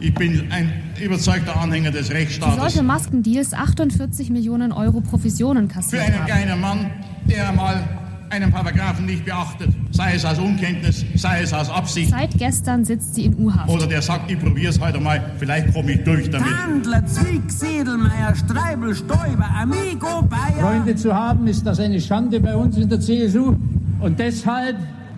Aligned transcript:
Ich 0.00 0.14
bin 0.14 0.50
ein 0.50 0.72
überzeugter 1.02 1.60
Anhänger 1.60 1.90
des 1.90 2.06
Sie 2.08 2.14
Rechtsstaates. 2.14 2.56
sollte 2.58 2.82
Maskendeals 2.82 3.52
48 3.52 4.30
Millionen 4.30 4.72
Euro 4.72 5.00
Provisionen 5.00 5.68
Für 5.68 5.74
kassiert 5.74 6.02
einen 6.02 6.18
haben. 6.20 6.26
kleinen 6.26 6.60
Mann, 6.60 6.90
der 7.26 7.52
mal 7.52 7.82
einen 8.30 8.50
Paragraphen 8.52 9.06
nicht 9.06 9.24
beachtet, 9.24 9.70
sei 9.90 10.14
es 10.14 10.24
aus 10.24 10.38
Unkenntnis, 10.38 11.04
sei 11.16 11.42
es 11.42 11.52
aus 11.52 11.68
Absicht, 11.68 12.10
Seit 12.10 12.30
gestern 12.38 12.84
sitzt 12.84 13.16
sie 13.16 13.24
in 13.24 13.34
U-Haft. 13.36 13.68
oder 13.68 13.86
der 13.88 14.00
sagt, 14.00 14.30
ich 14.30 14.38
probier's 14.38 14.78
heute 14.80 15.00
mal, 15.00 15.20
vielleicht 15.38 15.74
komme 15.74 15.92
ich 15.92 16.04
durch 16.04 16.30
damit. 16.30 16.48
Handler, 16.48 17.04
Zwick, 17.06 17.50
Sedelmeier, 17.50 18.34
Streibel, 18.36 18.94
Stoiber, 18.94 19.48
Amigo, 19.60 20.22
Bayer. 20.22 20.60
Freunde 20.60 20.94
zu 20.94 21.12
haben, 21.14 21.46
ist 21.48 21.66
das 21.66 21.80
eine 21.80 22.00
Schande 22.00 22.38
bei 22.40 22.54
uns 22.54 22.76
in 22.76 22.88
der 22.88 23.00
CSU. 23.00 23.56
Und 24.00 24.18
deshalb 24.18 24.76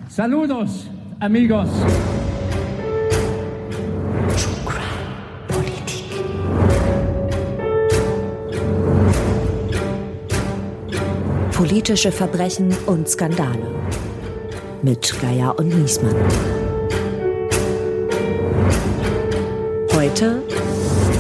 Saludos, 0.08 0.86
amigos. 1.20 1.68
Politische 11.72 12.12
Verbrechen 12.12 12.76
und 12.85 13.08
Skandale. 13.08 13.67
Mit 14.82 15.18
Geier 15.22 15.58
und 15.58 15.68
Niesmann. 15.68 16.14
Heute 19.94 20.43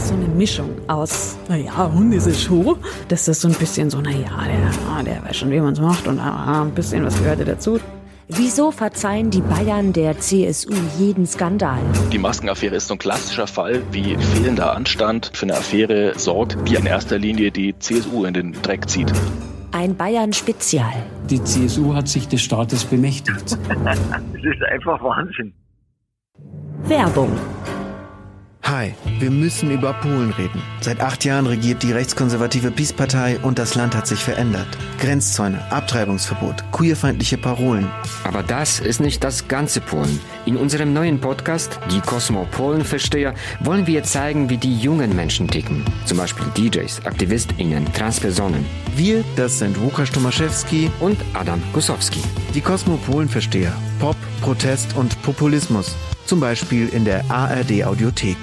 so 0.06 0.12
eine 0.12 0.26
Mischung 0.36 0.68
aus, 0.88 1.36
naja, 1.48 1.86
und 1.86 2.10
diese 2.10 2.34
Show. 2.34 2.76
Das 3.08 3.28
ist 3.28 3.40
so 3.40 3.48
ein 3.48 3.54
bisschen 3.54 3.88
so, 3.88 4.02
naja, 4.02 4.28
der, 4.46 5.04
der 5.04 5.24
weiß 5.24 5.38
schon, 5.38 5.50
wie 5.50 5.58
man 5.58 5.72
es 5.72 5.80
macht 5.80 6.06
und 6.06 6.20
ah, 6.20 6.60
ein 6.60 6.72
bisschen 6.72 7.02
was 7.06 7.16
gehörte 7.16 7.46
dazu. 7.46 7.80
Wieso 8.28 8.72
verzeihen 8.72 9.30
die 9.30 9.40
Bayern 9.40 9.94
der 9.94 10.18
CSU 10.18 10.74
jeden 10.98 11.26
Skandal? 11.26 11.80
Die 12.12 12.18
Maskenaffäre 12.18 12.76
ist 12.76 12.88
so 12.88 12.94
ein 12.96 12.98
klassischer 12.98 13.46
Fall, 13.46 13.82
wie 13.90 14.18
fehlender 14.18 14.76
Anstand 14.76 15.30
für 15.32 15.44
eine 15.44 15.54
Affäre 15.54 16.12
sorgt, 16.18 16.58
die 16.68 16.74
in 16.74 16.84
erster 16.84 17.18
Linie 17.18 17.50
die 17.50 17.74
CSU 17.78 18.26
in 18.26 18.34
den 18.34 18.52
Dreck 18.60 18.90
zieht. 18.90 19.10
Ein 19.72 19.96
Bayern-Spezial. 19.96 20.92
Die 21.30 21.42
CSU 21.42 21.94
hat 21.94 22.06
sich 22.06 22.28
des 22.28 22.42
Staates 22.42 22.84
bemächtigt. 22.84 23.58
Das 24.44 24.56
ist 24.58 24.62
einfach 24.64 25.02
Wahnsinn. 25.02 25.52
Werbung. 26.84 27.30
Hi, 28.64 28.94
wir 29.18 29.30
müssen 29.32 29.72
über 29.72 29.92
Polen 29.92 30.30
reden. 30.34 30.62
Seit 30.80 31.00
acht 31.00 31.24
Jahren 31.24 31.46
regiert 31.46 31.82
die 31.82 31.90
rechtskonservative 31.90 32.70
PiS-Partei 32.70 33.40
und 33.40 33.58
das 33.58 33.74
Land 33.74 33.94
hat 33.96 34.06
sich 34.06 34.20
verändert. 34.20 34.68
Grenzzäune, 35.00 35.60
Abtreibungsverbot, 35.72 36.62
queerfeindliche 36.70 37.38
Parolen. 37.38 37.90
Aber 38.22 38.44
das 38.44 38.78
ist 38.78 39.00
nicht 39.00 39.24
das 39.24 39.48
ganze 39.48 39.80
Polen. 39.80 40.20
In 40.46 40.56
unserem 40.56 40.92
neuen 40.92 41.20
Podcast, 41.20 41.80
die 41.90 42.00
Kosmopolen-Versteher, 42.00 43.34
wollen 43.60 43.88
wir 43.88 44.04
zeigen, 44.04 44.48
wie 44.48 44.58
die 44.58 44.78
jungen 44.78 45.14
Menschen 45.16 45.48
ticken. 45.48 45.84
Zum 46.04 46.18
Beispiel 46.18 46.46
DJs, 46.56 47.04
AktivistInnen, 47.04 47.92
Transpersonen. 47.92 48.64
Wir, 48.94 49.24
das 49.34 49.58
sind 49.58 49.76
Łukasz 49.76 50.12
Tomaszewski 50.12 50.88
und 51.00 51.18
Adam 51.34 51.60
Gusowski. 51.72 52.20
Die 52.54 52.60
Kosmopolen-Versteher. 52.60 53.72
Pop, 53.98 54.16
Protest 54.42 54.96
und 54.96 55.22
Populismus. 55.22 55.94
Zum 56.26 56.40
Beispiel 56.40 56.88
in 56.88 57.04
der 57.04 57.30
ARD-Audiothek. 57.30 58.36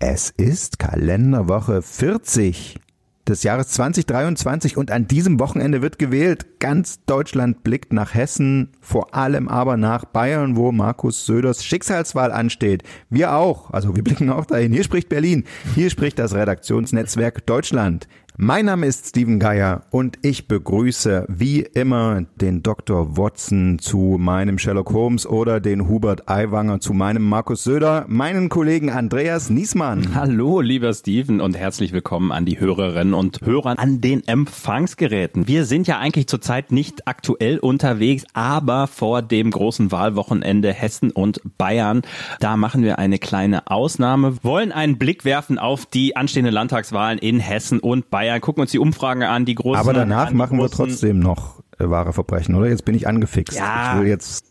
Es 0.00 0.30
ist 0.30 0.80
Kalenderwoche 0.80 1.80
40 1.80 2.80
des 3.28 3.44
Jahres 3.44 3.68
2023 3.68 4.76
und 4.76 4.90
an 4.90 5.06
diesem 5.06 5.38
Wochenende 5.38 5.80
wird 5.80 6.00
gewählt. 6.00 6.58
Ganz 6.58 7.04
Deutschland 7.04 7.62
blickt 7.62 7.92
nach 7.92 8.14
Hessen, 8.14 8.72
vor 8.80 9.14
allem 9.14 9.46
aber 9.46 9.76
nach 9.76 10.04
Bayern, 10.04 10.56
wo 10.56 10.72
Markus 10.72 11.24
Söders 11.24 11.64
Schicksalswahl 11.64 12.32
ansteht. 12.32 12.82
Wir 13.10 13.36
auch, 13.36 13.70
also 13.70 13.94
wir 13.94 14.02
blicken 14.04 14.30
auch 14.30 14.46
dahin. 14.46 14.72
Hier 14.72 14.82
spricht 14.82 15.08
Berlin, 15.08 15.44
hier 15.76 15.90
spricht 15.90 16.18
das 16.18 16.34
Redaktionsnetzwerk 16.34 17.46
Deutschland. 17.46 18.08
Mein 18.42 18.64
Name 18.64 18.86
ist 18.86 19.08
Steven 19.08 19.38
Geier 19.38 19.82
und 19.90 20.18
ich 20.22 20.48
begrüße 20.48 21.26
wie 21.28 21.60
immer 21.60 22.22
den 22.36 22.62
Dr. 22.62 23.18
Watson 23.18 23.78
zu 23.78 24.16
meinem 24.18 24.56
Sherlock 24.58 24.94
Holmes 24.94 25.26
oder 25.26 25.60
den 25.60 25.88
Hubert 25.88 26.26
Aiwanger 26.30 26.80
zu 26.80 26.94
meinem 26.94 27.22
Markus 27.22 27.64
Söder, 27.64 28.06
meinen 28.08 28.48
Kollegen 28.48 28.88
Andreas 28.88 29.50
Niesmann. 29.50 30.14
Hallo, 30.14 30.62
lieber 30.62 30.94
Steven 30.94 31.42
und 31.42 31.54
herzlich 31.54 31.92
willkommen 31.92 32.32
an 32.32 32.46
die 32.46 32.58
Hörerinnen 32.58 33.12
und 33.12 33.42
Hörer 33.42 33.78
an 33.78 34.00
den 34.00 34.26
Empfangsgeräten. 34.26 35.46
Wir 35.46 35.66
sind 35.66 35.86
ja 35.86 35.98
eigentlich 35.98 36.26
zurzeit 36.26 36.72
nicht 36.72 37.06
aktuell 37.06 37.58
unterwegs, 37.58 38.24
aber 38.32 38.86
vor 38.86 39.20
dem 39.20 39.50
großen 39.50 39.92
Wahlwochenende 39.92 40.72
Hessen 40.72 41.10
und 41.10 41.42
Bayern, 41.58 42.00
da 42.38 42.56
machen 42.56 42.84
wir 42.84 42.98
eine 42.98 43.18
kleine 43.18 43.66
Ausnahme, 43.66 44.42
wollen 44.42 44.72
einen 44.72 44.96
Blick 44.96 45.26
werfen 45.26 45.58
auf 45.58 45.84
die 45.84 46.16
anstehenden 46.16 46.54
Landtagswahlen 46.54 47.18
in 47.18 47.38
Hessen 47.38 47.80
und 47.80 48.08
Bayern 48.08 48.29
gucken 48.38 48.60
uns 48.60 48.70
die 48.70 48.78
Umfragen 48.78 49.22
an, 49.22 49.44
die 49.44 49.54
großen. 49.54 49.80
Aber 49.80 49.92
danach 49.92 50.32
machen 50.32 50.58
wir 50.58 50.70
trotzdem 50.70 51.18
noch 51.18 51.62
äh, 51.78 51.88
wahre 51.88 52.12
Verbrechen, 52.12 52.54
oder? 52.54 52.68
Jetzt 52.68 52.84
bin 52.84 52.94
ich 52.94 53.08
angefixt. 53.08 53.58
Ja. 53.58 53.94
Ich 53.94 54.00
will 54.00 54.08
jetzt 54.08 54.44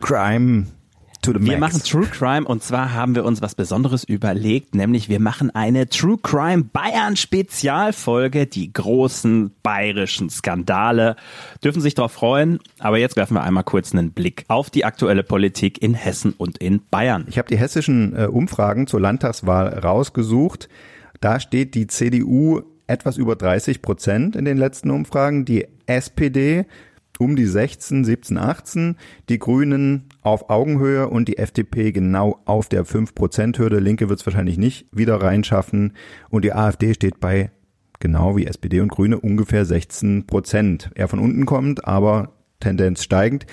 Crime 0.00 0.66
to 1.22 1.32
the 1.32 1.40
Wir 1.40 1.58
machen 1.58 1.80
True 1.82 2.06
Crime 2.06 2.44
und 2.44 2.62
zwar 2.62 2.92
haben 2.92 3.14
wir 3.14 3.24
uns 3.24 3.40
was 3.40 3.54
Besonderes 3.54 4.04
überlegt, 4.04 4.74
nämlich 4.74 5.08
wir 5.08 5.20
machen 5.20 5.54
eine 5.54 5.88
True 5.88 6.18
Crime 6.20 6.64
Bayern 6.64 7.16
Spezialfolge, 7.16 8.46
die 8.46 8.72
großen 8.72 9.52
bayerischen 9.62 10.28
Skandale. 10.28 11.16
Dürfen 11.62 11.80
sich 11.80 11.94
darauf 11.94 12.12
freuen, 12.12 12.58
aber 12.80 12.98
jetzt 12.98 13.16
werfen 13.16 13.34
wir 13.34 13.42
einmal 13.42 13.64
kurz 13.64 13.92
einen 13.92 14.10
Blick 14.10 14.44
auf 14.48 14.68
die 14.68 14.84
aktuelle 14.84 15.22
Politik 15.22 15.80
in 15.80 15.94
Hessen 15.94 16.34
und 16.36 16.58
in 16.58 16.82
Bayern. 16.90 17.24
Ich 17.28 17.38
habe 17.38 17.48
die 17.48 17.56
hessischen 17.56 18.16
äh, 18.16 18.26
Umfragen 18.26 18.86
zur 18.86 19.00
Landtagswahl 19.00 19.78
rausgesucht. 19.78 20.68
Da 21.20 21.38
steht 21.38 21.76
die 21.76 21.86
CDU 21.86 22.62
etwas 22.92 23.16
über 23.16 23.36
30 23.36 23.80
Prozent 23.80 24.36
in 24.36 24.44
den 24.44 24.58
letzten 24.58 24.90
Umfragen, 24.90 25.46
die 25.46 25.66
SPD 25.86 26.66
um 27.18 27.36
die 27.36 27.46
16, 27.46 28.04
17, 28.04 28.36
18, 28.36 28.96
die 29.28 29.38
Grünen 29.38 30.08
auf 30.22 30.50
Augenhöhe 30.50 31.08
und 31.08 31.28
die 31.28 31.38
FDP 31.38 31.92
genau 31.92 32.40
auf 32.44 32.68
der 32.68 32.84
5-Prozent-Hürde. 32.84 33.78
Linke 33.78 34.08
wird 34.08 34.20
es 34.20 34.26
wahrscheinlich 34.26 34.58
nicht 34.58 34.86
wieder 34.92 35.16
reinschaffen 35.16 35.94
und 36.30 36.44
die 36.44 36.52
AfD 36.52 36.94
steht 36.94 37.20
bei, 37.20 37.50
genau 38.00 38.36
wie 38.36 38.46
SPD 38.46 38.80
und 38.80 38.88
Grüne, 38.88 39.20
ungefähr 39.20 39.64
16 39.64 40.26
Prozent. 40.26 40.90
Er 40.94 41.08
von 41.08 41.18
unten 41.18 41.46
kommt, 41.46 41.86
aber 41.86 42.32
Tendenz 42.60 43.02
steigend. 43.02 43.46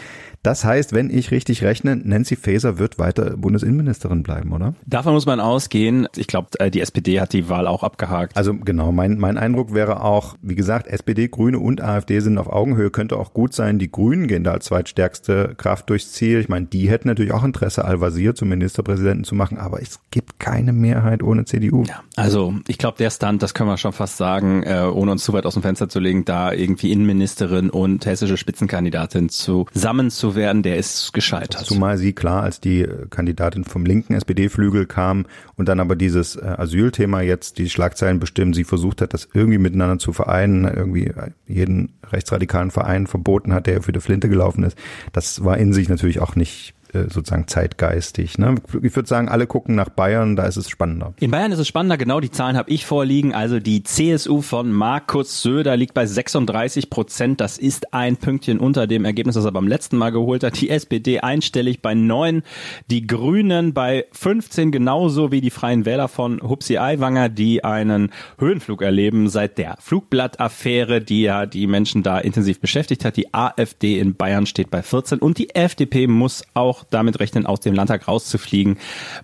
Das 0.44 0.64
heißt, 0.64 0.94
wenn 0.94 1.10
ich 1.10 1.32
richtig 1.32 1.64
rechne, 1.64 1.98
Nancy 1.98 2.36
Faeser 2.36 2.80
wird 2.80 2.98
weiter 2.98 3.36
Bundesinnenministerin 3.36 4.24
bleiben, 4.24 4.54
oder? 4.54 4.74
Davon 4.86 5.14
muss 5.14 5.26
man 5.26 5.40
ausgehen. 5.40 6.08
Ich 6.16 6.28
glaube, 6.28 6.50
die 6.70 6.80
SPD 6.80 7.20
hat 7.20 7.34
die 7.34 7.50
Wahl 7.50 7.68
auch 7.68 7.84
abgehakt. 7.84 8.38
Also 8.38 8.54
genau, 8.54 8.92
mein, 8.92 9.20
mein 9.20 9.38
Eindruck 9.38 9.74
wäre 9.74 10.04
auch, 10.04 10.36
wie 10.42 10.56
gesagt, 10.56 10.88
SPD, 10.88 11.28
Grüne 11.28 11.60
und 11.60 11.82
AfD 11.82 12.20
sind 12.22 12.38
auf 12.38 12.48
Augenhöhe, 12.48 12.90
könnte 12.90 13.18
auch 13.18 13.34
gut 13.34 13.54
sein. 13.54 13.80
Die 13.80 13.92
Grünen 13.92 14.28
gehen 14.28 14.44
da 14.44 14.54
als 14.54 14.66
zweitstärkste 14.66 15.56
Kraft 15.58 15.90
durchs 15.90 16.14
Ziel. 16.14 16.40
Ich 16.40 16.48
meine, 16.48 16.68
die 16.68 16.90
hätten 16.90 17.10
natürlich 17.10 17.34
auch 17.34 17.44
Interesse, 17.44 17.84
Al-Wazir 17.84 18.36
zum 18.36 18.50
Ministerpräsidenten 18.50 19.26
zu 19.26 19.36
machen, 19.36 19.58
aber 19.58 19.82
es 19.82 20.00
gibt 20.12 20.40
keine 20.40 20.72
Mehrheit 20.72 21.22
ohne 21.22 21.46
CDU. 21.46 21.84
Ja, 21.84 22.02
also 22.16 22.54
ich 22.68 22.78
glaube, 22.78 22.98
der 22.98 23.10
Stand, 23.10 23.44
das 23.44 23.54
können 23.54 23.70
wir 23.70 23.78
schon 23.78 23.94
fast 23.94 24.18
sagen, 24.18 24.64
äh, 24.64 24.90
ohne 24.92 25.12
uns 25.12 25.24
zu 25.24 25.34
weit 25.34 25.46
aus 25.46 25.54
dem 25.54 25.64
Fenster 25.64 25.90
zu 25.90 26.00
legen, 26.00 26.24
da 26.24 26.54
irgendwie 26.54 26.92
Innenministerin 26.92 27.70
und 27.70 28.06
hessische 28.06 28.38
Spitzenkandidatin 28.38 29.30
zusammen 29.30 30.10
zu 30.10 30.29
werden, 30.36 30.64
der 30.64 30.78
ist 30.78 31.14
gescheitert. 31.14 31.66
Zumal 31.66 31.98
sie 31.98 32.14
klar 32.14 32.44
als 32.44 32.60
die 32.60 32.88
Kandidatin 33.10 33.64
vom 33.64 33.86
linken 33.86 34.14
SPD-Flügel 34.14 34.86
kam 34.86 35.26
und 35.56 35.70
dann 35.70 35.80
aber 35.80 35.96
dieses 35.96 36.36
äh, 36.36 36.56
Asylthema 36.58 37.22
jetzt 37.22 37.58
die 37.58 37.70
Schlagzeilen 37.70 38.20
bestimmen, 38.20 38.54
sie 38.54 38.64
versucht 38.64 39.02
hat, 39.02 39.14
das 39.14 39.28
irgendwie 39.34 39.58
miteinander 39.58 40.00
zu 40.00 40.14
vereinen, 40.14 40.66
irgendwie 40.66 41.12
jeden 41.48 41.94
rechtsradikalen 42.12 42.72
Verein 42.72 43.08
verboten 43.08 43.54
hat, 43.54 43.68
der 43.68 43.82
für 43.82 43.92
die 43.92 44.00
Flinte 44.00 44.30
gelaufen 44.30 44.64
ist. 44.64 44.78
Das 45.14 45.44
war 45.44 45.58
in 45.58 45.74
sich 45.74 45.90
natürlich 45.90 46.20
auch 46.20 46.36
nicht 46.36 46.74
sozusagen 46.94 47.48
zeitgeistig. 47.48 48.38
Ne? 48.38 48.56
Ich 48.82 48.96
würde 48.96 49.08
sagen, 49.08 49.30
alle 49.30 49.48
gucken 49.48 49.76
nach 49.76 49.90
Bayern, 49.90 50.36
da 50.36 50.46
ist 50.46 50.58
es 50.58 50.70
spannender. 50.70 51.14
In 51.20 51.32
Bayern 51.32 51.52
ist 51.52 51.60
es 51.60 51.68
spannender, 51.68 51.98
genau 51.98 52.20
die 52.20 52.32
Zahlen 52.32 52.58
habe 52.58 52.72
ich 52.72 52.86
vorliegen. 52.86 53.34
Also 53.34 53.60
die 53.60 53.84
CSU 53.84 54.42
von 54.42 54.72
Markus 54.72 55.42
Söder 55.42 55.78
liegt 55.78 55.94
bei 55.94 56.06
36 56.06 56.90
Prozent. 56.90 57.42
Das 57.42 57.58
ist 57.58 57.94
ein 57.94 58.18
Pünktchen 58.18 58.60
unter 58.60 58.88
dem 58.88 59.06
Ergebnis, 59.06 59.36
das 59.36 59.46
er 59.46 59.52
beim 59.52 59.68
letzten 59.68 59.98
Mal 59.98 60.12
geholt 60.12 60.44
hat. 60.44 60.60
Die 60.60 60.70
SPD 60.70 61.20
einstellig 61.20 61.82
bei 61.82 61.94
9, 61.94 62.44
die 62.90 63.06
Grünen 63.06 63.74
bei 63.74 64.06
15, 64.12 64.72
genauso 64.72 65.32
wie 65.32 65.42
die 65.42 65.52
Freien 65.52 65.86
Wähler 65.86 66.08
von 66.08 66.42
Hupsi 66.42 66.78
Aiwanger, 66.78 67.30
die 67.30 67.64
einen 67.64 68.12
Höhenflug 68.38 68.82
erleben 68.82 69.30
seit 69.30 69.58
der 69.58 69.78
Flugblattaffäre, 69.80 71.02
die 71.02 71.22
ja 71.22 71.46
die 71.46 71.68
Menschen 71.68 72.04
da 72.04 72.20
intensiv 72.20 72.60
beschäftigt 72.60 73.06
hat. 73.06 73.18
Die 73.18 73.34
AfD 73.34 74.00
in 74.00 74.16
Bayern 74.16 74.46
steht 74.46 74.72
bei 74.72 74.82
14 74.82 75.20
und 75.20 75.38
die 75.38 75.54
FDP 75.54 76.08
muss 76.08 76.44
auch 76.54 76.79
auch 76.80 76.84
damit 76.90 77.20
rechnen, 77.20 77.46
aus 77.46 77.60
dem 77.60 77.74
Landtag 77.74 78.08
rauszufliegen. 78.08 78.78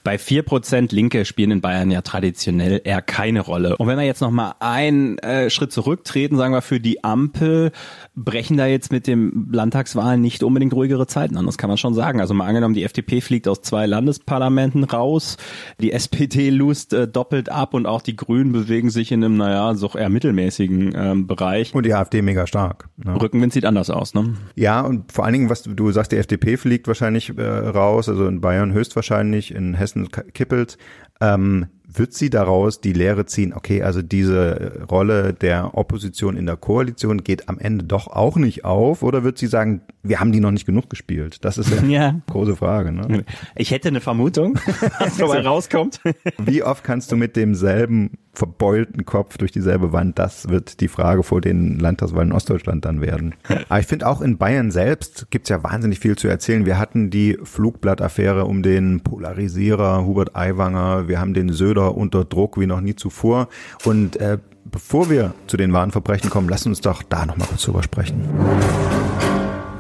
Bei 0.04 0.18
vier 0.18 0.44
Prozent 0.44 0.92
Linke 0.92 1.26
spielen 1.26 1.52
in 1.52 1.62
Bayern 1.62 1.92
ja 1.92 2.02
traditionell 2.02 2.82
eher 2.84 3.02
keine 3.02 3.42
Rolle. 3.42 3.78
Und 3.78 3.88
wenn 3.88 3.98
wir 3.98 4.06
jetzt 4.06 4.22
noch 4.22 4.32
mal 4.32 4.56
einen 4.60 5.18
äh, 5.20 5.50
Schritt 5.50 5.72
zurücktreten, 5.72 6.38
sagen 6.38 6.54
wir 6.54 6.62
für 6.62 6.80
die 6.80 7.04
Ampel, 7.04 7.72
brechen 8.16 8.58
da 8.58 8.66
jetzt 8.66 8.92
mit 8.92 9.08
dem 9.08 9.50
Landtagswahlen 9.52 10.22
nicht 10.22 10.44
unbedingt 10.44 10.74
ruhigere 10.74 11.08
Zeiten 11.08 11.38
an. 11.38 11.46
Das 11.46 11.58
kann 11.58 11.70
man 11.70 11.78
schon 11.78 11.94
sagen. 11.94 12.20
Also 12.20 12.34
mal 12.34 12.48
angenommen, 12.48 12.74
die 12.74 12.84
FDP 12.84 13.22
fliegt 13.22 13.48
aus 13.48 13.62
zwei 13.62 13.86
Landesparlamenten 13.86 14.84
raus, 14.84 15.38
die 15.80 15.92
SPD 15.92 16.50
lust 16.50 16.94
äh, 16.94 17.08
doppelt 17.08 17.50
ab 17.50 17.74
und 17.74 17.86
auch 17.86 18.02
die 18.02 18.16
Grünen 18.16 18.52
bewegen 18.52 18.90
sich 18.90 19.12
in 19.12 19.24
einem, 19.24 19.38
naja, 19.38 19.76
so 19.76 19.90
eher 19.96 20.10
mittelmäßigen 20.10 20.94
ähm, 20.96 21.28
Bereich. 21.28 21.74
Und 21.74 21.86
die 21.86 21.94
AfD 21.94 22.22
mega 22.22 22.48
stark. 22.48 22.90
Ne? 22.98 23.20
Rückenwind 23.22 23.54
sieht 23.54 23.66
anders 23.66 23.90
aus, 23.90 24.14
ne? 24.14 24.36
Ja, 24.56 24.82
und 24.82 25.12
vor 25.12 25.26
allen 25.26 25.34
Dingen, 25.34 25.50
was 25.50 25.64
du, 25.64 25.74
du 25.74 25.92
sagst, 25.92 26.12
die 26.12 26.18
FDP 26.18 26.58
fliegt 26.58 26.88
wahrscheinlich 26.88 27.30
äh, 27.38 27.45
raus, 27.46 28.10
also 28.10 28.28
in 28.28 28.42
Bayern 28.42 28.74
höchstwahrscheinlich, 28.74 29.54
in 29.54 29.74
Hessen 29.74 30.10
kippelt. 30.34 30.78
Ähm, 31.22 31.68
wird 31.98 32.14
sie 32.14 32.30
daraus 32.30 32.82
die 32.82 32.94
Lehre 32.94 33.26
ziehen, 33.26 33.54
okay, 33.54 33.82
also 33.82 34.02
diese 34.02 34.84
Rolle 34.90 35.34
der 35.34 35.78
Opposition 35.78 36.36
in 36.36 36.46
der 36.46 36.58
Koalition 36.58 37.24
geht 37.24 37.48
am 37.50 37.60
Ende 37.60 37.86
doch 37.86 38.08
auch 38.08 38.36
nicht 38.38 38.66
auf? 38.66 39.04
Oder 39.04 39.24
wird 39.24 39.38
sie 39.38 39.48
sagen, 39.48 39.82
wir 40.04 40.20
haben 40.20 40.32
die 40.32 40.40
noch 40.40 40.52
nicht 40.52 40.66
genug 40.66 40.90
gespielt? 40.90 41.44
Das 41.46 41.58
ist 41.58 41.70
ja, 41.70 41.84
ja. 41.88 42.22
große 42.28 42.56
Frage. 42.56 42.92
Ne? 42.92 43.26
Ich 43.56 43.72
hätte 43.72 43.90
eine 43.90 44.02
Vermutung, 44.02 44.60
was 45.00 45.18
dabei 45.18 45.42
rauskommt. 45.46 46.00
Wie 46.38 46.64
oft 46.64 46.84
kannst 46.84 47.12
du 47.12 47.16
mit 47.16 47.36
demselben 47.36 48.18
verbeulten 48.36 49.06
Kopf 49.06 49.38
durch 49.38 49.52
dieselbe 49.52 49.94
Wand? 49.94 50.20
Das 50.20 50.50
wird 50.50 50.82
die 50.82 50.88
Frage 50.88 51.24
vor 51.24 51.42
den 51.42 51.80
Landtagswahlen 51.80 52.30
in 52.30 52.36
Ostdeutschland 52.36 52.86
dann 52.86 53.02
werden. 53.02 53.36
Aber 53.70 53.80
ich 53.80 53.88
finde 53.88 54.08
auch 54.08 54.22
in 54.22 54.38
Bayern 54.38 54.72
selbst 54.72 55.28
gibt's 55.30 55.50
ja 55.50 55.64
wahnsinnig 55.64 56.00
viel 56.00 56.18
zu 56.18 56.28
erzählen. 56.28 56.66
Wir 56.66 56.78
hatten 56.78 57.10
die 57.10 57.38
Flugblattaffäre 57.44 58.46
um 58.46 58.64
den 58.64 59.02
Polarisierer 59.02 60.06
Hubert 60.06 60.36
Aiwanger. 60.36 61.08
Wir 61.08 61.20
haben 61.20 61.34
den 61.34 61.52
Söder 61.52 61.96
unter 61.96 62.26
Druck 62.26 62.60
wie 62.60 62.68
noch 62.68 62.82
nie 62.82 62.96
zuvor. 62.96 63.48
Und 63.84 64.18
äh, 64.18 64.38
bevor 64.66 65.10
wir 65.10 65.34
zu 65.48 65.58
den 65.58 65.74
wahren 65.74 65.92
Verbrechen 65.92 66.30
kommen, 66.30 66.50
lass 66.50 66.66
uns 66.66 66.82
doch 66.82 67.04
da 67.04 67.26
nochmal 67.26 67.48
kurz 67.48 67.64
drüber 67.64 67.84
sprechen. 67.84 68.22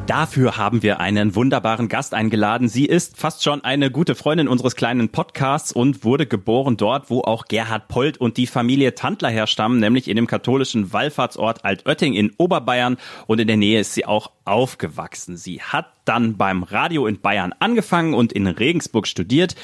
Dafür 0.07 0.56
haben 0.56 0.84
wir 0.84 1.00
einen 1.00 1.34
wunderbaren 1.34 1.88
Gast 1.88 2.13
eingeladen. 2.13 2.69
Sie 2.69 2.86
ist 2.86 3.18
fast 3.18 3.44
schon 3.44 3.63
eine 3.63 3.90
gute 3.90 4.13
Freundin 4.13 4.48
unseres 4.48 4.75
kleinen 4.75 5.10
Podcasts 5.10 5.72
und 5.72 6.04
wurde 6.04 6.28
geboren 6.28 6.78
dort, 6.78 7.10
wo 7.10 7.22
auch 7.22 7.46
Gerhard 7.46 7.88
Polt 7.88 8.19
und 8.19 8.38
die 8.38 8.46
Familie 8.46 8.94
Tandler 8.94 9.30
herstammen, 9.30 9.80
nämlich 9.80 10.07
in 10.07 10.16
dem 10.16 10.28
katholischen 10.28 10.94
Wallfahrtsort 10.94 11.66
Altötting 11.66 12.13
in 12.13 12.31
Oberbayern. 12.38 12.98
Und 13.25 13.40
in 13.40 13.48
der 13.48 13.57
Nähe 13.57 13.80
ist 13.80 13.96
sie 13.96 14.06
auch 14.06 14.30
aufgewachsen. 14.46 15.38
Sie 15.38 15.60
hat 15.60 15.88
dann 16.06 16.38
beim 16.38 16.62
Radio 16.62 17.08
in 17.08 17.19
Bayern 17.19 17.54
angefangen 17.60 18.13
und 18.13 18.31
in 18.31 18.46
Regensburg 18.46 19.08
studiert, 19.08 19.56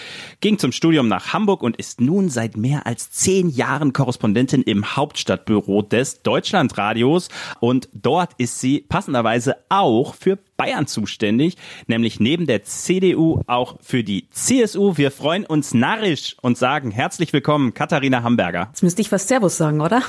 ging 0.42 0.58
zum 0.58 0.72
Studium 0.72 1.08
nach 1.08 1.34
Hamburg 1.34 1.62
und 1.62 1.78
ist 1.78 2.02
nun 2.02 2.30
seit 2.30 2.58
mehr 2.58 2.88
als 2.88 3.12
zehn 3.12 3.50
Jahren 3.50 3.94
Korrespondentin 3.94 4.64
im 4.64 4.96
Hauptstadtbüro 4.96 5.84
des 5.84 6.24
Deutschlandradios. 6.24 7.30
Und 7.60 7.90
dort 7.94 8.32
ist 8.40 8.60
sie 8.60 8.80
passenderweise 8.82 9.58
auch 9.70 10.16
für 10.16 10.31
Bayern 10.58 10.88
zuständig, 10.88 11.58
nämlich 11.88 12.20
neben 12.20 12.48
der 12.48 12.64
CDU 12.64 13.42
auch 13.48 13.78
für 13.82 14.04
die 14.04 14.28
CSU. 14.32 14.98
Wir 14.98 15.12
freuen 15.12 15.46
uns 15.46 15.74
narrisch 15.74 16.36
und 16.42 16.58
sagen 16.58 16.92
herzlich 16.92 17.34
willkommen, 17.34 17.74
Katharina 17.74 18.24
Hamburger. 18.24 18.68
Jetzt 18.72 18.84
müsste 18.84 19.02
ich 19.02 19.10
fast 19.10 19.28
Servus 19.28 19.58
sagen, 19.58 19.82
oder? 19.82 20.02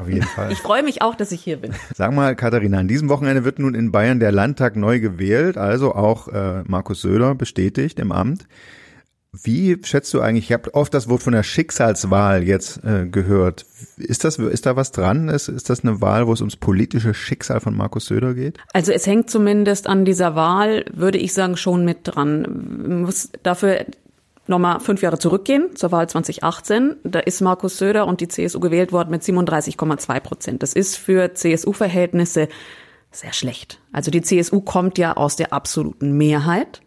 Auf 0.00 0.08
jeden 0.08 0.22
Fall. 0.22 0.50
Ich 0.50 0.58
freue 0.58 0.82
mich 0.82 1.02
auch, 1.02 1.14
dass 1.14 1.30
ich 1.30 1.42
hier 1.42 1.58
bin. 1.58 1.74
Sag 1.94 2.14
mal, 2.14 2.34
Katharina, 2.34 2.78
an 2.78 2.88
diesem 2.88 3.08
Wochenende 3.10 3.44
wird 3.44 3.58
nun 3.58 3.74
in 3.74 3.92
Bayern 3.92 4.18
der 4.18 4.32
Landtag 4.32 4.76
neu 4.76 4.98
gewählt, 4.98 5.58
also 5.58 5.94
auch 5.94 6.28
äh, 6.28 6.62
Markus 6.66 7.02
Söder 7.02 7.34
bestätigt 7.34 7.98
im 7.98 8.10
Amt. 8.10 8.46
Wie 9.32 9.78
schätzt 9.84 10.12
du 10.12 10.20
eigentlich, 10.20 10.46
ich 10.46 10.52
habe 10.52 10.74
oft 10.74 10.92
das 10.92 11.08
Wort 11.08 11.22
von 11.22 11.32
der 11.32 11.44
Schicksalswahl 11.44 12.42
jetzt 12.42 12.82
äh, 12.84 13.06
gehört. 13.06 13.64
Ist 13.96 14.24
das 14.24 14.38
ist 14.38 14.66
da 14.66 14.74
was 14.74 14.90
dran? 14.90 15.28
Ist, 15.28 15.48
ist 15.48 15.70
das 15.70 15.84
eine 15.84 16.00
Wahl, 16.00 16.26
wo 16.26 16.32
es 16.32 16.40
ums 16.40 16.56
politische 16.56 17.14
Schicksal 17.14 17.60
von 17.60 17.76
Markus 17.76 18.06
Söder 18.06 18.34
geht? 18.34 18.58
Also 18.72 18.90
es 18.90 19.06
hängt 19.06 19.30
zumindest 19.30 19.86
an 19.86 20.04
dieser 20.04 20.34
Wahl, 20.34 20.84
würde 20.92 21.18
ich 21.18 21.32
sagen, 21.32 21.56
schon 21.56 21.84
mit 21.84 21.98
dran. 22.02 22.42
Man 22.88 23.02
muss 23.02 23.30
dafür 23.44 23.86
nochmal 24.48 24.80
fünf 24.80 25.00
Jahre 25.00 25.18
zurückgehen 25.18 25.76
zur 25.76 25.92
Wahl 25.92 26.08
2018. 26.08 26.96
Da 27.04 27.20
ist 27.20 27.40
Markus 27.40 27.78
Söder 27.78 28.08
und 28.08 28.20
die 28.20 28.26
CSU 28.26 28.58
gewählt 28.58 28.90
worden 28.90 29.10
mit 29.10 29.22
37,2 29.22 30.20
Prozent. 30.20 30.62
Das 30.64 30.72
ist 30.72 30.96
für 30.96 31.34
CSU-Verhältnisse 31.34 32.48
sehr 33.12 33.32
schlecht. 33.32 33.80
Also 33.92 34.10
die 34.10 34.22
CSU 34.22 34.60
kommt 34.60 34.98
ja 34.98 35.16
aus 35.16 35.36
der 35.36 35.52
absoluten 35.52 36.16
Mehrheit. 36.16 36.82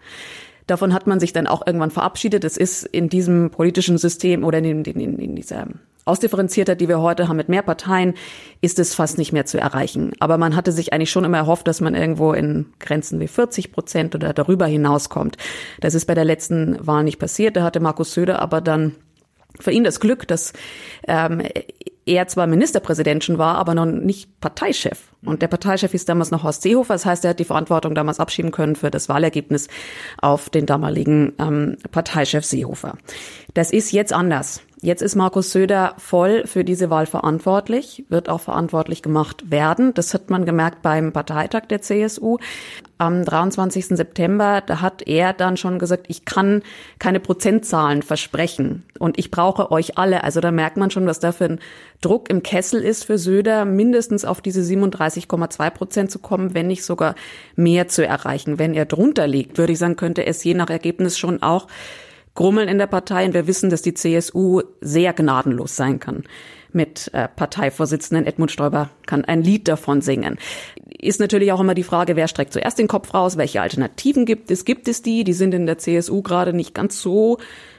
Davon 0.68 0.94
hat 0.94 1.08
man 1.08 1.20
sich 1.20 1.34
dann 1.34 1.48
auch 1.48 1.66
irgendwann 1.66 1.92
verabschiedet. 1.92 2.44
Es 2.44 2.58
ist 2.58 2.84
in 2.84 3.10
diesem 3.10 3.50
politischen 3.50 3.98
System 3.98 4.44
oder 4.44 4.60
in, 4.60 4.84
in, 4.84 5.20
in 5.20 5.36
dieser 5.36 5.68
Ausdifferenziertheit, 6.06 6.82
die 6.82 6.90
wir 6.90 7.02
heute 7.02 7.28
haben 7.28 7.38
mit 7.38 7.48
mehr 7.48 7.62
Parteien, 7.62 8.14
ist 8.62 8.78
es 8.78 8.94
fast 8.94 9.18
nicht 9.18 9.32
mehr 9.32 9.46
zu 9.46 9.58
erreichen. 9.58 10.12
Aber 10.20 10.38
man 10.38 10.56
hatte 10.56 10.72
sich 10.72 10.92
eigentlich 10.92 11.12
schon 11.12 11.24
immer 11.24 11.38
erhofft, 11.38 11.68
dass 11.68 11.80
man 11.80 11.96
irgendwo 11.96 12.34
in 12.34 12.66
Grenzen 12.80 13.20
wie 13.20 13.28
40 13.28 13.72
Prozent 13.72 14.16
oder 14.16 14.34
darüber 14.34 14.66
hinauskommt. 14.66 15.38
Das 15.80 15.94
ist 15.94 16.06
bei 16.06 16.14
der 16.14 16.26
letzten 16.26 16.86
Wahl 16.86 17.04
nicht 17.04 17.20
passiert. 17.20 17.56
Da 17.56 17.64
hatte 17.64 17.80
Markus 17.80 18.14
Söder 18.14 18.42
aber 18.42 18.60
dann 18.60 18.96
für 19.60 19.72
ihn 19.72 19.84
das 19.84 20.00
Glück, 20.00 20.28
dass 20.28 20.52
ähm, 21.08 21.42
er 22.06 22.28
zwar 22.28 22.48
Ministerpräsident 22.48 23.24
schon 23.24 23.38
war, 23.38 23.58
aber 23.58 23.76
noch 23.76 23.86
nicht 23.86 24.40
Parteichef. 24.42 25.14
Und 25.26 25.42
der 25.42 25.48
Parteichef 25.48 25.92
hieß 25.92 26.06
damals 26.06 26.32
noch 26.32 26.44
Horst 26.44 26.62
Seehofer. 26.62 26.96
Das 26.96 27.06
heißt, 27.06 27.24
er 27.24 27.32
hat 27.32 27.40
die 27.40 27.46
Verantwortung 27.46 27.96
damals 27.96 28.20
abschieben 28.20 28.52
können 28.52 28.76
für 28.76 28.92
das 28.92 29.08
Wahlergebnis 29.08 29.68
auf 30.22 30.50
den 30.50 30.66
damaligen 30.66 31.34
ähm, 31.40 31.78
Parteichef 31.92 32.44
Seehofer. 32.44 32.98
Das 33.54 33.72
ist 33.72 33.92
jetzt 33.92 34.12
anders. 34.12 34.62
Jetzt 34.82 35.02
ist 35.02 35.16
Markus 35.16 35.54
Söder 35.54 35.94
voll 35.98 36.46
für 36.46 36.66
diese 36.66 36.90
Wahl 36.90 37.06
verantwortlich, 37.06 38.04
wird 38.10 38.28
auch 38.28 38.42
verantwortlich 38.42 39.02
gemacht 39.02 39.50
werden. 39.50 39.94
Das 39.94 40.14
hat 40.14 40.30
man 40.30 40.44
gemerkt 40.44 40.82
beim 40.82 41.14
Parteitag 41.14 41.68
der 41.68 41.82
CSU. 41.82 42.38
Am 43.04 43.26
23. 43.26 43.88
September, 43.88 44.64
da 44.66 44.80
hat 44.80 45.06
er 45.06 45.34
dann 45.34 45.58
schon 45.58 45.78
gesagt, 45.78 46.06
ich 46.08 46.24
kann 46.24 46.62
keine 47.00 47.20
Prozentzahlen 47.20 48.02
versprechen 48.02 48.84
und 48.98 49.20
ich 49.20 49.30
brauche 49.30 49.72
euch 49.72 49.98
alle. 49.98 50.24
Also 50.24 50.40
da 50.40 50.52
merkt 50.52 50.78
man 50.78 50.90
schon, 50.90 51.06
was 51.06 51.20
da 51.20 51.34
für 51.34 51.44
ein 51.44 51.60
Druck 52.00 52.30
im 52.30 52.44
Kessel 52.44 52.82
ist 52.82 53.04
für 53.04 53.18
Söder, 53.18 53.66
mindestens 53.66 54.24
auf 54.24 54.40
diese 54.40 54.62
37,2 54.62 55.70
Prozent 55.72 56.12
zu 56.12 56.20
kommen, 56.20 56.54
wenn 56.54 56.68
nicht 56.68 56.86
sogar 56.86 57.16
mehr 57.58 57.90
zu 57.90 58.08
erreichen. 58.08 58.58
Wenn 58.58 58.74
er 58.74 58.86
drunter 58.86 59.28
liegt, 59.28 59.58
würde 59.58 59.74
ich 59.74 59.80
sagen, 59.80 59.98
könnte 59.98 60.26
es 60.26 60.42
je 60.42 60.54
nach 60.54 60.70
Ergebnis 60.70 61.18
schon 61.18 61.44
auch 61.44 61.68
Grummeln 62.36 62.70
in 62.70 62.78
der 62.78 62.88
Partei. 62.88 63.26
Und 63.26 63.34
wir 63.34 63.48
wissen, 63.48 63.70
dass 63.70 63.82
die 63.82 63.96
CSU 63.96 64.62
sehr 64.80 65.12
gnadenlos 65.12 65.76
sein 65.76 66.00
kann. 66.00 66.24
Mit 66.74 67.12
äh, 67.14 67.28
Parteivorsitzenden 67.28 68.26
Edmund 68.26 68.52
Stoiber 68.52 68.90
kann 69.06 69.26
ein 69.26 69.44
Lied 69.44 69.68
davon 69.68 70.02
singen. 70.02 70.38
Ist 71.00 71.20
natürlich 71.20 71.52
auch 71.52 71.60
immer 71.60 71.76
die 71.76 71.84
Frage, 71.84 72.16
wer 72.16 72.28
streckt 72.28 72.54
zuerst 72.54 72.80
den 72.80 72.88
Kopf 72.88 73.14
raus, 73.14 73.38
welche 73.38 73.62
Alternativen 73.62 74.26
gibt 74.26 74.50
es? 74.52 74.66
Gibt 74.66 74.88
es 74.88 75.02
die? 75.02 75.24
Die 75.24 75.34
sind 75.34 75.54
in 75.54 75.66
der 75.66 75.78
CSU 75.78 76.22
gerade 76.22 76.54
nicht 76.54 76.74
ganz 76.74 77.02
so 77.02 77.38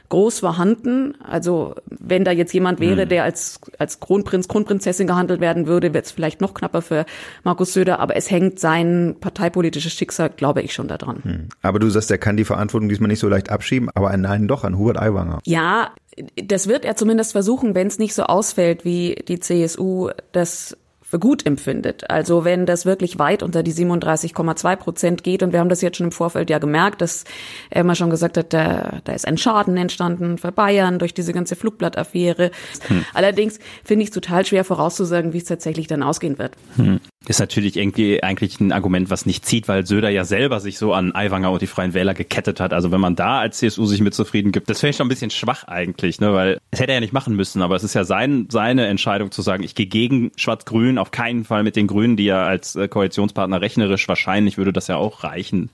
groß 0.09 0.41
vorhanden. 0.41 1.15
Also 1.23 1.75
wenn 1.89 2.25
da 2.25 2.31
jetzt 2.31 2.53
jemand 2.53 2.81
wäre, 2.81 3.03
hm. 3.03 3.09
der 3.09 3.25
als, 3.25 3.61
als 3.79 4.01
Kronprinz, 4.01 4.49
Kronprinzessin 4.49 5.07
gehandelt 5.07 5.41
werden 5.41 5.67
würde, 5.67 5.95
wäre 5.95 6.05
es 6.05 6.13
vielleicht 6.13 6.41
noch 6.41 6.55
knapper 6.55 6.83
für 6.83 7.07
Markus 7.43 7.73
Söder, 7.73 8.01
aber 8.01 8.17
es 8.17 8.31
hängt 8.31 8.59
sein 8.59 9.17
parteipolitisches 9.21 9.93
Schicksal, 9.93 10.31
glaube 10.31 10.63
ich, 10.63 10.75
schon 10.75 10.89
daran. 10.89 11.23
Hm. 11.23 11.49
Aber 11.63 11.79
du 11.79 11.89
sagst, 11.91 12.11
er 12.11 12.19
kann 12.19 12.37
die 12.37 12.45
Verantwortung 12.45 12.89
diesmal 12.89 13.09
nicht 13.09 13.21
so 13.21 13.29
leicht 13.29 13.51
abschieben, 13.51 13.91
aber 13.95 14.17
nein, 14.17 14.49
doch, 14.49 14.65
an 14.65 14.79
Hubert 14.79 15.01
Aiwanger. 15.01 15.41
Ja, 15.45 15.91
das 16.37 16.69
wird 16.69 16.85
er 16.85 16.97
zumindest 16.97 17.33
versuchen, 17.33 17.75
wenn 17.75 17.87
es 17.87 17.99
nicht 17.99 18.15
so 18.15 18.25
ausfällt, 18.25 18.85
wie 18.85 19.17
die 19.27 19.41
CSU 19.41 20.11
das 20.33 20.77
für 21.15 21.21
gut 21.21 21.47
empfindet. 21.47 22.11
Also 22.11 22.45
wenn 22.45 22.67
das 22.67 22.87
wirklich 22.87 23.21
weit 23.21 23.45
unter 23.45 23.63
die 23.63 23.73
37,2 23.73 24.75
Prozent 24.75 25.23
geht 25.23 25.45
und 25.45 25.53
wir 25.53 25.61
haben 25.61 25.69
das 25.69 25.81
jetzt 25.81 25.99
schon 25.99 26.07
im 26.07 26.13
Vorfeld 26.13 26.51
ja 26.51 26.59
gemerkt, 26.59 27.03
dass 27.03 27.23
er 27.71 27.83
immer 27.83 27.95
schon 27.95 28.11
gesagt 28.11 28.37
hat, 28.37 28.53
da, 28.53 28.99
da 29.05 29.13
ist 29.13 29.25
ein 29.25 29.39
Schaden 29.39 29.77
entstanden 29.77 30.39
für 30.39 30.51
Bayern 30.51 30.99
durch 30.99 31.15
diese 31.15 31.33
ganze 31.33 31.55
Flugblattaffäre. 31.55 32.51
Hm. 32.89 33.05
Allerdings 33.15 33.61
finde 33.85 34.03
ich 34.03 34.09
es 34.09 34.15
total 34.15 34.45
schwer 34.45 34.65
vorauszusagen, 34.65 35.33
wie 35.33 35.39
es 35.39 35.45
tatsächlich 35.45 35.87
dann 35.87 36.03
ausgehen 36.03 36.37
wird. 36.41 36.55
Hm. 36.75 36.99
Ist 37.27 37.41
natürlich 37.41 37.77
irgendwie 37.77 38.23
eigentlich 38.23 38.61
ein 38.61 38.73
Argument, 38.73 39.09
was 39.09 39.25
nicht 39.25 39.47
zieht, 39.47 39.67
weil 39.67 39.87
Söder 39.87 40.11
ja 40.11 40.25
selber 40.25 40.61
sich 40.61 40.79
so 40.79 40.93
an 40.93 41.15
Aiwanger 41.15 41.53
und 41.53 41.63
die 41.63 41.67
Freien 41.67 41.95
Wähler 41.95 42.13
gekettet 42.13 42.61
hat. 42.61 42.75
Also 42.75 42.91
wenn 42.91 43.01
man 43.01 43.17
da 43.17 43.39
als 43.39 43.59
CSU 43.59 43.87
sich 43.87 44.01
mit 44.01 44.15
zufrieden 44.15 44.53
gibt, 44.53 44.69
das 44.69 44.81
finde 44.81 44.91
ich 44.91 44.97
schon 44.97 45.07
ein 45.07 45.09
bisschen 45.09 45.31
schwach 45.31 45.65
eigentlich, 45.65 46.21
ne? 46.21 46.35
weil 46.35 46.59
es 46.71 46.81
hätte 46.81 46.91
er 46.91 46.97
ja 46.97 47.01
nicht 47.01 47.15
machen 47.15 47.35
müssen, 47.35 47.63
aber 47.63 47.77
es 47.77 47.85
ist 47.85 47.95
ja 47.95 48.05
sein, 48.05 48.49
seine 48.51 48.87
Entscheidung 48.89 49.31
zu 49.31 49.41
sagen, 49.41 49.63
ich 49.63 49.75
gehe 49.75 49.87
gegen 49.87 50.33
Schwarz-Grün, 50.37 50.99
auf 51.05 51.11
keinen 51.11 51.45
Fall 51.45 51.63
mit 51.63 51.77
den 51.77 51.87
Grünen, 51.87 52.17
die 52.17 52.25
ja 52.25 52.47
als 52.47 52.77
äh, 52.77 52.89
Koalitionspartner 52.89 53.61
rechnerisch 53.61 54.09
wahrscheinlich 54.09 54.57
würde 54.57 54.73
das 54.73 54.87
ja 54.87 54.97
auch 54.97 55.23
reichen. 55.23 55.69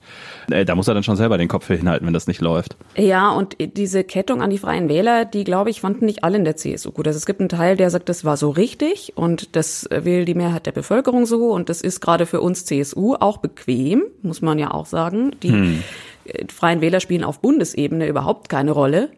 Äh, 0.49 0.65
da 0.65 0.75
muss 0.75 0.89
er 0.89 0.93
dann 0.93 1.03
schon 1.03 1.15
selber 1.15 1.37
den 1.37 1.47
Kopf 1.47 1.67
hinhalten, 1.67 2.05
wenn 2.05 2.13
das 2.13 2.27
nicht 2.27 2.41
läuft. 2.41 2.75
Ja, 2.97 3.31
und 3.31 3.55
diese 3.77 4.03
Kettung 4.03 4.41
an 4.41 4.49
die 4.49 4.57
Freien 4.57 4.89
Wähler, 4.89 5.23
die 5.23 5.45
glaube 5.45 5.69
ich 5.69 5.79
fanden 5.79 6.05
nicht 6.05 6.25
alle 6.25 6.37
in 6.37 6.43
der 6.43 6.57
CSU 6.57 6.91
gut. 6.91 7.07
Also 7.07 7.15
es 7.15 7.25
gibt 7.25 7.39
einen 7.39 7.47
Teil, 7.47 7.77
der 7.77 7.89
sagt, 7.89 8.09
das 8.09 8.25
war 8.25 8.35
so 8.35 8.49
richtig 8.49 9.13
und 9.15 9.55
das 9.55 9.87
will 9.89 10.25
die 10.25 10.35
Mehrheit 10.35 10.65
der 10.65 10.73
Bevölkerung 10.73 11.25
so 11.25 11.51
und 11.53 11.69
das 11.69 11.79
ist 11.79 12.01
gerade 12.01 12.25
für 12.25 12.41
uns 12.41 12.65
CSU 12.65 13.15
auch 13.15 13.37
bequem, 13.37 14.03
muss 14.21 14.41
man 14.41 14.59
ja 14.59 14.71
auch 14.71 14.85
sagen. 14.85 15.31
Die 15.43 15.51
hm. 15.51 15.83
äh, 16.25 16.43
Freien 16.53 16.81
Wähler 16.81 16.99
spielen 16.99 17.23
auf 17.23 17.39
Bundesebene 17.39 18.05
überhaupt 18.05 18.49
keine 18.49 18.71
Rolle. 18.71 19.09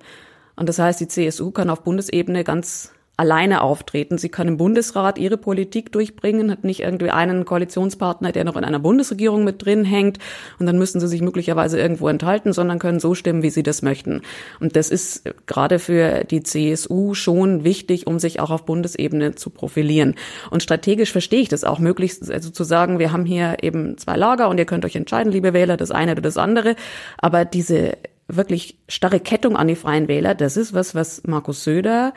Und 0.55 0.69
das 0.69 0.77
heißt, 0.77 0.99
die 0.99 1.07
CSU 1.07 1.49
kann 1.49 1.71
auf 1.71 1.81
Bundesebene 1.81 2.43
ganz 2.43 2.91
alleine 3.15 3.61
auftreten. 3.61 4.17
Sie 4.17 4.29
kann 4.29 4.47
im 4.47 4.57
Bundesrat 4.57 5.19
ihre 5.19 5.37
Politik 5.37 5.91
durchbringen, 5.91 6.49
hat 6.49 6.63
nicht 6.63 6.79
irgendwie 6.79 7.11
einen 7.11 7.45
Koalitionspartner, 7.45 8.31
der 8.31 8.43
noch 8.43 8.55
in 8.55 8.63
einer 8.63 8.79
Bundesregierung 8.79 9.43
mit 9.43 9.63
drin 9.63 9.85
hängt 9.85 10.17
und 10.57 10.65
dann 10.65 10.79
müssen 10.79 10.99
sie 10.99 11.07
sich 11.07 11.21
möglicherweise 11.21 11.79
irgendwo 11.79 12.07
enthalten, 12.07 12.53
sondern 12.53 12.79
können 12.79 12.99
so 12.99 13.13
stimmen, 13.13 13.43
wie 13.43 13.51
sie 13.51 13.61
das 13.61 13.83
möchten. 13.83 14.21
Und 14.59 14.75
das 14.75 14.89
ist 14.89 15.29
gerade 15.45 15.77
für 15.77 16.23
die 16.23 16.41
CSU 16.41 17.13
schon 17.13 17.63
wichtig, 17.63 18.07
um 18.07 18.17
sich 18.17 18.39
auch 18.39 18.49
auf 18.49 18.65
Bundesebene 18.65 19.35
zu 19.35 19.51
profilieren. 19.51 20.15
Und 20.49 20.63
strategisch 20.63 21.11
verstehe 21.11 21.41
ich 21.41 21.49
das 21.49 21.63
auch, 21.63 21.77
möglichst 21.77 22.31
also 22.31 22.49
zu 22.49 22.63
sagen, 22.63 22.97
wir 22.97 23.11
haben 23.11 23.25
hier 23.25 23.57
eben 23.61 23.97
zwei 23.99 24.15
Lager 24.15 24.49
und 24.49 24.57
ihr 24.57 24.65
könnt 24.65 24.85
euch 24.85 24.95
entscheiden, 24.95 25.31
liebe 25.31 25.53
Wähler, 25.53 25.77
das 25.77 25.91
eine 25.91 26.13
oder 26.13 26.21
das 26.21 26.37
andere. 26.37 26.75
Aber 27.19 27.45
diese 27.45 27.97
wirklich 28.27 28.77
starre 28.87 29.19
Kettung 29.19 29.55
an 29.55 29.67
die 29.67 29.75
Freien 29.75 30.07
Wähler, 30.07 30.33
das 30.33 30.57
ist 30.57 30.73
was, 30.73 30.95
was 30.95 31.23
Markus 31.25 31.63
Söder 31.63 32.13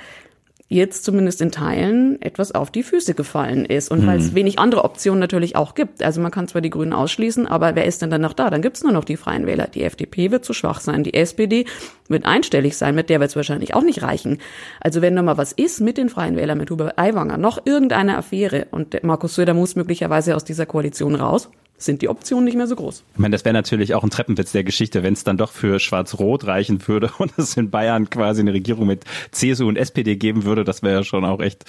jetzt 0.68 1.04
zumindest 1.04 1.40
in 1.40 1.52
Teilen 1.52 2.20
etwas 2.20 2.52
auf 2.52 2.73
die 2.73 2.82
Füße 2.82 3.14
gefallen 3.14 3.64
ist. 3.64 3.90
Und 3.90 4.02
mhm. 4.02 4.06
weil 4.06 4.18
es 4.18 4.35
wenig 4.35 4.58
andere 4.58 4.85
Optionen 4.85 5.20
natürlich 5.20 5.54
auch 5.54 5.75
gibt. 5.75 6.02
Also 6.02 6.20
man 6.20 6.32
kann 6.32 6.49
zwar 6.49 6.61
die 6.61 6.70
Grünen 6.70 6.92
ausschließen, 6.92 7.46
aber 7.46 7.76
wer 7.76 7.85
ist 7.85 8.02
denn 8.02 8.11
dann 8.11 8.20
noch 8.20 8.32
da? 8.32 8.50
Dann 8.50 8.62
gibt 8.62 8.76
es 8.76 8.82
nur 8.82 8.92
noch 8.92 9.04
die 9.04 9.16
Freien 9.16 9.46
Wähler. 9.46 9.68
Die 9.68 9.85
FDP 9.85 10.32
wird 10.32 10.44
zu 10.44 10.52
schwach 10.52 10.80
sein. 10.80 11.04
Die 11.04 11.14
SPD 11.14 11.66
wird 12.08 12.25
einstellig 12.25 12.76
sein. 12.76 12.96
Mit 12.96 13.11
der 13.11 13.20
wird 13.20 13.30
es 13.30 13.37
wahrscheinlich 13.37 13.75
auch 13.75 13.82
nicht 13.82 14.02
reichen. 14.02 14.38
Also 14.80 15.02
wenn 15.02 15.14
noch 15.14 15.23
mal 15.23 15.38
was 15.38 15.52
ist 15.52 15.80
mit 15.80 15.99
den 15.99 16.08
Freien 16.08 16.37
Wählern, 16.37 16.58
mit 16.58 16.70
Hubert 16.70 16.99
Aiwanger, 16.99 17.38
noch 17.38 17.64
irgendeine 17.64 18.16
Affäre 18.16 18.66
und 18.73 19.02
Markus 19.04 19.37
Söder 19.37 19.54
muss 19.54 19.76
möglicherweise 19.76 20.35
aus 20.35 20.44
dieser 20.44 20.66
Koalition 20.66 21.14
raus, 21.14 21.49
sind 21.78 22.02
die 22.02 22.09
Optionen 22.09 22.45
nicht 22.45 22.56
mehr 22.56 22.66
so 22.66 22.76
groß. 22.76 23.02
Ich 23.14 23.18
meine, 23.18 23.35
das 23.35 23.45
wäre 23.45 23.52
natürlich 23.52 23.95
auch 23.95 24.02
ein 24.02 24.11
Treppenwitz 24.11 24.52
der 24.52 24.64
Geschichte, 24.64 25.02
wenn 25.02 25.14
es 25.14 25.25
dann 25.25 25.37
doch 25.37 25.52
für 25.52 25.78
Schwarz-Rot 25.78 26.47
reichen 26.47 26.87
würde 26.87 27.11
und 27.18 27.33
es 27.37 27.56
in 27.56 27.71
Bayern 27.71 28.11
quasi 28.11 28.40
eine 28.40 28.52
Regierung 28.52 28.87
mit 28.87 29.04
CSU 29.30 29.68
und 29.68 29.76
SPD 29.76 30.16
geben 30.16 30.45
würde. 30.45 30.64
Das 30.64 30.83
wäre 30.83 30.97
ja 30.97 31.04
schon 31.04 31.25
auch 31.25 31.40
echt, 31.40 31.64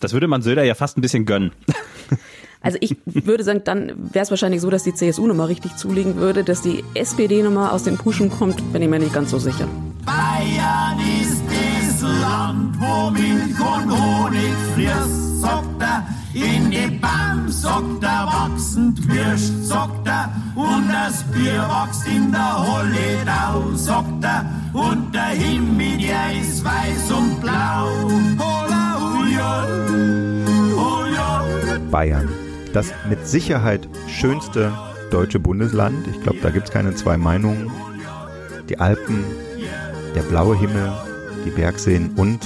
das 0.00 0.12
würde 0.12 0.28
man 0.28 0.42
Söder 0.42 0.64
ja 0.64 0.74
fast 0.74 0.98
ein 0.98 1.00
bisschen 1.00 1.26
gönnen. 1.26 1.52
Also 2.62 2.78
ich 2.80 2.96
würde 3.04 3.44
sagen, 3.44 3.60
dann 3.62 3.92
wäre 4.12 4.24
es 4.24 4.30
wahrscheinlich 4.30 4.60
so, 4.60 4.70
dass 4.70 4.82
die 4.82 4.92
CSU 4.92 5.28
nochmal 5.28 5.46
richtig 5.46 5.76
zulegen 5.76 6.16
würde, 6.16 6.42
dass 6.42 6.62
die 6.62 6.82
SPD 6.94 7.40
nochmal 7.42 7.70
aus 7.70 7.84
den 7.84 7.96
Puschen 7.96 8.28
kommt, 8.28 8.72
bin 8.72 8.82
ich 8.82 8.88
mir 8.88 8.98
nicht 8.98 9.12
ganz 9.12 9.30
so 9.30 9.38
sicher. 9.38 9.68
Bayern 10.04 10.98
ist 11.22 11.42
das 11.46 12.02
Land, 12.02 12.74
wo 12.80 13.10
Milch 13.10 13.60
und 13.60 13.90
Honig 13.92 14.54
fließt, 14.74 15.40
sagt 15.42 15.80
er. 15.80 16.08
In 16.36 16.70
die 16.70 16.98
Baum, 17.00 17.48
sagt 17.48 18.02
er, 18.02 18.26
wachsend 18.26 19.08
Würst, 19.08 19.68
sagt 19.68 20.06
er, 20.06 20.30
und 20.54 20.86
das 20.92 21.22
Bier 21.32 21.62
wächst 21.62 22.06
in 22.06 22.30
der 22.30 22.58
Holledau, 22.58 23.74
sagt 23.74 24.22
er, 24.22 24.44
und 24.74 25.14
der 25.14 25.28
Himmel, 25.28 25.96
der 25.96 26.38
ist 26.38 26.62
weiß 26.62 27.10
und 27.10 27.40
blau. 27.40 27.88
Hola, 28.38 29.00
huja, 29.00 29.66
huja. 30.76 31.44
Bayern, 31.90 32.28
das 32.74 32.92
mit 33.08 33.26
Sicherheit 33.26 33.88
schönste 34.06 34.74
deutsche 35.10 35.40
Bundesland. 35.40 36.06
Ich 36.06 36.20
glaube, 36.22 36.40
da 36.42 36.50
gibt 36.50 36.66
es 36.66 36.70
keine 36.70 36.94
zwei 36.94 37.16
Meinungen. 37.16 37.70
Die 38.68 38.78
Alpen, 38.78 39.24
der 40.14 40.22
blaue 40.22 40.54
Himmel, 40.54 40.92
die 41.46 41.50
Bergseen 41.50 42.10
und 42.16 42.40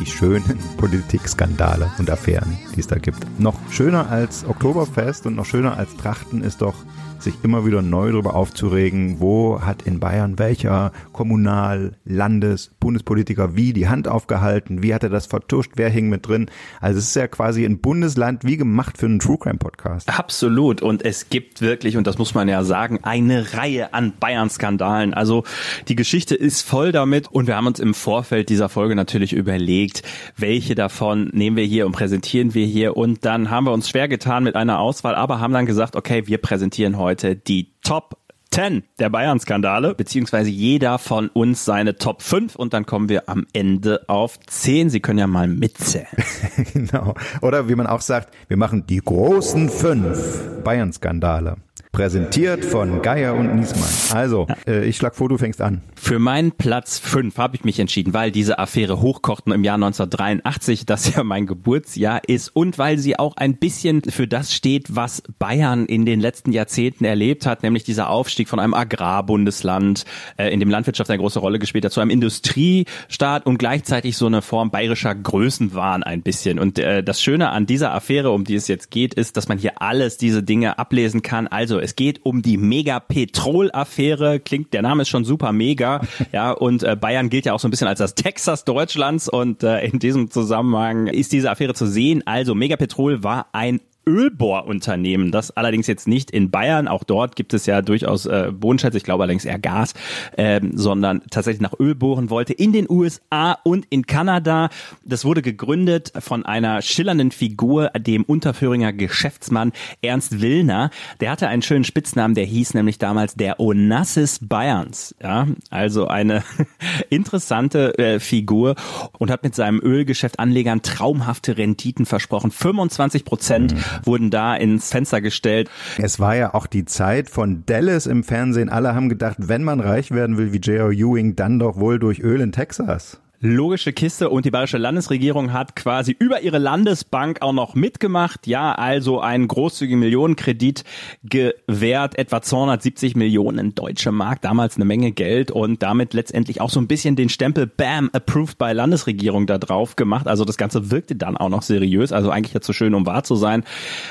die 0.00 0.06
schönen 0.06 0.58
Politikskandale 0.76 1.90
und 1.98 2.10
Affären, 2.10 2.58
die 2.74 2.80
es 2.80 2.86
da 2.86 2.98
gibt. 2.98 3.26
Noch 3.40 3.54
schöner 3.70 4.10
als 4.10 4.44
Oktoberfest 4.44 5.26
und 5.26 5.36
noch 5.36 5.46
schöner 5.46 5.76
als 5.76 5.96
Trachten 5.96 6.42
ist 6.42 6.62
doch 6.62 6.74
sich 7.18 7.34
immer 7.42 7.66
wieder 7.66 7.82
neu 7.82 8.12
darüber 8.12 8.34
aufzuregen, 8.34 9.20
wo 9.20 9.60
hat 9.60 9.82
in 9.82 10.00
Bayern 10.00 10.38
welcher 10.38 10.92
Kommunal-, 11.12 11.92
Landes-, 12.04 12.70
Bundespolitiker 12.80 13.56
wie 13.56 13.72
die 13.72 13.88
Hand 13.88 14.08
aufgehalten, 14.08 14.82
wie 14.82 14.94
hat 14.94 15.02
er 15.02 15.10
das 15.10 15.26
vertuscht, 15.26 15.72
wer 15.74 15.88
hing 15.88 16.08
mit 16.08 16.28
drin. 16.28 16.50
Also 16.80 16.98
es 16.98 17.08
ist 17.08 17.16
ja 17.16 17.26
quasi 17.26 17.64
ein 17.64 17.80
Bundesland 17.80 18.44
wie 18.44 18.56
gemacht 18.56 18.98
für 18.98 19.06
einen 19.06 19.18
True 19.18 19.38
Crime 19.38 19.58
Podcast. 19.58 20.08
Absolut 20.16 20.80
und 20.80 21.04
es 21.04 21.28
gibt 21.28 21.60
wirklich, 21.60 21.96
und 21.96 22.06
das 22.06 22.18
muss 22.18 22.34
man 22.34 22.48
ja 22.48 22.62
sagen, 22.62 23.00
eine 23.02 23.54
Reihe 23.54 23.92
an 23.94 24.12
Bayern-Skandalen. 24.18 25.14
Also 25.14 25.44
die 25.88 25.96
Geschichte 25.96 26.34
ist 26.34 26.62
voll 26.62 26.92
damit 26.92 27.28
und 27.28 27.46
wir 27.46 27.56
haben 27.56 27.66
uns 27.66 27.80
im 27.80 27.94
Vorfeld 27.94 28.48
dieser 28.48 28.68
Folge 28.68 28.94
natürlich 28.94 29.32
überlegt, 29.32 30.02
welche 30.36 30.74
davon 30.74 31.30
nehmen 31.32 31.56
wir 31.56 31.64
hier 31.64 31.86
und 31.86 31.92
präsentieren 31.92 32.54
wir 32.54 32.66
hier 32.66 32.96
und 32.96 33.24
dann 33.24 33.50
haben 33.50 33.66
wir 33.66 33.72
uns 33.72 33.88
schwer 33.88 34.08
getan 34.08 34.44
mit 34.44 34.54
einer 34.54 34.78
Auswahl, 34.78 35.14
aber 35.14 35.40
haben 35.40 35.52
dann 35.52 35.66
gesagt, 35.66 35.96
okay, 35.96 36.26
wir 36.26 36.38
präsentieren 36.38 36.96
heute 36.96 37.07
heute 37.08 37.36
die 37.36 37.72
Top 37.82 38.18
10 38.50 38.82
der 38.98 39.08
Bayern-Skandale, 39.08 39.94
beziehungsweise 39.94 40.50
jeder 40.50 40.98
von 40.98 41.28
uns 41.28 41.64
seine 41.64 41.96
Top 41.96 42.20
5 42.20 42.54
und 42.54 42.74
dann 42.74 42.84
kommen 42.84 43.08
wir 43.08 43.28
am 43.30 43.46
Ende 43.54 44.02
auf 44.08 44.38
10. 44.40 44.90
Sie 44.90 45.00
können 45.00 45.18
ja 45.18 45.26
mal 45.26 45.48
mitzählen. 45.48 46.06
genau. 46.74 47.14
Oder 47.40 47.68
wie 47.68 47.74
man 47.74 47.86
auch 47.86 48.02
sagt, 48.02 48.34
wir 48.48 48.58
machen 48.58 48.86
die 48.86 48.98
großen 48.98 49.70
5 49.70 50.62
Bayern-Skandale. 50.64 51.56
Präsentiert 51.98 52.64
von 52.64 53.02
Geier 53.02 53.34
und 53.34 53.56
Niesmann. 53.56 54.16
Also, 54.16 54.46
äh, 54.68 54.84
ich 54.84 54.96
schlag 54.96 55.16
vor, 55.16 55.28
du 55.28 55.36
fängst 55.36 55.60
an. 55.60 55.82
Für 55.96 56.20
meinen 56.20 56.52
Platz 56.52 57.00
5 57.00 57.36
habe 57.38 57.56
ich 57.56 57.64
mich 57.64 57.80
entschieden, 57.80 58.14
weil 58.14 58.30
diese 58.30 58.60
Affäre 58.60 59.00
hochkochten 59.00 59.52
im 59.52 59.64
Jahr 59.64 59.74
1983, 59.74 60.86
das 60.86 61.12
ja 61.12 61.24
mein 61.24 61.46
Geburtsjahr 61.46 62.20
ist 62.28 62.54
und 62.54 62.78
weil 62.78 62.98
sie 62.98 63.18
auch 63.18 63.36
ein 63.36 63.56
bisschen 63.56 64.02
für 64.02 64.28
das 64.28 64.54
steht, 64.54 64.94
was 64.94 65.24
Bayern 65.40 65.86
in 65.86 66.06
den 66.06 66.20
letzten 66.20 66.52
Jahrzehnten 66.52 67.04
erlebt 67.04 67.46
hat, 67.46 67.64
nämlich 67.64 67.82
dieser 67.82 68.10
Aufstieg 68.10 68.48
von 68.48 68.60
einem 68.60 68.74
Agrarbundesland, 68.74 70.04
äh, 70.36 70.52
in 70.52 70.60
dem 70.60 70.70
Landwirtschaft 70.70 71.10
eine 71.10 71.18
große 71.18 71.40
Rolle 71.40 71.58
gespielt 71.58 71.84
hat, 71.84 71.90
zu 71.90 72.00
einem 72.00 72.10
Industriestaat 72.10 73.44
und 73.44 73.58
gleichzeitig 73.58 74.16
so 74.16 74.26
eine 74.26 74.40
Form 74.40 74.70
bayerischer 74.70 75.16
Größenwahn 75.16 76.04
ein 76.04 76.22
bisschen. 76.22 76.60
Und 76.60 76.78
äh, 76.78 77.02
das 77.02 77.20
Schöne 77.20 77.50
an 77.50 77.66
dieser 77.66 77.92
Affäre, 77.92 78.30
um 78.30 78.44
die 78.44 78.54
es 78.54 78.68
jetzt 78.68 78.92
geht, 78.92 79.14
ist, 79.14 79.36
dass 79.36 79.48
man 79.48 79.58
hier 79.58 79.82
alles 79.82 80.16
diese 80.16 80.44
Dinge 80.44 80.78
ablesen 80.78 81.22
kann. 81.22 81.48
Also 81.48 81.87
es 81.88 81.96
geht 81.96 82.26
um 82.26 82.42
die 82.42 82.58
Mega-Petrol-Affäre. 82.58 84.40
Klingt, 84.40 84.74
der 84.74 84.82
Name 84.82 85.02
ist 85.02 85.08
schon 85.08 85.24
super 85.24 85.52
mega. 85.52 86.00
Ja, 86.32 86.50
und 86.50 86.82
äh, 86.82 86.94
Bayern 86.94 87.30
gilt 87.30 87.46
ja 87.46 87.54
auch 87.54 87.60
so 87.60 87.68
ein 87.68 87.70
bisschen 87.70 87.88
als 87.88 88.00
das 88.00 88.14
Texas 88.14 88.64
Deutschlands. 88.64 89.28
Und 89.28 89.62
äh, 89.62 89.80
in 89.86 89.98
diesem 89.98 90.30
Zusammenhang 90.30 91.06
ist 91.06 91.32
diese 91.32 91.50
Affäre 91.50 91.72
zu 91.72 91.86
sehen. 91.86 92.22
Also 92.26 92.54
Megapetrol 92.54 93.22
war 93.22 93.46
ein 93.52 93.80
Ölbohrunternehmen. 94.08 95.30
Das 95.30 95.56
allerdings 95.56 95.86
jetzt 95.86 96.08
nicht 96.08 96.30
in 96.30 96.50
Bayern. 96.50 96.88
Auch 96.88 97.04
dort 97.04 97.36
gibt 97.36 97.54
es 97.54 97.66
ja 97.66 97.82
durchaus 97.82 98.26
äh, 98.26 98.50
Bodenschätze, 98.52 98.96
ich 98.96 99.04
glaube 99.04 99.22
allerdings 99.24 99.44
eher 99.44 99.58
Gas, 99.58 99.94
ähm, 100.36 100.72
sondern 100.74 101.22
tatsächlich 101.30 101.60
nach 101.60 101.78
Öl 101.78 101.94
bohren 101.94 102.30
wollte 102.30 102.54
in 102.54 102.72
den 102.72 102.86
USA 102.88 103.58
und 103.62 103.86
in 103.90 104.06
Kanada. 104.06 104.70
Das 105.04 105.24
wurde 105.24 105.42
gegründet 105.42 106.12
von 106.18 106.46
einer 106.46 106.82
schillernden 106.82 107.30
Figur, 107.30 107.90
dem 107.90 108.24
Unterföhringer 108.24 108.92
Geschäftsmann 108.92 109.72
Ernst 110.02 110.40
Willner. 110.40 110.90
Der 111.20 111.30
hatte 111.30 111.48
einen 111.48 111.62
schönen 111.62 111.84
Spitznamen, 111.84 112.34
der 112.34 112.44
hieß 112.44 112.74
nämlich 112.74 112.98
damals 112.98 113.34
der 113.34 113.60
Onassis 113.60 114.40
Bayerns. 114.40 115.14
Ja, 115.22 115.46
also 115.70 116.08
eine 116.08 116.42
interessante 117.10 117.98
äh, 117.98 118.20
Figur 118.20 118.74
und 119.18 119.30
hat 119.30 119.42
mit 119.42 119.54
seinem 119.54 119.80
Ölgeschäft 119.82 120.38
Anlegern 120.38 120.82
traumhafte 120.82 121.58
Renditen 121.58 122.06
versprochen. 122.06 122.50
25 122.50 123.24
Prozent 123.24 123.74
mhm 123.74 123.97
wurden 124.04 124.30
da 124.30 124.54
ins 124.54 124.90
Fenster 124.90 125.20
gestellt. 125.20 125.70
Es 125.98 126.20
war 126.20 126.36
ja 126.36 126.54
auch 126.54 126.66
die 126.66 126.84
Zeit 126.84 127.30
von 127.30 127.64
Dallas 127.66 128.06
im 128.06 128.24
Fernsehen. 128.24 128.68
Alle 128.68 128.94
haben 128.94 129.08
gedacht, 129.08 129.36
wenn 129.40 129.64
man 129.64 129.80
reich 129.80 130.10
werden 130.10 130.38
will 130.38 130.52
wie 130.52 130.58
J.R. 130.58 130.90
Ewing, 130.90 131.36
dann 131.36 131.58
doch 131.58 131.78
wohl 131.78 131.98
durch 131.98 132.20
Öl 132.20 132.40
in 132.40 132.52
Texas. 132.52 133.20
Logische 133.40 133.92
Kiste 133.92 134.30
und 134.30 134.46
die 134.46 134.50
bayerische 134.50 134.78
Landesregierung 134.78 135.52
hat 135.52 135.76
quasi 135.76 136.16
über 136.18 136.40
ihre 136.40 136.58
Landesbank 136.58 137.40
auch 137.40 137.52
noch 137.52 137.76
mitgemacht. 137.76 138.48
Ja, 138.48 138.72
also 138.72 139.20
einen 139.20 139.46
großzügigen 139.46 140.00
Millionenkredit 140.00 140.82
gewährt, 141.22 142.18
etwa 142.18 142.42
270 142.42 143.14
Millionen 143.14 143.76
deutsche 143.76 144.10
Mark, 144.10 144.42
damals 144.42 144.74
eine 144.74 144.86
Menge 144.86 145.12
Geld 145.12 145.52
und 145.52 145.84
damit 145.84 146.14
letztendlich 146.14 146.60
auch 146.60 146.70
so 146.70 146.80
ein 146.80 146.88
bisschen 146.88 147.14
den 147.14 147.28
Stempel 147.28 147.68
BAM 147.68 148.10
approved 148.12 148.58
by 148.58 148.72
Landesregierung 148.72 149.46
da 149.46 149.58
drauf 149.58 149.94
gemacht. 149.94 150.26
Also 150.26 150.44
das 150.44 150.56
Ganze 150.56 150.90
wirkte 150.90 151.14
dann 151.14 151.36
auch 151.36 151.48
noch 151.48 151.62
seriös, 151.62 152.10
also 152.10 152.30
eigentlich 152.30 152.54
jetzt 152.54 152.66
so 152.66 152.72
schön, 152.72 152.92
um 152.92 153.06
wahr 153.06 153.22
zu 153.22 153.36
sein. 153.36 153.62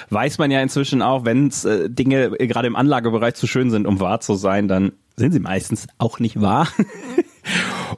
Weiß 0.10 0.38
man 0.38 0.52
ja 0.52 0.62
inzwischen 0.62 1.02
auch, 1.02 1.26
wenn 1.26 1.50
äh, 1.66 1.90
Dinge 1.90 2.30
gerade 2.30 2.68
im 2.68 2.78
Anlagebereich 2.78 3.34
zu 3.34 3.46
schön 3.46 3.72
sind, 3.72 3.88
um 3.88 4.00
wahr 4.00 4.22
zu 4.22 4.36
sein, 4.36 4.70
dann 4.70 4.94
sind 5.18 5.34
sie 5.34 5.42
meistens 5.42 5.88
auch 5.98 6.20
nicht 6.20 6.40
wahr. 6.40 6.70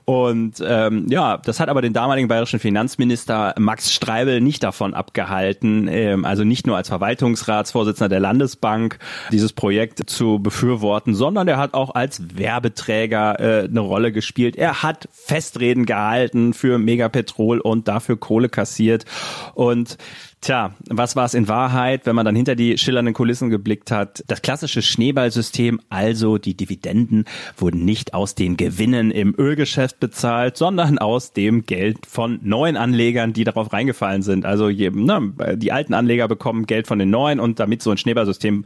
Und 0.06 0.64
ähm, 0.66 1.08
ja, 1.10 1.38
das 1.38 1.60
hat 1.60 1.70
aber 1.70 1.82
den 1.82 1.94
damaligen 1.94 2.28
bayerischen 2.28 2.60
Finanzminister 2.60 3.54
Max 3.58 3.94
Streibel 3.94 4.42
nicht 4.42 4.64
davon 4.64 4.94
abgehalten, 4.94 5.88
ähm, 5.88 6.26
also 6.26 6.44
nicht 6.44 6.68
nur 6.68 6.78
als 6.78 6.90
Verwaltungsratsvorsitzender 6.90 8.10
der 8.10 8.20
Landesbank 8.20 9.00
dieses 9.32 9.54
Projekt 9.54 10.10
zu 10.10 10.40
befürworten, 10.40 11.16
sondern 11.16 11.48
er 11.48 11.58
hat 11.58 11.74
auch 11.74 11.96
als 11.96 12.38
Werbeträger 12.38 13.40
äh, 13.40 13.64
eine 13.66 13.80
Rolle 13.80 14.12
gespielt. 14.12 14.56
Er 14.56 14.84
hat 14.84 15.08
Festreden 15.12 15.86
gehalten 15.86 16.54
für 16.54 16.78
Megapetrol 16.78 17.60
und 17.60 17.88
dafür 17.88 18.18
Kohle 18.18 18.50
kassiert 18.50 19.06
und 19.54 19.98
Tja, 20.42 20.74
was 20.90 21.18
war 21.18 21.26
es 21.26 21.34
in 21.34 21.50
Wahrheit, 21.50 22.06
wenn 22.06 22.16
man 22.16 22.24
dann 22.24 22.36
hinter 22.36 22.56
die 22.56 22.78
schillernden 22.78 23.14
Kulissen 23.14 23.50
geblickt 23.50 23.92
hat? 23.92 24.24
Das 24.28 24.42
klassische 24.42 24.82
Schneeballsystem, 24.82 25.82
also 25.90 26.38
die 26.38 26.56
Dividenden, 26.56 27.26
wurden 27.58 27.84
nicht 27.84 28.14
aus 28.14 28.36
den 28.36 28.56
Gewinnen 28.56 29.12
im 29.12 29.36
Ölgeschäft 29.38 30.00
bezahlt, 30.00 30.56
sondern 30.56 30.98
aus 30.98 31.34
dem 31.34 31.66
Geld 31.66 32.06
von 32.06 32.40
neuen 32.42 32.78
Anlegern, 32.78 33.34
die 33.34 33.44
darauf 33.44 33.74
reingefallen 33.74 34.22
sind. 34.22 34.46
Also 34.46 34.70
ne, 34.70 35.34
die 35.58 35.74
alten 35.74 35.94
Anleger 35.94 36.30
bekommen 36.30 36.68
Geld 36.68 36.88
von 36.88 37.00
den 37.00 37.10
neuen 37.10 37.42
und 37.42 37.60
damit 37.60 37.82
so 37.82 37.92
ein 37.92 37.98
Schneeballsystem 37.98 38.64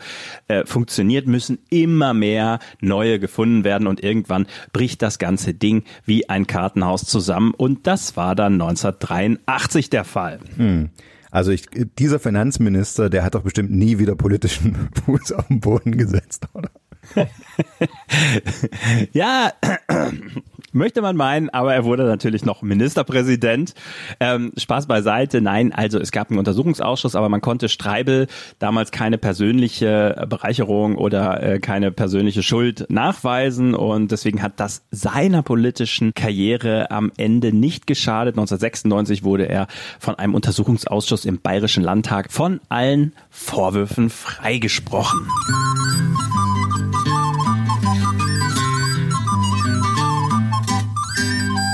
äh, 0.49 0.65
funktioniert, 0.65 1.25
müssen 1.25 1.57
immer 1.71 2.13
mehr 2.13 2.59
neue 2.81 3.17
gefunden 3.17 3.63
werden 3.63 3.87
und 3.87 4.03
irgendwann 4.03 4.45
bricht 4.73 5.01
das 5.01 5.17
ganze 5.17 5.55
Ding 5.55 5.85
wie 6.05 6.29
ein 6.29 6.45
Kartenhaus 6.45 7.05
zusammen 7.05 7.51
und 7.57 7.87
das 7.87 8.15
war 8.15 8.35
dann 8.35 8.61
1983 8.61 9.89
der 9.89 10.03
Fall. 10.03 10.39
Hm. 10.57 10.91
Also 11.33 11.49
ich, 11.49 11.65
dieser 11.97 12.19
Finanzminister, 12.19 13.09
der 13.09 13.23
hat 13.23 13.33
doch 13.33 13.41
bestimmt 13.41 13.71
nie 13.71 13.97
wieder 13.97 14.15
politischen 14.15 14.89
Fuß 15.05 15.31
auf 15.31 15.47
den 15.47 15.61
Boden 15.61 15.97
gesetzt, 15.97 16.47
oder? 16.53 16.69
ja, 19.13 19.51
möchte 20.73 21.01
man 21.01 21.15
meinen, 21.15 21.49
aber 21.49 21.73
er 21.73 21.85
wurde 21.85 22.03
natürlich 22.03 22.45
noch 22.45 22.61
Ministerpräsident. 22.61 23.73
Ähm, 24.19 24.51
Spaß 24.57 24.87
beiseite, 24.87 25.41
nein, 25.41 25.71
also 25.71 25.99
es 25.99 26.11
gab 26.11 26.29
einen 26.29 26.39
Untersuchungsausschuss, 26.39 27.15
aber 27.15 27.29
man 27.29 27.41
konnte 27.41 27.69
Streibel 27.69 28.27
damals 28.59 28.91
keine 28.91 29.17
persönliche 29.17 30.25
Bereicherung 30.27 30.97
oder 30.97 31.41
äh, 31.43 31.59
keine 31.59 31.91
persönliche 31.91 32.43
Schuld 32.43 32.85
nachweisen 32.89 33.75
und 33.75 34.11
deswegen 34.11 34.41
hat 34.41 34.59
das 34.59 34.83
seiner 34.91 35.43
politischen 35.43 36.13
Karriere 36.13 36.91
am 36.91 37.11
Ende 37.17 37.53
nicht 37.53 37.87
geschadet. 37.87 38.35
1996 38.35 39.23
wurde 39.23 39.47
er 39.47 39.67
von 39.99 40.15
einem 40.15 40.33
Untersuchungsausschuss 40.33 41.25
im 41.25 41.39
Bayerischen 41.39 41.83
Landtag 41.83 42.31
von 42.31 42.59
allen 42.69 43.13
Vorwürfen 43.29 44.09
freigesprochen. 44.09 45.27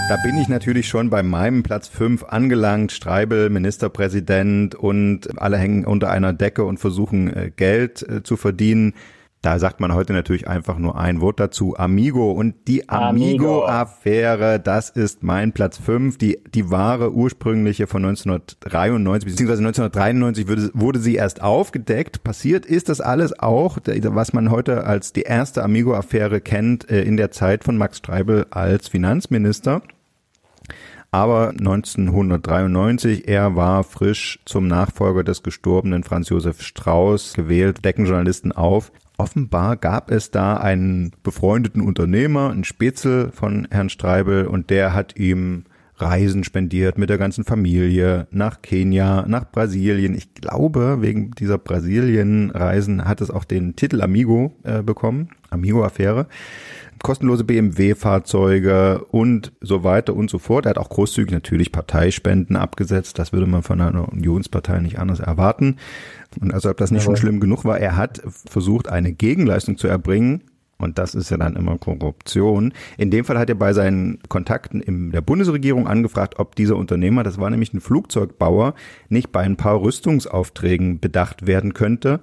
Da 0.10 0.18
bin 0.18 0.40
ich 0.40 0.48
natürlich 0.48 0.88
schon 0.88 1.12
bei 1.12 1.22
meinem 1.22 1.62
Platz 1.62 1.88
5 1.88 2.24
angelangt. 2.24 2.92
Streibel, 2.92 3.52
Ministerpräsident 3.52 4.74
und 4.74 5.40
alle 5.40 5.58
hängen 5.58 5.86
unter 5.86 6.10
einer 6.10 6.34
Decke 6.34 6.64
und 6.64 6.80
versuchen 6.80 7.32
äh, 7.32 7.52
Geld 7.56 8.02
äh, 8.10 8.24
zu 8.24 8.36
verdienen. 8.36 8.96
Da 9.44 9.60
sagt 9.60 9.80
man 9.80 9.94
heute 9.94 10.14
natürlich 10.14 10.48
einfach 10.48 10.80
nur 10.80 10.98
ein 10.98 11.22
Wort 11.22 11.40
dazu, 11.40 11.78
Amigo. 11.78 12.32
Und 12.32 12.56
die 12.68 12.90
Amigo-Affäre, 12.90 14.60
das 14.60 14.90
ist 14.90 15.22
mein 15.22 15.54
Platz 15.54 15.78
5. 15.78 16.18
Die, 16.18 16.40
die 16.56 16.72
wahre 16.72 17.14
ursprüngliche 17.14 17.86
von 17.86 18.04
1993, 18.04 19.30
beziehungsweise 19.30 19.62
1993 19.62 20.48
wurde, 20.48 20.72
wurde 20.74 21.00
sie 21.00 21.16
erst 21.18 21.44
aufgedeckt. 21.44 22.24
Passiert 22.24 22.66
ist 22.66 22.90
das 22.90 23.00
alles 23.00 23.38
auch, 23.38 23.78
was 23.86 24.34
man 24.34 24.50
heute 24.50 24.86
als 24.86 25.14
die 25.14 25.22
erste 25.22 25.64
Amigo-Affäre 25.64 26.42
kennt, 26.42 26.90
äh, 26.90 27.04
in 27.04 27.16
der 27.16 27.30
Zeit 27.30 27.64
von 27.64 27.78
Max 27.78 28.00
Streibel 28.00 28.48
als 28.50 28.88
Finanzminister. 28.88 29.84
Aber 31.12 31.50
1993, 31.50 33.28
er 33.28 33.56
war 33.56 33.84
frisch 33.84 34.40
zum 34.46 34.68
Nachfolger 34.68 35.24
des 35.24 35.42
gestorbenen 35.42 36.04
Franz 36.04 36.30
Josef 36.30 36.62
Strauß 36.62 37.34
gewählt, 37.34 37.84
decken 37.84 38.06
Journalisten 38.06 38.52
auf. 38.52 38.92
Offenbar 39.18 39.76
gab 39.76 40.12
es 40.12 40.30
da 40.30 40.58
einen 40.58 41.12
befreundeten 41.24 41.82
Unternehmer, 41.82 42.52
einen 42.52 42.64
Spätzle 42.64 43.32
von 43.32 43.68
Herrn 43.72 43.90
Streibel, 43.90 44.46
und 44.46 44.70
der 44.70 44.94
hat 44.94 45.18
ihm 45.18 45.66
Reisen 46.02 46.44
spendiert 46.44 46.98
mit 46.98 47.10
der 47.10 47.18
ganzen 47.18 47.44
Familie 47.44 48.28
nach 48.32 48.62
Kenia, 48.62 49.26
nach 49.28 49.52
Brasilien. 49.52 50.16
Ich 50.16 50.34
glaube, 50.34 51.00
wegen 51.02 51.32
dieser 51.32 51.58
Brasilien-Reisen 51.58 53.06
hat 53.06 53.20
es 53.20 53.32
auch 53.32 53.44
den 53.44 53.76
Titel 53.76 54.02
Amigo 54.02 54.56
äh, 54.64 54.82
bekommen, 54.82 55.30
Amigo-Affäre 55.50 56.28
kostenlose 57.04 57.44
BMW-Fahrzeuge 57.44 59.06
und 59.12 59.52
so 59.62 59.84
weiter 59.84 60.14
und 60.16 60.30
so 60.30 60.40
fort. 60.40 60.66
Er 60.66 60.72
hat 60.72 60.78
auch 60.78 60.90
großzügig 60.90 61.32
natürlich 61.32 61.72
Parteispenden 61.72 62.56
abgesetzt. 62.56 63.20
Das 63.20 63.34
würde 63.34 63.48
man 63.48 63.64
von 63.64 63.82
einer 63.82 64.10
Unionspartei 64.10 64.80
nicht 64.80 65.00
anders 65.00 65.20
erwarten. 65.20 65.78
Und 66.40 66.54
also 66.54 66.70
ob 66.70 66.78
das 66.78 66.92
nicht 66.92 67.04
schon 67.04 67.18
schlimm 67.18 67.40
genug 67.40 67.66
war, 67.66 67.80
er 67.80 67.96
hat 67.96 68.22
versucht, 68.26 68.88
eine 68.88 69.12
Gegenleistung 69.12 69.78
zu 69.78 69.88
erbringen. 69.88 70.44
Und 70.78 70.98
das 70.98 71.14
ist 71.14 71.30
ja 71.30 71.38
dann 71.38 71.58
immer 71.58 71.78
Korruption. 71.78 72.74
In 72.98 73.12
dem 73.12 73.26
Fall 73.26 73.38
hat 73.38 73.50
er 73.50 73.56
bei 73.56 73.74
seinen 73.74 74.20
Kontakten 74.30 74.80
in 74.80 75.12
der 75.12 75.22
Bundesregierung 75.22 75.88
angefragt, 75.88 76.40
ob 76.40 76.56
dieser 76.56 76.78
Unternehmer, 76.78 77.24
das 77.24 77.38
war 77.38 77.50
nämlich 77.50 77.74
ein 77.74 77.82
Flugzeugbauer, 77.82 78.76
nicht 79.10 79.32
bei 79.34 79.42
ein 79.42 79.58
paar 79.58 79.82
Rüstungsaufträgen 79.82 81.02
bedacht 81.02 81.48
werden 81.48 81.74
könnte 81.74 82.22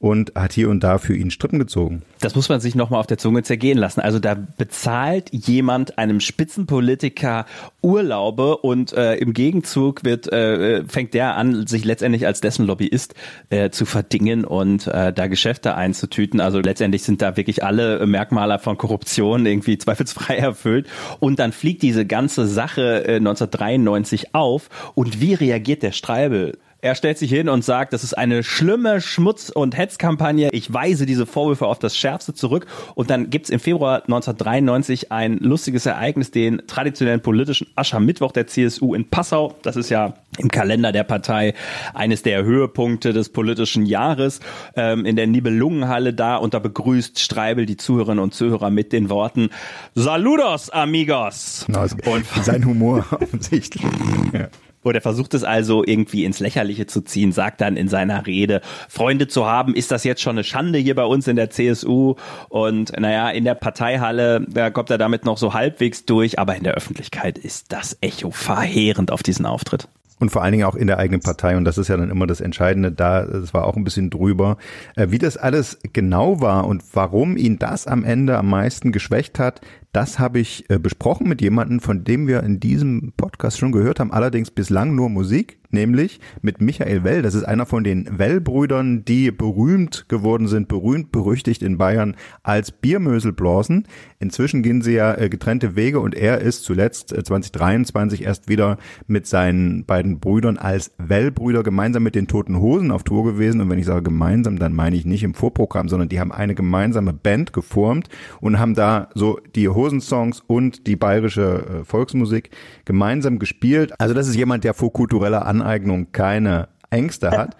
und 0.00 0.32
hat 0.34 0.54
hier 0.54 0.70
und 0.70 0.82
da 0.82 0.96
für 0.96 1.14
ihn 1.14 1.30
Strippen 1.30 1.58
gezogen. 1.58 2.02
Das 2.20 2.34
muss 2.34 2.48
man 2.48 2.60
sich 2.60 2.74
nochmal 2.74 3.00
auf 3.00 3.06
der 3.06 3.18
Zunge 3.18 3.42
zergehen 3.42 3.76
lassen. 3.76 4.00
Also 4.00 4.18
da 4.18 4.34
bezahlt 4.34 5.28
jemand 5.30 5.98
einem 5.98 6.20
Spitzenpolitiker 6.20 7.44
Urlaube 7.82 8.56
und 8.56 8.94
äh, 8.94 9.16
im 9.16 9.34
Gegenzug 9.34 10.02
wird 10.02 10.26
äh, 10.32 10.84
fängt 10.86 11.12
der 11.12 11.36
an, 11.36 11.66
sich 11.66 11.84
letztendlich 11.84 12.26
als 12.26 12.40
dessen 12.40 12.66
Lobbyist 12.66 13.14
äh, 13.50 13.68
zu 13.68 13.84
verdingen 13.84 14.46
und 14.46 14.86
äh, 14.86 15.12
da 15.12 15.26
Geschäfte 15.26 15.74
einzutüten. 15.74 16.40
Also 16.40 16.60
letztendlich 16.60 17.02
sind 17.02 17.20
da 17.20 17.36
wirklich 17.36 17.62
alle 17.62 18.06
Merkmale 18.06 18.58
von 18.58 18.78
Korruption 18.78 19.44
irgendwie 19.44 19.76
zweifelsfrei 19.78 20.36
erfüllt. 20.36 20.88
Und 21.18 21.38
dann 21.38 21.52
fliegt 21.52 21.82
diese 21.82 22.06
ganze 22.06 22.46
Sache 22.46 23.04
äh, 23.06 23.16
1993 23.16 24.34
auf. 24.34 24.70
Und 24.94 25.20
wie 25.20 25.34
reagiert 25.34 25.82
der 25.82 25.92
Streibel? 25.92 26.56
Er 26.82 26.94
stellt 26.94 27.18
sich 27.18 27.30
hin 27.30 27.48
und 27.48 27.62
sagt, 27.64 27.92
das 27.92 28.04
ist 28.04 28.14
eine 28.14 28.42
schlimme 28.42 29.00
Schmutz- 29.00 29.50
und 29.50 29.76
Hetzkampagne. 29.76 30.48
Ich 30.52 30.72
weise 30.72 31.04
diese 31.04 31.26
Vorwürfe 31.26 31.66
auf 31.66 31.78
das 31.78 31.96
Schärfste 31.96 32.32
zurück. 32.32 32.66
Und 32.94 33.10
dann 33.10 33.28
gibt's 33.28 33.50
im 33.50 33.60
Februar 33.60 33.96
1993 33.96 35.12
ein 35.12 35.36
lustiges 35.38 35.84
Ereignis, 35.84 36.30
den 36.30 36.62
traditionellen 36.66 37.20
politischen 37.20 37.66
Aschermittwoch 37.74 38.32
der 38.32 38.46
CSU 38.46 38.94
in 38.94 39.10
Passau. 39.10 39.56
Das 39.62 39.76
ist 39.76 39.90
ja 39.90 40.14
im 40.38 40.48
Kalender 40.48 40.90
der 40.92 41.04
Partei 41.04 41.54
eines 41.92 42.22
der 42.22 42.44
Höhepunkte 42.44 43.12
des 43.12 43.28
politischen 43.28 43.84
Jahres. 43.84 44.40
Ähm, 44.74 45.04
in 45.04 45.16
der 45.16 45.26
Nibelungenhalle 45.26 46.14
da 46.14 46.36
und 46.36 46.54
da 46.54 46.60
begrüßt 46.60 47.20
Streibel 47.20 47.66
die 47.66 47.76
Zuhörerinnen 47.76 48.22
und 48.22 48.32
Zuhörer 48.32 48.70
mit 48.70 48.92
den 48.92 49.10
Worten 49.10 49.50
Saludos, 49.94 50.70
amigos. 50.70 51.66
Also, 51.74 51.96
und 52.06 52.24
sein 52.42 52.64
Humor 52.64 53.04
offensichtlich. 53.20 53.84
Ja. 54.32 54.48
Und 54.82 54.94
er 54.94 55.00
versucht 55.00 55.34
es 55.34 55.44
also 55.44 55.84
irgendwie 55.84 56.24
ins 56.24 56.40
Lächerliche 56.40 56.86
zu 56.86 57.02
ziehen, 57.02 57.32
sagt 57.32 57.60
dann 57.60 57.76
in 57.76 57.88
seiner 57.88 58.26
Rede, 58.26 58.62
Freunde 58.88 59.28
zu 59.28 59.46
haben, 59.46 59.74
ist 59.74 59.90
das 59.90 60.04
jetzt 60.04 60.22
schon 60.22 60.36
eine 60.36 60.44
Schande 60.44 60.78
hier 60.78 60.94
bei 60.94 61.04
uns 61.04 61.28
in 61.28 61.36
der 61.36 61.50
CSU? 61.50 62.14
Und 62.48 62.98
naja, 62.98 63.30
in 63.30 63.44
der 63.44 63.54
Parteihalle, 63.54 64.46
da 64.48 64.70
kommt 64.70 64.90
er 64.90 64.98
damit 64.98 65.24
noch 65.24 65.38
so 65.38 65.54
halbwegs 65.54 66.06
durch, 66.06 66.38
aber 66.38 66.56
in 66.56 66.64
der 66.64 66.74
Öffentlichkeit 66.74 67.38
ist 67.38 67.72
das 67.72 67.98
Echo 68.00 68.30
verheerend 68.30 69.10
auf 69.10 69.22
diesen 69.22 69.46
Auftritt. 69.46 69.88
Und 70.20 70.30
vor 70.30 70.42
allen 70.42 70.52
Dingen 70.52 70.64
auch 70.64 70.74
in 70.74 70.86
der 70.86 70.98
eigenen 70.98 71.22
Partei. 71.22 71.56
Und 71.56 71.64
das 71.64 71.78
ist 71.78 71.88
ja 71.88 71.96
dann 71.96 72.10
immer 72.10 72.26
das 72.26 72.42
Entscheidende. 72.42 72.92
Da, 72.92 73.22
es 73.22 73.54
war 73.54 73.66
auch 73.66 73.76
ein 73.76 73.84
bisschen 73.84 74.10
drüber. 74.10 74.58
Äh, 74.94 75.06
wie 75.10 75.18
das 75.18 75.38
alles 75.38 75.78
genau 75.94 76.42
war 76.42 76.66
und 76.66 76.84
warum 76.92 77.38
ihn 77.38 77.58
das 77.58 77.86
am 77.86 78.04
Ende 78.04 78.36
am 78.36 78.50
meisten 78.50 78.92
geschwächt 78.92 79.38
hat, 79.38 79.62
das 79.92 80.18
habe 80.18 80.38
ich 80.38 80.68
äh, 80.70 80.78
besprochen 80.78 81.28
mit 81.28 81.40
jemandem, 81.40 81.80
von 81.80 82.04
dem 82.04 82.26
wir 82.26 82.42
in 82.42 82.60
diesem 82.60 83.12
Podcast 83.16 83.58
schon 83.58 83.72
gehört 83.72 84.00
haben, 84.00 84.12
allerdings 84.12 84.50
bislang 84.50 84.94
nur 84.94 85.08
Musik, 85.08 85.58
nämlich 85.72 86.20
mit 86.42 86.60
Michael 86.60 87.04
Well. 87.04 87.22
Das 87.22 87.34
ist 87.34 87.44
einer 87.44 87.66
von 87.66 87.84
den 87.84 88.18
Well-Brüdern, 88.18 89.04
die 89.04 89.30
berühmt 89.30 90.06
geworden 90.08 90.48
sind, 90.48 90.68
berühmt, 90.68 91.12
berüchtigt 91.12 91.62
in 91.62 91.78
Bayern 91.78 92.16
als 92.42 92.72
Biermöselblasen. 92.72 93.86
Inzwischen 94.18 94.62
gehen 94.62 94.82
sie 94.82 94.92
ja 94.92 95.14
äh, 95.14 95.28
getrennte 95.28 95.76
Wege 95.76 96.00
und 96.00 96.14
er 96.14 96.40
ist 96.40 96.64
zuletzt 96.64 97.12
äh, 97.12 97.22
2023 97.22 98.22
erst 98.22 98.48
wieder 98.48 98.78
mit 99.06 99.26
seinen 99.26 99.84
beiden 99.84 100.20
Brüdern 100.20 100.56
als 100.56 100.92
Well-Brüder 100.98 101.62
gemeinsam 101.62 102.02
mit 102.02 102.14
den 102.14 102.28
Toten 102.28 102.60
Hosen 102.60 102.90
auf 102.90 103.02
Tour 103.02 103.24
gewesen. 103.24 103.60
Und 103.60 103.70
wenn 103.70 103.78
ich 103.78 103.86
sage 103.86 104.02
gemeinsam, 104.02 104.58
dann 104.58 104.74
meine 104.74 104.96
ich 104.96 105.04
nicht 105.04 105.22
im 105.22 105.34
Vorprogramm, 105.34 105.88
sondern 105.88 106.08
die 106.08 106.20
haben 106.20 106.32
eine 106.32 106.54
gemeinsame 106.54 107.12
Band 107.12 107.52
geformt 107.52 108.08
und 108.40 108.58
haben 108.58 108.74
da 108.74 109.08
so 109.14 109.40
die 109.54 109.68
Hosensongs 109.68 110.42
und 110.46 110.86
die 110.86 110.96
bayerische 110.96 111.80
äh, 111.80 111.84
Volksmusik 111.84 112.50
gemeinsam 112.84 113.38
gespielt. 113.38 113.92
Also 113.98 114.14
das 114.14 114.28
ist 114.28 114.36
jemand, 114.36 114.64
der 114.64 114.74
vor 114.74 114.92
kultureller 114.92 115.46
Aneignung 115.60 116.12
keine 116.12 116.68
Ängste 116.90 117.30
hat 117.30 117.56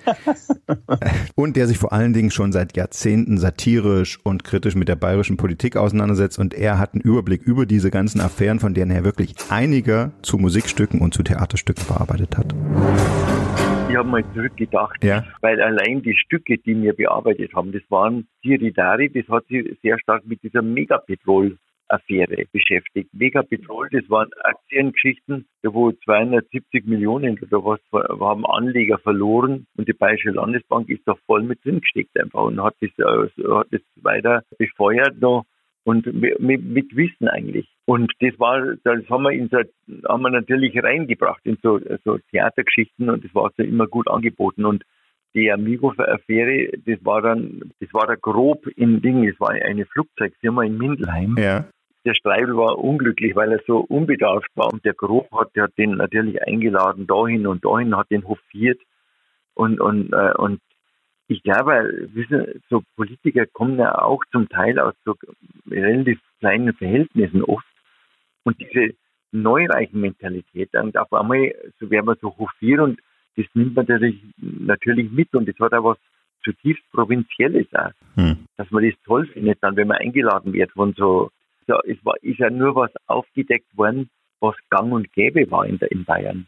und 1.36 1.54
der 1.56 1.68
sich 1.68 1.78
vor 1.78 1.92
allen 1.92 2.12
Dingen 2.12 2.32
schon 2.32 2.50
seit 2.50 2.76
Jahrzehnten 2.76 3.38
satirisch 3.38 4.18
und 4.24 4.42
kritisch 4.42 4.74
mit 4.74 4.88
der 4.88 4.96
bayerischen 4.96 5.36
Politik 5.36 5.76
auseinandersetzt 5.76 6.38
und 6.40 6.52
er 6.52 6.78
hat 6.80 6.94
einen 6.94 7.02
Überblick 7.02 7.42
über 7.42 7.64
diese 7.64 7.90
ganzen 7.92 8.20
Affären, 8.20 8.58
von 8.58 8.74
denen 8.74 8.90
er 8.90 9.04
wirklich 9.04 9.34
einige 9.48 10.10
zu 10.22 10.36
Musikstücken 10.38 11.00
und 11.00 11.14
zu 11.14 11.22
Theaterstücken 11.22 11.84
bearbeitet 11.86 12.36
hat. 12.36 12.52
Ich 13.88 13.96
habe 13.96 14.08
mal 14.08 14.24
zurückgedacht, 14.34 15.02
Ja. 15.04 15.24
weil 15.42 15.60
allein 15.60 16.02
die 16.02 16.16
Stücke, 16.16 16.58
die 16.58 16.80
wir 16.82 16.92
bearbeitet 16.94 17.54
haben, 17.54 17.70
das 17.72 17.82
waren 17.88 18.26
Diridari, 18.44 19.10
das 19.10 19.28
hat 19.28 19.46
sich 19.46 19.78
sehr 19.82 19.98
stark 20.00 20.26
mit 20.26 20.42
dieser 20.42 20.62
Megapetrol-Affäre 21.90 22.46
beschäftigt. 22.52 23.12
Megapetrol, 23.12 23.88
das 23.90 24.08
waren 24.08 24.30
Aktiengeschichten, 24.44 25.46
wo 25.62 25.92
270 25.92 26.86
Millionen 26.86 27.38
oder 27.38 27.64
was 27.64 27.80
haben 27.92 28.46
Anleger 28.46 28.98
verloren 28.98 29.66
und 29.76 29.88
die 29.88 29.92
Bayerische 29.92 30.30
Landesbank 30.30 30.88
ist 30.88 31.02
da 31.06 31.14
voll 31.26 31.42
mit 31.42 31.64
drin 31.64 31.80
gesteckt 31.80 32.18
einfach 32.20 32.44
und 32.44 32.62
hat 32.62 32.74
das, 32.80 32.90
äh, 32.98 33.48
hat 33.50 33.68
das 33.70 33.82
weiter 33.96 34.42
befeuert 34.58 35.20
noch 35.20 35.44
und 35.84 36.06
mit, 36.06 36.40
mit, 36.40 36.62
mit 36.62 36.96
Wissen 36.96 37.28
eigentlich. 37.28 37.68
Und 37.86 38.12
das 38.20 38.38
war, 38.38 38.76
das 38.84 39.08
haben 39.08 39.22
wir, 39.24 39.32
in 39.32 39.48
so, 39.48 39.58
haben 40.08 40.22
wir 40.22 40.30
natürlich 40.30 40.80
reingebracht 40.82 41.40
in 41.44 41.58
so, 41.62 41.80
so 42.04 42.18
Theatergeschichten 42.30 43.10
und 43.10 43.24
das 43.24 43.34
war 43.34 43.50
so 43.56 43.62
immer 43.62 43.86
gut 43.86 44.08
angeboten. 44.08 44.64
Und 44.64 44.84
die 45.34 45.50
Amigo-Affäre, 45.50 46.70
das 46.86 47.04
war 47.04 47.22
dann, 47.22 47.72
das 47.80 47.92
war 47.92 48.06
da 48.06 48.14
grob 48.14 48.66
in 48.76 49.00
Ding, 49.00 49.26
es 49.26 49.38
war 49.40 49.50
eine 49.50 49.86
Flugzeugfirma 49.86 50.64
in 50.64 50.76
Mindelheim. 50.76 51.36
Ja. 51.38 51.66
Der 52.04 52.14
Streibel 52.14 52.56
war 52.56 52.78
unglücklich, 52.78 53.36
weil 53.36 53.52
er 53.52 53.60
so 53.66 53.78
unbedarft 53.78 54.50
war 54.54 54.72
und 54.72 54.84
der 54.84 54.94
Grob 54.94 55.30
hat, 55.32 55.54
der 55.54 55.64
hat 55.64 55.76
den 55.76 55.96
natürlich 55.96 56.42
eingeladen 56.42 57.06
dahin 57.06 57.46
und 57.46 57.64
dahin, 57.64 57.96
hat 57.96 58.10
den 58.10 58.26
hofiert 58.26 58.80
und, 59.54 59.80
und, 59.80 60.12
äh, 60.12 60.32
und 60.38 60.60
ich 61.28 61.42
glaube, 61.42 62.08
wissen, 62.12 62.62
so 62.68 62.82
Politiker 62.96 63.46
kommen 63.46 63.78
ja 63.78 63.96
auch 63.96 64.24
zum 64.32 64.48
Teil 64.48 64.78
aus 64.80 64.94
so 65.04 65.14
relativ 65.70 66.18
kleinen 66.40 66.74
Verhältnissen 66.74 67.44
oft. 67.44 67.64
Und 68.42 68.58
diese 68.58 68.94
Neureichen-Mentalität, 69.30 70.74
und 70.74 70.96
auf 70.98 71.12
einmal 71.12 71.54
so 71.78 71.88
werden 71.90 72.06
wir 72.06 72.16
so 72.20 72.36
hofiert 72.36 72.80
und 72.80 73.00
das 73.36 73.46
nimmt 73.54 73.76
man 73.76 73.86
natürlich, 73.86 74.20
natürlich 74.38 75.10
mit 75.12 75.32
und 75.34 75.48
das 75.48 75.56
hat 75.60 75.72
auch 75.72 75.84
was 75.84 75.98
zutiefst 76.42 76.82
Provinzielles 76.90 77.66
auch. 77.74 77.92
Hm. 78.14 78.46
Dass 78.56 78.70
man 78.70 78.84
das 78.84 78.94
toll 79.04 79.26
findet, 79.26 79.58
dann, 79.62 79.76
wenn 79.76 79.88
man 79.88 79.98
eingeladen 79.98 80.52
wird 80.52 80.72
von 80.72 80.94
so, 80.94 81.30
so 81.70 81.80
es 81.86 82.04
war, 82.04 82.14
ist 82.22 82.38
ja 82.38 82.50
nur 82.50 82.74
was 82.74 82.90
aufgedeckt 83.06 83.76
worden, 83.76 84.10
was 84.40 84.56
gang 84.70 84.92
und 84.92 85.12
gäbe 85.12 85.50
war 85.50 85.66
in, 85.66 85.78
der, 85.78 85.90
in 85.90 86.04
Bayern. 86.04 86.46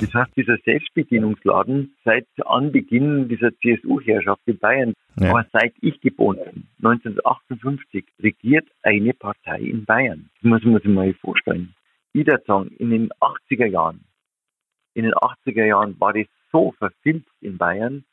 Das 0.00 0.12
heißt, 0.14 0.36
dieser 0.36 0.56
Selbstbedienungsladen 0.64 1.94
seit 2.04 2.26
Anbeginn 2.46 3.28
dieser 3.28 3.50
CSU-Herrschaft 3.58 4.40
in 4.46 4.58
Bayern, 4.58 4.94
Ja. 5.20 5.30
aber 5.30 5.46
seit 5.52 5.74
ich 5.80 6.00
geboren 6.00 6.38
bin, 6.44 6.66
1958, 6.82 8.04
regiert 8.20 8.66
eine 8.82 9.12
Partei 9.12 9.60
in 9.60 9.84
Bayern. 9.84 10.30
Das 10.40 10.50
muss 10.50 10.64
man 10.64 10.80
sich 10.80 10.90
mal 10.90 11.14
vorstellen. 11.14 11.74
Sagen, 12.46 12.70
in 12.78 12.90
den 12.90 13.10
80er 13.20 13.66
Jahren, 13.66 14.04
in 14.94 15.04
den 15.04 15.14
80er 15.14 15.64
Jahren 15.64 15.98
war 16.00 16.12
das 16.12 16.26
so 16.52 16.72
verfilzt 16.78 17.28
in 17.40 17.58
Bayern 17.58 18.04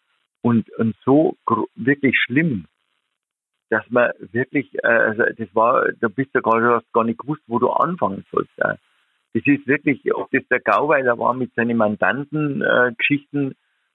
und, 0.41 0.69
und 0.77 0.95
so 1.05 1.37
wirklich 1.75 2.17
schlimm, 2.17 2.65
dass 3.71 3.89
man 3.89 4.11
wirklich, 4.31 4.67
äh, 4.83 4.87
also 4.87 5.23
das 5.37 5.47
war, 5.55 5.87
da 5.99 6.09
bist 6.09 6.29
du 6.35 6.41
gar, 6.41 6.59
du 6.59 6.75
hast 6.75 6.91
gar 6.93 7.05
nicht 7.05 7.19
gewusst, 7.19 7.41
wo 7.47 7.57
du 7.57 7.69
anfangen 7.69 8.25
sollst. 8.31 8.51
Äh. 8.57 8.75
Das 9.33 9.43
ist 9.45 9.65
wirklich, 9.65 10.13
ob 10.13 10.29
das 10.31 10.43
der 10.51 10.59
Gauweiler 10.59 11.17
war 11.17 11.33
mit 11.33 11.53
seinen 11.55 11.77
Mandanten, 11.77 12.61
äh, 12.61 12.91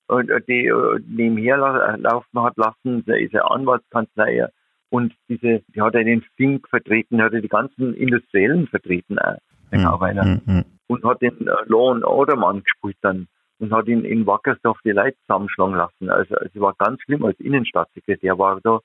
und, 0.08 0.30
äh, 0.30 0.40
die 0.48 0.66
äh, 0.66 1.00
nebenher 1.06 1.58
la- 1.58 1.96
laufen 1.96 2.42
hat 2.42 2.56
lassen, 2.56 3.04
diese 3.04 3.50
Anwaltskanzlei 3.50 4.38
äh, 4.38 4.48
und 4.88 5.12
diese, 5.28 5.62
die 5.74 5.82
hat 5.82 5.94
er 5.94 6.04
den 6.04 6.22
Fink 6.36 6.68
vertreten, 6.68 7.20
hat 7.20 7.34
er 7.34 7.40
die 7.42 7.48
ganzen 7.48 7.92
Industriellen 7.94 8.68
vertreten, 8.68 9.18
auch, 9.18 9.36
der 9.72 9.82
Gauweiler 9.82 10.24
Hm, 10.24 10.40
hm. 10.46 10.64
und 10.86 11.04
hat 11.04 11.20
den 11.20 11.46
äh, 11.46 11.54
Law 11.66 11.92
and 11.92 12.04
Order 12.04 12.36
Mann 12.36 12.62
gespielt 12.62 12.96
dann 13.02 13.26
und 13.58 13.72
hat 13.72 13.88
ihn 13.88 14.04
in 14.04 14.26
Wackersdorf 14.26 14.78
die 14.84 14.92
Leute 14.92 15.18
zusammenschlagen 15.26 15.74
lassen. 15.74 16.08
Also 16.08 16.36
es 16.36 16.54
war 16.60 16.74
ganz 16.78 17.02
schlimm 17.02 17.24
als 17.24 17.38
Innenstaatssekretär 17.40 18.38
war 18.38 18.56
er 18.56 18.60
da. 18.62 18.80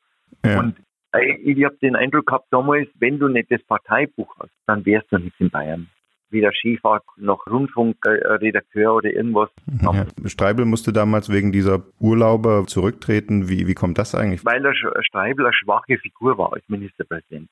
Ja. 0.46 0.60
Und 0.60 0.76
äh, 1.14 1.34
ich 1.44 1.64
habe 1.64 1.78
den 1.82 1.96
Eindruck 1.96 2.28
gehabt 2.28 2.48
damals, 2.52 2.88
wenn 3.00 3.20
du 3.20 3.28
nicht 3.28 3.52
das 3.52 3.62
Parteibuch 3.64 4.36
hast, 4.40 4.52
dann 4.68 4.86
wärst 4.86 5.12
du 5.12 5.18
nichts 5.18 5.40
in 5.40 5.50
Bayern. 5.50 5.88
Weder 6.30 6.52
Skifahrt 6.54 7.04
noch 7.18 7.46
Rundfunkredakteur 7.48 8.96
oder 8.96 9.12
irgendwas. 9.12 9.50
Ja. 9.82 10.06
Streibel 10.26 10.64
musste 10.64 10.94
damals 10.94 11.30
wegen 11.30 11.52
dieser 11.52 11.84
Urlauber 12.00 12.66
zurücktreten. 12.68 13.50
Wie, 13.50 13.68
wie 13.68 13.74
kommt 13.74 13.98
das 13.98 14.16
eigentlich? 14.16 14.46
Weil 14.46 14.62
der 14.62 14.74
Streibel 15.02 15.46
eine 15.46 15.54
schwache 15.54 15.98
Figur 15.98 16.38
war 16.38 16.54
als 16.54 16.64
Ministerpräsident. 16.70 17.50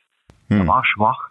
Hm. 0.47 0.61
Er 0.61 0.67
war 0.67 0.83
schwach. 0.85 1.29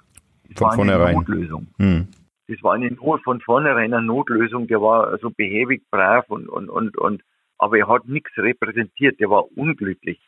Das 0.51 0.59
Von 0.59 0.67
war 0.67 0.73
eine 0.73 0.77
vornherein. 0.77 1.15
Notlösung. 1.15 1.67
Hm. 1.79 2.09
das 2.49 2.63
war 2.63 2.75
eine 2.75 2.91
Not 2.91 3.23
von 3.23 3.41
vornherein 3.41 3.95
eine 3.95 4.05
Notlösung, 4.05 4.67
der 4.67 4.83
war 4.83 5.17
so 5.19 5.31
behäbig, 5.31 5.83
brav 5.91 6.29
und, 6.29 6.49
und, 6.49 6.69
und, 6.69 6.99
und 6.99 7.23
aber 7.59 7.79
er 7.79 7.89
hat 7.89 8.07
nichts 8.07 8.31
repräsentiert, 8.37 9.21
der 9.21 9.31
war 9.31 9.45
unglücklich 9.57 10.21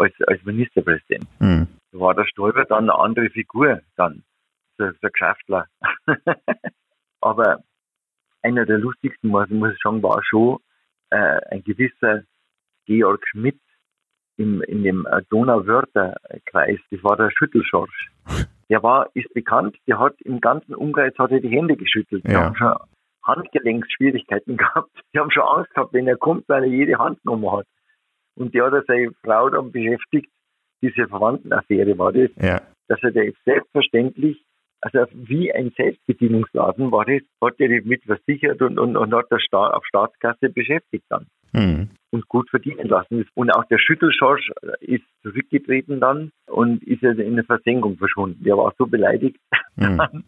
als, 0.00 0.14
als 0.26 0.42
Ministerpräsident. 0.44 1.26
Hm. 1.38 1.66
Da 1.92 1.98
war 1.98 2.14
der 2.14 2.24
Stoiber 2.26 2.64
dann 2.64 2.90
eine 2.90 2.98
andere 2.98 3.30
Figur 3.30 3.80
dann, 3.96 4.22
so 4.78 4.84
ein 4.84 4.94
Geschäftler. 5.00 5.66
aber 7.20 7.62
einer 8.42 8.64
der 8.66 8.78
lustigsten, 8.78 9.30
muss, 9.30 9.48
muss 9.50 9.74
ich 9.74 9.80
sagen, 9.82 10.02
war 10.02 10.20
schon 10.24 10.58
äh, 11.10 11.40
ein 11.50 11.62
gewisser 11.64 12.22
Georg 12.86 13.26
Schmidt 13.28 13.60
im, 14.36 14.62
in 14.62 14.82
dem 14.82 15.06
Donauwörterkreis, 15.28 16.80
das 16.90 17.04
war 17.04 17.16
der 17.16 17.30
Schüttelschorsch. 17.30 18.10
Der 18.70 18.82
war, 18.82 19.10
ist 19.14 19.32
bekannt, 19.34 19.76
der 19.86 19.98
hat 19.98 20.14
im 20.22 20.40
ganzen 20.40 20.74
Umkreis 20.74 21.12
hat 21.18 21.30
er 21.32 21.40
die 21.40 21.48
Hände 21.50 21.76
geschüttelt. 21.76 22.24
Die 22.26 22.32
Ja. 22.32 22.44
haben 22.44 22.56
schon 22.56 22.74
Handgelenksschwierigkeiten 23.24 24.56
gehabt. 24.56 24.90
Die 25.12 25.18
haben 25.18 25.30
schon 25.30 25.42
Angst 25.42 25.74
gehabt, 25.74 25.92
wenn 25.92 26.06
er 26.06 26.16
kommt, 26.16 26.48
weil 26.48 26.64
er 26.64 26.70
jede 26.70 26.98
Hand 26.98 27.20
genommen 27.22 27.50
hat. 27.52 27.66
Und 28.40 28.54
der 28.54 28.64
hat 28.66 28.72
er 28.72 28.84
seine 28.86 29.10
Frau 29.22 29.50
dann 29.50 29.70
beschäftigt, 29.70 30.30
diese 30.82 31.06
Verwandtenaffäre 31.08 31.96
war 31.98 32.12
das, 32.12 32.30
Ja. 32.40 32.62
dass 32.88 33.02
er 33.02 33.10
der 33.10 33.30
selbstverständlich, 33.44 34.42
also 34.80 35.04
wie 35.12 35.52
ein 35.52 35.72
Selbstbedienungsladen 35.76 36.90
war 36.90 37.04
das, 37.04 37.20
hat 37.42 37.60
er 37.60 37.68
die 37.68 37.82
mit 37.86 38.02
versichert 38.04 38.62
und, 38.62 38.78
und, 38.78 38.96
und 38.96 39.14
hat 39.14 39.30
der 39.30 39.38
Sta 39.40 39.68
auf 39.70 39.84
Staatskasse 39.86 40.48
beschäftigt 40.48 41.04
dann 41.10 41.26
Hm. 41.54 41.90
und 42.12 42.28
gut 42.28 42.48
verdienen 42.48 42.86
lassen. 42.88 43.26
Und 43.34 43.50
auch 43.50 43.64
der 43.66 43.78
Schüttelschorsch 43.78 44.50
ist 44.80 45.04
zurückgetreten 45.22 46.00
dann 46.00 46.30
und 46.46 46.82
ist 46.84 47.04
also 47.04 47.20
in 47.22 47.34
der 47.34 47.44
Versenkung 47.44 47.96
verschwunden. 47.98 48.42
Der 48.44 48.56
war 48.56 48.72
so 48.78 48.86
beleidigt, 48.86 49.36
Hm. 49.76 49.98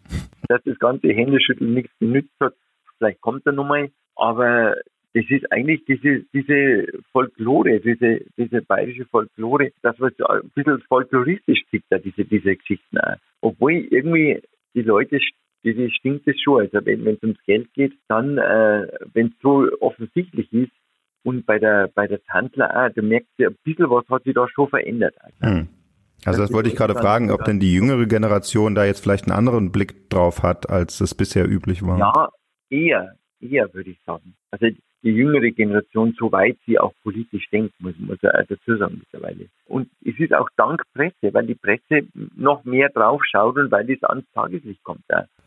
dass 0.49 0.63
das 0.65 0.79
ganze 0.79 1.09
Händeschütteln 1.09 1.73
nichts 1.73 1.93
genützt 1.99 2.35
hat. 2.41 2.55
Vielleicht 2.99 3.21
kommt 3.23 3.47
er 3.47 3.53
nochmal, 3.53 3.89
aber 4.17 4.75
das 5.15 5.25
ist 5.29 5.51
eigentlich 5.53 5.85
diese, 5.85 6.25
diese 6.33 6.87
Folklore, 7.13 7.81
diese, 7.81 8.21
diese 8.37 8.63
bayerische 8.63 9.05
Folklore, 9.07 9.71
das 9.83 9.99
was 9.99 10.13
so 10.17 10.27
ein 10.27 10.51
bisschen 10.55 10.81
folkloristisch 10.89 11.63
tickt, 11.71 11.87
da, 11.91 11.99
diese, 11.99 12.25
diese 12.25 12.57
Geschichten 12.57 12.99
auch. 12.99 13.17
Obwohl 13.41 13.73
irgendwie 13.73 14.41
die 14.75 14.83
Leute, 14.83 15.19
die, 15.65 15.75
die 15.75 15.91
stinkt 15.91 16.27
es 16.29 16.41
schon. 16.41 16.63
Also 16.63 16.85
wenn 16.87 17.07
es 17.07 17.23
ums 17.23 17.43
Geld 17.45 17.73
geht, 17.75 17.93
dann, 18.09 18.39
äh, 18.39 18.89
wenn 19.13 19.27
es 19.27 19.33
so 19.43 19.69
offensichtlich 19.81 20.53
ist, 20.53 20.73
und 21.25 21.47
bei 21.47 21.59
der, 21.59 21.89
bei 21.95 22.09
der 22.09 22.23
Tantler 22.25 22.75
auch, 22.75 22.93
du 22.93 23.03
merkst 23.03 23.31
ja, 23.39 23.49
ein 23.49 23.57
bisschen 23.63 23.89
was 23.91 24.09
hat 24.09 24.25
sich 24.25 24.35
da 24.35 24.49
schon 24.49 24.69
verändert. 24.69 25.15
Hm. 25.41 25.69
Also 26.25 26.43
das 26.43 26.53
wollte 26.53 26.69
ich 26.69 26.77
gerade 26.77 26.95
fragen, 26.95 27.31
ob 27.31 27.45
denn 27.45 27.61
die 27.61 27.73
jüngere 27.73 28.07
Generation 28.07 28.75
da 28.75 28.85
jetzt 28.85 29.01
vielleicht 29.01 29.25
einen 29.25 29.37
anderen 29.37 29.73
Blick 29.73 30.09
drauf 30.09 30.43
hat, 30.43 30.71
als 30.71 31.01
es 31.01 31.15
bisher 31.15 31.49
üblich 31.49 31.83
war. 31.83 31.99
Ja, 31.99 32.29
eher, 32.71 33.17
eher 33.41 33.73
würde 33.75 33.91
ich 33.91 34.01
sagen. 34.05 34.35
Also 34.51 34.67
die 35.03 35.11
jüngere 35.11 35.51
Generation, 35.51 36.15
so 36.19 36.31
weit 36.31 36.57
sie 36.67 36.79
auch 36.79 36.93
politisch 37.03 37.49
denkt, 37.51 37.75
muss, 37.81 37.95
auch 37.99 38.47
dazu 38.49 38.77
sagen 38.77 39.01
mittlerweile. 39.01 39.47
Und 39.67 39.89
es 40.05 40.19
ist 40.19 40.35
auch 40.35 40.49
dank 40.57 40.83
Presse, 40.95 41.33
weil 41.33 41.47
die 41.47 41.55
Presse 41.55 42.07
noch 42.37 42.65
mehr 42.65 42.89
drauf 42.89 43.21
schaut 43.25 43.57
und 43.57 43.71
weil 43.71 43.91
es 43.91 44.03
ans 44.05 44.25
Tageslicht 44.33 44.83
kommt, 44.85 45.03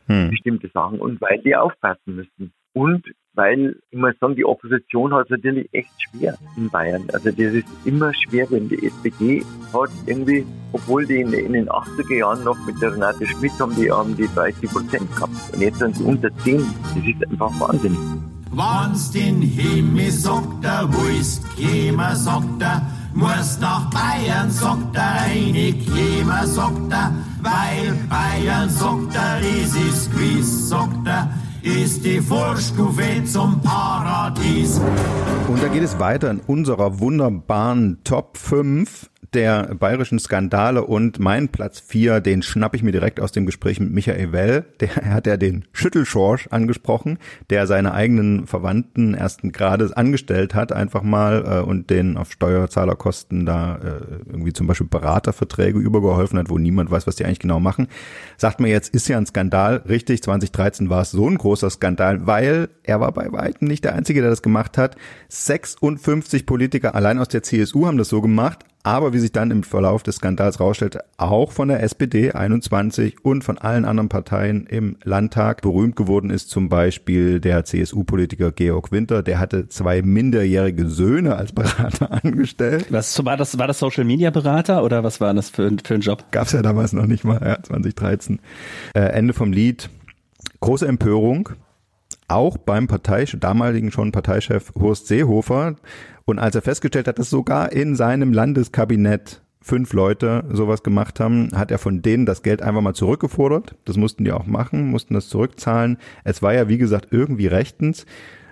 Hm. 0.07 0.29
bestimmte 0.29 0.69
Sachen 0.73 0.99
und 0.99 1.19
weil 1.19 1.39
die 1.39 1.55
aufpassen 1.55 2.15
müssen. 2.15 2.53
Und 2.73 3.05
weil, 3.33 3.77
ich 3.89 3.97
muss 3.97 4.17
sagen, 4.19 4.35
die 4.35 4.45
Opposition 4.45 5.13
hat 5.13 5.25
es 5.25 5.31
natürlich 5.31 5.67
echt 5.73 5.91
schwer 5.97 6.37
in 6.57 6.69
Bayern. 6.69 7.07
Also 7.13 7.31
das 7.31 7.53
ist 7.53 7.67
immer 7.85 8.13
schwer, 8.13 8.47
wenn 8.51 8.69
die 8.69 8.85
SPD 8.85 9.43
hat 9.73 9.89
irgendwie, 10.05 10.45
obwohl 10.73 11.05
die 11.05 11.21
in, 11.21 11.33
in 11.33 11.53
den 11.53 11.69
80er 11.69 12.17
Jahren 12.17 12.43
noch 12.43 12.57
mit 12.65 12.81
der 12.81 12.93
Renate 12.93 13.25
Schmidt 13.25 13.53
haben, 13.59 13.75
die 13.75 13.91
haben 13.91 14.15
die 14.15 14.27
30 14.27 14.69
Prozent 14.69 15.15
gehabt. 15.15 15.53
Und 15.53 15.61
jetzt 15.61 15.79
sind 15.79 15.97
sie 15.97 16.03
unter 16.03 16.29
10. 16.37 16.57
Das 16.57 16.97
ist 16.97 17.31
einfach 17.31 17.59
wahnsinnig. 17.59 18.34
Wann's 18.51 19.11
den 19.11 19.41
Himmel 19.41 20.11
sagt 20.11 20.63
er, 20.63 20.87
willst 20.91 21.43
kämer, 21.57 22.15
sagt 22.15 22.61
er, 22.61 22.81
musst 23.13 23.59
nach 23.59 23.89
Bayern, 23.89 24.49
sagt 24.49 24.95
er, 24.95 25.21
einig 25.21 25.85
kämer, 25.85 26.47
sagt 26.47 26.91
er, 26.91 27.11
weil 27.41 27.93
Bayern, 28.09 28.69
sagt 28.69 29.15
er, 29.15 29.39
es 29.39 29.75
ist 29.75 30.11
gewiss, 30.11 30.69
sagt 30.69 31.07
er, 31.07 31.29
ist 31.63 32.05
die 32.05 32.21
Vorstufe 32.21 33.23
zum 33.25 33.59
Paradies. 33.61 34.79
Und 35.47 35.61
da 35.61 35.67
geht 35.67 35.83
es 35.83 35.97
weiter 35.99 36.29
in 36.29 36.39
unserer 36.39 36.99
wunderbaren 36.99 37.99
Top 38.03 38.37
5 38.37 39.09
der 39.35 39.75
bayerischen 39.75 40.17
Skandale 40.17 40.85
und 40.85 41.19
mein 41.19 41.49
Platz 41.49 41.81
4, 41.81 42.21
den 42.21 42.41
schnapp 42.41 42.73
ich 42.73 42.83
mir 42.83 42.93
direkt 42.93 43.19
aus 43.19 43.33
dem 43.33 43.45
Gespräch 43.45 43.81
mit 43.81 43.91
Michael 43.91 44.31
Well. 44.31 44.65
Der 44.79 44.95
hat 45.13 45.27
ja 45.27 45.35
den 45.35 45.65
Schüttelschorsch 45.73 46.47
angesprochen, 46.47 47.19
der 47.49 47.67
seine 47.67 47.93
eigenen 47.93 48.47
Verwandten 48.47 49.13
ersten 49.13 49.51
Grades 49.51 49.91
angestellt 49.91 50.55
hat, 50.55 50.71
einfach 50.71 51.03
mal 51.03 51.43
äh, 51.45 51.59
und 51.59 51.89
den 51.89 52.15
auf 52.15 52.31
Steuerzahlerkosten 52.31 53.45
da 53.45 53.75
äh, 53.75 54.31
irgendwie 54.31 54.53
zum 54.53 54.67
Beispiel 54.67 54.87
Beraterverträge 54.87 55.79
übergeholfen 55.79 56.39
hat, 56.39 56.49
wo 56.49 56.57
niemand 56.57 56.89
weiß, 56.89 57.05
was 57.05 57.17
die 57.17 57.25
eigentlich 57.25 57.39
genau 57.39 57.59
machen. 57.59 57.87
Sagt 58.37 58.61
man 58.61 58.69
jetzt, 58.69 58.95
ist 58.95 59.09
ja 59.09 59.17
ein 59.17 59.25
Skandal. 59.25 59.83
Richtig, 59.89 60.23
2013 60.23 60.89
war 60.89 61.01
es 61.01 61.11
so 61.11 61.29
ein 61.29 61.37
großer 61.37 61.69
Skandal, 61.69 62.25
weil 62.25 62.69
er 62.83 63.01
war 63.01 63.11
bei 63.11 63.29
weitem 63.33 63.67
nicht 63.67 63.83
der 63.83 63.95
Einzige, 63.95 64.21
der 64.21 64.29
das 64.29 64.41
gemacht 64.41 64.77
hat. 64.77 64.95
56 65.27 66.45
Politiker 66.45 66.95
allein 66.95 67.19
aus 67.19 67.27
der 67.27 67.43
CSU 67.43 67.85
haben 67.85 67.97
das 67.97 68.07
so 68.07 68.21
gemacht 68.21 68.65
aber 68.85 69.13
wie 69.13 69.19
sich 69.19 69.31
dann 69.31 69.49
im 69.49 69.63
Verlauf 69.63 70.03
des 70.03 70.17
Skandals 70.17 70.59
rausstellte, 70.59 71.03
auch 71.17 71.51
von 71.51 71.69
der 71.69 71.81
SPD 71.81 72.33
21 72.33 73.25
und 73.25 73.43
von 73.43 73.57
allen 73.57 73.83
anderen 73.83 74.09
Parteien 74.09 74.67
im 74.67 74.97
Landtag 75.03 75.63
berühmt 75.63 75.95
geworden 75.95 76.29
ist 76.29 76.51
zum 76.51 76.69
Beispiel 76.69 77.39
der 77.39 77.65
CSU-Politiker 77.65 78.51
Georg 78.51 78.91
Winter, 78.91 79.23
der 79.23 79.39
hatte 79.39 79.69
zwei 79.69 80.03
minderjährige 80.03 80.87
Söhne 80.87 81.35
als 81.35 81.51
Berater 81.51 82.11
angestellt. 82.23 82.85
Was 82.91 83.25
war 83.25 83.37
das? 83.37 83.57
War 83.57 83.65
das 83.65 83.79
Social 83.79 84.03
Media 84.03 84.29
Berater 84.29 84.83
oder 84.83 85.03
was 85.03 85.19
war 85.19 85.33
das 85.33 85.49
für, 85.49 85.71
für 85.83 85.95
ein 85.95 86.01
Job? 86.01 86.23
Gab's 86.29 86.51
ja 86.51 86.61
damals 86.61 86.93
noch 86.93 87.07
nicht 87.07 87.23
mal, 87.23 87.41
ja, 87.43 87.63
2013. 87.63 88.39
Äh, 88.93 88.99
Ende 88.99 89.33
vom 89.33 89.51
Lied. 89.51 89.89
Große 90.59 90.87
Empörung, 90.87 91.49
auch 92.27 92.57
beim 92.57 92.87
Partei, 92.87 93.25
damaligen 93.25 93.91
schon 93.91 94.11
Parteichef 94.11 94.73
Horst 94.75 95.07
Seehofer. 95.07 95.75
Und 96.25 96.39
als 96.39 96.55
er 96.55 96.63
festgestellt 96.63 97.07
hat, 97.07 97.19
dass 97.19 97.29
sogar 97.29 97.71
in 97.71 97.95
seinem 97.95 98.33
Landeskabinett 98.33 99.41
fünf 99.61 99.93
Leute 99.93 100.43
sowas 100.51 100.83
gemacht 100.83 101.19
haben, 101.19 101.49
hat 101.55 101.71
er 101.71 101.77
von 101.77 102.01
denen 102.01 102.25
das 102.25 102.43
Geld 102.43 102.61
einfach 102.61 102.81
mal 102.81 102.93
zurückgefordert. 102.93 103.75
Das 103.85 103.97
mussten 103.97 104.23
die 104.23 104.31
auch 104.31 104.45
machen, 104.47 104.89
mussten 104.89 105.13
das 105.13 105.29
zurückzahlen. 105.29 105.97
Es 106.23 106.41
war 106.41 106.53
ja, 106.53 106.67
wie 106.67 106.77
gesagt, 106.77 107.07
irgendwie 107.11 107.47
rechtens. 107.47 108.05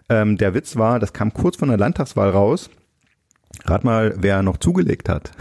Ähm, 0.10 0.38
der 0.38 0.54
Witz 0.54 0.76
war, 0.76 1.00
das 1.00 1.14
kam 1.14 1.34
kurz 1.34 1.56
von 1.56 1.70
der 1.70 1.78
Landtagswahl 1.78 2.30
raus. 2.30 2.70
Rat 3.66 3.84
mal, 3.84 4.16
wer 4.18 4.42
noch 4.42 4.58
zugelegt 4.58 5.08
hat. 5.08 5.32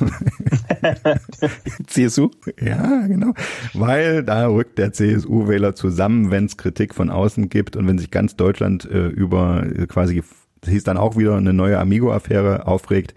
CSU? 1.86 2.30
Ja, 2.60 3.06
genau. 3.06 3.34
Weil 3.74 4.22
da 4.22 4.46
rückt 4.46 4.78
der 4.78 4.92
CSU-Wähler 4.92 5.74
zusammen, 5.74 6.30
wenn 6.30 6.46
es 6.46 6.56
Kritik 6.56 6.94
von 6.94 7.10
außen 7.10 7.48
gibt 7.48 7.76
und 7.76 7.86
wenn 7.88 7.98
sich 7.98 8.10
ganz 8.10 8.36
Deutschland 8.36 8.88
äh, 8.88 9.08
über 9.08 9.64
äh, 9.66 9.86
quasi, 9.86 10.22
hieß 10.66 10.84
dann 10.84 10.96
auch 10.96 11.16
wieder 11.16 11.36
eine 11.36 11.52
neue 11.52 11.78
Amigo-Affäre 11.78 12.66
aufregt. 12.66 13.14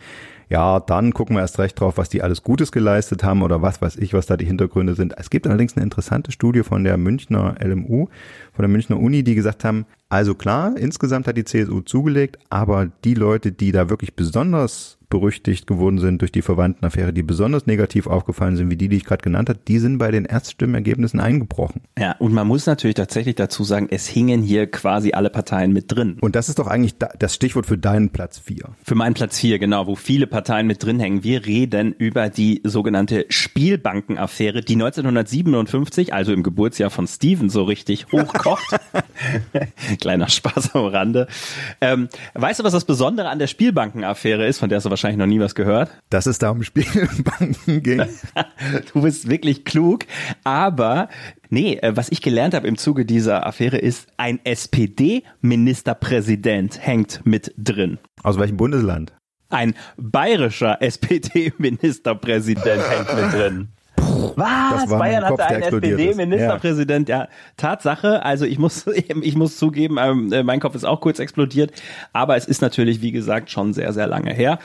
Ja, 0.50 0.80
dann 0.80 1.14
gucken 1.14 1.36
wir 1.36 1.42
erst 1.42 1.60
recht 1.60 1.80
drauf, 1.80 1.98
was 1.98 2.10
die 2.10 2.24
alles 2.24 2.42
Gutes 2.42 2.72
geleistet 2.72 3.24
haben 3.24 3.44
oder 3.44 3.62
was 3.62 3.84
weiß 3.84 3.98
ich, 3.98 4.14
was 4.14 4.26
da 4.26 4.36
die 4.36 4.46
Hintergründe 4.46 4.96
sind. 4.96 5.14
Es 5.16 5.30
gibt 5.30 5.46
allerdings 5.46 5.76
eine 5.76 5.84
interessante 5.84 6.32
Studie 6.32 6.64
von 6.64 6.84
der 6.84 6.98
Münchner 6.98 7.56
LMU, 7.64 8.08
von 8.54 8.64
der 8.64 8.70
Münchner 8.70 9.00
Uni, 9.00 9.24
die 9.24 9.36
gesagt 9.36 9.64
haben, 9.64 9.86
also 10.10 10.34
klar, 10.34 10.76
insgesamt 10.76 11.28
hat 11.28 11.38
die 11.38 11.46
CSU 11.46 11.82
zugelegt, 11.82 12.40
aber 12.50 12.88
die 13.04 13.14
Leute, 13.14 13.52
die 13.52 13.72
da 13.72 13.92
wirklich 13.92 14.16
besonders 14.16 14.99
berüchtigt 15.10 15.68
geworden 15.68 16.00
sind 16.00 16.22
durch 16.22 16.32
die 16.32 16.42
Verwandtenaffäre, 16.42 17.14
die 17.14 17.24
besonders 17.24 17.66
negativ 17.66 18.08
aufgefallen 18.08 18.56
sind, 18.56 18.70
wie 18.70 18.76
die, 18.76 18.90
die 18.90 18.98
ich 18.98 19.06
gerade 19.06 19.22
genannt 19.22 19.50
habe, 19.50 19.60
die 19.68 19.80
sind 19.80 19.98
bei 19.98 20.12
den 20.12 20.26
Erststimmenergebnissen 20.26 21.20
eingebrochen. 21.20 21.82
Ja, 21.98 22.16
und 22.20 22.34
man 22.34 22.48
muss 22.48 22.66
natürlich 22.66 22.96
tatsächlich 22.96 23.36
dazu 23.36 23.64
sagen, 23.64 23.88
es 23.90 24.08
hingen 24.08 24.42
hier 24.42 24.68
quasi 24.70 25.14
alle 25.14 25.30
Parteien 25.30 25.74
mit 25.74 25.92
drin. 25.92 26.18
Und 26.22 26.36
das 26.36 26.50
ist 26.50 26.60
doch 26.60 26.68
eigentlich 26.68 26.96
das 26.98 27.34
Stichwort 27.34 27.66
für 27.66 27.78
deinen 27.78 28.10
Platz 28.10 28.40
4. 28.40 28.66
Für 28.84 28.96
meinen 28.96 29.14
Platz 29.14 29.40
4, 29.40 29.60
genau, 29.60 29.88
wo 29.88 29.96
viele 29.96 30.28
Parteien 30.28 30.68
mit 30.68 30.84
drin 30.84 31.00
hängen. 31.00 31.24
Wir 31.24 31.46
reden 31.46 31.94
über 31.94 32.30
die 32.30 32.62
sogenannte 32.64 33.26
Spielbankenaffäre, 33.30 34.62
die 34.62 34.74
1957, 34.74 36.14
also 36.14 36.34
im 36.34 36.44
Geburtsjahr 36.44 36.90
von 36.90 37.08
Steven, 37.08 37.50
so 37.50 37.64
richtig 37.64 38.08
hochkocht. 38.12 38.76
Kleiner 40.02 40.30
Spaß 40.30 40.76
am 40.76 40.86
Rande. 40.86 41.28
Ähm, 41.82 42.10
weißt 42.34 42.60
du, 42.60 42.64
was 42.64 42.74
das 42.74 42.86
Besondere 42.86 43.30
an 43.30 43.40
der 43.40 43.48
Spielbankenaffäre 43.48 44.46
ist, 44.46 44.60
von 44.60 44.70
der 44.70 44.80
du 44.80 44.99
wahrscheinlich 45.00 45.20
noch 45.20 45.28
nie 45.28 45.40
was 45.40 45.56
gehört? 45.56 45.90
Dass 46.10 46.26
es 46.26 46.40
da 46.40 46.50
um 46.50 46.64
Spielbanken 46.64 47.84
ging. 47.84 48.04
du 48.94 49.02
bist 49.02 49.30
wirklich 49.30 49.64
klug, 49.66 50.06
aber 50.44 51.10
Nee, 51.52 51.80
äh, 51.82 51.96
was 51.96 52.12
ich 52.12 52.22
gelernt 52.22 52.54
habe 52.54 52.68
im 52.68 52.78
Zuge 52.78 53.06
dieser 53.06 53.48
Affäre 53.48 53.80
ist, 53.80 54.06
ein 54.18 54.40
SPD-Ministerpräsident 54.44 56.80
hängt 56.80 57.26
mit 57.26 57.52
drin. 57.58 57.98
Aus 58.22 58.38
welchem 58.38 58.58
Bundesland? 58.58 59.14
Ein 59.50 59.74
bayerischer 59.98 60.80
SPD-Ministerpräsident 60.80 62.84
hängt 62.88 63.16
mit 63.16 63.34
drin. 63.34 63.70
Was? 64.36 64.88
Bayern 64.90 65.26
hatte 65.26 65.46
einen 65.46 65.64
SPD-Ministerpräsident. 65.64 67.10
Ja. 67.10 67.20
ja. 67.20 67.28
Tatsache. 67.58 68.24
Also 68.24 68.46
ich 68.46 68.60
muss, 68.60 68.86
ich 69.22 69.36
muss 69.36 69.58
zugeben, 69.58 69.98
ähm, 70.00 70.32
äh, 70.32 70.44
mein 70.44 70.60
Kopf 70.60 70.76
ist 70.76 70.86
auch 70.86 71.02
kurz 71.02 71.20
explodiert. 71.20 71.72
Aber 72.14 72.36
es 72.36 72.46
ist 72.46 72.62
natürlich, 72.62 73.02
wie 73.02 73.12
gesagt, 73.12 73.52
schon 73.52 73.74
sehr, 73.74 73.94
sehr 73.94 74.08
lange 74.08 74.34
her. 74.34 74.60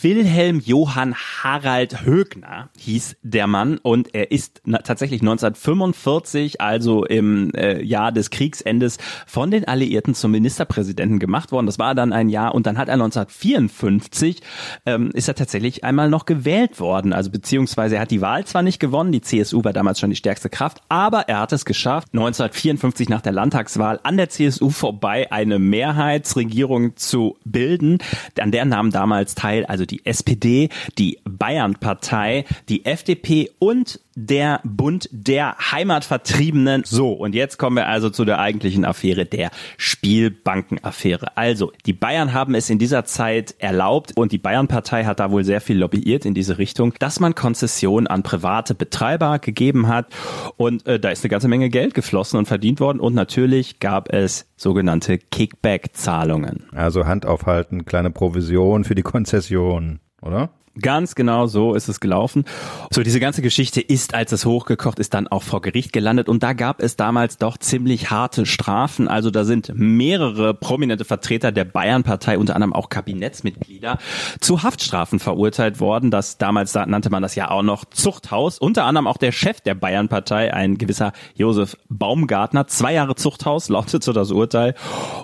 Wilhelm 0.00 0.60
Johann 0.64 1.14
Harald 1.14 2.04
Högner 2.04 2.68
hieß 2.78 3.16
der 3.22 3.46
Mann 3.46 3.78
und 3.78 4.14
er 4.14 4.30
ist 4.30 4.62
tatsächlich 4.84 5.20
1945, 5.20 6.60
also 6.60 7.04
im 7.04 7.52
äh, 7.54 7.82
Jahr 7.82 8.12
des 8.12 8.30
Kriegsendes, 8.30 8.98
von 9.26 9.50
den 9.50 9.66
Alliierten 9.66 10.14
zum 10.14 10.30
Ministerpräsidenten 10.30 11.18
gemacht 11.18 11.52
worden. 11.52 11.66
Das 11.66 11.78
war 11.78 11.94
dann 11.94 12.12
ein 12.12 12.28
Jahr 12.28 12.54
und 12.54 12.66
dann 12.66 12.78
hat 12.78 12.88
er 12.88 12.94
1954 12.94 14.40
ähm, 14.86 15.10
ist 15.12 15.28
er 15.28 15.34
tatsächlich 15.34 15.84
einmal 15.84 16.08
noch 16.10 16.26
gewählt 16.26 16.80
worden. 16.80 17.12
Also 17.12 17.30
beziehungsweise 17.30 17.96
er 17.96 18.02
hat 18.02 18.10
die 18.10 18.20
Wahl 18.20 18.44
zwar 18.44 18.62
nicht 18.62 18.80
gewonnen, 18.80 18.93
die 19.02 19.20
CSU 19.20 19.64
war 19.64 19.72
damals 19.72 19.98
schon 19.98 20.10
die 20.10 20.16
stärkste 20.16 20.48
Kraft, 20.48 20.80
aber 20.88 21.28
er 21.28 21.40
hat 21.40 21.52
es 21.52 21.64
geschafft, 21.64 22.08
1954 22.12 23.08
nach 23.08 23.22
der 23.22 23.32
Landtagswahl 23.32 23.98
an 24.04 24.16
der 24.16 24.28
CSU 24.28 24.70
vorbei 24.70 25.32
eine 25.32 25.58
Mehrheitsregierung 25.58 26.96
zu 26.96 27.36
bilden. 27.44 27.98
An 28.38 28.52
der 28.52 28.64
nahmen 28.64 28.92
damals 28.92 29.34
teil 29.34 29.66
also 29.66 29.84
die 29.84 30.06
SPD, 30.06 30.68
die 30.96 31.18
Bayernpartei, 31.24 32.44
die 32.68 32.84
FDP 32.84 33.50
und 33.58 33.98
der 34.14 34.60
Bund 34.64 35.08
der 35.12 35.56
Heimatvertriebenen. 35.72 36.82
So, 36.84 37.12
und 37.12 37.34
jetzt 37.34 37.58
kommen 37.58 37.76
wir 37.76 37.88
also 37.88 38.10
zu 38.10 38.24
der 38.24 38.38
eigentlichen 38.38 38.84
Affäre, 38.84 39.26
der 39.26 39.50
Spielbankenaffäre. 39.76 41.36
Also, 41.36 41.72
die 41.86 41.92
Bayern 41.92 42.32
haben 42.32 42.54
es 42.54 42.70
in 42.70 42.78
dieser 42.78 43.04
Zeit 43.04 43.54
erlaubt 43.58 44.12
und 44.16 44.32
die 44.32 44.38
Bayernpartei 44.38 45.04
hat 45.04 45.20
da 45.20 45.30
wohl 45.30 45.44
sehr 45.44 45.60
viel 45.60 45.78
lobbyiert 45.78 46.24
in 46.24 46.34
diese 46.34 46.58
Richtung, 46.58 46.94
dass 46.98 47.20
man 47.20 47.34
Konzessionen 47.34 48.06
an 48.06 48.22
private 48.22 48.74
Betreiber 48.74 49.38
gegeben 49.38 49.88
hat 49.88 50.06
und 50.56 50.86
äh, 50.86 51.00
da 51.00 51.10
ist 51.10 51.24
eine 51.24 51.30
ganze 51.30 51.48
Menge 51.48 51.68
Geld 51.68 51.94
geflossen 51.94 52.38
und 52.38 52.46
verdient 52.46 52.80
worden 52.80 53.00
und 53.00 53.14
natürlich 53.14 53.80
gab 53.80 54.12
es 54.12 54.46
sogenannte 54.56 55.18
Kickback-Zahlungen. 55.18 56.64
Also 56.72 57.06
Hand 57.06 57.26
aufhalten, 57.26 57.84
kleine 57.84 58.10
Provision 58.10 58.84
für 58.84 58.94
die 58.94 59.02
Konzession, 59.02 60.00
oder? 60.22 60.50
Ganz 60.80 61.14
genau 61.14 61.46
so 61.46 61.74
ist 61.74 61.88
es 61.88 62.00
gelaufen. 62.00 62.44
So, 62.90 63.02
diese 63.02 63.20
ganze 63.20 63.42
Geschichte 63.42 63.80
ist, 63.80 64.14
als 64.14 64.32
es 64.32 64.44
hochgekocht 64.44 64.98
ist, 64.98 65.14
dann 65.14 65.28
auch 65.28 65.44
vor 65.44 65.62
Gericht 65.62 65.92
gelandet. 65.92 66.28
Und 66.28 66.42
da 66.42 66.52
gab 66.52 66.82
es 66.82 66.96
damals 66.96 67.38
doch 67.38 67.58
ziemlich 67.58 68.10
harte 68.10 68.44
Strafen. 68.44 69.06
Also 69.06 69.30
da 69.30 69.44
sind 69.44 69.72
mehrere 69.74 70.52
prominente 70.52 71.04
Vertreter 71.04 71.52
der 71.52 71.64
Bayern-Partei, 71.64 72.38
unter 72.38 72.56
anderem 72.56 72.72
auch 72.72 72.88
Kabinettsmitglieder, 72.88 73.98
zu 74.40 74.64
Haftstrafen 74.64 75.20
verurteilt 75.20 75.78
worden. 75.78 76.10
Das 76.10 76.38
damals 76.38 76.72
da 76.72 76.86
nannte 76.86 77.10
man 77.10 77.22
das 77.22 77.36
ja 77.36 77.50
auch 77.50 77.62
noch 77.62 77.84
Zuchthaus. 77.84 78.58
Unter 78.58 78.84
anderem 78.84 79.06
auch 79.06 79.18
der 79.18 79.30
Chef 79.30 79.60
der 79.60 79.74
Bayern-Partei, 79.74 80.52
ein 80.52 80.76
gewisser 80.76 81.12
Josef 81.36 81.76
Baumgartner. 81.88 82.66
Zwei 82.66 82.94
Jahre 82.94 83.14
Zuchthaus 83.14 83.68
lautete 83.74 84.12
das 84.12 84.32
Urteil. 84.32 84.74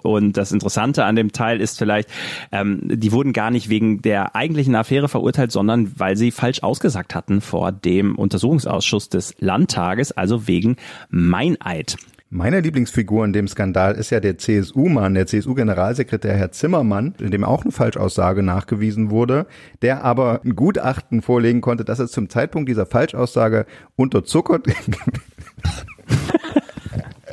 Und 0.02 0.36
das 0.36 0.52
Interessante 0.52 1.04
an 1.04 1.16
dem 1.16 1.32
Teil 1.32 1.60
ist 1.60 1.78
vielleicht, 1.78 2.08
ähm, 2.52 2.82
die 2.84 3.10
wurden 3.10 3.32
gar 3.32 3.50
nicht 3.50 3.68
wegen 3.68 4.00
der 4.00 4.36
eigentlichen 4.36 4.74
Affäre 4.74 5.08
verurteilt, 5.08 5.39
verurteilt, 5.40 5.52
sondern 5.52 5.92
weil 5.98 6.16
sie 6.16 6.30
falsch 6.30 6.62
ausgesagt 6.62 7.14
hatten 7.14 7.40
vor 7.40 7.72
dem 7.72 8.16
Untersuchungsausschuss 8.16 9.08
des 9.08 9.34
Landtages, 9.38 10.12
also 10.12 10.46
wegen 10.46 10.76
Meineid. 11.08 11.96
Meine 12.32 12.60
Lieblingsfigur 12.60 13.24
in 13.24 13.32
dem 13.32 13.48
Skandal 13.48 13.96
ist 13.96 14.10
ja 14.10 14.20
der 14.20 14.38
CSU-Mann, 14.38 15.14
der 15.14 15.26
CSU-Generalsekretär 15.26 16.34
Herr 16.34 16.52
Zimmermann, 16.52 17.14
in 17.18 17.32
dem 17.32 17.42
auch 17.42 17.62
eine 17.62 17.72
Falschaussage 17.72 18.44
nachgewiesen 18.44 19.10
wurde, 19.10 19.46
der 19.82 20.04
aber 20.04 20.40
ein 20.44 20.54
Gutachten 20.54 21.22
vorlegen 21.22 21.60
konnte, 21.60 21.84
dass 21.84 21.98
er 21.98 22.06
zum 22.06 22.28
Zeitpunkt 22.28 22.68
dieser 22.68 22.86
Falschaussage 22.86 23.66
unterzuckert 23.96 24.68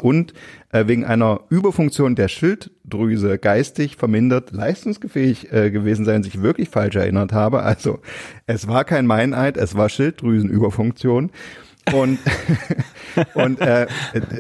und 0.01 0.33
wegen 0.85 1.05
einer 1.05 1.41
Überfunktion 1.49 2.15
der 2.15 2.27
Schilddrüse 2.27 3.37
geistig 3.37 3.95
vermindert 3.95 4.51
leistungsfähig 4.51 5.51
äh, 5.51 5.71
gewesen 5.71 6.05
sein, 6.05 6.23
sich 6.23 6.41
wirklich 6.41 6.69
falsch 6.69 6.95
erinnert 6.95 7.33
habe. 7.33 7.63
Also 7.63 7.99
es 8.45 8.67
war 8.67 8.83
kein 8.83 9.05
Meineid, 9.05 9.57
es 9.57 9.75
war 9.75 9.89
Schilddrüsenüberfunktion. 9.89 11.31
Und, 11.93 12.19
und 13.33 13.61
äh, 13.61 13.87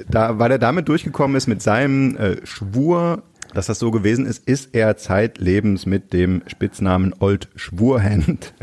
da, 0.09 0.37
weil 0.37 0.51
er 0.51 0.59
damit 0.59 0.89
durchgekommen 0.89 1.37
ist 1.37 1.47
mit 1.47 1.61
seinem 1.61 2.17
äh, 2.17 2.45
Schwur, 2.45 3.23
dass 3.53 3.67
das 3.67 3.79
so 3.79 3.91
gewesen 3.91 4.25
ist, 4.25 4.47
ist 4.47 4.75
er 4.75 4.97
zeitlebens 4.97 5.85
mit 5.85 6.13
dem 6.13 6.43
Spitznamen 6.47 7.13
Old 7.19 7.47
Schwurhand 7.55 8.53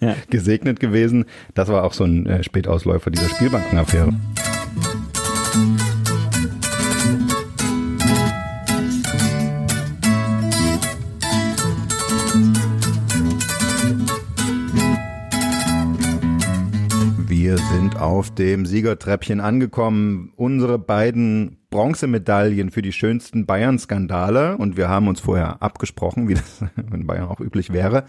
ja. 0.00 0.16
gesegnet 0.30 0.80
gewesen. 0.80 1.26
Das 1.54 1.68
war 1.68 1.84
auch 1.84 1.92
so 1.92 2.04
ein 2.04 2.26
äh, 2.26 2.42
Spätausläufer 2.42 3.10
dieser 3.10 3.28
Spielbankenaffäre. 3.28 4.14
Wir 17.52 17.58
sind 17.58 18.00
auf 18.00 18.34
dem 18.34 18.64
Siegertreppchen 18.64 19.38
angekommen. 19.38 20.32
Unsere 20.36 20.78
beiden 20.78 21.58
Bronzemedaillen 21.68 22.70
für 22.70 22.80
die 22.80 22.94
schönsten 22.94 23.44
Bayern-Skandale. 23.44 24.56
Und 24.56 24.78
wir 24.78 24.88
haben 24.88 25.06
uns 25.06 25.20
vorher 25.20 25.62
abgesprochen, 25.62 26.28
wie 26.28 26.34
das 26.34 26.64
in 26.94 27.06
Bayern 27.06 27.28
auch 27.28 27.40
üblich 27.40 27.70
wäre 27.70 28.04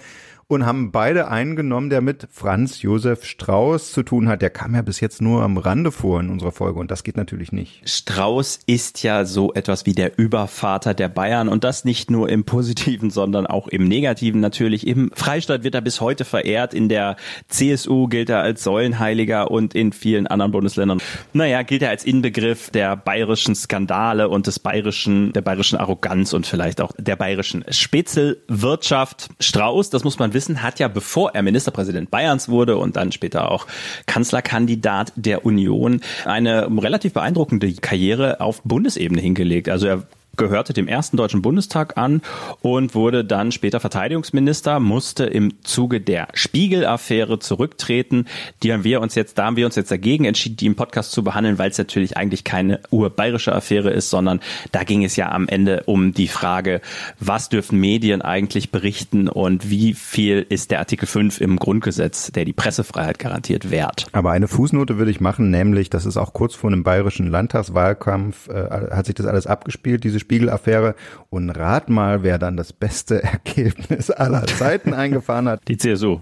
und 0.48 0.66
haben 0.66 0.92
beide 0.92 1.30
eingenommen, 1.30 1.90
der 1.90 2.02
mit 2.02 2.28
Franz 2.32 2.82
Josef 2.82 3.26
Strauß 3.26 3.92
zu 3.92 4.04
tun 4.04 4.28
hat. 4.28 4.42
Der 4.42 4.50
kam 4.50 4.76
ja 4.76 4.82
bis 4.82 5.00
jetzt 5.00 5.22
nur 5.22 5.44
am 5.44 5.58
Rande 5.58 5.92
vor 5.92 6.20
in 6.20 6.30
unserer 6.30 6.52
Folge 6.52 6.80
und 6.80 6.92
das 6.92 7.04
geht 7.04 7.18
natürlich 7.18 7.52
nicht. 7.52 7.82
Strauß 7.90 8.60
ist 8.66 9.04
ja 9.04 9.26
so 9.26 9.54
etwas 9.54 9.86
wie 9.86 9.94
der 9.94 10.18
Übervater 10.18 10.94
der 10.94 11.10
Bayern 11.10 11.50
und 11.50 11.64
das 11.64 11.86
nicht 11.86 12.12
nur 12.12 12.30
im 12.30 12.44
Positiven, 12.44 13.10
sondern 13.10 13.48
auch 13.48 13.68
im 13.68 13.88
Negativen 13.88 14.42
natürlich. 14.42 14.86
Im 14.88 15.12
Freistaat 15.14 15.64
wird 15.64 15.76
er 15.76 15.82
bis 15.82 16.02
heute 16.02 16.26
verehrt, 16.26 16.74
in 16.74 16.90
der 16.90 17.16
CSU 17.48 18.08
gilt 18.08 18.30
er 18.30 18.42
als 18.42 18.64
Säulenheiliger 18.64 19.52
und 19.52 19.74
in 19.76 19.94
vielen 19.94 20.28
anderen 20.28 20.52
Bundesländern, 20.52 21.02
naja, 21.34 21.64
gilt 21.64 21.82
er 21.82 21.90
als 21.90 22.04
Inbegriff 22.04 22.70
der 22.70 22.96
bayerischen 22.96 23.56
Skandale 23.56 24.30
und 24.30 24.48
des 24.48 24.60
bayerischen, 24.60 25.34
der 25.34 25.42
bayerischen 25.42 25.78
Arroganz 25.78 26.34
und 26.34 26.46
vielleicht 26.46 26.82
auch 26.82 26.92
der 26.98 27.16
bayerischen 27.16 27.64
Spitzelwirtschaft. 27.70 29.30
Strauß, 29.40 29.90
das 29.90 30.04
muss 30.04 30.20
man 30.20 30.33
wissen, 30.34 30.62
hat 30.62 30.80
ja, 30.80 30.88
bevor 30.88 31.36
er 31.36 31.42
Ministerpräsident 31.42 32.12
Bayerns 32.12 32.50
wurde 32.50 32.78
und 32.78 32.96
dann 32.96 33.12
später 33.12 33.52
auch 33.52 33.68
Kanzlerkandidat 34.06 35.14
der 35.16 35.46
Union, 35.46 36.02
eine 36.26 36.68
relativ 36.82 37.14
beeindruckende 37.14 37.74
Karriere 37.74 38.42
auf 38.42 38.62
Bundesebene 38.64 39.22
hingelegt. 39.22 39.70
Also 39.70 39.88
er 39.88 40.04
gehörte 40.36 40.74
dem 40.74 40.88
ersten 40.88 41.16
Deutschen 41.16 41.44
Bundestag 41.44 41.98
an 41.98 42.22
und 42.62 42.96
wurde 42.96 43.24
dann 43.24 43.52
später 43.52 43.80
Verteidigungsminister, 43.80 44.80
musste 44.80 45.26
im 45.26 45.64
Zuge 45.64 46.02
der 46.02 46.28
Spiegel-Affäre 46.34 47.38
zurücktreten. 47.38 48.26
Die 48.64 48.74
haben 48.74 48.84
wir 48.84 49.02
uns 49.02 49.14
jetzt, 49.14 49.38
da 49.38 49.46
haben 49.46 49.58
wir 49.58 49.66
uns 49.68 49.76
jetzt 49.76 49.92
dagegen 49.92 50.26
entschieden, 50.26 50.58
die 50.58 50.66
im 50.66 50.76
Podcast 50.76 51.12
zu 51.12 51.24
behandeln, 51.24 51.60
weil 51.60 51.70
es 51.70 51.78
natürlich 51.78 52.18
eigentlich 52.18 52.44
keine 52.44 52.80
urbayerische 52.90 53.54
Affäre 53.54 53.92
ist, 53.92 54.10
sondern 54.10 54.40
da 54.72 54.84
ging 54.84 55.04
es 55.04 55.16
ja 55.16 55.32
am 55.32 55.48
Ende 55.48 55.84
um 55.86 56.14
die 56.14 56.28
Frage, 56.28 56.82
was 57.20 57.50
dürfen 57.50 57.80
Medien 57.80 58.24
eigentlich 58.24 58.72
berichten 58.72 59.28
und 59.28 59.70
wie 59.70 59.94
viel 59.94 60.46
ist 60.50 60.72
der 60.72 60.80
Artikel 60.80 61.06
5 61.06 61.42
im 61.42 61.58
Grundgesetz, 61.58 62.32
der 62.32 62.46
die 62.46 62.54
Pressefreiheit 62.54 63.20
garantiert, 63.20 63.70
wert. 63.70 64.08
Aber 64.14 64.32
eine 64.32 64.48
Fußnote 64.48 64.98
würde 64.98 65.12
ich 65.12 65.22
machen, 65.22 65.52
nämlich, 65.52 65.92
das 65.92 66.08
ist 66.08 66.18
auch 66.18 66.34
kurz 66.34 66.56
vor 66.56 66.72
einem 66.72 66.84
bayerischen 66.84 67.28
Landtagswahlkampf, 67.28 68.50
äh, 68.50 68.90
hat 68.92 69.06
sich 69.06 69.16
das 69.16 69.28
alles 69.28 69.46
abgespielt, 69.46 70.04
diese 70.04 70.23
Spiegel-Affäre. 70.24 70.96
Und 71.30 71.50
rat 71.52 71.90
mal, 71.90 72.24
wer 72.24 72.40
dann 72.40 72.58
das 72.58 72.74
beste 72.74 73.22
Ergebnis 73.24 74.10
aller 74.10 74.46
Zeiten 74.46 74.94
eingefahren 74.94 75.48
hat. 75.48 75.62
Die 75.68 75.78
CSU. 75.78 76.20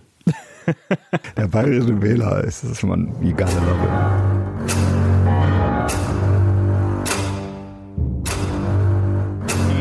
Der 1.37 1.47
bayerische 1.47 2.01
Wähler 2.01 2.43
ist 2.43 2.63
das 2.63 2.79
schon 2.79 3.11
wie 3.19 3.33
geile 3.33 3.51
Lobby. 3.51 3.87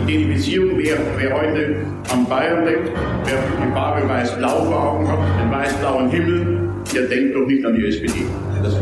Die 0.07 0.13
Identifizierung, 0.13 0.79
wer, 0.79 0.97
wer 1.19 1.35
heute 1.35 1.77
an 2.13 2.27
Bayern 2.27 2.65
denkt, 2.65 2.91
wer 3.25 3.67
die 3.67 3.73
Farbe 3.73 4.09
weiß-blau 4.09 4.65
vor 4.65 4.91
Augen 4.91 5.09
hat, 5.09 5.19
den 5.41 5.51
weiß-blauen 5.51 6.11
Himmel, 6.11 6.71
der 6.95 7.03
denkt 7.03 7.35
doch 7.37 7.47
nicht 7.47 7.65
an 7.65 7.75
die 7.75 7.87
SPD. 7.87 8.27
Das, 8.63 8.75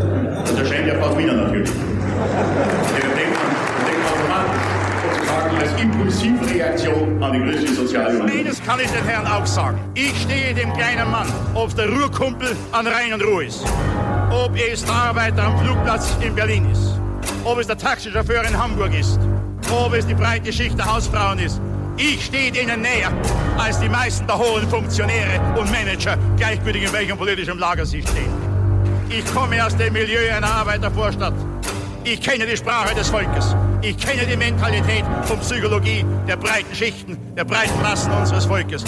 das 0.44 0.59
erscheint 0.59 0.87
ja 0.87 0.94
fast 0.94 1.18
wieder 1.18 1.35
natürlich. 1.35 1.70
Impulsivreaktion 5.81 7.23
an 7.23 7.33
die 7.33 7.41
christliche 7.41 7.75
Sozialunion. 7.75 8.31
Eines 8.31 8.62
kann 8.64 8.81
ich 8.81 8.91
den 8.91 9.05
Herrn 9.05 9.27
auch 9.27 9.47
sagen. 9.47 9.79
Ich 9.95 10.23
stehe 10.23 10.55
dem 10.55 10.73
kleinen 10.73 11.11
Mann, 11.11 11.29
ob 11.55 11.75
der 11.77 11.88
Ruhrkumpel 11.88 12.57
an 12.73 12.87
Rhein 12.87 13.12
und 13.12 13.23
Ruhr 13.23 13.45
ist, 13.45 13.64
ob 14.31 14.57
es 14.57 14.85
der 14.85 14.95
Arbeiter 14.95 15.45
am 15.45 15.59
Flugplatz 15.64 16.17
in 16.21 16.35
Berlin 16.35 16.71
ist, 16.71 16.99
ob 17.45 17.59
es 17.59 17.67
der 17.67 17.79
Taxichauffeur 17.79 18.45
in 18.45 18.59
Hamburg 18.59 18.93
ist, 18.99 19.21
ob 19.71 19.95
es 19.95 20.07
die 20.07 20.14
breite 20.14 20.53
Schicht 20.53 20.77
der 20.77 20.93
Hausfrauen 20.93 21.38
ist. 21.38 21.61
Ich 21.97 22.25
stehe 22.25 22.51
ihnen 22.51 22.83
näher 22.83 23.12
als 23.57 23.81
die 23.81 23.88
meisten 23.88 24.27
der 24.27 24.38
hohen 24.38 24.69
Funktionäre 24.69 25.41
und 25.59 25.71
Manager, 25.71 26.17
gleichgültig 26.37 26.85
in 26.85 26.93
welchem 26.93 27.19
politischen 27.19 27.59
Lager 27.59 27.85
sie 27.85 28.03
stehen. 28.03 28.33
Ich 29.11 29.25
komme 29.35 29.64
aus 29.64 29.77
dem 29.77 29.93
Milieu 29.93 30.21
einer 30.37 30.47
Arbeitervorstadt. 30.47 31.35
Ich 32.05 32.21
kenne 32.21 32.47
die 32.47 32.57
Sprache 32.57 32.95
des 32.95 33.09
Volkes. 33.09 33.57
Ich 33.81 33.97
kenne 33.97 34.27
die 34.27 34.37
Mentalität 34.37 35.05
und 35.31 35.41
Psychologie 35.41 36.05
der 36.27 36.37
breiten 36.37 36.75
Schichten, 36.75 37.17
der 37.37 37.45
breiten 37.45 37.81
Massen 37.81 38.11
unseres 38.12 38.45
Volkes. 38.45 38.85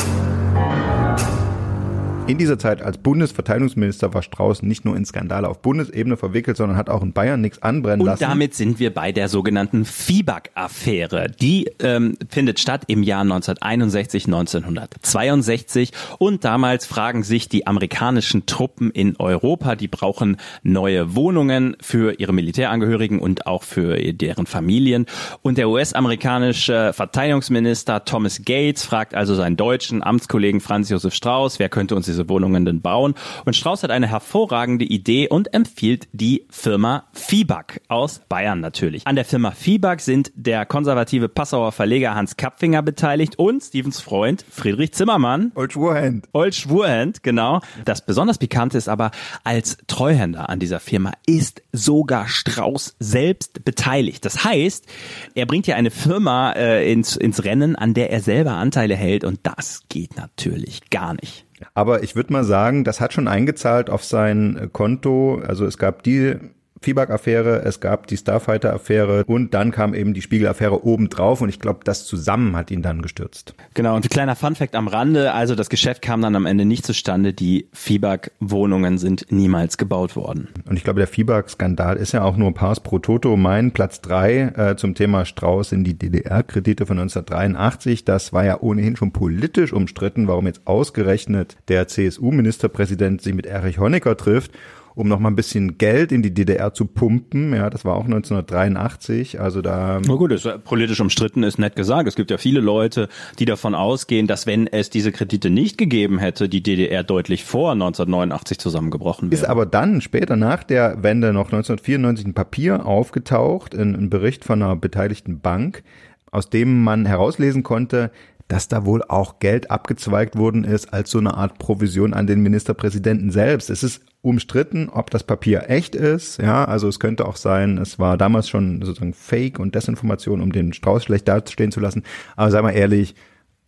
In 2.31 2.39
dieser 2.39 2.61
Zeit 2.61 2.81
als 2.81 2.97
Bundesverteidigungsminister 2.97 4.15
war 4.15 4.23
Strauß 4.23 4.63
nicht 4.63 4.85
nur 4.85 4.97
in 4.97 5.05
Skandale 5.05 5.49
auf 5.49 5.63
Bundesebene 5.63 6.17
verwickelt, 6.17 6.57
sondern 6.57 6.79
hat 6.79 6.89
auch 6.89 7.03
in 7.03 7.13
Bayern 7.13 7.41
nichts 7.41 7.61
anbrennen 7.61 8.03
und 8.03 8.07
lassen. 8.07 8.23
Und 8.23 8.31
damit 8.31 8.55
sind 8.55 8.79
wir 8.79 8.95
bei 8.95 9.11
der 9.11 9.29
sogenannten 9.29 9.85
FIBAG-Affäre. 9.85 11.27
Die 11.41 11.73
ähm, 11.81 12.17
findet 12.29 12.61
statt 12.61 12.85
im 12.87 13.03
Jahr 13.03 13.23
1961, 13.23 14.27
1962 14.27 15.91
und 16.19 16.45
damals 16.45 16.87
fragen 16.87 17.25
sich 17.25 17.49
die 17.49 17.67
amerikanischen 17.67 18.47
Truppen 18.47 18.93
in 18.93 19.17
Europa, 19.17 19.75
die 19.75 19.89
brauchen 19.89 20.37
neue 20.63 21.17
Wohnungen 21.17 21.77
für 21.81 22.21
ihre 22.21 22.33
Militärangehörigen 22.33 23.19
und 23.19 23.49
auch 23.49 23.65
für 23.65 23.97
deren 23.97 24.47
Familien. 24.47 25.07
Und 25.43 25.59
der 25.59 25.69
US-amerikanische 25.69 26.93
Verteidigungsminister 26.93 28.05
Thomas 28.05 28.43
Gates 28.45 28.85
fragt 28.85 29.17
also 29.17 29.35
seinen 29.35 29.57
deutschen 29.57 30.05
Amtskollegen 30.05 30.61
Franz 30.61 30.91
Josef 30.91 31.13
Strauß, 31.13 31.59
wer 31.59 31.69
könnte 31.69 31.97
uns 31.97 32.07
diese 32.07 32.20
Wohnungen 32.29 32.65
denn 32.65 32.81
bauen. 32.81 33.15
Und 33.45 33.55
Strauß 33.55 33.83
hat 33.83 33.91
eine 33.91 34.09
hervorragende 34.09 34.85
Idee 34.85 35.29
und 35.29 35.55
empfiehlt 35.55 36.09
die 36.13 36.47
Firma 36.51 37.05
Fibak 37.13 37.81
aus 37.89 38.21
Bayern 38.29 38.61
natürlich. 38.61 39.07
An 39.07 39.17
der 39.17 39.25
Firma 39.25 39.51
Fibak 39.53 40.01
sind 40.01 40.33
der 40.35 40.67
konservative 40.67 41.29
Passauer 41.29 41.73
Verleger 41.73 42.15
Hans 42.15 42.37
Kapfinger 42.37 42.83
beteiligt 42.83 43.39
und 43.39 43.63
Stevens 43.63 44.01
Freund 44.01 44.45
Friedrich 44.51 44.93
Zimmermann. 44.93 45.53
Old 45.55 45.73
Schwurhand. 45.73 46.29
Old 46.33 46.55
Schwurhand, 46.55 47.23
genau. 47.23 47.61
Das 47.85 48.05
besonders 48.05 48.39
Pikante 48.39 48.79
ist 48.79 48.89
aber, 48.89 49.11
als 49.45 49.79
Treuhänder 49.87 50.49
an 50.49 50.59
dieser 50.59 50.81
Firma 50.81 51.13
ist 51.27 51.63
sogar 51.73 52.29
Strauß 52.29 52.97
selbst 52.99 53.65
beteiligt. 53.65 54.25
Das 54.25 54.45
heißt, 54.45 54.87
er 55.35 55.47
bringt 55.47 55.67
ja 55.67 55.77
eine 55.77 55.91
Firma 55.91 56.53
äh, 56.53 56.91
ins, 56.91 57.17
ins 57.17 57.45
Rennen, 57.45 57.77
an 57.77 57.95
der 57.95 58.11
er 58.11 58.21
selber 58.21 58.53
Anteile 58.53 58.97
hält 58.97 59.25
und 59.25 59.41
das 59.43 59.83
geht 59.89 60.17
natürlich 60.17 60.91
gar 60.91 61.15
nicht. 61.15 61.47
Aber 61.75 62.03
ich 62.03 62.17
würde 62.17 62.33
mal 62.33 62.45
sagen, 62.45 62.85
das 62.85 63.01
hat 63.01 63.13
schon 63.13 63.29
eingezahlt 63.29 63.91
auf 63.91 64.05
sein 64.05 64.71
Konto. 64.73 65.43
Also 65.47 65.65
es 65.67 65.79
gab 65.79 66.03
die 66.03 66.37
Feedback-Affäre, 66.83 67.63
es 67.65 67.81
gab 67.81 68.07
die 68.07 68.17
Starfighter-Affäre 68.17 69.25
und 69.27 69.53
dann 69.53 69.71
kam 69.71 69.93
eben 69.93 70.15
die 70.15 70.23
Spiegel-Affäre 70.23 70.85
obendrauf 70.85 71.43
und 71.43 71.51
ich 71.51 71.61
glaube, 71.61 71.81
das 71.85 72.07
zusammen 72.07 72.57
hat 72.57 72.71
ihn 72.71 72.81
dann 72.81 73.03
gestürzt. 73.03 73.55
Genau, 73.75 73.97
und 73.97 74.07
ein 74.07 74.09
kleiner 74.09 74.35
Funfact 74.35 74.75
am 74.75 74.89
Rande, 74.89 75.35
also 75.35 75.55
das 75.55 75.69
Geschäft 75.69 76.01
kam 76.01 76.23
dann 76.23 76.35
am 76.35 76.47
Ende 76.47 76.65
nicht 76.65 76.87
zustande, 76.87 77.35
die 77.35 77.69
Feedback-Wohnungen 77.73 78.97
sind 78.97 79.27
niemals 79.31 79.77
gebaut 79.77 80.17
worden. 80.17 80.49
Und 80.67 80.77
ich 80.77 80.85
glaube, 80.85 81.01
der 81.01 81.07
Feedback-Skandal 81.07 81.97
ist 81.99 82.13
ja 82.13 82.23
auch 82.23 82.37
nur 82.37 82.55
Pars 82.55 82.81
pro 82.81 82.99
Toto. 82.99 83.37
Mein 83.37 83.73
Platz 83.73 84.01
drei 84.01 84.53
äh, 84.57 84.77
zum 84.77 84.95
Thema 84.95 85.27
Strauß 85.27 85.73
in 85.73 85.85
die 85.85 85.99
DDR-Kredite 85.99 86.87
von 86.87 86.99
1983, 86.99 88.07
das 88.07 88.33
war 88.33 88.47
ja 88.47 88.59
ohnehin 88.61 88.97
schon 88.97 89.13
politisch 89.13 89.75
umstritten, 89.75 90.29
warum 90.29 90.47
jetzt 90.47 90.67
ausgerechnet 90.67 91.59
der 91.69 91.89
CSU-Ministerpräsident 91.89 93.21
sich 93.21 93.35
mit 93.35 93.45
Erich 93.45 93.79
Honecker 93.79 94.17
trifft 94.17 94.53
um 94.95 95.09
noch 95.09 95.19
mal 95.19 95.29
ein 95.29 95.37
bisschen 95.37 95.79
Geld 95.79 96.13
in 96.13 96.23
die 96.23 96.33
DDR 96.33 96.75
zu 96.75 96.87
pumpen. 96.87 97.55
Ja, 97.55 97.71
das 97.71 97.85
war 97.85 97.97
auch 97.97 98.05
1983. 98.05 99.41
Also 99.41 99.63
da. 99.63 100.01
Na 100.05 100.15
gut, 100.15 100.33
ist 100.33 100.49
politisch 100.65 101.01
umstritten 101.01 101.43
ist 101.43 101.59
nett 101.59 101.77
gesagt. 101.77 102.09
Es 102.09 102.17
gibt 102.17 102.31
ja 102.31 102.39
viele 102.39 102.61
Leute, 102.61 103.09
die 103.39 103.45
davon 103.45 103.75
ausgehen, 103.75 104.27
dass 104.27 104.47
wenn 104.47 104.67
es 104.67 104.91
diese 104.91 105.13
Kredite 105.13 105.51
nicht 105.51 105.79
gegeben 105.79 106.19
hätte, 106.19 106.49
die 106.49 106.63
DDR 106.63 107.03
deutlich 107.03 107.45
vor 107.45 107.73
1989 107.73 108.59
zusammengebrochen 108.59 109.31
wäre. 109.31 109.41
Ist 109.41 109.49
aber 109.49 109.67
dann 109.67 110.01
später 110.01 110.37
nach 110.37 110.65
der 110.65 111.03
Wende 111.03 111.33
noch 111.33 111.47
1994 111.47 112.27
ein 112.27 112.35
Papier 112.35 112.87
aufgetaucht, 112.87 113.75
ein, 113.75 113.95
ein 113.95 114.11
Bericht 114.11 114.45
von 114.45 114.63
einer 114.63 114.77
beteiligten 114.77 115.41
Bank, 115.41 115.83
aus 116.31 116.51
dem 116.51 116.83
man 116.83 117.07
herauslesen 117.07 117.63
konnte, 117.63 118.11
dass 118.51 118.67
da 118.67 118.85
wohl 118.85 119.03
auch 119.05 119.39
Geld 119.39 119.71
abgezweigt 119.71 120.37
worden 120.37 120.65
ist 120.65 120.93
als 120.93 121.11
so 121.11 121.19
eine 121.19 121.35
Art 121.35 121.59
Provision 121.59 122.13
an 122.13 122.27
den 122.27 122.41
Ministerpräsidenten 122.41 123.31
selbst. 123.31 123.71
Es 123.71 123.85
ist 123.85 124.03
umstritten, 124.23 124.89
ob 124.91 125.11
das 125.11 125.25
Papier 125.25 125.65
echt 125.69 125.95
ist. 125.95 126.39
Ja, 126.39 126.65
also 126.65 126.89
es 126.89 127.01
könnte 127.01 127.27
auch 127.27 127.37
sein, 127.37 127.79
es 127.79 127.99
war 127.99 128.19
damals 128.19 128.49
schon 128.49 128.83
sozusagen 128.83 129.15
Fake 129.15 129.59
und 129.59 129.75
Desinformation, 129.75 130.41
um 130.41 130.53
den 130.53 130.73
Strauß 130.73 131.05
schlecht 131.05 131.27
dastehen 131.27 131.73
zu 131.73 131.81
lassen. 131.81 132.03
Aber 132.37 132.51
sei 132.51 132.61
mal 132.61 132.73
ehrlich, 132.73 133.15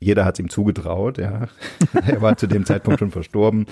jeder 0.02 0.24
hat 0.24 0.34
es 0.34 0.40
ihm 0.40 0.50
zugetraut, 0.50 1.18
ja. 1.18 1.46
er 2.06 2.20
war 2.20 2.36
zu 2.36 2.46
dem 2.46 2.66
Zeitpunkt 2.66 2.98
schon 2.98 3.12
verstorben. 3.12 3.66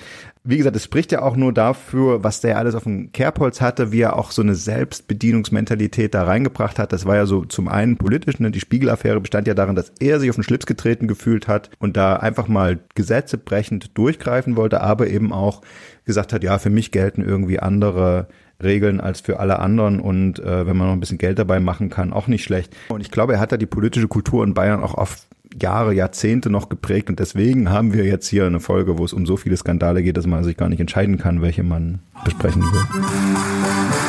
Wie 0.44 0.56
gesagt, 0.56 0.76
es 0.76 0.84
spricht 0.84 1.12
ja 1.12 1.22
auch 1.22 1.36
nur 1.36 1.52
dafür, 1.52 2.22
was 2.22 2.40
der 2.40 2.56
alles 2.56 2.74
auf 2.74 2.84
dem 2.84 3.12
Kerbholz 3.12 3.60
hatte, 3.60 3.92
wie 3.92 4.00
er 4.00 4.16
auch 4.16 4.30
so 4.30 4.40
eine 4.40 4.54
Selbstbedienungsmentalität 4.54 6.14
da 6.14 6.24
reingebracht 6.24 6.78
hat. 6.78 6.92
Das 6.92 7.04
war 7.04 7.16
ja 7.16 7.26
so 7.26 7.44
zum 7.44 7.68
einen 7.68 7.96
politisch, 7.96 8.38
ne? 8.38 8.50
die 8.50 8.60
Spiegelaffäre 8.60 9.20
bestand 9.20 9.48
ja 9.48 9.54
darin, 9.54 9.74
dass 9.74 9.92
er 9.98 10.20
sich 10.20 10.30
auf 10.30 10.36
den 10.36 10.44
Schlips 10.44 10.66
getreten 10.66 11.08
gefühlt 11.08 11.48
hat 11.48 11.70
und 11.78 11.96
da 11.96 12.16
einfach 12.16 12.46
mal 12.48 12.78
Gesetze 12.94 13.36
brechend 13.36 13.98
durchgreifen 13.98 14.56
wollte, 14.56 14.80
aber 14.80 15.08
eben 15.08 15.32
auch 15.32 15.62
gesagt 16.10 16.32
hat, 16.32 16.42
ja, 16.42 16.58
für 16.58 16.70
mich 16.70 16.90
gelten 16.90 17.22
irgendwie 17.22 17.60
andere 17.60 18.26
Regeln 18.62 19.00
als 19.00 19.20
für 19.20 19.38
alle 19.38 19.60
anderen 19.60 20.00
und 20.00 20.38
äh, 20.40 20.66
wenn 20.66 20.76
man 20.76 20.88
noch 20.88 20.94
ein 20.94 21.00
bisschen 21.00 21.18
Geld 21.18 21.38
dabei 21.38 21.60
machen 21.60 21.88
kann, 21.88 22.12
auch 22.12 22.26
nicht 22.26 22.42
schlecht. 22.42 22.74
Und 22.88 23.00
ich 23.00 23.10
glaube, 23.10 23.34
er 23.34 23.40
hat 23.40 23.52
da 23.52 23.56
die 23.56 23.66
politische 23.66 24.08
Kultur 24.08 24.42
in 24.44 24.52
Bayern 24.52 24.82
auch 24.82 24.94
auf 24.94 25.26
Jahre, 25.60 25.94
Jahrzehnte 25.94 26.50
noch 26.50 26.68
geprägt 26.68 27.08
und 27.08 27.18
deswegen 27.20 27.70
haben 27.70 27.92
wir 27.92 28.04
jetzt 28.04 28.28
hier 28.28 28.46
eine 28.46 28.60
Folge, 28.60 28.98
wo 28.98 29.04
es 29.04 29.12
um 29.12 29.24
so 29.24 29.36
viele 29.36 29.56
Skandale 29.56 30.02
geht, 30.02 30.16
dass 30.16 30.26
man 30.26 30.44
sich 30.44 30.56
gar 30.56 30.68
nicht 30.68 30.80
entscheiden 30.80 31.16
kann, 31.16 31.42
welche 31.42 31.62
man 31.62 32.00
besprechen 32.24 32.62
will. 32.62 33.99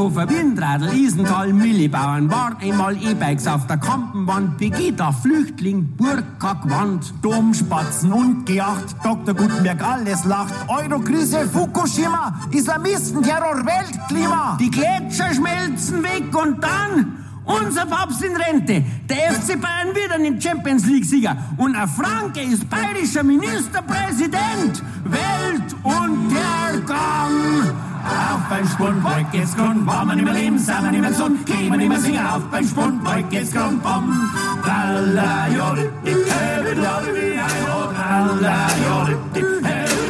Seehofer, 0.00 0.30
Windradl, 0.30 0.94
Isenthal, 0.94 1.52
Millibauern, 1.52 2.30
waren 2.30 2.56
einmal 2.58 2.96
E-Bikes 2.96 3.46
auf 3.46 3.66
der 3.66 3.76
Kampenwand, 3.76 4.56
Pegida, 4.56 5.12
Flüchtling, 5.12 5.94
Burka, 5.94 6.54
Quant, 6.54 7.12
Domspatzen 7.20 8.10
und 8.10 8.46
Geacht, 8.46 8.96
Dr. 9.04 9.34
Gutenberg, 9.34 9.82
alles 9.82 10.24
lacht, 10.24 10.54
Eurokrise, 10.68 11.46
Fukushima, 11.46 12.34
Islamisten, 12.50 13.22
Terror, 13.22 13.62
Weltklima, 13.66 14.56
die 14.58 14.70
Gletscher 14.70 15.34
schmelzen 15.34 16.02
weg 16.02 16.34
und 16.34 16.64
dann 16.64 17.18
unser 17.44 17.86
Papst 17.86 18.22
in 18.22 18.36
Rente. 18.36 18.84
Der 19.08 19.32
FC 19.32 19.60
Bayern 19.60 19.94
wird 19.94 20.12
ein 20.12 20.40
Champions 20.40 20.86
League-Sieger. 20.86 21.36
Und 21.56 21.74
ein 21.76 21.88
Franke 21.88 22.40
ist 22.40 22.68
bayerischer 22.68 23.22
Ministerpräsident. 23.22 24.82
Weltuntergang. 25.04 26.30
Auf 28.02 28.48
beim 28.48 28.66
Spundbeug 28.66 29.30
geht's 29.30 29.54
grund, 29.54 29.84
nicht 29.84 30.24
mehr 30.24 30.32
leben, 30.32 30.58
sind 30.58 30.82
wir 30.82 30.90
nicht 30.90 31.00
mehr 31.00 31.10
gesund, 31.10 31.44
gehen 31.44 31.70
wir 31.70 31.76
nicht 31.76 32.00
singen, 32.00 32.26
auf 32.26 32.42
beim 32.50 32.66
Spundbeug 32.66 33.28
geht's 33.28 33.52
grund, 33.52 33.82
bom. 33.82 34.30
Tralla, 34.64 35.48
joddi, 35.48 35.90
hey, 36.04 36.64
joddi, 36.64 37.38
tralla, 37.94 38.68
joddi, 38.86 39.44
hey, 39.62 39.84
joddi. 39.84 40.09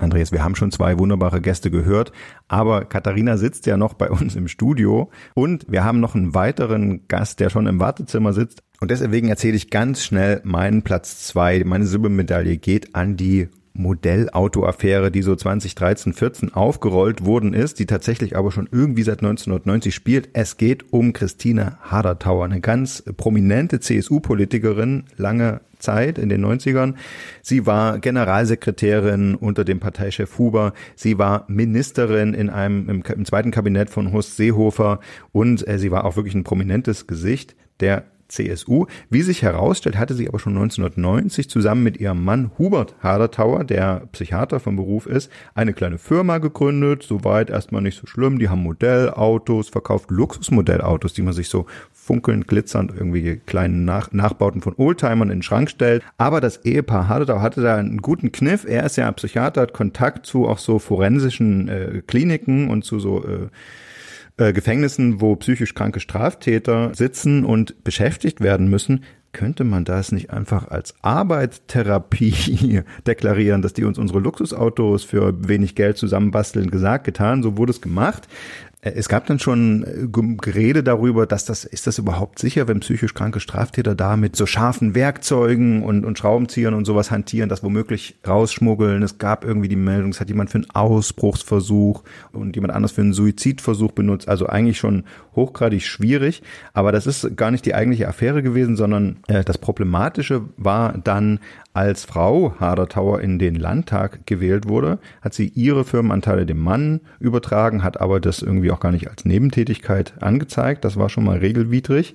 Andreas, 0.00 0.32
wir 0.32 0.42
haben 0.42 0.54
schon 0.54 0.70
zwei 0.70 0.98
wunderbare 0.98 1.40
Gäste 1.40 1.70
gehört, 1.70 2.12
aber 2.46 2.84
Katharina 2.84 3.36
sitzt 3.36 3.66
ja 3.66 3.76
noch 3.76 3.94
bei 3.94 4.10
uns 4.10 4.36
im 4.36 4.48
Studio 4.48 5.10
und 5.34 5.66
wir 5.68 5.84
haben 5.84 6.00
noch 6.00 6.14
einen 6.14 6.34
weiteren 6.34 7.06
Gast, 7.08 7.40
der 7.40 7.50
schon 7.50 7.66
im 7.66 7.80
Wartezimmer 7.80 8.32
sitzt. 8.32 8.62
Und 8.80 8.90
deswegen 8.90 9.28
erzähle 9.28 9.56
ich 9.56 9.70
ganz 9.70 10.04
schnell 10.04 10.40
meinen 10.44 10.82
Platz 10.82 11.26
zwei. 11.26 11.62
Meine 11.64 11.86
Silbermedaille 11.86 12.58
geht 12.58 12.94
an 12.94 13.16
die 13.16 13.48
Modellauto-Affäre, 13.78 15.10
die 15.10 15.22
so 15.22 15.34
2013, 15.34 16.12
14 16.12 16.54
aufgerollt 16.54 17.24
worden 17.24 17.54
ist, 17.54 17.78
die 17.78 17.86
tatsächlich 17.86 18.36
aber 18.36 18.52
schon 18.52 18.68
irgendwie 18.70 19.02
seit 19.02 19.20
1990 19.20 19.94
spielt. 19.94 20.30
Es 20.32 20.56
geht 20.56 20.92
um 20.92 21.12
Christine 21.12 21.78
Hadertauer, 21.82 22.44
eine 22.44 22.60
ganz 22.60 23.02
prominente 23.16 23.80
CSU-Politikerin, 23.80 25.04
lange 25.16 25.60
Zeit 25.78 26.18
in 26.18 26.28
den 26.28 26.44
90ern. 26.44 26.94
Sie 27.42 27.64
war 27.66 27.98
Generalsekretärin 28.00 29.34
unter 29.34 29.64
dem 29.64 29.80
Parteichef 29.80 30.38
Huber. 30.38 30.72
Sie 30.96 31.18
war 31.18 31.44
Ministerin 31.48 32.34
in 32.34 32.50
einem, 32.50 32.88
im, 32.88 33.02
im 33.02 33.24
zweiten 33.24 33.50
Kabinett 33.50 33.90
von 33.90 34.12
Horst 34.12 34.36
Seehofer 34.36 35.00
und 35.32 35.66
äh, 35.66 35.78
sie 35.78 35.90
war 35.90 36.04
auch 36.04 36.16
wirklich 36.16 36.34
ein 36.34 36.44
prominentes 36.44 37.06
Gesicht 37.06 37.54
der 37.80 38.04
CSU. 38.28 38.86
Wie 39.10 39.22
sich 39.22 39.42
herausstellt, 39.42 39.96
hatte 39.98 40.14
sie 40.14 40.28
aber 40.28 40.38
schon 40.38 40.56
1990 40.56 41.48
zusammen 41.48 41.82
mit 41.82 41.98
ihrem 41.98 42.24
Mann 42.24 42.50
Hubert 42.58 42.94
Hadertauer, 43.02 43.64
der 43.64 44.06
Psychiater 44.12 44.60
vom 44.60 44.76
Beruf 44.76 45.06
ist, 45.06 45.30
eine 45.54 45.72
kleine 45.72 45.98
Firma 45.98 46.38
gegründet. 46.38 47.02
Soweit 47.02 47.50
erstmal 47.50 47.82
nicht 47.82 47.98
so 47.98 48.06
schlimm. 48.06 48.38
Die 48.38 48.48
haben 48.48 48.62
Modellautos 48.62 49.68
verkauft, 49.68 50.10
Luxusmodellautos, 50.10 51.14
die 51.14 51.22
man 51.22 51.32
sich 51.32 51.48
so 51.48 51.66
funkelnd, 51.92 52.48
glitzernd 52.48 52.92
irgendwie 52.94 53.36
kleinen 53.44 53.84
Nach 53.84 54.12
Nachbauten 54.12 54.62
von 54.62 54.74
Oldtimern 54.76 55.30
in 55.30 55.38
den 55.38 55.42
Schrank 55.42 55.70
stellt. 55.70 56.02
Aber 56.16 56.40
das 56.40 56.64
Ehepaar 56.64 57.08
Hadertauer 57.08 57.42
hatte 57.42 57.62
da 57.62 57.76
einen 57.76 57.98
guten 57.98 58.32
Kniff. 58.32 58.64
Er 58.66 58.84
ist 58.84 58.96
ja 58.96 59.10
Psychiater, 59.12 59.62
hat 59.62 59.72
Kontakt 59.72 60.26
zu 60.26 60.46
auch 60.46 60.58
so 60.58 60.78
forensischen 60.78 61.68
äh, 61.68 62.02
Kliniken 62.06 62.70
und 62.70 62.84
zu 62.84 62.98
so 62.98 63.24
äh, 63.24 63.48
äh, 64.38 64.52
Gefängnissen, 64.52 65.20
wo 65.20 65.36
psychisch 65.36 65.74
kranke 65.74 66.00
Straftäter 66.00 66.94
sitzen 66.94 67.44
und 67.44 67.84
beschäftigt 67.84 68.40
werden 68.40 68.68
müssen, 68.68 69.04
könnte 69.32 69.64
man 69.64 69.84
das 69.84 70.10
nicht 70.10 70.30
einfach 70.30 70.68
als 70.68 70.94
Arbeitstherapie 71.02 72.82
deklarieren, 73.06 73.62
dass 73.62 73.74
die 73.74 73.84
uns 73.84 73.98
unsere 73.98 74.20
Luxusautos 74.20 75.04
für 75.04 75.46
wenig 75.46 75.74
Geld 75.74 75.98
zusammenbasteln, 75.98 76.70
gesagt, 76.70 77.04
getan, 77.04 77.42
so 77.42 77.56
wurde 77.56 77.72
es 77.72 77.80
gemacht. 77.80 78.26
Äh, 78.80 78.92
es 78.94 79.08
gab 79.08 79.26
dann 79.26 79.38
schon 79.38 79.84
äh, 79.84 80.06
Gerede 80.08 80.82
darüber, 80.82 81.26
dass 81.26 81.44
das, 81.44 81.64
ist 81.64 81.86
das 81.86 81.98
überhaupt 81.98 82.38
sicher, 82.38 82.68
wenn 82.68 82.80
psychisch 82.80 83.14
kranke 83.14 83.40
Straftäter 83.40 83.94
da 83.94 84.16
mit 84.16 84.36
so 84.36 84.46
scharfen 84.46 84.94
Werkzeugen 84.94 85.82
und, 85.82 86.04
und 86.04 86.18
Schraubenziehern 86.18 86.74
und 86.74 86.84
sowas 86.84 87.10
hantieren, 87.10 87.48
das 87.48 87.62
womöglich 87.62 88.18
rausschmuggeln. 88.26 89.02
Es 89.02 89.18
gab 89.18 89.44
irgendwie 89.44 89.68
die 89.68 89.76
Meldung, 89.76 90.10
es 90.10 90.20
hat 90.20 90.28
jemand 90.28 90.50
für 90.50 90.58
einen 90.58 90.70
Ausbruchsversuch 90.70 92.02
und 92.32 92.54
jemand 92.54 92.74
anders 92.74 92.92
für 92.92 93.00
einen 93.00 93.12
Suizidversuch 93.12 93.92
benutzt. 93.92 94.28
Also 94.28 94.46
eigentlich 94.46 94.78
schon 94.78 95.04
hochgradig 95.34 95.84
schwierig. 95.84 96.42
Aber 96.72 96.92
das 96.92 97.06
ist 97.06 97.36
gar 97.36 97.50
nicht 97.50 97.64
die 97.64 97.74
eigentliche 97.74 98.08
Affäre 98.08 98.42
gewesen, 98.42 98.76
sondern 98.76 99.18
äh, 99.28 99.44
das 99.44 99.58
Problematische 99.58 100.42
war 100.56 100.96
dann, 100.98 101.40
als 101.78 102.04
Frau 102.04 102.54
Hadertauer 102.58 103.20
in 103.20 103.38
den 103.38 103.54
Landtag 103.54 104.26
gewählt 104.26 104.68
wurde, 104.68 104.98
hat 105.22 105.32
sie 105.32 105.46
ihre 105.46 105.84
Firmenanteile 105.84 106.44
dem 106.44 106.58
Mann 106.58 107.02
übertragen, 107.20 107.84
hat 107.84 108.00
aber 108.00 108.18
das 108.18 108.42
irgendwie 108.42 108.72
auch 108.72 108.80
gar 108.80 108.90
nicht 108.90 109.08
als 109.08 109.24
Nebentätigkeit 109.24 110.14
angezeigt. 110.20 110.84
Das 110.84 110.96
war 110.96 111.08
schon 111.08 111.22
mal 111.22 111.38
regelwidrig. 111.38 112.14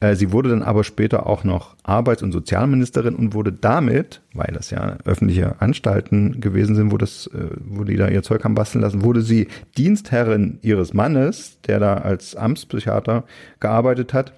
Äh, 0.00 0.16
sie 0.16 0.32
wurde 0.32 0.48
dann 0.48 0.64
aber 0.64 0.82
später 0.82 1.28
auch 1.28 1.44
noch 1.44 1.76
Arbeits- 1.84 2.24
und 2.24 2.32
Sozialministerin 2.32 3.14
und 3.14 3.34
wurde 3.34 3.52
damit, 3.52 4.20
weil 4.32 4.52
das 4.52 4.70
ja 4.70 4.96
öffentliche 5.04 5.62
Anstalten 5.62 6.40
gewesen 6.40 6.74
sind, 6.74 6.90
wo 6.90 6.98
das, 6.98 7.28
äh, 7.28 7.50
wo 7.64 7.84
die 7.84 7.96
da 7.96 8.08
ihr 8.08 8.24
Zeug 8.24 8.42
haben 8.42 8.56
basteln 8.56 8.82
lassen, 8.82 9.04
wurde 9.04 9.22
sie 9.22 9.46
Dienstherrin 9.78 10.58
ihres 10.60 10.92
Mannes, 10.92 11.60
der 11.68 11.78
da 11.78 11.98
als 11.98 12.34
Amtspsychiater 12.34 13.22
gearbeitet 13.60 14.12
hat. 14.12 14.32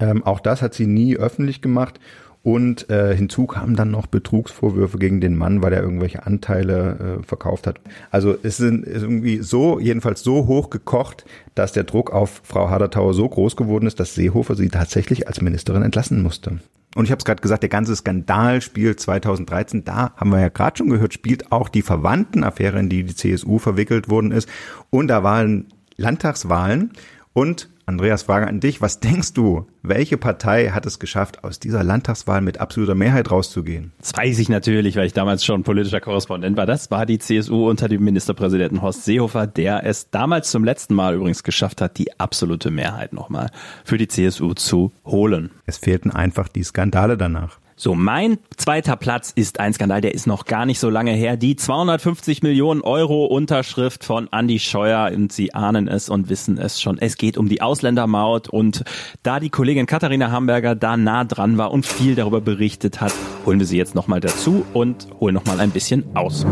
Ähm, 0.00 0.24
auch 0.24 0.40
das 0.40 0.62
hat 0.62 0.72
sie 0.72 0.86
nie 0.86 1.18
öffentlich 1.18 1.60
gemacht 1.60 2.00
und 2.44 2.90
äh, 2.90 3.16
hinzu 3.16 3.46
kamen 3.46 3.74
dann 3.74 3.90
noch 3.90 4.06
Betrugsvorwürfe 4.06 4.98
gegen 4.98 5.22
den 5.22 5.34
Mann, 5.34 5.62
weil 5.62 5.72
er 5.72 5.82
irgendwelche 5.82 6.26
Anteile 6.26 7.18
äh, 7.20 7.22
verkauft 7.26 7.66
hat. 7.66 7.80
Also 8.10 8.36
es 8.42 8.58
sind 8.58 8.84
ist 8.84 9.02
irgendwie 9.02 9.38
so, 9.38 9.80
jedenfalls 9.80 10.22
so 10.22 10.46
hoch 10.46 10.68
gekocht, 10.68 11.24
dass 11.54 11.72
der 11.72 11.84
Druck 11.84 12.12
auf 12.12 12.42
Frau 12.44 12.68
Hadertauer 12.68 13.14
so 13.14 13.26
groß 13.26 13.56
geworden 13.56 13.86
ist, 13.86 13.98
dass 13.98 14.14
Seehofer 14.14 14.56
sie 14.56 14.68
tatsächlich 14.68 15.26
als 15.26 15.40
Ministerin 15.40 15.82
entlassen 15.82 16.22
musste. 16.22 16.58
Und 16.94 17.06
ich 17.06 17.10
habe 17.10 17.18
es 17.18 17.24
gerade 17.24 17.40
gesagt, 17.40 17.62
der 17.62 17.70
ganze 17.70 17.96
Skandal 17.96 18.60
spielt 18.60 19.00
2013, 19.00 19.84
da 19.84 20.12
haben 20.14 20.28
wir 20.28 20.40
ja 20.40 20.50
gerade 20.50 20.76
schon 20.76 20.90
gehört, 20.90 21.14
spielt 21.14 21.50
auch 21.50 21.70
die 21.70 21.82
Verwandtenaffäre, 21.82 22.78
in 22.78 22.90
die 22.90 23.04
die 23.04 23.14
CSU 23.14 23.58
verwickelt 23.58 24.10
worden 24.10 24.32
ist. 24.32 24.50
Und 24.90 25.08
da 25.08 25.22
waren 25.22 25.68
Landtagswahlen 25.96 26.92
und 27.34 27.68
Andreas, 27.86 28.22
Frage 28.22 28.46
an 28.46 28.60
dich. 28.60 28.80
Was 28.80 29.00
denkst 29.00 29.34
du, 29.34 29.66
welche 29.82 30.16
Partei 30.16 30.70
hat 30.70 30.86
es 30.86 30.98
geschafft, 30.98 31.44
aus 31.44 31.60
dieser 31.60 31.84
Landtagswahl 31.84 32.40
mit 32.40 32.58
absoluter 32.58 32.94
Mehrheit 32.94 33.30
rauszugehen? 33.30 33.92
Das 33.98 34.12
weiß 34.16 34.38
ich 34.38 34.48
natürlich, 34.48 34.96
weil 34.96 35.06
ich 35.06 35.12
damals 35.12 35.44
schon 35.44 35.64
politischer 35.64 36.00
Korrespondent 36.00 36.56
war. 36.56 36.64
Das 36.64 36.90
war 36.90 37.04
die 37.04 37.18
CSU 37.18 37.68
unter 37.68 37.88
dem 37.88 38.02
Ministerpräsidenten 38.02 38.80
Horst 38.80 39.04
Seehofer, 39.04 39.46
der 39.46 39.84
es 39.84 40.08
damals 40.08 40.50
zum 40.50 40.64
letzten 40.64 40.94
Mal 40.94 41.14
übrigens 41.14 41.42
geschafft 41.42 41.82
hat, 41.82 41.98
die 41.98 42.18
absolute 42.18 42.70
Mehrheit 42.70 43.12
nochmal 43.12 43.50
für 43.84 43.98
die 43.98 44.08
CSU 44.08 44.54
zu 44.54 44.92
holen. 45.04 45.50
Es 45.66 45.76
fehlten 45.76 46.10
einfach 46.10 46.48
die 46.48 46.64
Skandale 46.64 47.18
danach. 47.18 47.58
So, 47.76 47.94
mein 47.94 48.38
zweiter 48.56 48.94
Platz 48.94 49.32
ist 49.34 49.58
ein 49.58 49.72
Skandal, 49.72 50.00
der 50.00 50.14
ist 50.14 50.28
noch 50.28 50.44
gar 50.44 50.64
nicht 50.64 50.78
so 50.78 50.90
lange 50.90 51.10
her. 51.10 51.36
Die 51.36 51.56
250 51.56 52.42
Millionen 52.42 52.82
Euro 52.82 53.24
Unterschrift 53.26 54.04
von 54.04 54.28
Andy 54.30 54.60
Scheuer 54.60 55.10
und 55.12 55.32
Sie 55.32 55.54
ahnen 55.54 55.88
es 55.88 56.08
und 56.08 56.28
wissen 56.28 56.56
es 56.56 56.80
schon. 56.80 56.98
Es 56.98 57.16
geht 57.16 57.36
um 57.36 57.48
die 57.48 57.62
Ausländermaut 57.62 58.48
und 58.48 58.84
da 59.24 59.40
die 59.40 59.50
Kollegin 59.50 59.86
Katharina 59.86 60.30
Hamburger 60.30 60.76
da 60.76 60.96
nah 60.96 61.24
dran 61.24 61.58
war 61.58 61.72
und 61.72 61.84
viel 61.84 62.14
darüber 62.14 62.40
berichtet 62.40 63.00
hat, 63.00 63.12
holen 63.44 63.58
wir 63.58 63.66
sie 63.66 63.76
jetzt 63.76 63.96
nochmal 63.96 64.20
dazu 64.20 64.64
und 64.72 65.08
holen 65.18 65.34
nochmal 65.34 65.58
ein 65.58 65.70
bisschen 65.70 66.04
aus. 66.14 66.46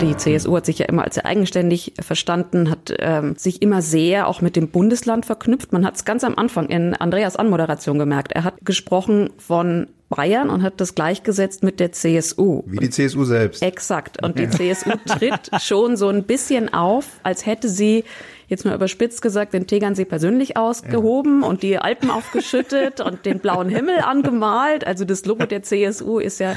Die 0.00 0.14
CSU 0.14 0.54
hat 0.56 0.66
sich 0.66 0.78
ja 0.78 0.86
immer 0.86 1.04
als 1.04 1.14
sehr 1.14 1.24
eigenständig 1.24 1.94
verstanden, 1.98 2.70
hat 2.70 2.94
ähm, 2.98 3.34
sich 3.36 3.62
immer 3.62 3.80
sehr 3.80 4.28
auch 4.28 4.42
mit 4.42 4.54
dem 4.54 4.68
Bundesland 4.68 5.24
verknüpft. 5.24 5.72
Man 5.72 5.86
hat 5.86 5.96
es 5.96 6.04
ganz 6.04 6.22
am 6.22 6.34
Anfang 6.36 6.68
in 6.68 6.94
Andreas 6.94 7.36
Anmoderation 7.36 7.98
gemerkt. 7.98 8.32
Er 8.32 8.44
hat 8.44 8.56
gesprochen 8.62 9.30
von 9.38 9.86
Bayern 10.10 10.50
und 10.50 10.62
hat 10.62 10.80
das 10.80 10.94
gleichgesetzt 10.94 11.62
mit 11.62 11.80
der 11.80 11.92
CSU. 11.92 12.62
Wie 12.66 12.76
die 12.76 12.90
CSU 12.90 13.24
selbst. 13.24 13.62
Exakt. 13.62 14.22
Und 14.22 14.38
die 14.38 14.50
CSU 14.50 14.90
tritt 15.06 15.50
schon 15.62 15.96
so 15.96 16.08
ein 16.08 16.24
bisschen 16.24 16.72
auf, 16.72 17.06
als 17.22 17.46
hätte 17.46 17.68
sie 17.68 18.04
jetzt 18.48 18.64
mal 18.64 18.74
überspitzt 18.74 19.22
gesagt, 19.22 19.54
den 19.54 19.66
Tegernsee 19.66 20.04
persönlich 20.04 20.56
ausgehoben 20.56 21.42
ja. 21.42 21.48
und 21.48 21.62
die 21.62 21.78
Alpen 21.78 22.10
aufgeschüttet 22.10 23.00
und 23.00 23.26
den 23.26 23.40
blauen 23.40 23.68
Himmel 23.68 24.00
angemalt. 24.00 24.86
Also 24.86 25.04
das 25.04 25.24
Logo 25.26 25.46
der 25.46 25.62
CSU 25.62 26.18
ist 26.18 26.38
ja 26.38 26.54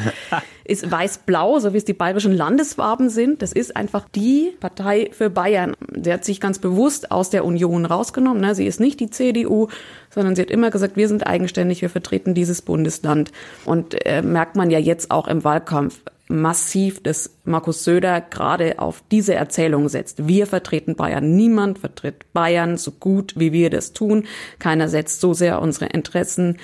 ist 0.63 0.89
weiß-blau, 0.89 1.59
so 1.59 1.73
wie 1.73 1.77
es 1.77 1.85
die 1.85 1.93
bayerischen 1.93 2.35
Landesfarben 2.35 3.09
sind. 3.09 3.41
Das 3.41 3.51
ist 3.51 3.75
einfach 3.75 4.07
die 4.07 4.53
Partei 4.59 5.09
für 5.11 5.31
Bayern. 5.31 5.75
Sie 5.99 6.13
hat 6.13 6.23
sich 6.23 6.39
ganz 6.39 6.59
bewusst 6.59 7.11
aus 7.11 7.31
der 7.31 7.43
Union 7.43 7.85
rausgenommen. 7.85 8.41
Ne? 8.41 8.53
Sie 8.53 8.67
ist 8.67 8.79
nicht 8.79 8.99
die 8.99 9.09
CDU, 9.09 9.69
sondern 10.09 10.35
sie 10.35 10.41
hat 10.41 10.51
immer 10.51 10.71
gesagt, 10.71 10.97
wir 10.97 11.07
sind 11.07 11.27
eigenständig, 11.27 11.81
wir 11.81 11.89
vertreten 11.89 12.33
dieses 12.33 12.61
Bundesland. 12.61 13.31
Und 13.65 14.05
äh, 14.05 14.21
merkt 14.21 14.55
man 14.55 14.69
ja 14.71 14.79
jetzt 14.79 15.11
auch 15.11 15.27
im 15.27 15.43
Wahlkampf 15.43 16.01
massiv, 16.29 17.01
dass 17.01 17.31
Markus 17.43 17.83
Söder 17.83 18.21
gerade 18.21 18.79
auf 18.79 19.03
diese 19.11 19.33
Erzählung 19.33 19.89
setzt. 19.89 20.27
Wir 20.27 20.45
vertreten 20.45 20.95
Bayern. 20.95 21.35
Niemand 21.35 21.79
vertritt 21.79 22.31
Bayern 22.33 22.77
so 22.77 22.91
gut, 22.91 23.33
wie 23.35 23.51
wir 23.51 23.71
das 23.71 23.93
tun. 23.93 24.25
Keiner 24.59 24.87
setzt 24.87 25.21
so 25.21 25.33
sehr 25.33 25.59
unsere 25.59 25.87
Interessen 25.87 26.57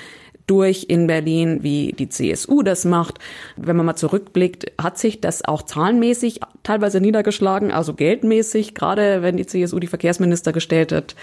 durch 0.47 0.85
in 0.89 1.07
Berlin, 1.07 1.63
wie 1.63 1.93
die 1.93 2.09
CSU 2.09 2.61
das 2.61 2.85
macht. 2.85 3.17
Wenn 3.57 3.75
man 3.75 3.87
mal 3.87 3.95
zurückblickt, 3.95 4.71
hat 4.79 4.99
sich 4.99 5.19
das 5.19 5.43
auch 5.43 5.63
zahlenmäßig 5.63 6.41
teilweise 6.61 7.01
niedergeschlagen, 7.01 7.71
also 7.71 7.95
geldmäßig, 7.95 8.75
gerade 8.75 9.23
wenn 9.23 9.37
die 9.37 9.47
CSU 9.47 9.79
die 9.79 9.87
Verkehrsminister 9.87 10.53
gestellt 10.53 10.91
hat, 10.91 11.15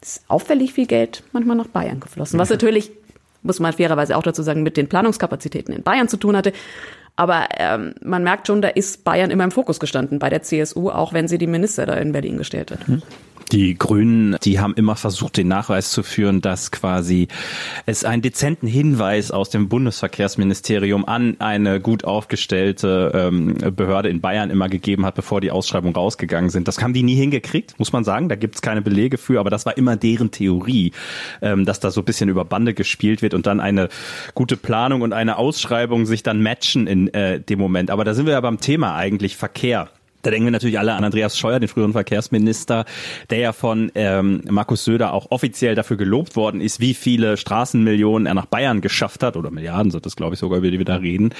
ist 0.00 0.22
auffällig 0.28 0.72
viel 0.72 0.86
Geld 0.86 1.22
manchmal 1.32 1.56
nach 1.56 1.68
Bayern 1.68 2.00
geflossen, 2.00 2.38
was 2.38 2.50
natürlich 2.50 2.90
muss 3.42 3.58
man 3.58 3.72
fairerweise 3.72 4.16
auch 4.16 4.22
dazu 4.22 4.42
sagen, 4.42 4.62
mit 4.62 4.76
den 4.76 4.88
Planungskapazitäten 4.88 5.74
in 5.74 5.82
Bayern 5.82 6.08
zu 6.08 6.18
tun 6.18 6.36
hatte. 6.36 6.52
Aber 7.16 7.48
ähm, 7.58 7.94
man 8.02 8.22
merkt 8.22 8.46
schon, 8.46 8.62
da 8.62 8.68
ist 8.68 9.04
Bayern 9.04 9.30
immer 9.30 9.44
im 9.44 9.50
Fokus 9.50 9.80
gestanden 9.80 10.18
bei 10.18 10.30
der 10.30 10.42
CSU, 10.42 10.90
auch 10.90 11.12
wenn 11.12 11.28
sie 11.28 11.38
die 11.38 11.46
Minister 11.46 11.86
da 11.86 11.94
in 11.94 12.12
Berlin 12.12 12.38
gestellt 12.38 12.70
hat. 12.70 12.88
Mhm. 12.88 13.02
Die 13.52 13.76
Grünen, 13.76 14.36
die 14.44 14.60
haben 14.60 14.74
immer 14.74 14.94
versucht, 14.94 15.36
den 15.36 15.48
Nachweis 15.48 15.90
zu 15.90 16.04
führen, 16.04 16.40
dass 16.40 16.70
quasi 16.70 17.26
es 17.84 18.04
einen 18.04 18.22
dezenten 18.22 18.68
Hinweis 18.68 19.32
aus 19.32 19.50
dem 19.50 19.68
Bundesverkehrsministerium 19.68 21.04
an 21.04 21.40
eine 21.40 21.80
gut 21.80 22.04
aufgestellte 22.04 23.10
ähm, 23.12 23.56
Behörde 23.74 24.08
in 24.08 24.20
Bayern 24.20 24.50
immer 24.50 24.68
gegeben 24.68 25.04
hat, 25.04 25.16
bevor 25.16 25.40
die 25.40 25.50
Ausschreibungen 25.50 25.96
rausgegangen 25.96 26.50
sind. 26.50 26.68
Das 26.68 26.80
haben 26.80 26.92
die 26.92 27.02
nie 27.02 27.16
hingekriegt, 27.16 27.76
muss 27.78 27.92
man 27.92 28.04
sagen. 28.04 28.28
Da 28.28 28.36
gibt 28.36 28.54
es 28.54 28.62
keine 28.62 28.82
Belege 28.82 29.18
für, 29.18 29.40
aber 29.40 29.50
das 29.50 29.66
war 29.66 29.76
immer 29.76 29.96
deren 29.96 30.30
Theorie, 30.30 30.92
ähm, 31.42 31.64
dass 31.64 31.80
da 31.80 31.90
so 31.90 32.02
ein 32.02 32.04
bisschen 32.04 32.28
über 32.28 32.44
Bande 32.44 32.72
gespielt 32.72 33.20
wird 33.20 33.34
und 33.34 33.46
dann 33.46 33.58
eine 33.58 33.88
gute 34.34 34.56
Planung 34.56 35.02
und 35.02 35.12
eine 35.12 35.38
Ausschreibung 35.38 36.06
sich 36.06 36.22
dann 36.22 36.40
matchen 36.40 36.86
in 36.86 37.12
äh, 37.14 37.40
dem 37.40 37.58
Moment. 37.58 37.90
Aber 37.90 38.04
da 38.04 38.14
sind 38.14 38.26
wir 38.26 38.34
ja 38.34 38.40
beim 38.40 38.60
Thema 38.60 38.94
eigentlich 38.94 39.36
Verkehr. 39.36 39.88
Da 40.22 40.30
denken 40.30 40.46
wir 40.46 40.52
natürlich 40.52 40.78
alle 40.78 40.92
an 40.92 41.04
Andreas 41.04 41.38
Scheuer, 41.38 41.60
den 41.60 41.68
früheren 41.68 41.92
Verkehrsminister, 41.92 42.84
der 43.30 43.38
ja 43.38 43.52
von 43.52 43.90
ähm, 43.94 44.42
Markus 44.48 44.84
Söder 44.84 45.12
auch 45.12 45.30
offiziell 45.30 45.74
dafür 45.74 45.96
gelobt 45.96 46.36
worden 46.36 46.60
ist, 46.60 46.80
wie 46.80 46.94
viele 46.94 47.36
Straßenmillionen 47.36 48.26
er 48.26 48.34
nach 48.34 48.46
Bayern 48.46 48.80
geschafft 48.80 49.22
hat, 49.22 49.36
oder 49.36 49.50
Milliarden 49.50 49.90
sind 49.90 50.04
das, 50.04 50.16
glaube 50.16 50.34
ich, 50.34 50.40
sogar, 50.40 50.58
über 50.58 50.70
die 50.70 50.78
wir 50.78 50.84
da 50.84 50.96
reden. 50.96 51.30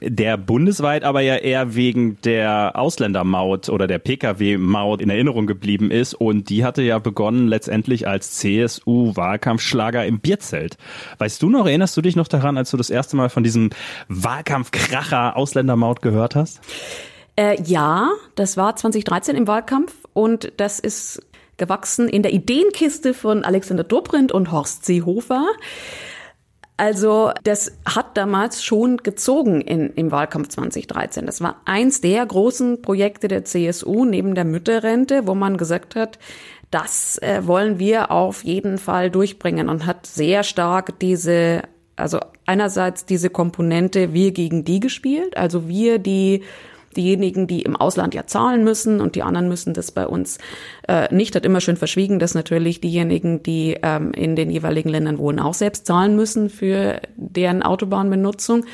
Der 0.00 0.36
bundesweit 0.36 1.04
aber 1.04 1.20
ja 1.20 1.36
eher 1.36 1.74
wegen 1.74 2.18
der 2.22 2.72
Ausländermaut 2.74 3.68
oder 3.68 3.86
der 3.86 3.98
Pkw-Maut 3.98 5.00
in 5.00 5.10
Erinnerung 5.10 5.46
geblieben 5.46 5.90
ist. 5.90 6.14
Und 6.14 6.50
die 6.50 6.64
hatte 6.64 6.82
ja 6.82 6.98
begonnen 6.98 7.48
letztendlich 7.48 8.06
als 8.06 8.32
CSU-Wahlkampfschlager 8.32 10.04
im 10.04 10.20
Bierzelt. 10.20 10.76
Weißt 11.18 11.42
du 11.42 11.50
noch, 11.50 11.66
erinnerst 11.66 11.96
du 11.96 12.02
dich 12.02 12.16
noch 12.16 12.28
daran, 12.28 12.56
als 12.56 12.70
du 12.70 12.76
das 12.76 12.90
erste 12.90 13.16
Mal 13.16 13.30
von 13.30 13.42
diesem 13.42 13.70
Wahlkampfkracher 14.08 15.36
Ausländermaut 15.36 16.02
gehört 16.02 16.34
hast? 16.34 16.60
Äh, 17.38 17.62
ja, 17.62 18.10
das 18.34 18.56
war 18.56 18.74
2013 18.74 19.36
im 19.36 19.46
Wahlkampf 19.46 19.94
und 20.12 20.52
das 20.56 20.80
ist 20.80 21.22
gewachsen 21.56 22.08
in 22.08 22.24
der 22.24 22.32
Ideenkiste 22.32 23.14
von 23.14 23.44
Alexander 23.44 23.84
Dobrindt 23.84 24.32
und 24.32 24.50
Horst 24.50 24.84
Seehofer. 24.84 25.46
Also 26.76 27.30
das 27.44 27.70
hat 27.84 28.16
damals 28.16 28.64
schon 28.64 28.96
gezogen 28.98 29.60
in, 29.60 29.90
im 29.90 30.10
Wahlkampf 30.10 30.48
2013. 30.48 31.26
Das 31.26 31.40
war 31.40 31.60
eins 31.64 32.00
der 32.00 32.26
großen 32.26 32.82
Projekte 32.82 33.28
der 33.28 33.44
CSU 33.44 34.04
neben 34.04 34.34
der 34.34 34.44
Mütterrente, 34.44 35.28
wo 35.28 35.36
man 35.36 35.56
gesagt 35.56 35.94
hat, 35.94 36.18
das 36.72 37.18
äh, 37.18 37.46
wollen 37.46 37.78
wir 37.78 38.10
auf 38.10 38.42
jeden 38.42 38.78
Fall 38.78 39.12
durchbringen 39.12 39.68
und 39.68 39.86
hat 39.86 40.06
sehr 40.06 40.42
stark 40.42 40.98
diese, 40.98 41.62
also 41.94 42.18
einerseits 42.46 43.06
diese 43.06 43.30
Komponente 43.30 44.12
wir 44.12 44.32
gegen 44.32 44.64
die 44.64 44.80
gespielt, 44.80 45.36
also 45.36 45.68
wir, 45.68 46.00
die 46.00 46.42
diejenigen, 46.96 47.46
die 47.46 47.62
im 47.62 47.76
Ausland 47.76 48.14
ja 48.14 48.26
zahlen 48.26 48.64
müssen 48.64 49.00
und 49.00 49.14
die 49.14 49.22
anderen 49.22 49.48
müssen 49.48 49.74
das 49.74 49.92
bei 49.92 50.06
uns 50.06 50.38
äh, 50.86 51.12
nicht, 51.14 51.34
hat 51.34 51.44
immer 51.44 51.60
schön 51.60 51.76
verschwiegen, 51.76 52.18
dass 52.18 52.34
natürlich 52.34 52.80
diejenigen, 52.80 53.42
die 53.42 53.78
ähm, 53.82 54.12
in 54.12 54.36
den 54.36 54.50
jeweiligen 54.50 54.88
Ländern 54.88 55.18
wohnen, 55.18 55.38
auch 55.38 55.54
selbst 55.54 55.86
zahlen 55.86 56.16
müssen 56.16 56.50
für 56.50 57.00
deren 57.16 57.62
Autobahnbenutzung. 57.62 58.64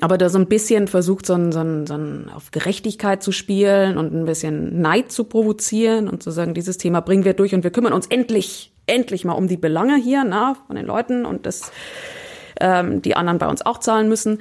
Aber 0.00 0.18
da 0.18 0.28
so 0.28 0.38
ein 0.38 0.48
bisschen 0.48 0.88
versucht, 0.88 1.24
so 1.24 1.34
ein, 1.34 1.52
so, 1.52 1.60
ein, 1.60 1.86
so 1.86 1.94
ein 1.94 2.28
auf 2.34 2.50
Gerechtigkeit 2.50 3.22
zu 3.22 3.30
spielen 3.30 3.96
und 3.96 4.12
ein 4.12 4.24
bisschen 4.24 4.80
Neid 4.80 5.12
zu 5.12 5.24
provozieren 5.24 6.08
und 6.08 6.22
zu 6.22 6.32
sagen, 6.32 6.52
dieses 6.52 6.78
Thema 6.78 7.00
bringen 7.00 7.24
wir 7.24 7.34
durch 7.34 7.54
und 7.54 7.62
wir 7.62 7.70
kümmern 7.70 7.92
uns 7.92 8.06
endlich, 8.08 8.72
endlich 8.86 9.24
mal 9.24 9.34
um 9.34 9.46
die 9.46 9.56
Belange 9.56 9.96
hier, 9.96 10.24
na, 10.24 10.56
von 10.66 10.74
den 10.74 10.86
Leuten 10.86 11.24
und 11.24 11.46
das 11.46 11.70
ähm, 12.60 13.02
die 13.02 13.16
anderen 13.16 13.38
bei 13.38 13.46
uns 13.46 13.64
auch 13.64 13.78
zahlen 13.78 14.08
müssen. 14.08 14.38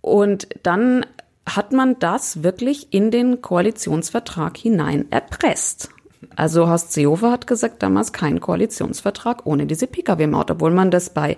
Und 0.00 0.48
dann 0.62 1.06
hat 1.46 1.72
man 1.72 1.98
das 1.98 2.42
wirklich 2.42 2.92
in 2.92 3.10
den 3.10 3.42
Koalitionsvertrag 3.42 4.56
hinein 4.56 5.06
erpresst. 5.10 5.90
Also 6.36 6.68
Horst 6.68 6.92
Seehofer 6.92 7.30
hat 7.30 7.46
gesagt, 7.46 7.82
damals 7.82 8.12
kein 8.12 8.40
Koalitionsvertrag 8.40 9.44
ohne 9.44 9.66
diese 9.66 9.86
Pkw-Maut, 9.86 10.50
obwohl 10.50 10.70
man 10.70 10.90
das 10.90 11.10
bei 11.10 11.36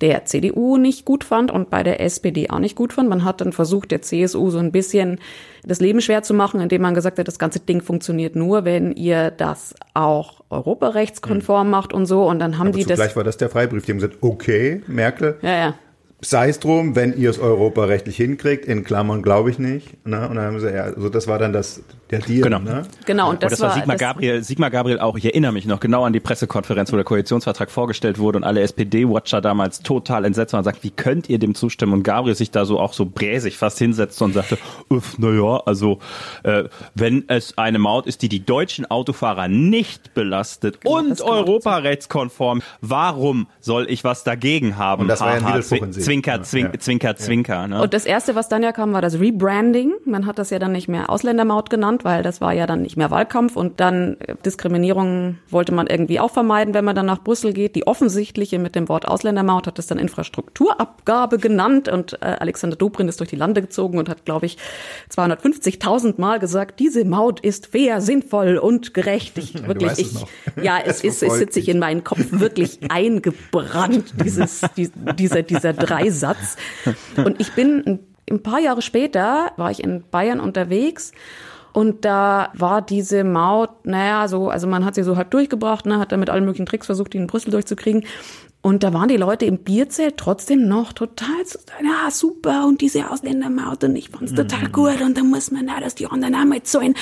der 0.00 0.24
CDU 0.24 0.76
nicht 0.76 1.04
gut 1.04 1.24
fand 1.24 1.50
und 1.50 1.70
bei 1.70 1.82
der 1.82 2.00
SPD 2.00 2.50
auch 2.50 2.60
nicht 2.60 2.76
gut 2.76 2.92
fand. 2.92 3.08
Man 3.08 3.24
hat 3.24 3.40
dann 3.40 3.52
versucht, 3.52 3.90
der 3.90 4.02
CSU 4.02 4.50
so 4.50 4.58
ein 4.58 4.70
bisschen 4.70 5.18
das 5.64 5.80
Leben 5.80 6.00
schwer 6.00 6.22
zu 6.22 6.34
machen, 6.34 6.60
indem 6.60 6.82
man 6.82 6.94
gesagt 6.94 7.18
hat, 7.18 7.26
das 7.26 7.38
ganze 7.38 7.60
Ding 7.60 7.80
funktioniert 7.82 8.36
nur, 8.36 8.64
wenn 8.64 8.92
ihr 8.92 9.32
das 9.32 9.74
auch 9.94 10.44
europarechtskonform 10.50 11.66
mhm. 11.66 11.70
macht 11.70 11.92
und 11.92 12.06
so. 12.06 12.28
Und 12.28 12.38
dann 12.38 12.58
haben 12.58 12.68
Aber 12.68 12.78
die 12.78 12.84
das. 12.84 12.98
Vielleicht 12.98 13.16
war 13.16 13.24
das 13.24 13.38
der 13.38 13.50
Freibrief. 13.50 13.86
Die 13.86 13.92
haben 13.92 13.98
gesagt, 13.98 14.18
okay, 14.20 14.82
Merkel. 14.86 15.38
Ja, 15.42 15.56
ja 15.56 15.74
sei 16.20 16.48
es 16.48 16.58
drum, 16.58 16.96
wenn 16.96 17.16
ihr 17.16 17.30
es 17.30 17.38
europarechtlich 17.38 18.16
hinkriegt, 18.16 18.64
in 18.64 18.84
Klammern 18.84 19.22
glaube 19.22 19.50
ich 19.50 19.58
nicht. 19.58 20.04
Ne? 20.06 20.28
Und 20.28 20.36
dann 20.36 20.44
haben 20.44 20.60
sie, 20.60 20.70
ja, 20.70 20.84
also 20.84 21.08
das 21.08 21.28
war 21.28 21.38
dann 21.38 21.52
das, 21.52 21.82
der 22.10 22.20
Deal. 22.20 22.42
Genau. 22.42 22.58
Ne? 22.58 22.82
Genau, 23.06 23.30
und 23.30 23.42
das, 23.42 23.52
und 23.52 23.52
das 23.52 23.60
war, 23.60 23.68
war 23.68 23.76
Sigmar 23.76 23.96
Gabriel, 23.96 24.42
Sigmar 24.42 24.70
Gabriel 24.70 24.98
auch, 25.00 25.16
ich 25.16 25.24
erinnere 25.24 25.52
mich 25.52 25.66
noch 25.66 25.80
genau 25.80 26.04
an 26.04 26.12
die 26.12 26.20
Pressekonferenz, 26.20 26.92
wo 26.92 26.96
der 26.96 27.04
Koalitionsvertrag 27.04 27.70
vorgestellt 27.70 28.18
wurde 28.18 28.38
und 28.38 28.44
alle 28.44 28.60
SPD-Watcher 28.60 29.40
damals 29.40 29.80
total 29.80 30.24
entsetzt 30.24 30.52
waren 30.52 30.60
und 30.60 30.64
sagten, 30.64 30.82
wie 30.82 30.90
könnt 30.90 31.28
ihr 31.28 31.38
dem 31.38 31.54
zustimmen? 31.54 31.92
Und 31.92 32.02
Gabriel 32.02 32.34
sich 32.34 32.50
da 32.50 32.64
so 32.64 32.80
auch 32.80 32.92
so 32.92 33.06
bräsig 33.06 33.56
fast 33.56 33.78
hinsetzte 33.78 34.24
und 34.24 34.32
sagte, 34.32 34.58
naja, 35.18 35.62
also 35.66 35.98
äh, 36.42 36.64
wenn 36.94 37.24
es 37.28 37.56
eine 37.58 37.78
Maut 37.78 38.06
ist, 38.06 38.22
die 38.22 38.28
die 38.28 38.44
deutschen 38.44 38.86
Autofahrer 38.86 39.48
nicht 39.48 40.14
belastet 40.14 40.80
genau, 40.80 40.98
und 40.98 41.20
europarechtskonform, 41.20 42.62
warum 42.80 43.46
soll 43.60 43.86
ich 43.90 44.04
was 44.04 44.24
dagegen 44.24 44.76
haben? 44.76 45.02
Und 45.02 45.08
das 45.08 45.20
war 45.20 45.34
ja 45.34 45.34
ein 45.34 45.46
Widerspruch 45.46 45.82
in 45.82 45.92
sich. 45.92 46.04
Zwinker, 46.04 46.42
zwinker, 46.42 46.72
ja. 46.74 46.80
zwinker, 46.80 47.16
zwinker. 47.16 47.66
Ne? 47.66 47.82
Und 47.82 47.94
das 47.94 48.04
erste, 48.04 48.34
was 48.34 48.48
dann 48.48 48.62
ja 48.62 48.72
kam, 48.72 48.92
war 48.92 49.02
das 49.02 49.20
Rebranding. 49.20 49.92
Man 50.04 50.26
hat 50.26 50.38
das 50.38 50.50
ja 50.50 50.58
dann 50.58 50.72
nicht 50.72 50.88
mehr 50.88 51.10
Ausländermaut 51.10 51.70
genannt, 51.70 51.97
weil 52.04 52.22
das 52.22 52.40
war 52.40 52.52
ja 52.52 52.66
dann 52.66 52.82
nicht 52.82 52.96
mehr 52.96 53.10
Wahlkampf 53.10 53.56
und 53.56 53.80
dann 53.80 54.16
äh, 54.20 54.34
Diskriminierung 54.44 55.38
wollte 55.50 55.72
man 55.72 55.86
irgendwie 55.86 56.18
auch 56.18 56.30
vermeiden, 56.30 56.74
wenn 56.74 56.84
man 56.84 56.96
dann 56.96 57.06
nach 57.06 57.22
Brüssel 57.22 57.52
geht. 57.52 57.76
Die 57.76 57.86
offensichtliche 57.86 58.58
mit 58.58 58.74
dem 58.74 58.88
Wort 58.88 59.06
Ausländermaut 59.06 59.66
hat 59.66 59.78
das 59.78 59.86
dann 59.86 59.98
Infrastrukturabgabe 59.98 61.38
genannt 61.38 61.88
und 61.88 62.14
äh, 62.22 62.36
Alexander 62.38 62.76
Dobrindt 62.76 63.10
ist 63.10 63.20
durch 63.20 63.30
die 63.30 63.36
Lande 63.36 63.60
gezogen 63.60 63.98
und 63.98 64.08
hat, 64.08 64.24
glaube 64.24 64.46
ich, 64.46 64.56
250.000 65.14 66.20
Mal 66.20 66.38
gesagt, 66.38 66.80
diese 66.80 67.04
Maut 67.04 67.40
ist 67.40 67.66
fair, 67.66 68.00
sinnvoll 68.00 68.56
und 68.56 68.94
gerecht. 68.94 69.36
Ich, 69.36 69.54
wirklich, 69.66 69.98
ich, 69.98 70.14
ja, 70.62 70.78
es 70.84 71.04
ist, 71.04 71.22
es 71.22 71.34
sitzt 71.34 71.54
sich 71.54 71.68
in 71.68 71.78
meinen 71.78 72.02
Kopf 72.02 72.24
wirklich 72.30 72.90
eingebrannt, 72.90 74.14
dieses, 74.24 74.62
die, 74.76 74.90
dieser, 75.18 75.42
dieser 75.42 75.74
drei 75.74 75.98
Dreisatz. 75.98 76.56
Und 77.16 77.40
ich 77.40 77.52
bin 77.52 78.00
ein 78.30 78.42
paar 78.42 78.60
Jahre 78.60 78.82
später, 78.82 79.52
war 79.56 79.70
ich 79.70 79.82
in 79.82 80.04
Bayern 80.10 80.40
unterwegs 80.40 81.12
und 81.72 82.04
da 82.04 82.50
war 82.54 82.82
diese 82.82 83.24
Maut, 83.24 83.70
naja, 83.84 84.28
so, 84.28 84.48
also 84.48 84.66
man 84.66 84.84
hat 84.84 84.94
sie 84.94 85.02
so 85.02 85.16
halb 85.16 85.30
durchgebracht, 85.30 85.86
ne, 85.86 85.98
hat 85.98 86.12
dann 86.12 86.20
mit 86.20 86.30
allen 86.30 86.44
möglichen 86.44 86.66
Tricks 86.66 86.86
versucht, 86.86 87.12
die 87.12 87.18
in 87.18 87.26
Brüssel 87.26 87.50
durchzukriegen. 87.50 88.04
Und 88.60 88.82
da 88.82 88.92
waren 88.92 89.08
die 89.08 89.16
Leute 89.16 89.44
im 89.46 89.58
Bierzelt 89.58 90.16
trotzdem 90.16 90.66
noch 90.66 90.92
total, 90.92 91.36
ja, 91.82 92.10
super, 92.10 92.66
und 92.66 92.80
diese 92.80 93.08
Ausländermaut, 93.10 93.84
und 93.84 93.94
ich 93.94 94.10
fand's 94.10 94.34
total 94.34 94.64
Mhm. 94.64 94.72
gut, 94.72 95.00
und 95.00 95.16
da 95.16 95.22
muss 95.22 95.50
man 95.50 95.68
auch, 95.68 95.80
dass 95.80 95.94
die 95.94 96.06
anderen 96.06 96.34
auch 96.34 96.44
mal 96.44 96.62
zahlen. 96.64 96.94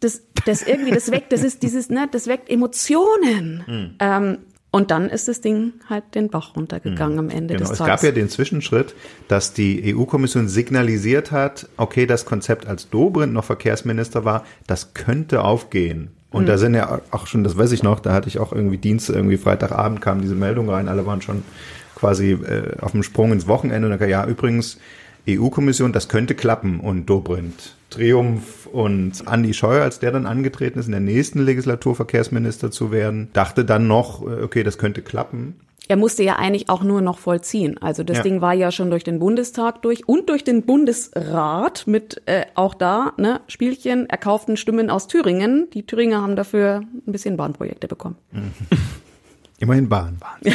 Das, 0.00 0.22
das 0.46 0.62
irgendwie, 0.62 0.90
das 0.90 1.10
weckt, 1.10 1.32
das 1.32 1.42
ist 1.42 1.62
dieses, 1.62 1.90
ne, 1.90 2.08
das 2.10 2.26
weckt 2.26 2.50
Emotionen. 2.50 3.64
Mhm. 3.66 3.94
Ähm, 4.00 4.38
und 4.74 4.90
dann 4.90 5.08
ist 5.08 5.28
das 5.28 5.40
Ding 5.40 5.74
halt 5.88 6.02
den 6.16 6.30
Bach 6.30 6.56
runtergegangen 6.56 7.16
am 7.20 7.30
Ende 7.30 7.54
Genau, 7.54 7.68
des 7.68 7.70
es 7.70 7.78
Tages. 7.78 8.00
gab 8.00 8.02
ja 8.02 8.10
den 8.10 8.28
Zwischenschritt, 8.28 8.96
dass 9.28 9.52
die 9.52 9.94
EU-Kommission 9.94 10.48
signalisiert 10.48 11.30
hat, 11.30 11.68
okay, 11.76 12.06
das 12.06 12.24
Konzept, 12.24 12.66
als 12.66 12.90
Dobrindt 12.90 13.32
noch 13.32 13.44
Verkehrsminister 13.44 14.24
war, 14.24 14.44
das 14.66 14.92
könnte 14.92 15.44
aufgehen. 15.44 16.10
Und 16.32 16.42
Mhm. 16.42 16.46
da 16.48 16.58
sind 16.58 16.74
ja 16.74 17.00
auch 17.12 17.28
schon, 17.28 17.44
das 17.44 17.56
weiß 17.56 17.70
ich 17.70 17.84
noch, 17.84 18.00
da 18.00 18.12
hatte 18.12 18.26
ich 18.26 18.40
auch 18.40 18.52
irgendwie 18.52 18.78
Dienst, 18.78 19.08
irgendwie 19.10 19.36
Freitagabend 19.36 20.00
kam 20.00 20.20
diese 20.20 20.34
Meldung 20.34 20.68
rein, 20.68 20.88
alle 20.88 21.06
waren 21.06 21.22
schon 21.22 21.44
quasi 21.94 22.32
äh, 22.32 22.76
auf 22.80 22.90
dem 22.90 23.04
Sprung 23.04 23.30
ins 23.30 23.46
Wochenende. 23.46 23.86
Und 23.86 23.90
dann, 23.92 24.00
kam, 24.00 24.08
ja, 24.08 24.26
übrigens, 24.26 24.78
EU-Kommission, 25.28 25.92
das 25.92 26.08
könnte 26.08 26.34
klappen. 26.34 26.80
Und 26.80 27.06
Dobrindt, 27.06 27.74
Triumph 27.90 28.66
und 28.66 29.26
Andi 29.26 29.54
Scheuer, 29.54 29.82
als 29.82 29.98
der 29.98 30.12
dann 30.12 30.26
angetreten 30.26 30.78
ist, 30.78 30.86
in 30.86 30.92
der 30.92 31.00
nächsten 31.00 31.40
Legislatur 31.40 31.94
Verkehrsminister 31.94 32.70
zu 32.70 32.90
werden, 32.90 33.28
dachte 33.32 33.64
dann 33.64 33.86
noch, 33.86 34.22
äh, 34.22 34.42
okay, 34.42 34.62
das 34.62 34.78
könnte 34.78 35.02
klappen. 35.02 35.60
Er 35.86 35.96
musste 35.96 36.22
ja 36.22 36.36
eigentlich 36.36 36.70
auch 36.70 36.82
nur 36.82 37.02
noch 37.02 37.18
vollziehen. 37.18 37.76
Also 37.78 38.04
das 38.04 38.18
Ja. 38.18 38.22
Ding 38.22 38.40
war 38.40 38.54
ja 38.54 38.72
schon 38.72 38.88
durch 38.88 39.04
den 39.04 39.18
Bundestag 39.18 39.82
durch 39.82 40.08
und 40.08 40.30
durch 40.30 40.42
den 40.42 40.62
Bundesrat 40.62 41.86
mit 41.86 42.22
äh, 42.24 42.46
auch 42.54 42.72
da 42.74 43.12
ne, 43.18 43.42
Spielchen 43.48 44.08
erkauften 44.08 44.56
Stimmen 44.56 44.88
aus 44.88 45.08
Thüringen. 45.08 45.68
Die 45.74 45.84
Thüringer 45.84 46.22
haben 46.22 46.36
dafür 46.36 46.76
ein 47.06 47.12
bisschen 47.12 47.36
Bahnprojekte 47.36 47.86
bekommen. 47.86 48.16
Immerhin 49.58 49.88
Bahn. 49.88 50.18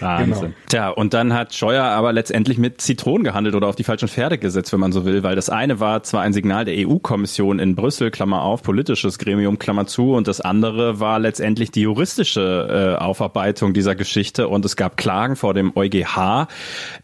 Wahnsinn. 0.00 0.40
Genau. 0.40 0.54
Tja, 0.68 0.88
und 0.90 1.14
dann 1.14 1.32
hat 1.32 1.54
Scheuer 1.54 1.84
aber 1.84 2.12
letztendlich 2.12 2.58
mit 2.58 2.80
Zitronen 2.80 3.24
gehandelt 3.24 3.54
oder 3.54 3.68
auf 3.68 3.76
die 3.76 3.84
falschen 3.84 4.08
Pferde 4.08 4.38
gesetzt, 4.38 4.72
wenn 4.72 4.80
man 4.80 4.92
so 4.92 5.04
will, 5.04 5.22
weil 5.22 5.36
das 5.36 5.50
eine 5.50 5.80
war 5.80 6.02
zwar 6.02 6.22
ein 6.22 6.32
Signal 6.32 6.64
der 6.64 6.74
EU-Kommission 6.86 7.58
in 7.58 7.74
Brüssel, 7.74 8.10
Klammer 8.10 8.42
auf, 8.42 8.62
politisches 8.62 9.18
Gremium, 9.18 9.58
Klammer 9.58 9.86
zu, 9.86 10.14
und 10.14 10.28
das 10.28 10.40
andere 10.40 11.00
war 11.00 11.18
letztendlich 11.18 11.70
die 11.70 11.82
juristische 11.82 12.96
äh, 12.98 13.02
Aufarbeitung 13.02 13.74
dieser 13.74 13.94
Geschichte 13.94 14.48
und 14.48 14.64
es 14.64 14.76
gab 14.76 14.96
Klagen 14.96 15.36
vor 15.36 15.54
dem 15.54 15.72
EuGH 15.76 16.48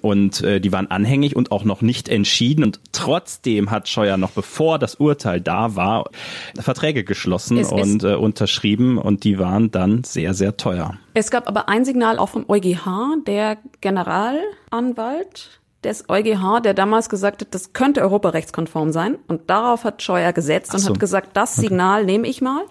und 0.01 0.43
äh, 0.43 0.61
die 0.61 0.73
waren 0.73 0.91
anhängig 0.91 1.37
und 1.37 1.53
auch 1.53 1.65
noch 1.65 1.83
nicht 1.83 2.09
entschieden 2.09 2.65
und 2.65 2.81
trotzdem 2.93 3.71
hat 3.71 3.89
Scheuer 3.89 4.17
noch 4.17 4.31
bevor 4.31 4.79
das 4.79 4.97
Urteil 4.97 5.41
da 5.41 5.77
war, 5.77 6.11
Verträge 6.59 7.05
geschlossen 7.05 7.59
Es 7.59 7.71
und 7.71 8.05
äh, 8.05 8.15
unterschrieben 8.15 8.99
und 8.99 9.25
die 9.25 9.39
waren 9.39 9.71
dann 9.71 10.05
sehr, 10.05 10.35
sehr 10.35 10.57
teuer. 10.57 10.95
Es 11.15 11.31
gab 11.31 11.47
aber 11.47 11.69
ein 11.69 11.85
Signal 11.85 12.19
auch 12.19 12.31
vom 12.31 12.47
EuGH, 12.49 12.62
der 13.27 13.59
Generalanwalt 13.81 15.61
des 15.85 16.09
EuGH, 16.09 16.61
der 16.63 16.75
damals 16.75 17.09
gesagt 17.09 17.41
hat, 17.41 17.55
das 17.55 17.73
könnte 17.73 18.03
europarechtskonform 18.03 18.93
sein. 18.93 19.19
Und 19.27 19.51
darauf 19.51 19.85
hat 19.85 20.03
Scheuer 20.03 20.33
gesetzt 20.33 20.71
Ach 20.71 20.75
und 20.75 20.81
so. 20.81 20.91
hat 20.91 21.01
gesagt, 21.01 21.31
das 21.37 21.59
Okay. 21.59 21.69
Signal 21.69 22.05
nehme 22.05 22.29
ich 22.29 22.41
mal. 22.41 22.63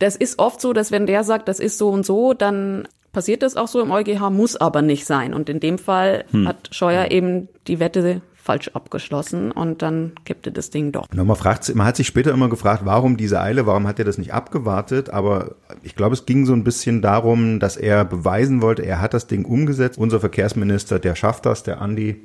Das 0.00 0.16
ist 0.16 0.38
oft 0.38 0.60
so, 0.60 0.72
dass 0.72 0.90
wenn 0.90 1.06
der 1.06 1.24
sagt, 1.24 1.48
das 1.48 1.60
ist 1.60 1.78
so 1.78 1.88
und 1.90 2.04
so, 2.04 2.34
dann 2.34 2.86
passiert 3.12 3.42
das 3.42 3.56
auch 3.56 3.68
so 3.68 3.80
im 3.80 3.90
EuGH, 3.90 4.30
muss 4.30 4.56
aber 4.56 4.82
nicht 4.82 5.06
sein. 5.06 5.34
Und 5.34 5.48
in 5.48 5.60
dem 5.60 5.78
Fall 5.78 6.24
Hm. 6.32 6.46
hat 6.48 6.68
Scheuer 6.72 7.10
eben 7.10 7.48
die 7.66 7.80
Wette 7.80 8.20
falsch 8.48 8.70
abgeschlossen 8.72 9.52
und 9.52 9.82
dann 9.82 10.12
kippte 10.24 10.50
das 10.50 10.70
Ding 10.70 10.90
doch. 10.90 11.06
Man, 11.14 11.36
fragt, 11.36 11.74
man 11.74 11.86
hat 11.86 11.96
sich 11.96 12.06
später 12.06 12.30
immer 12.30 12.48
gefragt, 12.48 12.80
warum 12.86 13.18
diese 13.18 13.42
Eile, 13.42 13.66
warum 13.66 13.86
hat 13.86 13.98
er 13.98 14.06
das 14.06 14.16
nicht 14.16 14.32
abgewartet? 14.32 15.10
Aber 15.10 15.56
ich 15.82 15.94
glaube, 15.94 16.14
es 16.14 16.24
ging 16.24 16.46
so 16.46 16.54
ein 16.54 16.64
bisschen 16.64 17.02
darum, 17.02 17.60
dass 17.60 17.76
er 17.76 18.06
beweisen 18.06 18.62
wollte, 18.62 18.86
er 18.86 19.02
hat 19.02 19.12
das 19.12 19.26
Ding 19.26 19.44
umgesetzt. 19.44 19.98
Unser 19.98 20.20
Verkehrsminister, 20.20 20.98
der 20.98 21.14
schafft 21.14 21.44
das, 21.44 21.62
der 21.62 21.82
Andi. 21.82 22.24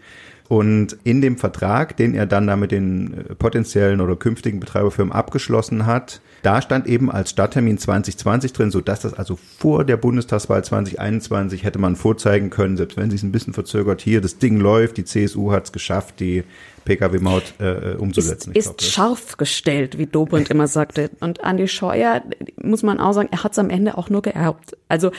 Und 0.53 0.97
in 1.03 1.19
dem 1.19 1.37
Vertrag, 1.37 1.97
den 1.97 2.13
er 2.13 2.27
dann 2.27 2.45
da 2.45 2.55
mit 2.55 2.71
den 2.71 3.11
äh, 3.11 3.33
potenziellen 3.33 4.01
oder 4.01 4.15
künftigen 4.15 4.59
Betreiberfirmen 4.59 5.11
abgeschlossen 5.11 5.87
hat, 5.87 6.21
da 6.43 6.61
stand 6.61 6.85
eben 6.85 7.09
als 7.09 7.31
Starttermin 7.31 7.79
2020 7.79 8.53
drin, 8.53 8.69
so 8.69 8.79
dass 8.79 8.99
das 8.99 9.15
also 9.15 9.35
vor 9.57 9.83
der 9.83 9.97
Bundestagswahl 9.97 10.63
2021 10.63 11.63
hätte 11.63 11.79
man 11.79 11.95
vorzeigen 11.95 12.51
können, 12.51 12.77
selbst 12.77 12.97
wenn 12.97 13.09
sich 13.09 13.21
es 13.21 13.23
ein 13.23 13.31
bisschen 13.31 13.55
verzögert, 13.55 14.01
hier, 14.01 14.21
das 14.21 14.37
Ding 14.37 14.59
läuft, 14.59 14.97
die 14.97 15.05
CSU 15.05 15.51
hat 15.51 15.63
es 15.63 15.71
geschafft, 15.71 16.19
die 16.19 16.43
Pkw-Maut 16.85 17.55
äh, 17.59 17.95
umzusetzen. 17.95 18.51
Ich 18.51 18.59
ist 18.59 18.77
glaub, 18.77 18.81
scharf 18.83 19.37
gestellt, 19.37 19.97
wie 19.97 20.05
Dobrindt 20.05 20.51
immer 20.51 20.67
sagte. 20.67 21.09
Und 21.19 21.43
Andi 21.43 21.67
Scheuer, 21.67 22.21
muss 22.61 22.83
man 22.83 22.99
auch 22.99 23.13
sagen, 23.13 23.29
er 23.31 23.43
hat 23.43 23.53
es 23.53 23.59
am 23.59 23.71
Ende 23.71 23.97
auch 23.97 24.11
nur 24.11 24.21
geerbt. 24.21 24.77
Also 24.87 25.11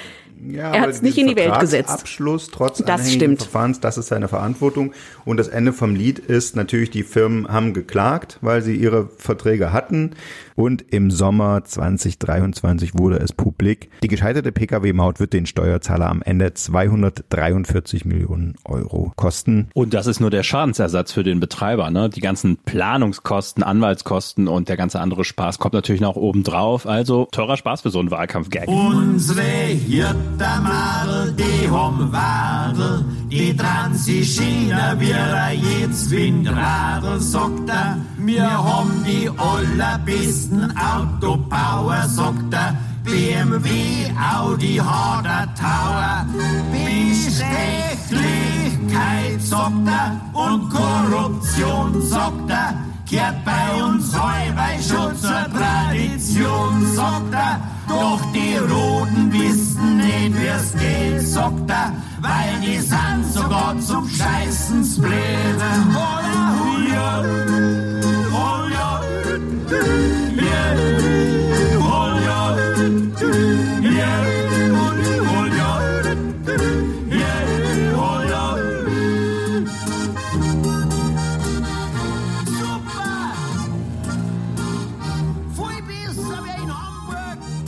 Ja, 0.46 0.72
er 0.72 0.82
hat 0.82 0.90
es 0.90 1.02
nicht 1.02 1.16
in 1.16 1.26
die 1.26 1.36
Welt 1.36 1.58
gesetzt. 1.60 1.90
Abschluss 1.90 2.48
trotz 2.50 2.78
Das 2.78 3.12
stimmt. 3.12 3.42
Verfahrens, 3.42 3.80
das 3.80 3.98
ist 3.98 4.08
seine 4.08 4.28
Verantwortung. 4.28 4.92
Und 5.24 5.38
das 5.38 5.48
Ende 5.48 5.72
vom 5.72 5.94
Lied 5.94 6.18
ist 6.18 6.56
natürlich, 6.56 6.90
die 6.90 7.02
Firmen 7.02 7.48
haben 7.48 7.72
geklagt, 7.72 8.38
weil 8.42 8.62
sie 8.62 8.76
ihre 8.76 9.08
Verträge 9.18 9.72
hatten. 9.72 10.10
Und 10.56 10.84
im 10.92 11.10
Sommer 11.10 11.64
2023 11.64 12.96
wurde 12.96 13.16
es 13.18 13.32
publik. 13.32 13.90
Die 14.02 14.08
gescheiterte 14.08 14.52
Pkw-Maut 14.52 15.18
wird 15.18 15.32
den 15.32 15.46
Steuerzahler 15.46 16.08
am 16.08 16.22
Ende 16.22 16.54
243 16.54 18.04
Millionen 18.04 18.54
Euro 18.64 19.12
kosten. 19.16 19.68
Und 19.74 19.94
das 19.94 20.06
ist 20.06 20.20
nur 20.20 20.30
der 20.30 20.42
Schadensersatz 20.42 21.12
für 21.12 21.24
den 21.24 21.40
Betreiber. 21.40 21.90
Ne? 21.90 22.08
Die 22.08 22.20
ganzen 22.20 22.58
Planungskosten, 22.58 23.62
Anwaltskosten 23.62 24.46
und 24.46 24.68
der 24.68 24.76
ganze 24.76 25.00
andere 25.00 25.24
Spaß 25.24 25.58
kommt 25.58 25.74
natürlich 25.74 26.00
noch 26.00 26.16
oben 26.16 26.44
drauf. 26.44 26.86
Also 26.86 27.26
teurer 27.32 27.56
Spaß 27.56 27.80
für 27.80 27.90
so 27.90 27.98
einen 27.98 28.10
Wahlkampfgag. 28.10 28.68
Unsere 28.68 29.42
Hirtermadel, 30.24 31.32
die 31.32 31.68
haben 31.70 32.12
Wadel, 32.12 33.04
die 33.30 33.54
China 34.24 34.98
wie 34.98 35.10
er 35.10 35.52
jetzt 35.52 36.10
Windradl, 36.10 37.20
sagt 37.20 37.68
er. 37.68 37.98
Wir 38.18 38.48
haben 38.48 39.04
die 39.04 39.30
allerbesten 39.36 40.72
Autobauer, 40.76 42.08
sagt 42.08 42.54
er. 42.54 42.74
BMW, 43.04 44.10
Audi, 44.34 44.76
Harder 44.76 45.46
Tower, 45.54 46.24
Bestechlichkeit, 46.72 49.40
sagt 49.40 49.86
er, 49.86 50.18
und 50.32 50.70
Korruption, 50.70 52.00
sagt 52.00 52.48
er, 52.48 52.74
kehrt 53.06 53.44
bei 53.44 53.84
uns 53.84 54.14
heubei 54.14 54.80
schon 54.80 55.14
zur 55.18 55.44
Tradition, 55.52 56.86
sagt 56.94 57.34
er, 57.34 57.60
doch 57.88 58.20
die 58.32 58.56
Roten 58.56 59.32
wissen 59.32 59.96
nicht, 59.96 60.34
wie's 60.34 60.72
geht, 60.72 61.26
sagt 61.26 61.70
er, 61.70 61.92
weil 62.20 62.60
die 62.60 62.78
sind 62.78 63.24
sogar 63.32 63.76
zum 63.80 64.08
Scheißen 64.08 65.02
blöde. 65.02 65.70
Oh 65.94 66.78
ja, 66.92 67.22
oh 68.32 68.68
ja, 68.72 69.00
yeah, 70.36 71.33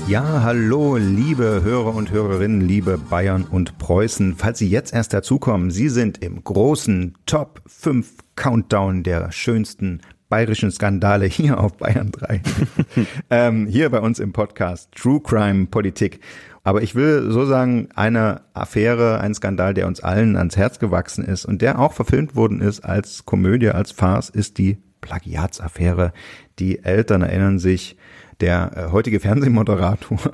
Ja, 0.08 0.42
hallo, 0.44 0.96
liebe 0.96 1.62
Hörer 1.64 1.92
und 1.92 2.12
Hörerinnen, 2.12 2.60
liebe 2.60 2.96
Bayern 2.96 3.42
und 3.42 3.76
Preußen. 3.78 4.36
Falls 4.36 4.60
Sie 4.60 4.68
jetzt 4.68 4.94
erst 4.94 5.12
dazukommen, 5.12 5.72
Sie 5.72 5.88
sind 5.88 6.22
im 6.22 6.44
großen 6.44 7.16
Top 7.26 7.60
5 7.66 8.14
Countdown 8.36 9.02
der 9.02 9.32
schönsten 9.32 10.00
bayerischen 10.28 10.70
Skandale 10.70 11.26
hier 11.26 11.58
auf 11.58 11.76
Bayern 11.76 12.12
3. 12.12 12.40
ähm, 13.30 13.66
hier 13.66 13.90
bei 13.90 13.98
uns 13.98 14.20
im 14.20 14.32
Podcast 14.32 14.92
True 14.92 15.20
Crime 15.20 15.66
Politik. 15.66 16.20
Aber 16.62 16.82
ich 16.82 16.94
will 16.94 17.32
so 17.32 17.44
sagen, 17.44 17.88
eine 17.96 18.42
Affäre, 18.54 19.18
ein 19.18 19.34
Skandal, 19.34 19.74
der 19.74 19.88
uns 19.88 19.98
allen 19.98 20.36
ans 20.36 20.56
Herz 20.56 20.78
gewachsen 20.78 21.24
ist 21.24 21.44
und 21.44 21.62
der 21.62 21.80
auch 21.80 21.92
verfilmt 21.92 22.36
worden 22.36 22.60
ist 22.60 22.84
als 22.84 23.26
Komödie, 23.26 23.70
als 23.70 23.90
Farce, 23.90 24.30
ist 24.30 24.58
die 24.58 24.78
Plagiatsaffäre. 25.00 26.12
Die 26.60 26.84
Eltern 26.84 27.22
erinnern 27.22 27.58
sich, 27.58 27.96
der 28.40 28.72
äh, 28.76 28.92
heutige 28.92 29.20
Fernsehmoderator 29.20 30.18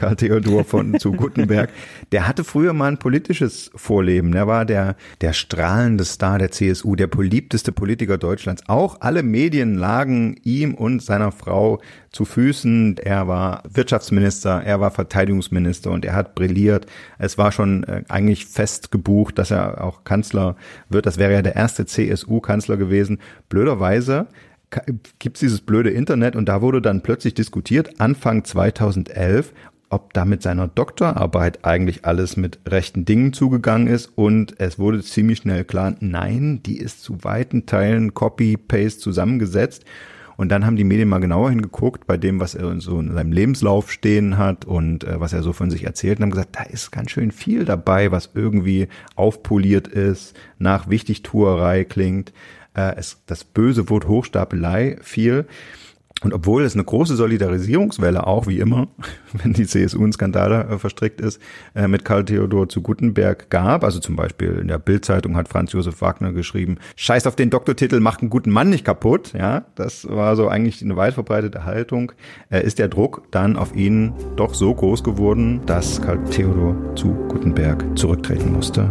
Karl 0.00 0.16
Theodor 0.16 0.64
von 0.64 0.98
zu 0.98 1.12
Guttenberg, 1.20 1.68
der 2.10 2.26
hatte 2.26 2.42
früher 2.42 2.72
mal 2.72 2.88
ein 2.88 2.98
politisches 2.98 3.70
Vorleben. 3.74 4.32
Er 4.32 4.46
war 4.46 4.64
der, 4.64 4.96
der 5.20 5.34
strahlende 5.34 6.06
Star 6.06 6.38
der 6.38 6.50
CSU, 6.50 6.96
der 6.96 7.06
beliebteste 7.06 7.70
Politiker 7.70 8.16
Deutschlands. 8.16 8.62
Auch 8.66 9.02
alle 9.02 9.22
Medien 9.22 9.74
lagen 9.74 10.36
ihm 10.42 10.74
und 10.74 11.02
seiner 11.02 11.32
Frau 11.32 11.82
zu 12.12 12.24
Füßen. 12.24 12.96
Er 12.96 13.28
war 13.28 13.62
Wirtschaftsminister, 13.70 14.62
er 14.64 14.80
war 14.80 14.90
Verteidigungsminister 14.90 15.90
und 15.90 16.06
er 16.06 16.14
hat 16.14 16.34
brilliert. 16.34 16.86
Es 17.18 17.36
war 17.36 17.52
schon 17.52 17.84
äh, 17.84 18.02
eigentlich 18.08 18.46
fest 18.46 18.90
gebucht, 18.90 19.38
dass 19.38 19.50
er 19.50 19.84
auch 19.84 20.04
Kanzler 20.04 20.56
wird. 20.88 21.04
Das 21.04 21.18
wäre 21.18 21.34
ja 21.34 21.42
der 21.42 21.56
erste 21.56 21.84
CSU-Kanzler 21.84 22.78
gewesen. 22.78 23.18
Blöderweise 23.50 24.28
gibt's 25.18 25.40
dieses 25.40 25.60
blöde 25.60 25.90
Internet? 25.90 26.36
Und 26.36 26.48
da 26.48 26.62
wurde 26.62 26.80
dann 26.82 27.02
plötzlich 27.02 27.34
diskutiert, 27.34 28.00
Anfang 28.00 28.44
2011, 28.44 29.52
ob 29.90 30.12
da 30.12 30.24
mit 30.24 30.42
seiner 30.42 30.68
Doktorarbeit 30.68 31.64
eigentlich 31.64 32.04
alles 32.04 32.36
mit 32.36 32.60
rechten 32.66 33.04
Dingen 33.04 33.32
zugegangen 33.32 33.88
ist. 33.88 34.12
Und 34.14 34.58
es 34.60 34.78
wurde 34.78 35.02
ziemlich 35.02 35.38
schnell 35.38 35.64
klar, 35.64 35.94
nein, 36.00 36.62
die 36.64 36.78
ist 36.78 37.02
zu 37.02 37.24
weiten 37.24 37.66
Teilen 37.66 38.14
Copy-Paste 38.14 39.00
zusammengesetzt. 39.00 39.84
Und 40.40 40.48
dann 40.48 40.64
haben 40.64 40.76
die 40.76 40.84
Medien 40.84 41.10
mal 41.10 41.18
genauer 41.18 41.50
hingeguckt 41.50 42.06
bei 42.06 42.16
dem, 42.16 42.40
was 42.40 42.54
er 42.54 42.80
so 42.80 42.98
in 42.98 43.12
seinem 43.12 43.30
Lebenslauf 43.30 43.92
stehen 43.92 44.38
hat 44.38 44.64
und 44.64 45.04
äh, 45.04 45.20
was 45.20 45.34
er 45.34 45.42
so 45.42 45.52
von 45.52 45.70
sich 45.70 45.84
erzählt 45.84 46.18
und 46.18 46.22
haben 46.22 46.30
gesagt, 46.30 46.56
da 46.56 46.62
ist 46.62 46.90
ganz 46.92 47.10
schön 47.10 47.30
viel 47.30 47.66
dabei, 47.66 48.10
was 48.10 48.30
irgendwie 48.32 48.88
aufpoliert 49.16 49.86
ist, 49.86 50.34
nach 50.58 50.88
Wichtigtuerei 50.88 51.84
klingt. 51.84 52.32
Äh, 52.80 52.96
es, 52.96 53.18
das 53.26 53.44
böse 53.44 53.88
Wort 53.90 54.08
Hochstapelei 54.08 54.96
viel. 55.02 55.46
Und 56.22 56.34
obwohl 56.34 56.64
es 56.64 56.74
eine 56.74 56.84
große 56.84 57.16
Solidarisierungswelle 57.16 58.26
auch, 58.26 58.46
wie 58.46 58.58
immer, 58.58 58.88
wenn 59.32 59.54
die 59.54 59.66
CSU 59.66 60.04
in 60.04 60.12
Skandale 60.12 60.64
äh, 60.64 60.78
verstrickt 60.78 61.20
ist, 61.20 61.40
äh, 61.74 61.88
mit 61.88 62.04
Karl 62.04 62.26
Theodor 62.26 62.68
zu 62.68 62.82
Gutenberg 62.82 63.48
gab, 63.48 63.84
also 63.84 64.00
zum 64.00 64.16
Beispiel 64.16 64.58
in 64.60 64.68
der 64.68 64.78
Bildzeitung 64.78 65.36
hat 65.36 65.48
Franz 65.48 65.72
Josef 65.72 66.02
Wagner 66.02 66.32
geschrieben, 66.32 66.76
Scheiß 66.96 67.26
auf 67.26 67.36
den 67.36 67.48
Doktortitel, 67.48 68.00
macht 68.00 68.20
einen 68.20 68.28
guten 68.28 68.50
Mann 68.50 68.68
nicht 68.68 68.84
kaputt, 68.84 69.32
ja, 69.32 69.64
das 69.76 70.06
war 70.08 70.36
so 70.36 70.48
eigentlich 70.48 70.82
eine 70.82 70.96
weit 70.96 71.14
verbreitete 71.14 71.64
Haltung, 71.64 72.12
äh, 72.50 72.62
ist 72.62 72.78
der 72.78 72.88
Druck 72.88 73.22
dann 73.30 73.56
auf 73.56 73.74
ihn 73.74 74.12
doch 74.36 74.52
so 74.52 74.74
groß 74.74 75.02
geworden, 75.02 75.62
dass 75.64 76.02
Karl 76.02 76.22
Theodor 76.24 76.76
zu 76.96 77.14
Gutenberg 77.28 77.82
zurücktreten 77.96 78.52
musste. 78.52 78.90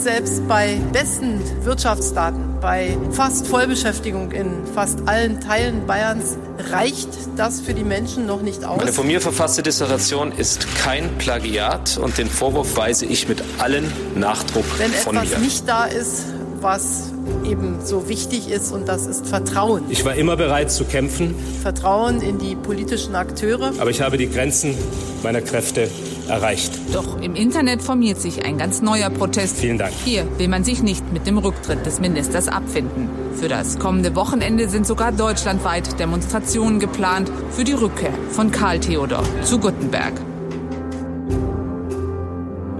Selbst 0.00 0.48
bei 0.48 0.78
besten 0.94 1.42
Wirtschaftsdaten, 1.62 2.58
bei 2.58 2.96
fast 3.10 3.46
Vollbeschäftigung 3.46 4.32
in 4.32 4.64
fast 4.74 5.06
allen 5.06 5.40
Teilen 5.40 5.86
Bayerns, 5.86 6.38
reicht 6.70 7.08
das 7.36 7.60
für 7.60 7.74
die 7.74 7.84
Menschen 7.84 8.24
noch 8.24 8.40
nicht 8.40 8.64
aus. 8.64 8.78
Meine 8.78 8.94
von 8.94 9.06
mir 9.06 9.20
verfasste 9.20 9.62
Dissertation 9.62 10.32
ist 10.32 10.66
kein 10.76 11.18
Plagiat 11.18 11.98
und 11.98 12.16
den 12.16 12.30
Vorwurf 12.30 12.78
weise 12.78 13.04
ich 13.04 13.28
mit 13.28 13.42
allen 13.58 13.92
Nachdruck 14.14 14.64
Wenn 14.78 14.90
von 14.90 15.16
mir. 15.16 15.22
etwas 15.22 15.38
nicht 15.38 15.68
da 15.68 15.84
ist, 15.84 16.24
was 16.60 17.12
eben 17.44 17.78
so 17.84 18.08
wichtig 18.08 18.50
ist, 18.50 18.72
und 18.72 18.88
das 18.88 19.06
ist 19.06 19.26
Vertrauen. 19.26 19.84
Ich 19.88 20.04
war 20.04 20.14
immer 20.14 20.36
bereit 20.36 20.70
zu 20.70 20.84
kämpfen, 20.84 21.34
Vertrauen 21.62 22.20
in 22.20 22.38
die 22.38 22.54
politischen 22.54 23.14
Akteure. 23.14 23.72
aber 23.78 23.90
ich 23.90 24.00
habe 24.00 24.16
die 24.16 24.28
Grenzen 24.28 24.74
meiner 25.22 25.40
Kräfte 25.40 25.88
erreicht. 26.28 26.72
Doch 26.92 27.20
im 27.20 27.34
Internet 27.34 27.82
formiert 27.82 28.20
sich 28.20 28.44
ein 28.44 28.58
ganz 28.58 28.82
neuer 28.82 29.10
Protest. 29.10 29.56
Vielen 29.56 29.78
Dank. 29.78 29.92
Hier 30.04 30.26
will 30.38 30.48
man 30.48 30.64
sich 30.64 30.82
nicht 30.82 31.12
mit 31.12 31.26
dem 31.26 31.38
Rücktritt 31.38 31.84
des 31.84 32.00
Ministers 32.00 32.48
abfinden. 32.48 33.08
Für 33.34 33.48
das 33.48 33.78
kommende 33.78 34.14
Wochenende 34.14 34.68
sind 34.68 34.86
sogar 34.86 35.12
deutschlandweit 35.12 35.98
Demonstrationen 35.98 36.78
geplant 36.78 37.30
für 37.50 37.64
die 37.64 37.72
Rückkehr 37.72 38.12
von 38.30 38.50
Karl 38.50 38.78
Theodor 38.80 39.22
zu 39.42 39.58
Gutenberg. 39.58 40.12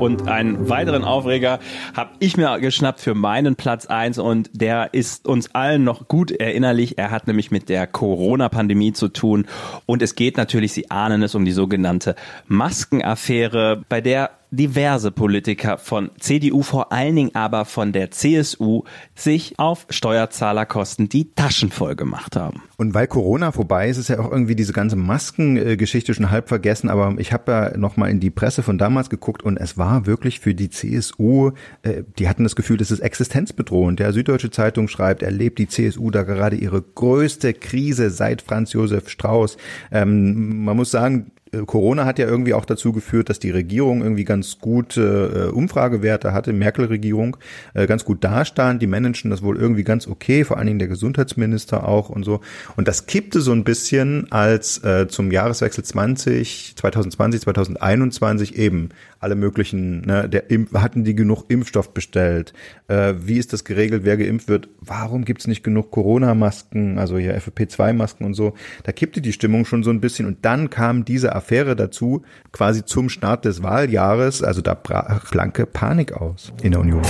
Und 0.00 0.28
einen 0.28 0.70
weiteren 0.70 1.04
Aufreger 1.04 1.60
habe 1.94 2.12
ich 2.20 2.38
mir 2.38 2.58
geschnappt 2.58 3.00
für 3.00 3.14
meinen 3.14 3.54
Platz 3.54 3.84
eins 3.84 4.18
und 4.18 4.48
der 4.54 4.94
ist 4.94 5.26
uns 5.26 5.54
allen 5.54 5.84
noch 5.84 6.08
gut 6.08 6.30
erinnerlich. 6.30 6.96
Er 6.96 7.10
hat 7.10 7.26
nämlich 7.26 7.50
mit 7.50 7.68
der 7.68 7.86
Corona-Pandemie 7.86 8.94
zu 8.94 9.08
tun 9.08 9.46
und 9.84 10.00
es 10.00 10.14
geht 10.14 10.38
natürlich, 10.38 10.72
Sie 10.72 10.90
ahnen 10.90 11.22
es, 11.22 11.34
um 11.34 11.44
die 11.44 11.52
sogenannte 11.52 12.14
Maskenaffäre, 12.48 13.82
bei 13.90 14.00
der 14.00 14.30
diverse 14.50 15.10
Politiker 15.10 15.78
von 15.78 16.10
CDU, 16.18 16.62
vor 16.62 16.92
allen 16.92 17.16
Dingen 17.16 17.34
aber 17.34 17.64
von 17.64 17.92
der 17.92 18.10
CSU, 18.10 18.82
sich 19.14 19.58
auf 19.58 19.86
Steuerzahlerkosten 19.90 21.08
die 21.08 21.32
Taschen 21.34 21.70
voll 21.70 21.94
gemacht 21.94 22.36
haben. 22.36 22.62
Und 22.76 22.94
weil 22.94 23.06
Corona 23.06 23.52
vorbei 23.52 23.88
ist, 23.88 23.98
ist 23.98 24.08
ja 24.08 24.18
auch 24.18 24.30
irgendwie 24.30 24.56
diese 24.56 24.72
ganze 24.72 24.96
Maskengeschichte 24.96 26.14
schon 26.14 26.30
halb 26.30 26.48
vergessen. 26.48 26.88
Aber 26.88 27.14
ich 27.18 27.32
habe 27.32 27.52
ja 27.52 27.76
noch 27.76 27.96
mal 27.96 28.10
in 28.10 28.20
die 28.20 28.30
Presse 28.30 28.62
von 28.62 28.78
damals 28.78 29.10
geguckt 29.10 29.42
und 29.42 29.56
es 29.56 29.78
war 29.78 30.06
wirklich 30.06 30.40
für 30.40 30.54
die 30.54 30.70
CSU, 30.70 31.52
äh, 31.82 32.02
die 32.18 32.28
hatten 32.28 32.42
das 32.42 32.56
Gefühl, 32.56 32.76
das 32.76 32.90
ist 32.90 33.00
existenzbedrohend. 33.00 34.00
Der 34.00 34.12
Süddeutsche 34.12 34.50
Zeitung 34.50 34.88
schreibt, 34.88 35.22
erlebt 35.22 35.58
die 35.58 35.68
CSU 35.68 36.10
da 36.10 36.22
gerade 36.22 36.56
ihre 36.56 36.82
größte 36.82 37.54
Krise 37.54 38.10
seit 38.10 38.42
Franz 38.42 38.72
Josef 38.72 39.08
Strauß. 39.08 39.56
Ähm, 39.92 40.64
man 40.64 40.76
muss 40.76 40.90
sagen, 40.90 41.32
Corona 41.66 42.04
hat 42.04 42.18
ja 42.18 42.26
irgendwie 42.26 42.54
auch 42.54 42.64
dazu 42.64 42.92
geführt, 42.92 43.28
dass 43.28 43.40
die 43.40 43.50
Regierung 43.50 44.02
irgendwie 44.02 44.24
ganz 44.24 44.58
gute 44.58 45.48
äh, 45.50 45.54
Umfragewerte 45.54 46.32
hatte, 46.32 46.52
Merkel-Regierung, 46.52 47.36
äh, 47.74 47.86
ganz 47.86 48.04
gut 48.04 48.22
dastand. 48.22 48.80
Die 48.82 48.86
managen 48.86 49.30
das 49.30 49.42
wohl 49.42 49.56
irgendwie 49.56 49.82
ganz 49.82 50.06
okay, 50.06 50.44
vor 50.44 50.58
allen 50.58 50.68
Dingen 50.68 50.78
der 50.78 50.88
Gesundheitsminister 50.88 51.88
auch 51.88 52.08
und 52.08 52.24
so. 52.24 52.40
Und 52.76 52.86
das 52.86 53.06
kippte 53.06 53.40
so 53.40 53.52
ein 53.52 53.64
bisschen, 53.64 54.30
als 54.30 54.82
äh, 54.84 55.08
zum 55.08 55.32
Jahreswechsel 55.32 55.84
20, 55.84 56.74
2020, 56.76 57.40
2021 57.40 58.56
eben 58.56 58.90
alle 59.20 59.34
möglichen, 59.34 60.00
ne, 60.00 60.28
der 60.28 60.50
Impf, 60.50 60.72
hatten 60.72 61.04
die 61.04 61.14
genug 61.14 61.44
Impfstoff 61.48 61.92
bestellt? 61.92 62.54
Äh, 62.88 63.14
wie 63.18 63.36
ist 63.36 63.52
das 63.52 63.64
geregelt, 63.64 64.02
wer 64.04 64.16
geimpft 64.16 64.48
wird? 64.48 64.68
Warum 64.80 65.26
gibt's 65.26 65.46
nicht 65.46 65.62
genug 65.62 65.90
Corona-Masken, 65.90 66.98
also 66.98 67.18
hier 67.18 67.36
FFP2-Masken 67.36 68.24
und 68.24 68.32
so? 68.34 68.54
Da 68.84 68.92
kippte 68.92 69.20
die 69.20 69.34
Stimmung 69.34 69.66
schon 69.66 69.82
so 69.82 69.90
ein 69.90 70.00
bisschen 70.00 70.26
und 70.26 70.38
dann 70.42 70.70
kam 70.70 71.04
diese 71.04 71.32
Affäre 71.40 71.74
dazu, 71.74 72.22
quasi 72.52 72.84
zum 72.84 73.08
Start 73.08 73.46
des 73.46 73.62
Wahljahres, 73.62 74.42
also 74.42 74.60
da 74.60 74.74
brach 74.74 75.30
blanke 75.30 75.64
Panik 75.64 76.12
aus 76.12 76.52
in 76.62 76.72
der 76.72 76.80
Union. 76.80 77.02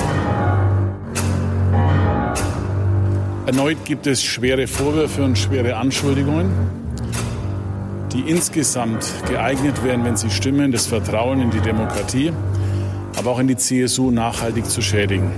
Erneut 3.47 3.85
gibt 3.85 4.07
es 4.07 4.23
schwere 4.23 4.69
Vorwürfe 4.69 5.25
und 5.25 5.37
schwere 5.37 5.75
Anschuldigungen, 5.75 6.51
die 8.13 8.21
insgesamt 8.21 9.13
geeignet 9.29 9.83
wären, 9.83 10.05
wenn 10.05 10.17
sie 10.17 10.31
stimmen, 10.31 10.71
das 10.71 10.87
Vertrauen 10.87 11.41
in 11.41 11.51
die 11.51 11.61
Demokratie, 11.61 12.33
aber 13.19 13.31
auch 13.31 13.41
in 13.41 13.49
die 13.49 13.57
CSU 13.57 14.13
nachhaltig 14.13 14.67
zu 14.67 14.81
schädigen. 14.81 15.33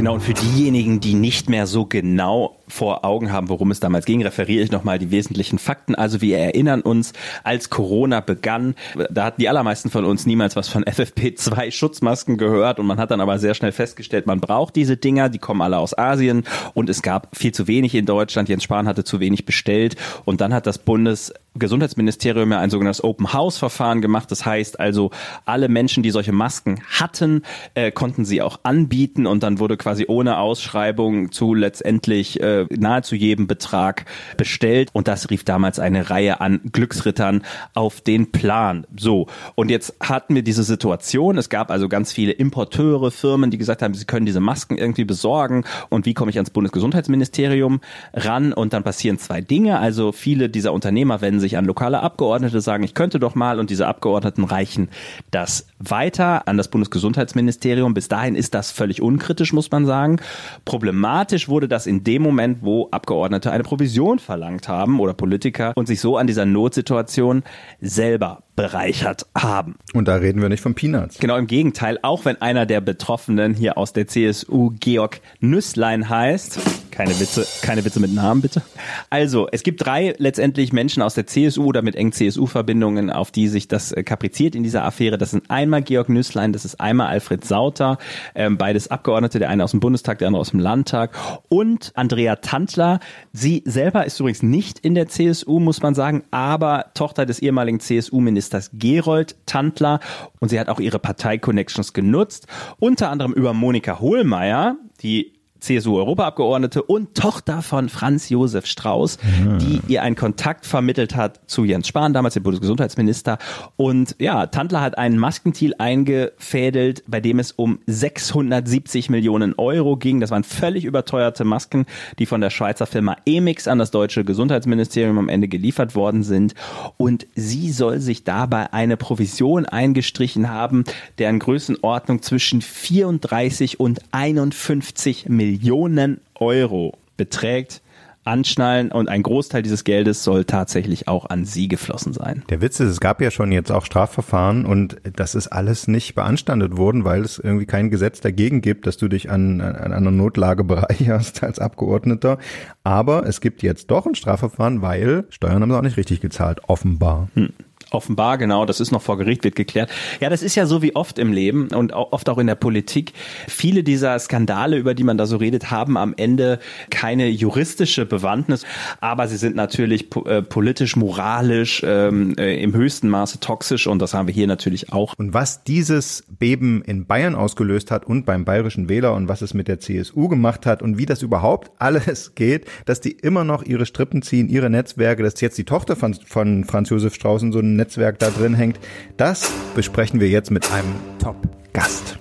Genau, 0.00 0.14
und 0.14 0.22
für 0.22 0.32
diejenigen, 0.32 1.00
die 1.00 1.12
nicht 1.12 1.50
mehr 1.50 1.66
so 1.66 1.84
genau 1.84 2.56
vor 2.70 3.04
Augen 3.04 3.32
haben, 3.32 3.48
worum 3.48 3.70
es 3.70 3.80
damals 3.80 4.06
ging, 4.06 4.22
referiere 4.22 4.62
ich 4.64 4.70
nochmal 4.70 4.98
die 4.98 5.10
wesentlichen 5.10 5.58
Fakten. 5.58 5.94
Also 5.94 6.20
wir 6.20 6.38
erinnern 6.38 6.80
uns, 6.80 7.12
als 7.44 7.68
Corona 7.68 8.20
begann, 8.20 8.74
da 9.10 9.24
hatten 9.24 9.40
die 9.40 9.48
allermeisten 9.48 9.90
von 9.90 10.04
uns 10.04 10.26
niemals 10.26 10.56
was 10.56 10.68
von 10.68 10.84
FFP2 10.90 11.70
Schutzmasken 11.70 12.38
gehört 12.38 12.78
und 12.78 12.86
man 12.86 12.98
hat 12.98 13.10
dann 13.10 13.20
aber 13.20 13.38
sehr 13.38 13.54
schnell 13.54 13.72
festgestellt, 13.72 14.26
man 14.26 14.40
braucht 14.40 14.76
diese 14.76 14.96
Dinger, 14.96 15.28
die 15.28 15.38
kommen 15.38 15.60
alle 15.60 15.78
aus 15.78 15.96
Asien 15.96 16.44
und 16.74 16.88
es 16.88 17.02
gab 17.02 17.36
viel 17.36 17.52
zu 17.52 17.66
wenig 17.66 17.94
in 17.94 18.06
Deutschland. 18.06 18.48
Jens 18.48 18.62
Spahn 18.62 18.86
hatte 18.86 19.04
zu 19.04 19.20
wenig 19.20 19.44
bestellt 19.44 19.96
und 20.24 20.40
dann 20.40 20.54
hat 20.54 20.66
das 20.66 20.78
Bundesgesundheitsministerium 20.78 22.52
ja 22.52 22.60
ein 22.60 22.70
sogenanntes 22.70 23.04
Open 23.04 23.32
House 23.32 23.58
Verfahren 23.58 24.00
gemacht. 24.00 24.30
Das 24.30 24.46
heißt 24.46 24.78
also, 24.80 25.10
alle 25.44 25.68
Menschen, 25.68 26.02
die 26.02 26.10
solche 26.10 26.32
Masken 26.32 26.80
hatten, 26.88 27.42
äh, 27.74 27.90
konnten 27.90 28.24
sie 28.24 28.42
auch 28.42 28.60
anbieten 28.62 29.26
und 29.26 29.42
dann 29.42 29.58
wurde 29.58 29.76
quasi 29.76 29.89
ohne 30.08 30.38
Ausschreibung 30.38 31.32
zu 31.32 31.54
letztendlich 31.54 32.40
äh, 32.40 32.66
nahezu 32.70 33.14
jedem 33.14 33.46
Betrag 33.46 34.04
bestellt. 34.36 34.90
Und 34.92 35.08
das 35.08 35.30
rief 35.30 35.44
damals 35.44 35.78
eine 35.78 36.10
Reihe 36.10 36.40
an 36.40 36.60
Glücksrittern 36.72 37.42
auf 37.74 38.00
den 38.00 38.32
Plan. 38.32 38.86
So, 38.96 39.26
und 39.54 39.70
jetzt 39.70 39.94
hatten 40.00 40.34
wir 40.34 40.42
diese 40.42 40.62
Situation, 40.62 41.38
es 41.38 41.48
gab 41.48 41.70
also 41.70 41.88
ganz 41.88 42.12
viele 42.12 42.32
Importeure, 42.32 43.10
Firmen, 43.10 43.50
die 43.50 43.58
gesagt 43.58 43.82
haben, 43.82 43.94
sie 43.94 44.04
können 44.04 44.26
diese 44.26 44.40
Masken 44.40 44.78
irgendwie 44.78 45.04
besorgen. 45.04 45.64
Und 45.88 46.06
wie 46.06 46.14
komme 46.14 46.30
ich 46.30 46.36
ans 46.36 46.50
Bundesgesundheitsministerium 46.50 47.80
ran? 48.12 48.52
Und 48.52 48.72
dann 48.72 48.82
passieren 48.82 49.18
zwei 49.18 49.40
Dinge, 49.40 49.78
also 49.78 50.12
viele 50.12 50.48
dieser 50.48 50.72
Unternehmer 50.72 51.20
wenden 51.20 51.40
sich 51.40 51.56
an 51.56 51.64
lokale 51.64 52.00
Abgeordnete, 52.00 52.60
sagen, 52.60 52.84
ich 52.84 52.94
könnte 52.94 53.18
doch 53.18 53.34
mal. 53.34 53.58
Und 53.58 53.70
diese 53.70 53.86
Abgeordneten 53.86 54.44
reichen 54.44 54.88
das 55.30 55.66
weiter 55.80 56.46
an 56.46 56.56
das 56.56 56.68
Bundesgesundheitsministerium. 56.68 57.94
Bis 57.94 58.08
dahin 58.08 58.34
ist 58.34 58.54
das 58.54 58.70
völlig 58.70 59.02
unkritisch, 59.02 59.52
muss 59.52 59.70
man 59.70 59.86
sagen. 59.86 60.20
Problematisch 60.64 61.48
wurde 61.48 61.68
das 61.68 61.86
in 61.86 62.04
dem 62.04 62.22
Moment, 62.22 62.58
wo 62.62 62.88
Abgeordnete 62.90 63.50
eine 63.50 63.64
Provision 63.64 64.18
verlangt 64.18 64.68
haben 64.68 65.00
oder 65.00 65.14
Politiker 65.14 65.72
und 65.74 65.86
sich 65.86 66.00
so 66.00 66.16
an 66.16 66.26
dieser 66.26 66.44
Notsituation 66.44 67.42
selber 67.80 68.42
bereichert 68.60 69.26
haben. 69.34 69.76
Und 69.94 70.06
da 70.06 70.16
reden 70.16 70.42
wir 70.42 70.50
nicht 70.50 70.60
von 70.60 70.74
Peanuts. 70.74 71.18
Genau 71.18 71.36
im 71.38 71.46
Gegenteil, 71.46 71.98
auch 72.02 72.26
wenn 72.26 72.42
einer 72.42 72.66
der 72.66 72.82
Betroffenen 72.82 73.54
hier 73.54 73.78
aus 73.78 73.94
der 73.94 74.06
CSU 74.06 74.72
Georg 74.78 75.22
Nüsslein 75.40 76.10
heißt. 76.10 76.58
Keine 76.90 77.18
Witze, 77.18 77.46
keine 77.62 77.84
Witze 77.86 78.00
mit 78.00 78.12
Namen 78.12 78.42
bitte. 78.42 78.60
Also, 79.08 79.48
es 79.50 79.62
gibt 79.62 79.86
drei 79.86 80.14
letztendlich 80.18 80.74
Menschen 80.74 81.02
aus 81.02 81.14
der 81.14 81.26
CSU 81.26 81.64
oder 81.64 81.80
mit 81.80 81.96
engen 81.96 82.12
CSU-Verbindungen, 82.12 83.08
auf 83.08 83.30
die 83.30 83.48
sich 83.48 83.68
das 83.68 83.92
äh, 83.92 84.02
kapriziert 84.02 84.54
in 84.54 84.62
dieser 84.62 84.84
Affäre. 84.84 85.16
Das 85.16 85.30
sind 85.30 85.50
einmal 85.50 85.82
Georg 85.82 86.10
Nüsslein, 86.10 86.52
das 86.52 86.66
ist 86.66 86.78
einmal 86.80 87.06
Alfred 87.06 87.44
Sauter, 87.44 87.96
ähm, 88.34 88.58
beides 88.58 88.90
Abgeordnete, 88.90 89.38
der 89.38 89.48
eine 89.48 89.64
aus 89.64 89.70
dem 89.70 89.80
Bundestag, 89.80 90.18
der 90.18 90.26
andere 90.26 90.42
aus 90.42 90.50
dem 90.50 90.60
Landtag 90.60 91.16
und 91.48 91.92
Andrea 91.94 92.36
Tantler. 92.36 93.00
Sie 93.32 93.62
selber 93.64 94.04
ist 94.04 94.20
übrigens 94.20 94.42
nicht 94.42 94.80
in 94.80 94.94
der 94.94 95.08
CSU, 95.08 95.60
muss 95.60 95.80
man 95.80 95.94
sagen, 95.94 96.24
aber 96.30 96.86
Tochter 96.92 97.24
des 97.24 97.38
ehemaligen 97.38 97.80
CSU-Ministers 97.80 98.49
Gerold 98.74 99.36
Tantler 99.46 100.00
und 100.38 100.48
sie 100.48 100.60
hat 100.60 100.68
auch 100.68 100.80
ihre 100.80 100.98
Partei-Connections 100.98 101.92
genutzt, 101.92 102.46
unter 102.78 103.10
anderem 103.10 103.32
über 103.32 103.54
Monika 103.54 104.00
Hohlmeier, 104.00 104.76
die 105.02 105.39
CSU-Europaabgeordnete 105.60 106.82
und 106.82 107.14
Tochter 107.14 107.62
von 107.62 107.88
Franz 107.88 108.28
Josef 108.28 108.66
Strauß, 108.66 109.18
mhm. 109.22 109.58
die 109.58 109.80
ihr 109.88 110.02
einen 110.02 110.16
Kontakt 110.16 110.66
vermittelt 110.66 111.14
hat 111.14 111.40
zu 111.46 111.64
Jens 111.64 111.88
Spahn, 111.88 112.12
damals 112.12 112.34
dem 112.34 112.42
Bundesgesundheitsminister. 112.42 113.38
Und 113.76 114.16
ja, 114.18 114.46
Tandler 114.46 114.80
hat 114.80 114.98
einen 114.98 115.18
Maskendeal 115.18 115.74
eingefädelt, 115.78 117.04
bei 117.06 117.20
dem 117.20 117.38
es 117.38 117.52
um 117.52 117.78
670 117.86 119.10
Millionen 119.10 119.54
Euro 119.56 119.96
ging. 119.96 120.20
Das 120.20 120.30
waren 120.30 120.44
völlig 120.44 120.84
überteuerte 120.84 121.44
Masken, 121.44 121.86
die 122.18 122.26
von 122.26 122.40
der 122.40 122.50
Schweizer 122.50 122.86
Firma 122.86 123.16
Emix 123.26 123.68
an 123.68 123.78
das 123.78 123.90
deutsche 123.90 124.24
Gesundheitsministerium 124.24 125.18
am 125.18 125.28
Ende 125.28 125.48
geliefert 125.48 125.94
worden 125.94 126.22
sind. 126.22 126.54
Und 126.96 127.26
sie 127.34 127.70
soll 127.70 128.00
sich 128.00 128.24
dabei 128.24 128.72
eine 128.72 128.96
Provision 128.96 129.66
eingestrichen 129.66 130.48
haben, 130.48 130.84
deren 131.18 131.38
Größenordnung 131.38 132.22
zwischen 132.22 132.62
34 132.62 133.78
und 133.78 134.00
51 134.12 135.28
Millionen 135.28 135.49
Millionen 135.50 136.20
Euro 136.36 136.96
beträgt. 137.16 137.82
Anschnallen 138.22 138.92
und 138.92 139.08
ein 139.08 139.22
Großteil 139.22 139.62
dieses 139.62 139.82
Geldes 139.82 140.22
soll 140.22 140.44
tatsächlich 140.44 141.08
auch 141.08 141.30
an 141.30 141.46
sie 141.46 141.68
geflossen 141.68 142.12
sein. 142.12 142.44
Der 142.50 142.60
Witz 142.60 142.78
ist, 142.78 142.90
es 142.90 143.00
gab 143.00 143.20
ja 143.20 143.30
schon 143.30 143.50
jetzt 143.50 143.72
auch 143.72 143.84
Strafverfahren 143.84 144.66
und 144.66 144.98
das 145.16 145.34
ist 145.34 145.48
alles 145.48 145.88
nicht 145.88 146.14
beanstandet 146.14 146.76
worden, 146.76 147.04
weil 147.04 147.22
es 147.22 147.38
irgendwie 147.38 147.64
kein 147.64 147.90
Gesetz 147.90 148.20
dagegen 148.20 148.60
gibt, 148.60 148.86
dass 148.86 148.98
du 148.98 149.08
dich 149.08 149.30
an, 149.30 149.60
an 149.62 149.92
einer 149.92 150.10
Notlage 150.10 150.62
bereicherst 150.64 151.42
als 151.42 151.58
Abgeordneter. 151.58 152.38
Aber 152.84 153.26
es 153.26 153.40
gibt 153.40 153.62
jetzt 153.62 153.90
doch 153.90 154.06
ein 154.06 154.14
Strafverfahren, 154.14 154.82
weil 154.82 155.24
Steuern 155.30 155.62
haben 155.62 155.70
sie 155.70 155.78
auch 155.78 155.82
nicht 155.82 155.96
richtig 155.96 156.20
gezahlt, 156.20 156.60
offenbar. 156.68 157.28
Hm. 157.34 157.48
Offenbar, 157.92 158.38
genau, 158.38 158.66
das 158.66 158.78
ist 158.78 158.92
noch 158.92 159.02
vor 159.02 159.18
Gericht, 159.18 159.42
wird 159.42 159.56
geklärt. 159.56 159.90
Ja, 160.20 160.30
das 160.30 160.42
ist 160.42 160.54
ja 160.54 160.66
so 160.66 160.80
wie 160.80 160.94
oft 160.94 161.18
im 161.18 161.32
Leben 161.32 161.68
und 161.74 161.92
oft 161.92 162.28
auch 162.28 162.38
in 162.38 162.46
der 162.46 162.54
Politik. 162.54 163.12
Viele 163.48 163.82
dieser 163.82 164.16
Skandale, 164.18 164.76
über 164.76 164.94
die 164.94 165.02
man 165.02 165.18
da 165.18 165.26
so 165.26 165.36
redet, 165.36 165.72
haben 165.72 165.96
am 165.96 166.14
Ende 166.16 166.60
keine 166.90 167.28
juristische 167.28 168.06
Bewandtnis, 168.06 168.64
aber 169.00 169.26
sie 169.26 169.36
sind 169.36 169.56
natürlich 169.56 170.08
äh, 170.24 170.40
politisch, 170.42 170.94
moralisch 170.94 171.82
ähm, 171.84 172.36
äh, 172.38 172.62
im 172.62 172.74
höchsten 172.74 173.08
Maße 173.08 173.40
toxisch 173.40 173.88
und 173.88 174.00
das 174.00 174.14
haben 174.14 174.28
wir 174.28 174.34
hier 174.34 174.46
natürlich 174.46 174.92
auch. 174.92 175.14
Und 175.18 175.34
was 175.34 175.64
dieses 175.64 176.24
Beben 176.28 176.82
in 176.82 177.06
Bayern 177.06 177.34
ausgelöst 177.34 177.90
hat 177.90 178.06
und 178.06 178.24
beim 178.24 178.44
bayerischen 178.44 178.88
Wähler 178.88 179.14
und 179.14 179.28
was 179.28 179.42
es 179.42 179.52
mit 179.52 179.66
der 179.66 179.80
CSU 179.80 180.28
gemacht 180.28 180.64
hat 180.64 180.80
und 180.80 180.96
wie 180.96 181.06
das 181.06 181.22
überhaupt 181.22 181.72
alles 181.78 182.36
geht, 182.36 182.66
dass 182.84 183.00
die 183.00 183.12
immer 183.12 183.42
noch 183.42 183.64
ihre 183.64 183.84
Strippen 183.84 184.22
ziehen, 184.22 184.48
ihre 184.48 184.70
Netzwerke, 184.70 185.24
dass 185.24 185.40
jetzt 185.40 185.58
die 185.58 185.64
Tochter 185.64 185.96
von, 185.96 186.14
von 186.14 186.64
Franz 186.64 186.90
Josef 186.90 187.14
Straußen 187.14 187.52
so 187.52 187.58
ein 187.58 187.79
Netzwerk 187.80 188.18
da 188.18 188.30
drin 188.30 188.54
hängt. 188.54 188.78
Das 189.16 189.50
besprechen 189.74 190.20
wir 190.20 190.28
jetzt 190.28 190.50
mit 190.50 190.70
einem 190.70 190.94
Top-Gast. 191.18 192.18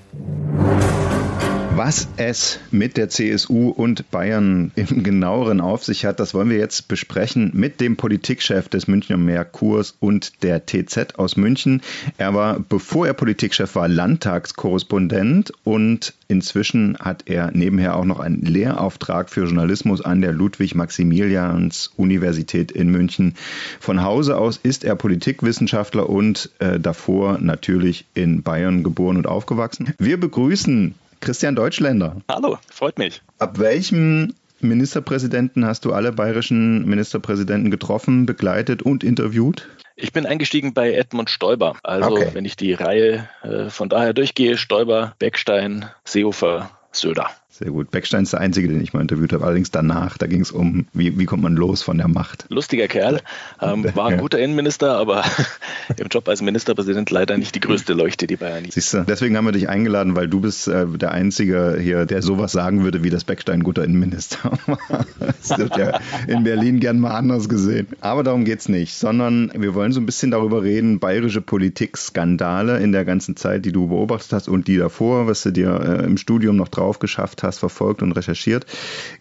Was 1.81 2.09
es 2.17 2.59
mit 2.71 2.97
der 2.97 3.07
CSU 3.07 3.69
und 3.69 4.11
Bayern 4.11 4.73
im 4.75 5.01
genaueren 5.01 5.61
auf 5.61 5.85
sich 5.85 6.03
hat, 6.03 6.19
das 6.19 6.33
wollen 6.33 6.49
wir 6.49 6.57
jetzt 6.57 6.89
besprechen 6.89 7.51
mit 7.53 7.79
dem 7.79 7.95
Politikchef 7.95 8.67
des 8.67 8.89
Münchner 8.89 9.15
Merkurs 9.15 9.95
und 10.01 10.43
der 10.43 10.65
TZ 10.65 11.17
aus 11.17 11.37
München. 11.37 11.81
Er 12.17 12.33
war, 12.33 12.59
bevor 12.59 13.07
er 13.07 13.13
Politikchef 13.13 13.75
war, 13.75 13.87
Landtagskorrespondent 13.87 15.53
und 15.63 16.15
inzwischen 16.27 16.97
hat 16.99 17.23
er 17.27 17.51
nebenher 17.51 17.95
auch 17.95 18.03
noch 18.03 18.19
einen 18.19 18.41
Lehrauftrag 18.41 19.29
für 19.29 19.45
Journalismus 19.45 20.01
an 20.01 20.19
der 20.19 20.33
Ludwig-Maximilians-Universität 20.33 22.73
in 22.73 22.89
München. 22.89 23.35
Von 23.79 24.03
Hause 24.03 24.37
aus 24.37 24.59
ist 24.61 24.83
er 24.83 24.97
Politikwissenschaftler 24.97 26.09
und 26.09 26.49
äh, 26.59 26.77
davor 26.77 27.37
natürlich 27.39 28.03
in 28.15 28.43
Bayern 28.43 28.83
geboren 28.83 29.15
und 29.15 29.27
aufgewachsen. 29.27 29.93
Wir 29.97 30.19
begrüßen 30.19 30.95
Christian 31.19 31.55
Deutschländer. 31.55 32.17
Hallo, 32.29 32.57
freut 32.69 32.97
mich. 32.97 33.21
Ab 33.37 33.59
welchem 33.59 34.33
Ministerpräsidenten 34.61 35.65
hast 35.65 35.85
du 35.85 35.93
alle 35.93 36.11
bayerischen 36.11 36.85
Ministerpräsidenten 36.85 37.71
getroffen, 37.71 38.25
begleitet 38.25 38.81
und 38.81 39.03
interviewt? 39.03 39.67
Ich 39.95 40.13
bin 40.13 40.25
eingestiegen 40.25 40.73
bei 40.73 40.93
Edmund 40.93 41.29
Stoiber. 41.29 41.75
Also 41.83 42.11
okay. 42.11 42.29
wenn 42.33 42.45
ich 42.45 42.55
die 42.55 42.73
Reihe 42.73 43.27
äh, 43.43 43.69
von 43.69 43.89
daher 43.89 44.13
durchgehe, 44.13 44.57
Stoiber, 44.57 45.13
Beckstein, 45.19 45.89
Seehofer, 46.05 46.71
Söder. 46.91 47.29
Sehr 47.59 47.71
gut. 47.71 47.91
Beckstein 47.91 48.23
ist 48.23 48.31
der 48.31 48.39
Einzige, 48.39 48.69
den 48.69 48.81
ich 48.81 48.93
mal 48.93 49.01
interviewt 49.01 49.33
habe. 49.33 49.43
Allerdings 49.43 49.69
danach, 49.69 50.17
da 50.17 50.27
ging 50.27 50.39
es 50.39 50.49
um, 50.49 50.85
wie, 50.93 51.19
wie 51.19 51.25
kommt 51.25 51.43
man 51.43 51.57
los 51.57 51.81
von 51.81 51.97
der 51.97 52.07
Macht. 52.07 52.45
Lustiger 52.47 52.87
Kerl, 52.87 53.19
ähm, 53.61 53.85
war 53.95 54.07
ein 54.07 54.17
guter 54.17 54.39
Innenminister, 54.39 54.95
aber 54.95 55.25
im 55.97 56.07
Job 56.07 56.29
als 56.29 56.41
Ministerpräsident 56.41 57.09
leider 57.09 57.37
nicht 57.37 57.53
die 57.55 57.59
größte 57.59 57.91
Leuchte, 57.91 58.27
die 58.27 58.37
Bayern 58.37 58.61
nicht. 58.61 58.75
Siehst 58.75 58.93
du, 58.93 59.03
deswegen 59.03 59.35
haben 59.35 59.43
wir 59.43 59.51
dich 59.51 59.67
eingeladen, 59.67 60.15
weil 60.15 60.29
du 60.29 60.39
bist 60.39 60.69
äh, 60.69 60.87
der 60.87 61.11
Einzige 61.11 61.77
hier, 61.81 62.05
der 62.05 62.21
sowas 62.21 62.53
sagen 62.53 62.85
würde, 62.85 63.03
wie 63.03 63.09
das 63.09 63.25
Beckstein 63.25 63.59
ein 63.59 63.63
guter 63.63 63.83
Innenminister 63.83 64.57
war. 64.65 65.05
das 65.19 65.57
wird 65.57 65.75
ja 65.75 65.99
in 66.27 66.45
Berlin 66.45 66.79
gern 66.79 67.01
mal 67.01 67.11
anders 67.11 67.49
gesehen. 67.49 67.87
Aber 67.99 68.23
darum 68.23 68.45
geht 68.45 68.59
es 68.59 68.69
nicht, 68.69 68.93
sondern 68.93 69.51
wir 69.53 69.75
wollen 69.75 69.91
so 69.91 69.99
ein 69.99 70.05
bisschen 70.05 70.31
darüber 70.31 70.63
reden, 70.63 71.01
bayerische 71.01 71.41
Politik-Skandale 71.41 72.79
in 72.79 72.93
der 72.93 73.03
ganzen 73.03 73.35
Zeit, 73.35 73.65
die 73.65 73.73
du 73.73 73.89
beobachtet 73.89 74.31
hast 74.31 74.47
und 74.47 74.69
die 74.69 74.77
davor, 74.77 75.27
was 75.27 75.43
du 75.43 75.51
dir 75.51 75.77
äh, 75.81 76.05
im 76.05 76.15
Studium 76.15 76.55
noch 76.55 76.69
drauf 76.69 76.99
geschafft 76.99 77.43
hast 77.43 77.48
Podcast 77.49 77.59
verfolgt 77.59 78.01
und 78.01 78.11
recherchiert. 78.11 78.65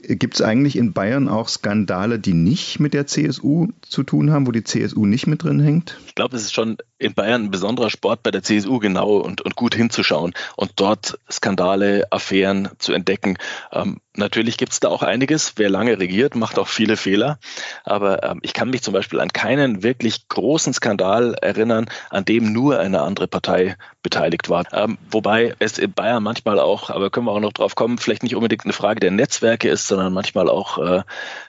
Gibt 0.03 0.35
es 0.35 0.43
eigentlich 0.43 0.76
in 0.76 0.93
Bayern 0.93 1.29
auch 1.29 1.49
Skandale, 1.49 2.18
die 2.18 2.35
nicht 2.35 2.79
mit 2.81 2.93
der 2.95 3.07
CSU 3.07 3.68
zu 3.83 4.03
tun 4.03 4.31
haben, 4.31 4.47
wo 4.47 4.53
die 4.53 4.64
CSU 4.64 5.07
nicht 5.07 5.26
mit 5.26 5.43
drin 5.43 5.61
hängt? 5.61 5.99
Ich 6.07 6.14
glaube, 6.14 6.37
es 6.37 6.43
ist 6.43 6.55
schon 6.55 6.76
in 6.99 7.14
Bayern 7.14 7.44
ein 7.44 7.51
besonderer 7.51 7.90
Sport 7.90 8.22
bei 8.22 8.30
der 8.30 8.42
CSU 8.42 8.78
genau 8.78 9.16
und, 9.16 9.40
und 9.40 9.57
gut 9.57 9.74
hinzuschauen 9.74 10.34
und 10.57 10.72
dort 10.76 11.18
Skandale, 11.30 12.07
Affären 12.11 12.68
zu 12.78 12.92
entdecken. 12.92 13.38
Ähm, 13.72 14.01
natürlich 14.14 14.57
gibt 14.57 14.72
es 14.72 14.80
da 14.80 14.88
auch 14.88 15.03
einiges. 15.03 15.55
Wer 15.57 15.70
lange 15.70 15.99
regiert, 15.99 16.34
macht 16.34 16.59
auch 16.59 16.68
viele 16.68 16.96
Fehler. 16.96 17.38
Aber 17.84 18.22
ähm, 18.24 18.40
ich 18.42 18.53
kann 18.53 18.70
mich 18.70 18.82
zum 18.82 18.94
Beispiel 18.94 19.20
an 19.20 19.28
keinen 19.28 19.82
wirklich 19.82 20.28
großen 20.28 20.72
Skandal 20.72 21.34
erinnern, 21.34 21.86
an 22.11 22.24
dem 22.24 22.53
nur 22.53 22.80
eine 22.80 23.03
andere 23.03 23.28
Partei 23.28 23.76
beteiligt 24.03 24.49
war. 24.49 24.64
Ähm, 24.72 24.99
wobei 25.11 25.55
es 25.59 25.78
in 25.78 25.92
Bayern 25.92 26.22
manchmal 26.22 26.59
auch, 26.59 26.90
aber 26.90 27.11
können 27.11 27.26
wir 27.26 27.32
auch 27.32 27.40
noch 27.40 27.53
drauf 27.53 27.74
kommen, 27.74 27.99
vielleicht 27.99 28.22
nicht 28.22 28.34
unbedingt 28.34 28.64
eine 28.64 28.72
Frage 28.72 29.01
der 29.01 29.11
Netzwerke 29.11 29.68
ist, 29.68 29.86
sondern 29.86 30.12
manchmal 30.12 30.49
auch 30.49 30.78
äh, 30.78 31.03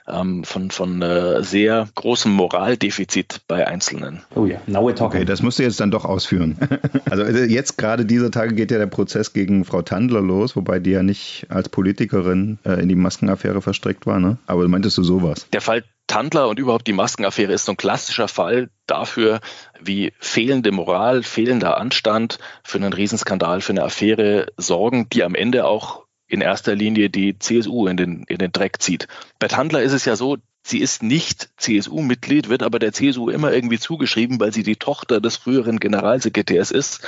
ähm, 0.06 0.44
von, 0.44 0.70
von 0.70 1.02
äh, 1.02 1.42
sehr 1.42 1.88
großem 1.94 2.30
Moraldefizit 2.32 3.42
bei 3.48 3.66
Einzelnen. 3.66 4.22
Oh 4.34 4.46
ja, 4.46 4.60
now 4.66 4.80
we're 4.80 4.94
talking. 4.94 5.20
Okay, 5.20 5.24
das 5.40 5.44
musst 5.44 5.58
du 5.58 5.62
jetzt 5.62 5.80
dann 5.80 5.90
doch 5.90 6.04
ausführen. 6.04 6.58
also 7.10 7.22
äh, 7.22 7.46
jetzt 7.46 7.78
gerade 7.78 8.04
dieser 8.04 8.30
Tage 8.30 8.54
geht 8.54 8.70
ja 8.70 8.76
der 8.76 8.88
Prozess 8.88 9.32
gegen 9.32 9.64
Frau 9.64 9.80
Tandler 9.80 10.20
los, 10.20 10.54
wobei 10.54 10.80
die 10.80 10.90
ja 10.90 11.02
nicht 11.02 11.46
als 11.48 11.70
Politikerin 11.70 12.58
äh, 12.62 12.74
in 12.82 12.90
die 12.90 12.94
Maskenaffäre 12.94 13.62
verstrickt 13.62 14.04
war, 14.04 14.20
ne? 14.20 14.36
Aber 14.46 14.68
meintest 14.68 14.98
du 14.98 15.02
sowas? 15.02 15.46
Der 15.54 15.62
Fall 15.62 15.84
Tandler 16.06 16.50
und 16.50 16.58
überhaupt 16.58 16.86
die 16.86 16.92
Maskenaffäre 16.92 17.54
ist 17.54 17.64
so 17.64 17.72
ein 17.72 17.78
klassischer 17.78 18.28
Fall 18.28 18.68
dafür, 18.86 19.40
wie 19.80 20.12
fehlende 20.18 20.72
Moral, 20.72 21.22
fehlender 21.22 21.78
Anstand 21.78 22.38
für 22.62 22.76
einen 22.76 22.92
Riesenskandal, 22.92 23.62
für 23.62 23.72
eine 23.72 23.84
Affäre 23.84 24.48
sorgen, 24.58 25.08
die 25.08 25.24
am 25.24 25.34
Ende 25.34 25.64
auch 25.64 26.04
in 26.26 26.42
erster 26.42 26.74
Linie 26.74 27.08
die 27.08 27.38
CSU 27.38 27.86
in 27.86 27.96
den, 27.96 28.24
in 28.28 28.36
den 28.36 28.52
Dreck 28.52 28.82
zieht. 28.82 29.08
Bei 29.38 29.48
Tandler 29.48 29.82
ist 29.82 29.92
es 29.92 30.04
ja 30.04 30.16
so, 30.16 30.36
sie 30.62 30.78
ist 30.78 31.02
nicht 31.02 31.50
CSU-Mitglied, 31.56 32.48
wird 32.48 32.62
aber 32.62 32.78
der 32.78 32.92
CSU 32.92 33.30
immer 33.30 33.52
irgendwie 33.52 33.78
zugeschrieben, 33.78 34.40
weil 34.40 34.52
sie 34.52 34.62
die 34.62 34.76
Tochter 34.76 35.20
des 35.20 35.36
früheren 35.36 35.80
Generalsekretärs 35.80 36.70
ist 36.70 37.00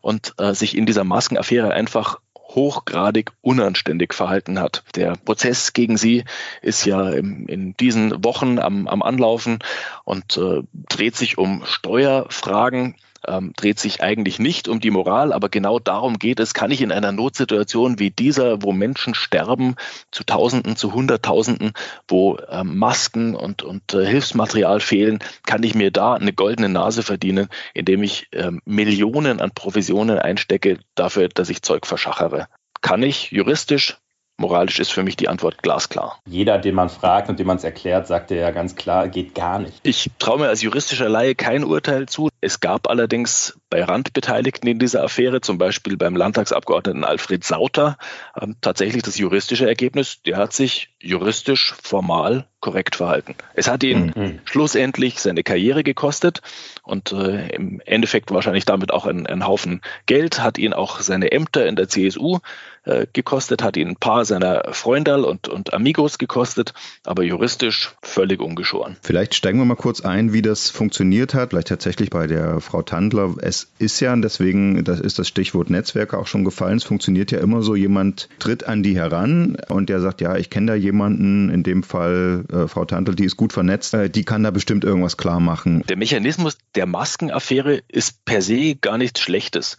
und 0.00 0.34
äh, 0.38 0.54
sich 0.54 0.76
in 0.76 0.86
dieser 0.86 1.04
Maskenaffäre 1.04 1.72
einfach 1.72 2.20
hochgradig 2.34 3.32
unanständig 3.42 4.14
verhalten 4.14 4.58
hat. 4.58 4.82
Der 4.94 5.16
Prozess 5.16 5.72
gegen 5.72 5.96
sie 5.96 6.24
ist 6.62 6.86
ja 6.86 7.10
in, 7.10 7.46
in 7.46 7.76
diesen 7.76 8.24
Wochen 8.24 8.58
am, 8.58 8.88
am 8.88 9.02
Anlaufen 9.02 9.58
und 10.04 10.36
äh, 10.38 10.62
dreht 10.88 11.16
sich 11.16 11.38
um 11.38 11.62
Steuerfragen 11.66 12.96
ähm, 13.26 13.52
dreht 13.56 13.78
sich 13.78 14.02
eigentlich 14.02 14.38
nicht 14.38 14.68
um 14.68 14.80
die 14.80 14.90
Moral, 14.90 15.32
aber 15.32 15.48
genau 15.48 15.78
darum 15.78 16.18
geht 16.18 16.40
es, 16.40 16.54
kann 16.54 16.70
ich 16.70 16.80
in 16.80 16.92
einer 16.92 17.12
Notsituation 17.12 17.98
wie 17.98 18.10
dieser, 18.10 18.62
wo 18.62 18.72
Menschen 18.72 19.14
sterben, 19.14 19.76
zu 20.10 20.24
Tausenden, 20.24 20.76
zu 20.76 20.92
Hunderttausenden, 20.92 21.72
wo 22.08 22.38
ähm, 22.48 22.76
Masken 22.78 23.34
und, 23.34 23.62
und 23.62 23.94
äh, 23.94 24.06
Hilfsmaterial 24.06 24.80
fehlen, 24.80 25.18
kann 25.44 25.62
ich 25.62 25.74
mir 25.74 25.90
da 25.90 26.14
eine 26.14 26.32
goldene 26.32 26.68
Nase 26.68 27.02
verdienen, 27.02 27.48
indem 27.74 28.02
ich 28.02 28.28
ähm, 28.32 28.60
Millionen 28.64 29.40
an 29.40 29.50
Provisionen 29.52 30.18
einstecke 30.18 30.78
dafür, 30.94 31.28
dass 31.28 31.50
ich 31.50 31.62
Zeug 31.62 31.86
verschachere. 31.86 32.48
Kann 32.80 33.02
ich 33.02 33.30
juristisch, 33.30 33.98
Moralisch 34.38 34.80
ist 34.80 34.92
für 34.92 35.02
mich 35.02 35.16
die 35.16 35.28
Antwort 35.28 35.62
glasklar. 35.62 36.18
Jeder, 36.28 36.58
den 36.58 36.74
man 36.74 36.90
fragt 36.90 37.30
und 37.30 37.38
dem 37.38 37.46
man 37.46 37.56
es 37.56 37.64
erklärt, 37.64 38.06
sagt 38.06 38.30
ja 38.30 38.50
ganz 38.50 38.76
klar, 38.76 39.08
geht 39.08 39.34
gar 39.34 39.58
nicht. 39.58 39.80
Ich 39.82 40.10
traue 40.18 40.40
mir 40.40 40.48
als 40.48 40.60
juristischer 40.60 41.08
Laie 41.08 41.34
kein 41.34 41.64
Urteil 41.64 42.06
zu. 42.06 42.28
Es 42.42 42.60
gab 42.60 42.88
allerdings 42.88 43.58
bei 43.68 43.82
Randbeteiligten 43.82 44.68
in 44.68 44.78
dieser 44.78 45.02
Affäre, 45.02 45.40
zum 45.40 45.58
Beispiel 45.58 45.96
beim 45.96 46.16
Landtagsabgeordneten 46.16 47.04
Alfred 47.04 47.44
Sauter, 47.44 47.98
ähm, 48.40 48.56
tatsächlich 48.60 49.02
das 49.02 49.18
juristische 49.18 49.66
Ergebnis. 49.66 50.22
Der 50.22 50.36
hat 50.36 50.52
sich 50.52 50.94
juristisch 51.00 51.74
formal 51.82 52.46
korrekt 52.60 52.96
verhalten. 52.96 53.34
Es 53.54 53.68
hat 53.68 53.84
ihn 53.84 54.12
mhm. 54.16 54.40
schlussendlich 54.44 55.20
seine 55.20 55.44
Karriere 55.44 55.84
gekostet 55.84 56.42
und 56.82 57.12
äh, 57.12 57.48
im 57.50 57.80
Endeffekt 57.84 58.32
wahrscheinlich 58.32 58.64
damit 58.64 58.92
auch 58.92 59.06
einen 59.06 59.46
Haufen 59.46 59.82
Geld, 60.06 60.40
hat 60.40 60.58
ihn 60.58 60.72
auch 60.72 61.00
seine 61.00 61.30
Ämter 61.30 61.66
in 61.66 61.76
der 61.76 61.88
CSU 61.88 62.38
äh, 62.86 63.06
gekostet, 63.12 63.62
hat 63.62 63.76
ihn 63.76 63.88
ein 63.88 63.96
paar 63.96 64.24
seiner 64.24 64.64
Freundal 64.72 65.24
und, 65.24 65.48
und 65.48 65.74
Amigos 65.74 66.18
gekostet, 66.18 66.72
aber 67.04 67.22
juristisch 67.22 67.94
völlig 68.02 68.40
ungeschoren. 68.40 68.96
Vielleicht 69.02 69.34
steigen 69.34 69.58
wir 69.58 69.64
mal 69.64 69.74
kurz 69.74 70.00
ein, 70.00 70.32
wie 70.32 70.42
das 70.42 70.70
funktioniert 70.70 71.34
hat, 71.34 71.50
vielleicht 71.50 71.68
tatsächlich 71.68 72.10
bei 72.10 72.26
der 72.26 72.60
Frau 72.60 72.82
Tandler. 72.82 73.34
Es 73.56 73.68
ist 73.78 74.00
ja, 74.00 74.14
deswegen 74.16 74.84
das 74.84 75.00
ist 75.00 75.18
das 75.18 75.28
Stichwort 75.28 75.70
Netzwerke 75.70 76.18
auch 76.18 76.26
schon 76.26 76.44
gefallen, 76.44 76.76
es 76.76 76.84
funktioniert 76.84 77.30
ja 77.30 77.38
immer 77.38 77.62
so, 77.62 77.74
jemand 77.74 78.28
tritt 78.38 78.64
an 78.64 78.82
die 78.82 78.96
heran 78.96 79.56
und 79.68 79.88
der 79.88 80.00
sagt, 80.00 80.20
ja, 80.20 80.36
ich 80.36 80.50
kenne 80.50 80.72
da 80.72 80.74
jemanden, 80.74 81.50
in 81.50 81.62
dem 81.62 81.82
Fall 81.82 82.44
äh, 82.52 82.68
Frau 82.68 82.84
Tandler, 82.84 83.14
die 83.14 83.24
ist 83.24 83.36
gut 83.36 83.52
vernetzt, 83.52 83.94
äh, 83.94 84.10
die 84.10 84.24
kann 84.24 84.42
da 84.42 84.50
bestimmt 84.50 84.84
irgendwas 84.84 85.16
klar 85.16 85.40
machen. 85.40 85.82
Der 85.88 85.96
Mechanismus 85.96 86.58
der 86.74 86.86
Maskenaffäre 86.86 87.82
ist 87.88 88.24
per 88.24 88.42
se 88.42 88.76
gar 88.76 88.98
nichts 88.98 89.20
Schlechtes. 89.20 89.76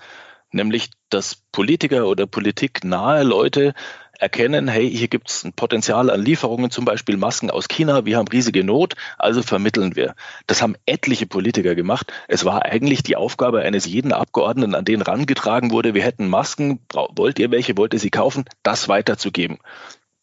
Nämlich 0.51 0.89
dass 1.09 1.35
Politiker 1.51 2.07
oder 2.07 2.25
politiknahe 2.25 3.23
Leute 3.23 3.73
erkennen, 4.19 4.67
hey, 4.67 4.89
hier 4.89 5.07
gibt 5.07 5.29
es 5.29 5.43
ein 5.43 5.53
Potenzial 5.53 6.09
an 6.09 6.21
Lieferungen, 6.21 6.71
zum 6.71 6.85
Beispiel 6.85 7.17
Masken 7.17 7.49
aus 7.51 7.67
China, 7.67 8.05
wir 8.05 8.17
haben 8.17 8.27
riesige 8.27 8.63
Not, 8.63 8.95
also 9.17 9.41
vermitteln 9.41 9.95
wir. 9.95 10.15
Das 10.47 10.61
haben 10.61 10.75
etliche 10.85 11.27
Politiker 11.27 11.75
gemacht. 11.75 12.11
Es 12.27 12.45
war 12.45 12.65
eigentlich 12.65 13.03
die 13.03 13.15
Aufgabe 13.15 13.61
eines 13.61 13.85
jeden 13.85 14.11
Abgeordneten, 14.11 14.75
an 14.75 14.85
den 14.85 15.01
rangetragen 15.01 15.71
wurde, 15.71 15.93
wir 15.93 16.03
hätten 16.03 16.27
Masken, 16.27 16.79
wollt 16.91 17.39
ihr 17.39 17.51
welche, 17.51 17.77
wollt 17.77 17.93
ihr 17.93 17.99
sie 17.99 18.09
kaufen, 18.09 18.45
das 18.63 18.89
weiterzugeben. 18.89 19.59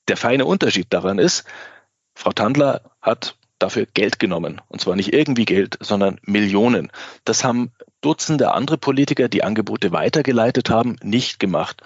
Der 0.09 0.17
feine 0.17 0.45
Unterschied 0.45 0.87
daran 0.91 1.19
ist, 1.19 1.45
Frau 2.15 2.33
Tandler 2.33 2.83
hat 3.01 3.37
dafür 3.59 3.87
Geld 3.87 4.19
genommen. 4.19 4.61
Und 4.69 4.81
zwar 4.81 4.97
nicht 4.97 5.13
irgendwie 5.13 5.45
Geld, 5.45 5.79
sondern 5.81 6.19
Millionen. 6.23 6.91
Das 7.25 7.45
haben 7.45 7.73
Dutzende 8.01 8.53
andere 8.53 8.77
Politiker, 8.77 9.29
die 9.29 9.43
Angebote 9.43 9.91
weitergeleitet 9.91 10.69
haben, 10.69 10.97
nicht 11.03 11.41
gemacht. 11.41 11.83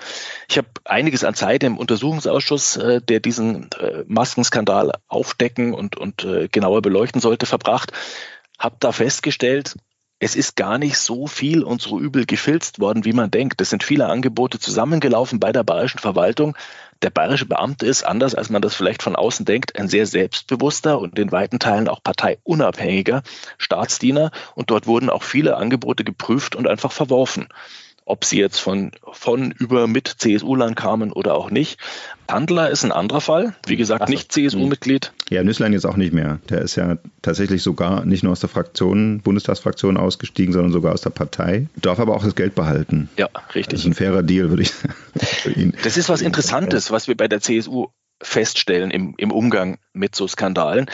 Ich 0.49 0.59
habe 0.59 0.69
einiges 0.85 1.23
an 1.23 1.35
Zeit 1.35 1.63
im 1.63 1.79
Untersuchungsausschuss, 1.79 2.77
äh, 2.77 3.01
der 3.01 3.21
diesen 3.21 3.71
äh, 3.79 4.03
Maskenskandal 4.07 4.93
aufdecken 5.07 5.75
und, 5.75 5.97
und 5.97 6.25
äh, 6.25 6.49
genauer 6.49 6.83
beleuchten 6.83 7.21
sollte, 7.21 7.47
verbracht. 7.47 7.93
Habe 8.59 8.77
da 8.81 8.91
festgestellt, 8.91 9.77
es 10.21 10.35
ist 10.35 10.57
gar 10.57 10.79
nicht 10.79 10.99
so 10.99 11.27
viel 11.27 11.63
und 11.63 11.81
so 11.81 11.99
übel 12.01 12.27
gefilzt 12.27 12.81
worden, 12.81 13.05
wie 13.05 13.13
man 13.13 13.31
denkt. 13.31 13.61
Es 13.61 13.71
sind 13.71 13.85
viele 13.85 14.07
Angebote 14.07 14.59
zusammengelaufen 14.59 15.39
bei 15.39 15.53
der 15.53 15.63
bayerischen 15.63 16.01
Verwaltung. 16.01 16.57
Der 17.03 17.11
bayerische 17.11 17.47
Beamte 17.47 17.87
ist, 17.87 18.03
anders 18.03 18.35
als 18.35 18.51
man 18.51 18.61
das 18.61 18.75
vielleicht 18.75 19.05
von 19.05 19.15
außen 19.15 19.47
denkt, 19.47 19.79
ein 19.79 19.89
sehr 19.89 20.07
selbstbewusster 20.07 20.99
und 20.99 21.17
in 21.19 21.31
weiten 21.31 21.61
Teilen 21.61 21.87
auch 21.87 22.03
parteiunabhängiger 22.03 23.23
Staatsdiener. 23.59 24.33
Und 24.57 24.71
dort 24.71 24.89
wurden 24.89 25.09
auch 25.09 25.23
viele 25.23 25.57
Angebote 25.57 26.03
geprüft 26.03 26.57
und 26.57 26.67
einfach 26.67 26.91
verworfen 26.91 27.47
ob 28.09 28.25
sie 28.25 28.39
jetzt 28.39 28.59
von, 28.59 28.93
von 29.13 29.53
über 29.53 29.87
mit 29.87 30.09
CSU-Land 30.09 30.77
kamen 30.77 31.13
oder 31.13 31.35
auch 31.35 31.51
nicht. 31.51 31.79
Tandler 32.27 32.71
ist 32.71 32.85
ein 32.85 32.93
anderer 32.93 33.21
Fall, 33.21 33.55
wie 33.67 33.77
gesagt, 33.77 34.09
so. 34.09 34.13
nicht 34.13 34.33
CSU-Mitglied. 34.33 35.13
Ja, 35.31 35.43
Nüsslein 35.45 35.73
jetzt 35.73 35.87
auch 35.87 35.97
nicht 35.97 36.13
mehr. 36.13 36.41
Der 36.49 36.63
ist 36.63 36.77
ja 36.77 36.99
tatsächlich 37.23 37.63
sogar 37.63 38.05
nicht 38.05 38.23
nur 38.23 38.33
aus 38.33 38.41
der 38.41 38.49
Fraktion, 38.49 39.21
Bundestagsfraktion 39.21 39.97
ausgestiegen, 39.97 40.53
sondern 40.53 40.73
sogar 40.73 40.95
aus 40.95 41.03
der 41.03 41.11
Partei. 41.11 41.69
Darf 41.77 41.99
aber 42.01 42.15
auch 42.17 42.25
das 42.25 42.35
Geld 42.35 42.55
behalten. 42.55 43.09
Ja, 43.17 43.29
richtig. 43.55 43.69
Das 43.69 43.81
ist 43.81 43.87
ein 43.87 43.95
fairer 43.95 44.23
Deal, 44.23 44.49
würde 44.49 44.63
ich 44.63 44.71
sagen. 45.45 45.75
Das 45.83 45.97
ist 45.97 46.09
was 46.09 46.23
Interessantes, 46.23 46.91
was 46.91 47.09
wir 47.09 47.17
bei 47.17 47.29
der 47.29 47.41
CSU 47.41 47.89
feststellen 48.23 48.91
im, 48.91 49.15
im 49.17 49.31
Umgang 49.31 49.79
mit 49.93 50.15
so 50.15 50.27
Skandalen, 50.27 50.87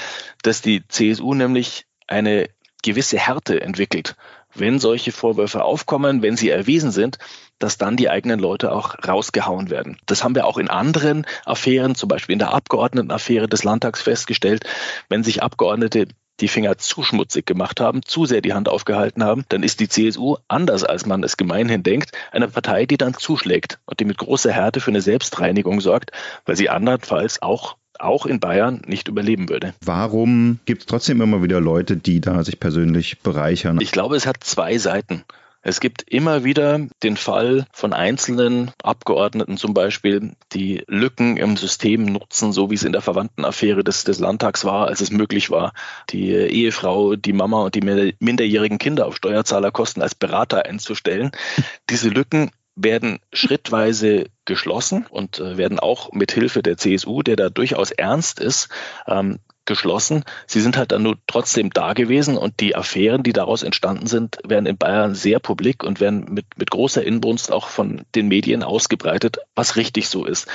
dass 0.43 0.63
die 0.63 0.87
CSU 0.89 1.35
nämlich 1.35 1.87
eine 2.07 2.49
gewisse 2.83 3.19
Härte 3.19 3.61
entwickelt 3.61 4.15
wenn 4.55 4.79
solche 4.79 5.13
Vorwürfe 5.13 5.65
aufkommen, 5.65 6.23
wenn 6.23 6.37
sie 6.37 6.51
erwiesen 6.51 6.91
sind, 6.91 7.19
dass 7.59 7.79
dann 7.79 7.97
die 7.97 8.11
eigenen 8.11 8.39
Leute 8.39 8.73
auch 8.73 8.97
rausgehauen 9.07 9.71
werden. 9.71 9.99
Das 10.07 10.25
haben 10.25 10.35
wir 10.35 10.47
auch 10.47 10.59
in 10.59 10.69
anderen 10.69 11.27
Affären, 11.45 11.95
zum 11.95 12.09
Beispiel 12.09 12.35
in 12.35 12.39
der 12.39 12.53
Abgeordnetenaffäre 12.53 13.49
des 13.49 13.65
Landtags 13.65 14.03
festgestellt. 14.03 14.65
Wenn 15.09 15.25
sich 15.25 15.43
Abgeordnete 15.43 16.09
die 16.41 16.49
Finger 16.49 16.79
zu 16.79 17.03
schmutzig 17.03 17.47
gemacht 17.47 17.81
haben, 17.81 18.03
zu 18.05 18.27
sehr 18.27 18.41
die 18.41 18.55
Hand 18.55 18.69
aufgehalten 18.69 19.23
haben, 19.23 19.45
dann 19.49 19.63
ist 19.63 19.81
die 19.81 19.89
CSU, 19.89 20.37
anders 20.49 20.83
als 20.83 21.07
man 21.07 21.23
es 21.23 21.37
gemeinhin 21.37 21.83
denkt, 21.83 22.11
eine 22.33 22.49
Partei, 22.49 22.87
die 22.87 22.97
dann 22.97 23.15
zuschlägt 23.15 23.79
und 23.87 24.01
die 24.01 24.05
mit 24.05 24.19
großer 24.19 24.53
Härte 24.53 24.81
für 24.81 24.91
eine 24.91 25.01
Selbstreinigung 25.01 25.81
sorgt, 25.81 26.11
weil 26.45 26.57
sie 26.57 26.69
andernfalls 26.69 27.41
auch 27.41 27.77
auch 27.99 28.27
in 28.27 28.41
Bayern 28.41 28.83
nicht 28.87 29.09
überleben 29.09 29.49
würde. 29.49 29.75
Warum 29.85 30.59
gibt 30.65 30.83
es 30.83 30.87
trotzdem 30.87 31.21
immer 31.21 31.43
wieder 31.43 31.61
Leute, 31.61 31.97
die 31.97 32.21
da 32.21 32.45
sich 32.45 32.61
persönlich 32.61 33.21
bereichern? 33.21 33.79
Ich 33.81 33.93
glaube, 33.93 34.17
es 34.17 34.27
hat 34.27 34.43
zwei 34.45 34.79
Seiten. 34.79 35.25
Es 35.67 35.81
gibt 35.81 36.03
immer 36.03 36.45
wieder 36.45 36.79
den 37.03 37.17
Fall 37.17 37.67
von 37.73 37.95
einzelnen 37.95 38.71
Abgeordneten 38.83 39.57
zum 39.57 39.73
Beispiel, 39.73 40.33
die 40.53 40.85
Lücken 40.89 41.39
im 41.39 41.57
System 41.57 42.05
nutzen, 42.05 42.53
so 42.53 42.71
wie 42.71 42.75
es 42.75 42.83
in 42.83 42.93
der 42.93 43.01
Verwandtenaffäre 43.01 43.83
des, 43.83 44.05
des 44.05 44.19
Landtags 44.19 44.67
war, 44.67 44.89
als 44.89 45.01
es 45.01 45.11
möglich 45.11 45.51
war, 45.51 45.73
die 46.11 46.33
Ehefrau, 46.33 47.17
die 47.17 47.33
Mama 47.33 47.63
und 47.63 47.75
die 47.75 48.15
minderjährigen 48.21 48.77
Kinder 48.77 49.07
auf 49.07 49.17
Steuerzahlerkosten 49.17 50.03
als 50.03 50.15
Berater 50.15 50.67
einzustellen. 50.67 51.31
Diese 51.89 52.11
Lücken 52.11 52.51
werden 52.77 53.21
schrittweise 53.33 54.27
geschlossen 54.45 55.07
und 55.09 55.39
äh, 55.39 55.57
werden 55.57 55.79
auch 55.79 56.13
mit 56.13 56.33
Hilfe 56.33 56.63
der 56.63 56.77
CSU, 56.77 57.23
der 57.23 57.37
da 57.37 57.49
durchaus 57.49 57.91
ernst 57.91 58.41
ist, 58.41 58.69
ähm, 59.07 59.39
geschlossen. 59.65 60.25
Sie 60.47 60.61
sind 60.61 60.77
halt 60.77 60.93
dann 60.93 61.03
nur 61.03 61.17
trotzdem 61.27 61.71
da 61.71 61.95
gewesen 61.95 62.37
und 62.37 62.61
die 62.61 62.77
Affären, 62.77 63.23
die 63.23 63.33
daraus 63.33 63.63
entstanden 63.63 64.07
sind, 64.07 64.39
werden 64.45 64.67
in 64.67 64.77
Bayern 64.77 65.15
sehr 65.15 65.39
publik 65.39 65.83
und 65.85 66.01
werden 66.01 66.27
mit, 66.31 66.47
mit 66.57 66.71
großer 66.71 67.03
Inbrunst 67.03 67.51
auch 67.51 67.69
von 67.69 68.03
den 68.15 68.29
Medien 68.29 68.63
ausgebreitet, 68.63 69.39
was 69.55 69.77
richtig 69.77 70.09
so 70.09 70.27
ist. 70.27 70.49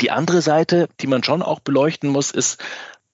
Die 0.00 0.10
andere 0.10 0.42
Seite, 0.42 0.88
die 1.00 1.06
man 1.06 1.22
schon 1.22 1.42
auch 1.42 1.60
beleuchten 1.60 2.10
muss, 2.10 2.30
ist, 2.30 2.60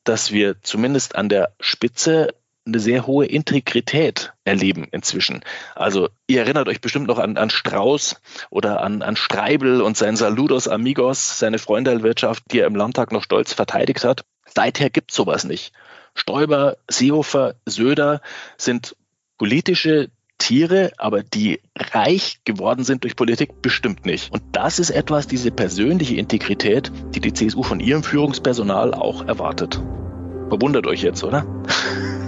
dass 0.05 0.33
wir 0.33 0.61
zumindest 0.63 1.15
an 1.15 1.29
der 1.29 1.53
Spitze 1.61 2.35
eine 2.65 2.79
sehr 2.79 3.07
hohe 3.07 3.27
Integrität 3.27 4.33
erleben 4.45 4.87
inzwischen. 4.91 5.41
Also 5.75 6.09
ihr 6.27 6.41
erinnert 6.41 6.69
euch 6.69 6.81
bestimmt 6.81 7.09
noch 7.09 7.19
an, 7.19 7.37
an 7.37 7.51
Strauß 7.51 8.21
oder 8.51 8.83
an, 8.83 9.03
an 9.03 9.17
Streibel 9.17 9.83
und 9.83 9.97
sein 9.97 10.17
Saludos 10.17 10.69
Amigos, 10.69 11.39
seine 11.39 11.59
Freundelwirtschaft, 11.59 12.45
die 12.53 12.61
er 12.61 12.67
im 12.67 12.77
Landtag 12.77 13.13
noch 13.13 13.25
stolz 13.25 13.53
verteidigt 13.53 14.05
hat. 14.05 14.25
Seither 14.55 14.91
gibt's 14.91 15.15
sowas 15.15 15.45
nicht. 15.45 15.73
Stoiber, 16.15 16.77
Seehofer, 16.89 17.55
Söder 17.67 18.21
sind 18.59 18.97
politische 19.39 20.11
Tiere, 20.39 20.93
aber 20.99 21.23
die 21.23 21.61
reich 21.77 22.41
geworden 22.45 22.85
sind 22.85 23.05
durch 23.05 23.17
Politik, 23.17 23.63
bestimmt 23.63 24.05
nicht. 24.05 24.33
Und 24.33 24.43
das 24.53 24.79
ist 24.79 24.91
etwas, 24.91 25.27
diese 25.27 25.51
persönliche 25.51 26.17
Integrität, 26.17 26.91
die 27.15 27.21
die 27.21 27.33
CSU 27.33 27.63
von 27.63 27.81
ihrem 27.81 28.03
Führungspersonal 28.03 28.93
auch 28.93 29.25
erwartet. 29.27 29.81
Verwundert 30.49 30.87
euch 30.87 31.03
jetzt, 31.03 31.25
oder? 31.25 31.47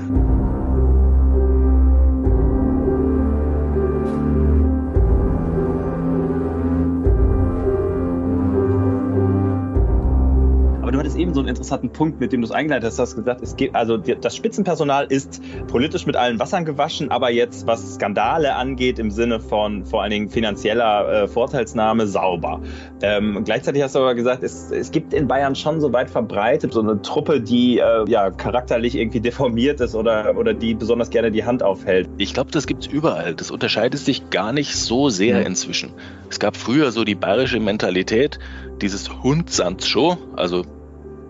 interessanten 11.55 11.91
Punkt, 11.91 12.21
mit 12.21 12.33
dem 12.33 12.41
du 12.41 12.47
es 12.47 12.51
eingeleitet 12.51 12.89
hast. 12.89 12.99
Du 12.99 13.03
hast 13.03 13.17
gesagt, 13.17 13.41
es 13.43 13.57
geht, 13.57 13.75
also 13.75 13.97
das 13.97 14.35
Spitzenpersonal 14.35 15.07
ist 15.09 15.41
politisch 15.69 16.07
mit 16.07 16.17
allen 16.17 16.39
Wassern 16.39 16.65
gewaschen, 16.65 17.11
aber 17.11 17.31
jetzt, 17.31 17.67
was 17.67 17.95
Skandale 17.95 18.55
angeht, 18.57 18.99
im 18.99 19.11
Sinne 19.11 19.41
von 19.41 19.87
vor 19.87 20.03
allen 20.03 20.11
Dingen 20.11 20.29
finanzieller 20.29 21.25
äh, 21.25 21.29
Vorteilsnahme, 21.29 22.07
sauber. 22.07 22.61
Ähm, 23.03 23.43
gleichzeitig 23.45 23.83
hast 23.83 23.95
du 23.95 24.01
aber 24.01 24.15
gesagt, 24.15 24.43
es, 24.43 24.71
es 24.71 24.91
gibt 24.91 25.15
in 25.15 25.29
Bayern 25.29 25.55
schon 25.55 25.81
so 25.81 25.93
weit 25.93 26.11
verbreitet 26.11 26.73
so 26.73 26.81
eine 26.81 27.01
Truppe, 27.03 27.41
die 27.41 27.79
äh, 27.79 28.05
ja 28.09 28.31
charakterlich 28.31 28.97
irgendwie 28.97 29.21
deformiert 29.21 29.81
ist 29.81 29.95
oder, 29.95 30.37
oder 30.37 30.55
die 30.55 30.75
besonders 30.75 31.11
gerne 31.11 31.31
die 31.31 31.45
Hand 31.45 31.63
aufhält. 31.63 32.09
Ich 32.19 32.35
glaube, 32.35 32.51
das 32.51 32.67
gibt 32.67 32.87
es 32.87 32.93
überall. 32.93 33.35
Das 33.35 33.51
unterscheidet 33.51 34.01
sich 34.01 34.31
gar 34.31 34.53
nicht 34.53 34.77
so 34.77 35.09
sehr 35.09 35.41
mhm. 35.41 35.47
inzwischen. 35.47 35.91
Es 36.29 36.39
gab 36.39 36.57
früher 36.57 36.91
so 36.91 37.05
die 37.05 37.15
bayerische 37.15 37.61
Mentalität, 37.61 38.39
dieses 38.81 39.23
Hund 39.23 39.51
Show, 39.85 40.19
also 40.37 40.65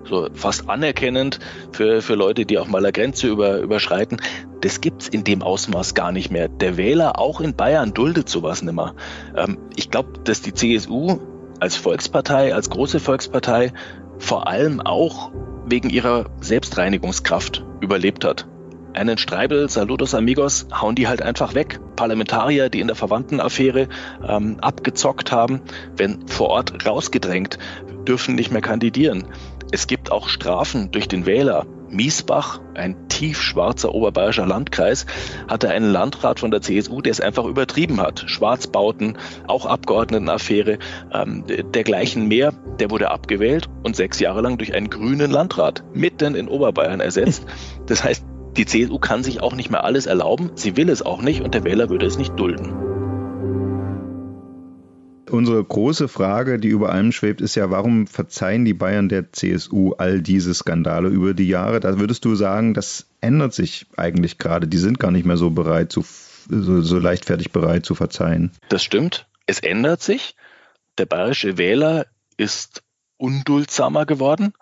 so 0.08 0.28
fast 0.34 0.68
anerkennend 0.68 1.38
für, 1.72 2.02
für 2.02 2.14
Leute, 2.14 2.46
die 2.46 2.58
auch 2.58 2.68
mal 2.68 2.78
eine 2.78 2.92
Grenze 2.92 3.28
über, 3.28 3.58
überschreiten. 3.58 4.20
Das 4.60 4.80
gibt's 4.80 5.08
in 5.08 5.24
dem 5.24 5.42
Ausmaß 5.42 5.94
gar 5.94 6.12
nicht 6.12 6.30
mehr. 6.30 6.48
Der 6.48 6.76
Wähler 6.76 7.18
auch 7.18 7.40
in 7.40 7.54
Bayern 7.54 7.94
duldet 7.94 8.28
sowas 8.28 8.62
nimmer. 8.62 8.94
Ähm, 9.36 9.58
ich 9.76 9.90
glaube, 9.90 10.20
dass 10.24 10.42
die 10.42 10.54
CSU 10.54 11.18
als 11.60 11.76
Volkspartei, 11.76 12.54
als 12.54 12.70
große 12.70 13.00
Volkspartei 13.00 13.72
vor 14.18 14.46
allem 14.48 14.80
auch 14.80 15.30
wegen 15.66 15.90
ihrer 15.90 16.26
Selbstreinigungskraft 16.40 17.64
überlebt 17.80 18.24
hat. 18.24 18.46
einen 18.92 19.18
Streibel, 19.18 19.68
Saludos 19.68 20.14
Amigos, 20.14 20.68
hauen 20.72 20.94
die 20.94 21.08
halt 21.08 21.20
einfach 21.20 21.54
weg. 21.54 21.80
Parlamentarier, 21.96 22.68
die 22.68 22.78
in 22.78 22.86
der 22.86 22.94
Verwandtenaffäre 22.94 23.88
ähm, 24.24 24.58
abgezockt 24.60 25.32
haben, 25.32 25.62
werden 25.96 26.28
vor 26.28 26.50
Ort 26.50 26.86
rausgedrängt, 26.86 27.58
dürfen 28.06 28.36
nicht 28.36 28.52
mehr 28.52 28.60
kandidieren. 28.62 29.24
Es 29.72 29.86
gibt 29.86 30.12
auch 30.12 30.28
Strafen 30.28 30.90
durch 30.90 31.08
den 31.08 31.26
Wähler. 31.26 31.66
Miesbach, 31.88 32.60
ein 32.74 33.08
tiefschwarzer 33.08 33.94
oberbayerischer 33.94 34.46
Landkreis, 34.46 35.06
hatte 35.48 35.70
einen 35.70 35.92
Landrat 35.92 36.40
von 36.40 36.50
der 36.50 36.60
CSU, 36.60 37.00
der 37.00 37.12
es 37.12 37.20
einfach 37.20 37.44
übertrieben 37.44 38.00
hat. 38.00 38.24
Schwarzbauten, 38.26 39.18
auch 39.46 39.66
Abgeordnetenaffäre, 39.66 40.78
ähm, 41.12 41.44
dergleichen 41.46 42.26
mehr. 42.26 42.52
Der 42.80 42.90
wurde 42.90 43.10
abgewählt 43.10 43.68
und 43.84 43.94
sechs 43.94 44.18
Jahre 44.18 44.40
lang 44.40 44.58
durch 44.58 44.74
einen 44.74 44.90
grünen 44.90 45.30
Landrat 45.30 45.84
mitten 45.94 46.34
in 46.34 46.48
Oberbayern 46.48 47.00
ersetzt. 47.00 47.46
Das 47.86 48.02
heißt, 48.02 48.24
die 48.56 48.66
CSU 48.66 48.98
kann 48.98 49.22
sich 49.22 49.42
auch 49.42 49.54
nicht 49.54 49.70
mehr 49.70 49.84
alles 49.84 50.06
erlauben, 50.06 50.52
sie 50.54 50.76
will 50.76 50.88
es 50.88 51.02
auch 51.02 51.22
nicht 51.22 51.42
und 51.42 51.54
der 51.54 51.64
Wähler 51.64 51.90
würde 51.90 52.06
es 52.06 52.18
nicht 52.18 52.38
dulden. 52.38 52.93
Unsere 55.30 55.62
große 55.62 56.08
Frage, 56.08 56.58
die 56.58 56.68
über 56.68 56.92
allem 56.92 57.12
schwebt, 57.12 57.40
ist 57.40 57.54
ja, 57.54 57.70
warum 57.70 58.06
verzeihen 58.06 58.64
die 58.64 58.74
Bayern 58.74 59.08
der 59.08 59.32
CSU 59.32 59.92
all 59.92 60.20
diese 60.20 60.54
Skandale 60.54 61.08
über 61.08 61.34
die 61.34 61.48
Jahre? 61.48 61.80
Da 61.80 61.98
würdest 61.98 62.24
du 62.24 62.34
sagen, 62.34 62.74
das 62.74 63.06
ändert 63.20 63.54
sich 63.54 63.86
eigentlich 63.96 64.38
gerade. 64.38 64.66
Die 64.66 64.78
sind 64.78 64.98
gar 64.98 65.10
nicht 65.10 65.24
mehr 65.24 65.36
so 65.36 65.50
bereit, 65.50 65.92
zu, 65.92 66.04
so, 66.48 66.82
so 66.82 66.98
leichtfertig 66.98 67.52
bereit 67.52 67.86
zu 67.86 67.94
verzeihen. 67.94 68.52
Das 68.68 68.84
stimmt. 68.84 69.26
Es 69.46 69.60
ändert 69.60 70.02
sich. 70.02 70.36
Der 70.98 71.06
bayerische 71.06 71.58
Wähler 71.58 72.06
ist 72.36 72.82
unduldsamer 73.16 74.06
geworden 74.06 74.52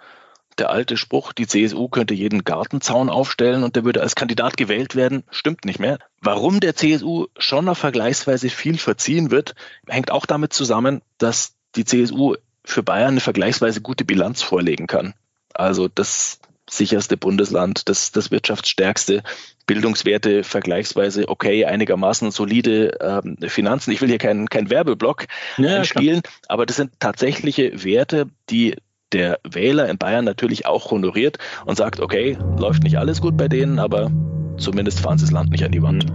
der 0.59 0.71
alte 0.71 0.97
Spruch, 0.97 1.33
die 1.33 1.47
CSU 1.47 1.89
könnte 1.89 2.15
jeden 2.15 2.45
Gartenzaun 2.45 3.09
aufstellen 3.09 3.65
und 3.65 3.77
der 3.77 3.85
würde 3.85 4.03
als 4.03 4.15
Kandidat 4.15 4.57
gewählt 4.57 4.95
werden, 4.95 5.25
stimmt 5.31 5.65
nicht 5.65 5.79
mehr. 5.79 5.99
Warum 6.21 6.61
der 6.61 6.75
CSU 6.75 7.27
schon 7.39 7.65
noch 7.65 7.77
vergleichsweise 7.77 8.51
viel 8.51 8.79
verziehen 8.79 9.31
wird, 9.31 9.55
hängt 9.89 10.11
auch 10.11 10.27
damit 10.27 10.53
zusammen, 10.53 11.03
dass 11.19 11.55
die 11.75 11.85
CSU 11.85 12.37
für 12.65 12.83
Bayern 12.83 13.13
eine 13.13 13.21
vergleichsweise 13.21 13.81
gute 13.81 14.05
Bilanz 14.05 14.43
vorlegen 14.43 14.87
kann. 14.87 15.15
Also 15.55 15.89
das 15.89 16.39
sicherste 16.71 17.17
Bundesland, 17.17 17.89
das, 17.89 18.13
das 18.13 18.31
wirtschaftsstärkste, 18.31 19.23
Bildungswerte 19.67 20.45
vergleichsweise 20.45 21.29
okay, 21.29 21.65
einigermaßen 21.65 22.31
solide 22.31 22.99
ähm, 23.01 23.37
Finanzen. 23.49 23.91
Ich 23.93 24.01
will 24.01 24.09
hier 24.09 24.19
keinen 24.19 24.49
kein 24.49 24.71
Werbeblock 24.71 25.27
ja, 25.59 25.85
spielen, 25.85 26.23
aber 26.49 26.67
das 26.67 26.77
sind 26.77 26.99
tatsächliche 26.99 27.85
Werte, 27.85 28.29
die 28.49 28.77
der 29.13 29.39
Wähler 29.49 29.89
in 29.89 29.99
Bayern 29.99 30.25
natürlich 30.25 30.67
auch 30.67 30.91
honoriert 30.91 31.39
und 31.67 31.77
sagt, 31.77 32.01
okay, 32.01 32.39
läuft 32.59 32.83
nicht 32.83 32.99
alles 32.99 33.21
gut 33.21 33.37
bei 33.37 33.49
denen, 33.49 33.79
aber 33.79 34.11
zumindest 34.57 35.01
fahren 35.01 35.19
sie 35.19 35.25
das 35.25 35.33
Land 35.33 35.51
nicht 35.51 35.65
an 35.65 35.73
die 35.73 35.83
Wand. 35.83 36.07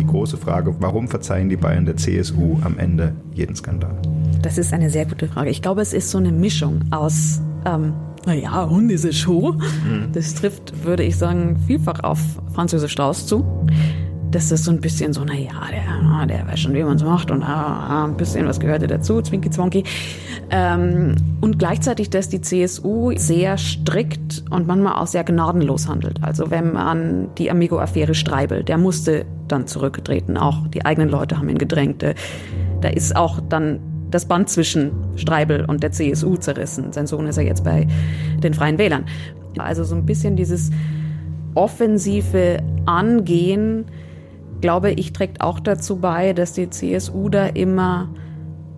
Die 0.00 0.06
große 0.06 0.36
Frage, 0.36 0.74
warum 0.78 1.08
verzeihen 1.08 1.48
die 1.48 1.56
Bayern 1.56 1.86
der 1.86 1.96
CSU 1.96 2.58
am 2.62 2.78
Ende 2.78 3.14
jeden 3.32 3.56
Skandal? 3.56 3.96
Das 4.42 4.58
ist 4.58 4.74
eine 4.74 4.90
sehr 4.90 5.06
gute 5.06 5.26
Frage. 5.26 5.48
Ich 5.48 5.62
glaube, 5.62 5.80
es 5.80 5.94
ist 5.94 6.10
so 6.10 6.18
eine 6.18 6.30
Mischung 6.30 6.82
aus 6.90 7.40
ähm, 7.64 7.94
naja, 8.26 8.68
Hund 8.68 8.90
ist 8.90 9.04
eine 9.04 9.12
Show. 9.12 9.52
Mhm. 9.52 10.12
Das 10.12 10.34
trifft, 10.34 10.84
würde 10.84 11.02
ich 11.02 11.16
sagen, 11.16 11.58
vielfach 11.66 12.00
auf 12.02 12.18
Französisch 12.54 12.92
Strauß 12.92 13.26
zu. 13.26 13.44
Das 14.30 14.50
ist 14.50 14.64
so 14.64 14.72
ein 14.72 14.80
bisschen 14.80 15.12
so, 15.12 15.24
naja, 15.24 15.52
der, 15.70 16.26
der 16.26 16.46
weiß 16.48 16.58
schon, 16.58 16.74
wie 16.74 16.82
man 16.82 16.96
es 16.96 17.04
macht 17.04 17.30
und 17.30 17.44
ah, 17.44 18.06
ein 18.06 18.16
bisschen 18.16 18.46
was 18.48 18.58
gehörte 18.58 18.88
dazu, 18.88 19.22
zwinki 19.22 19.48
zwonki. 19.48 19.84
Ähm, 20.50 21.14
und 21.40 21.60
gleichzeitig, 21.60 22.10
dass 22.10 22.30
die 22.30 22.40
CSU 22.40 23.12
sehr 23.16 23.56
strikt 23.58 24.42
und 24.50 24.66
manchmal 24.66 24.94
auch 24.94 25.06
sehr 25.06 25.22
gnadenlos 25.22 25.86
handelt. 25.86 26.20
Also 26.22 26.50
wenn 26.50 26.72
man 26.72 27.28
die 27.38 27.48
Amigo-Affäre 27.48 28.14
Streibel, 28.14 28.64
der 28.64 28.76
musste 28.76 29.24
dann 29.46 29.68
zurücktreten. 29.68 30.36
Auch 30.36 30.66
die 30.66 30.84
eigenen 30.84 31.10
Leute 31.10 31.38
haben 31.38 31.48
ihn 31.48 31.58
gedrängt. 31.58 32.04
Da 32.80 32.88
ist 32.88 33.14
auch 33.14 33.40
dann 33.48 33.78
das 34.14 34.26
Band 34.26 34.48
zwischen 34.48 34.92
Streibel 35.16 35.64
und 35.64 35.82
der 35.82 35.90
CSU 35.90 36.36
zerrissen. 36.36 36.92
Sein 36.92 37.06
Sohn 37.08 37.26
ist 37.26 37.36
ja 37.36 37.42
jetzt 37.42 37.64
bei 37.64 37.86
den 38.42 38.54
Freien 38.54 38.78
Wählern. 38.78 39.06
Also 39.58 39.82
so 39.82 39.96
ein 39.96 40.06
bisschen 40.06 40.36
dieses 40.36 40.70
offensive 41.54 42.58
Angehen, 42.86 43.86
glaube 44.60 44.92
ich, 44.92 45.12
trägt 45.12 45.40
auch 45.40 45.58
dazu 45.58 45.96
bei, 45.96 46.32
dass 46.32 46.52
die 46.52 46.70
CSU 46.70 47.28
da 47.28 47.46
immer 47.46 48.08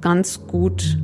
ganz 0.01 0.47
gut 0.47 0.99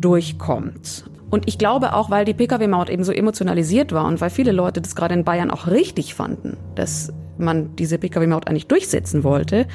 durchkommt. 0.00 1.04
Und 1.30 1.46
ich 1.46 1.56
glaube 1.56 1.94
auch, 1.94 2.10
weil 2.10 2.24
die 2.24 2.34
Pkw-Maut 2.34 2.90
eben 2.90 3.04
so 3.04 3.12
emotionalisiert 3.12 3.92
war 3.92 4.04
und 4.06 4.20
weil 4.20 4.30
viele 4.30 4.50
Leute 4.50 4.80
das 4.80 4.96
gerade 4.96 5.14
in 5.14 5.22
Bayern 5.22 5.52
auch 5.52 5.68
richtig 5.68 6.14
fanden, 6.14 6.56
dass 6.74 7.12
man 7.38 7.76
diese 7.76 7.98
Pkw-Maut 7.98 8.48
eigentlich 8.48 8.66
durchsetzen 8.66 9.22
wollte, 9.22 9.66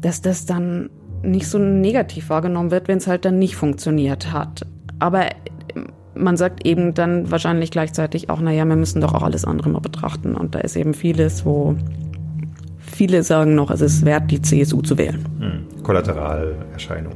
dass 0.00 0.20
das 0.20 0.46
dann 0.46 0.90
nicht 1.26 1.48
so 1.48 1.58
negativ 1.58 2.30
wahrgenommen 2.30 2.70
wird, 2.70 2.88
wenn 2.88 2.98
es 2.98 3.06
halt 3.06 3.24
dann 3.24 3.38
nicht 3.38 3.56
funktioniert 3.56 4.32
hat. 4.32 4.66
Aber 4.98 5.26
man 6.14 6.36
sagt 6.36 6.66
eben 6.66 6.94
dann 6.94 7.30
wahrscheinlich 7.30 7.70
gleichzeitig 7.70 8.30
auch, 8.30 8.40
naja, 8.40 8.64
wir 8.64 8.76
müssen 8.76 9.00
doch 9.00 9.14
auch 9.14 9.22
alles 9.22 9.44
andere 9.44 9.68
mal 9.68 9.80
betrachten. 9.80 10.34
Und 10.34 10.54
da 10.54 10.60
ist 10.60 10.76
eben 10.76 10.94
vieles, 10.94 11.44
wo 11.44 11.76
viele 12.78 13.22
sagen 13.22 13.54
noch, 13.54 13.70
es 13.70 13.80
ist 13.80 14.04
wert, 14.04 14.30
die 14.30 14.40
CSU 14.40 14.80
zu 14.82 14.96
wählen. 14.98 15.24
Hm. 15.38 15.82
Kollateralerscheinung. 15.82 17.14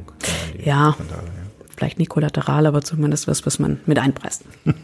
Ja, 0.63 0.93
Skandale, 0.93 1.21
ja, 1.23 1.31
vielleicht 1.75 1.99
nicht 1.99 2.09
kollateral, 2.09 2.65
aber 2.67 2.81
zumindest 2.81 3.27
was, 3.27 3.45
was 3.45 3.59
man 3.59 3.79
mit 3.85 3.99
einpreist. 3.99 4.43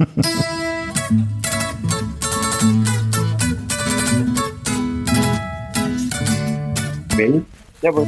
Wenn, 7.16 7.46
jawohl. 7.82 8.06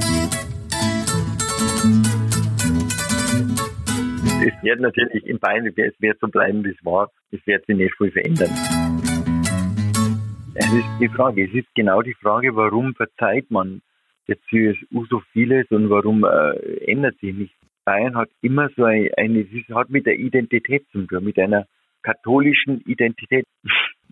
Es 4.42 4.64
wird 4.64 4.80
natürlich 4.80 5.26
in 5.26 5.38
Bayern, 5.38 5.68
es 5.68 5.76
wird 6.00 6.20
so 6.22 6.28
bleiben, 6.28 6.64
wie 6.64 6.70
es 6.70 6.86
war. 6.86 7.12
Es 7.32 7.46
wird 7.46 7.66
sich 7.66 7.76
nicht 7.76 7.94
viel 7.98 8.10
verändern. 8.10 8.50
Es 10.56 10.74
ist 10.74 10.88
die 11.02 11.10
Frage, 11.10 11.44
es 11.44 11.54
ist 11.54 11.68
genau 11.76 12.02
die 12.02 12.14
Frage, 12.14 12.56
warum 12.56 12.96
verzeiht 12.96 13.52
man 13.52 13.82
der 14.30 14.38
CSU 14.50 15.06
so 15.10 15.20
vieles 15.34 15.70
und 15.72 15.90
warum 15.90 16.24
äh, 16.24 16.56
ändert 16.86 17.20
sich 17.20 17.36
nicht. 17.36 17.54
Bayern 17.84 18.16
hat 18.16 18.30
immer 18.42 18.70
so 18.78 18.86
eine, 18.86 19.10
eine 19.18 19.42
es 19.42 19.76
hat 19.76 19.90
mit 19.90 20.06
der 20.06 20.18
Identität 20.18 20.88
zu 20.92 21.06
tun, 21.06 21.24
mit 21.26 21.38
einer 21.38 21.66
katholischen 22.02 22.80
Identität. 22.82 23.46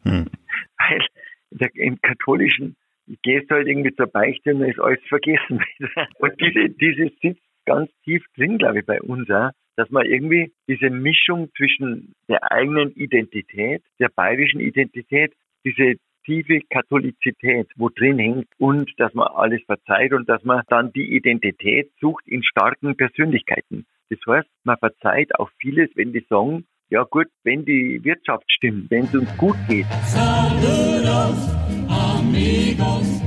Hm. 0.04 0.26
Weil 0.78 1.06
der, 1.52 1.70
im 1.76 2.02
katholischen 2.02 2.76
gehst 3.22 3.50
halt 3.50 3.68
irgendwie 3.68 3.96
zur 3.96 4.08
Beichte 4.08 4.54
und 4.54 4.64
ist 4.64 4.80
alles 4.80 5.00
vergessen. 5.08 5.64
und 6.20 6.34
diese, 6.42 6.70
dieses 6.70 7.12
sitzt 7.22 7.42
ganz 7.66 7.90
tief 8.04 8.26
drin, 8.36 8.58
glaube 8.58 8.80
ich, 8.80 8.86
bei 8.86 9.02
uns 9.02 9.30
auch, 9.30 9.52
dass 9.78 9.90
man 9.92 10.06
irgendwie 10.06 10.52
diese 10.68 10.90
Mischung 10.90 11.50
zwischen 11.56 12.14
der 12.28 12.52
eigenen 12.52 12.92
Identität, 12.96 13.84
der 14.00 14.10
bayerischen 14.10 14.60
Identität, 14.60 15.34
diese 15.64 15.96
tiefe 16.26 16.60
Katholizität, 16.70 17.70
wo 17.78 17.90
drin 17.90 18.20
hängt 18.20 18.48
und 18.58 18.92
dass 18.98 19.14
man 19.14 19.28
alles 19.28 19.62
verzeiht 19.66 20.12
und 20.14 20.28
dass 20.28 20.44
man 20.44 20.64
dann 20.68 20.92
die 20.92 21.16
Identität 21.16 21.90
sucht 22.02 22.28
in 22.28 22.44
starken 22.44 22.98
Persönlichkeiten. 22.98 23.86
Das 24.10 24.20
heißt, 24.28 24.50
man 24.64 24.78
verzeiht 24.78 25.34
auch 25.40 25.50
vieles, 25.60 25.90
wenn 25.96 26.12
die 26.12 26.26
sagen, 26.30 26.66
ja 26.90 27.04
gut, 27.04 27.28
wenn 27.44 27.64
die 27.66 28.04
Wirtschaft 28.04 28.52
stimmt, 28.52 28.90
wenn 28.92 29.06
es 29.06 29.16
uns 29.16 29.38
gut 29.38 29.58
geht. 29.70 29.86
Saludos, 30.06 31.56
amigos, 31.90 33.22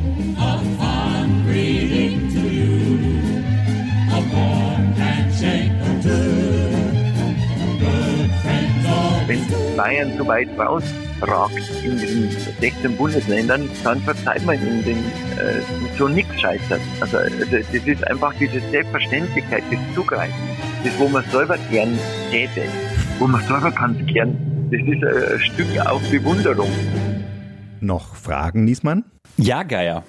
Bayern 9.81 10.13
so 10.19 10.27
weit 10.27 10.49
rausragt 10.59 11.57
in 11.83 11.99
den 11.99 12.31
16 12.61 12.97
Bundesländern, 12.99 13.67
dann 13.83 13.99
verzeiht 14.03 14.45
man 14.45 14.57
ihnen 14.57 14.85
den, 14.85 14.99
äh, 15.39 15.63
so 15.97 16.07
nichts 16.07 16.39
scheitert. 16.39 16.83
Also, 17.01 17.17
also 17.17 17.39
das 17.51 17.87
ist 17.87 18.07
einfach 18.07 18.35
diese 18.39 18.61
Selbstverständlichkeit, 18.71 19.63
das 19.71 19.95
Zugreifen, 19.95 20.35
das 20.85 20.93
wo 20.99 21.09
man 21.09 21.25
selber 21.31 21.57
gern 21.71 21.99
täte, 22.31 22.65
wo 23.19 23.27
man 23.27 23.43
selber 23.45 23.71
kann 23.73 24.07
gern. 24.07 24.37
Das 24.71 24.83
ist 24.83 25.03
ein 25.03 25.41
Stück 25.41 25.87
auch 25.87 26.03
Bewunderung. 26.11 26.71
Noch 27.81 28.15
Fragen, 28.17 28.65
Niesmann? 28.65 29.05
Ja, 29.39 29.63
Geier. 29.63 30.05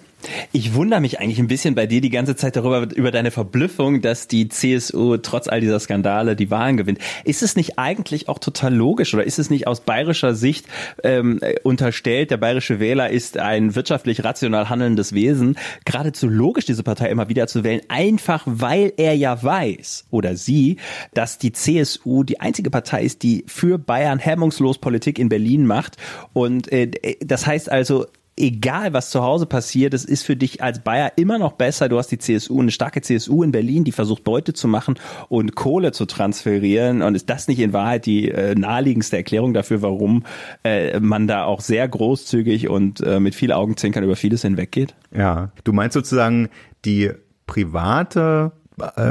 Ich 0.52 0.74
wundere 0.74 1.02
mich 1.02 1.20
eigentlich 1.20 1.40
ein 1.40 1.48
bisschen 1.48 1.76
bei 1.76 1.88
dir 1.88 2.02
die 2.02 2.10
ganze 2.10 2.36
Zeit 2.36 2.56
darüber, 2.56 2.88
über 2.96 3.12
deine 3.12 3.32
Verblüffung, 3.32 4.02
dass 4.02 4.28
die 4.28 4.50
CSU 4.50 5.18
trotz 5.18 5.48
all 5.48 5.62
dieser 5.62 5.80
Skandale 5.80 6.36
die 6.36 6.52
Wahlen 6.52 6.78
gewinnt. 6.78 7.00
Ist 7.24 7.42
es 7.42 7.56
nicht 7.56 7.78
eigentlich 7.80 8.30
auch 8.30 8.40
total 8.40 8.74
logisch 8.74 9.14
oder 9.14 9.24
ist 9.24 9.40
es 9.40 9.50
nicht 9.50 9.68
aus 9.68 9.82
bayerischer 9.82 10.36
Sicht 10.36 10.66
ähm, 11.04 11.40
unterstellt, 11.64 12.32
der 12.32 12.38
bayerische 12.38 12.80
Wähler 12.80 13.10
ist 13.10 13.38
ein 13.38 13.76
wirtschaftlich 13.76 14.24
rational 14.24 14.70
handelndes 14.70 15.14
Wesen, 15.14 15.58
geradezu 15.86 16.28
logisch, 16.28 16.66
diese 16.66 16.84
Partei 16.84 17.10
immer 17.10 17.30
wieder 17.30 17.48
zu 17.48 17.64
wählen, 17.64 17.82
einfach 17.88 18.44
weil 18.46 18.94
er 18.98 19.16
ja 19.16 19.42
weiß 19.42 20.06
oder 20.12 20.36
sie, 20.36 20.78
dass 21.14 21.38
die 21.38 21.52
CSU 21.52 22.24
die 22.24 22.40
einzige 22.40 22.70
Partei 22.70 23.04
ist, 23.04 23.24
die 23.24 23.44
für 23.48 23.78
Bayern 23.78 24.20
hemmungslos 24.20 24.78
Politik 24.78 25.20
in 25.20 25.30
Berlin 25.30 25.66
macht. 25.66 25.98
Und 26.34 26.72
äh, 26.72 26.92
das 27.20 27.46
heißt 27.46 27.72
also, 27.72 28.06
egal 28.38 28.94
was 28.94 29.10
zu 29.10 29.22
Hause 29.22 29.46
passiert, 29.46 29.94
es 29.94 30.06
ist 30.06 30.24
für 30.24 30.36
dich 30.36 30.64
als 30.64 30.80
Bayer 30.80 31.14
immer 31.18 31.38
noch 31.38 31.54
besser. 31.54 31.90
Du 31.90 31.98
hast 31.98 32.08
die 32.08 32.18
CSU, 32.18 32.62
eine 32.62 32.72
starke 32.72 33.02
CSU 33.02 33.44
in 33.44 33.52
Berlin, 33.52 33.84
die 33.84 33.92
versucht 33.92 34.24
Beute 34.24 34.54
zu 34.54 34.68
machen 34.68 34.96
und 35.30 35.56
Kohle 35.56 35.92
zu 35.92 36.06
transferieren. 36.06 37.02
Und 37.02 37.16
ist 37.16 37.30
das 37.30 37.48
nicht 37.48 37.60
in 37.60 37.74
Wahrheit 37.74 38.06
die 38.06 38.30
äh, 38.30 38.56
naheliegendste 38.56 39.18
Erklärung 39.18 39.54
dafür, 39.54 39.82
warum 39.82 40.24
äh, 40.64 41.00
man 41.00 41.28
da 41.28 41.44
auch 41.44 41.62
sehr 41.62 41.88
großzügig 41.88 42.70
und 42.70 43.02
äh, 43.02 43.20
mit 43.20 43.36
viel 43.36 43.52
Augenzwinkern 43.52 44.04
über 44.04 44.16
vieles 44.16 44.42
hinweggeht? 44.42 44.96
Ja, 45.16 45.52
du 45.64 45.74
meinst 45.74 45.94
sozusagen 45.94 46.50
die 46.86 47.12
private 47.48 48.54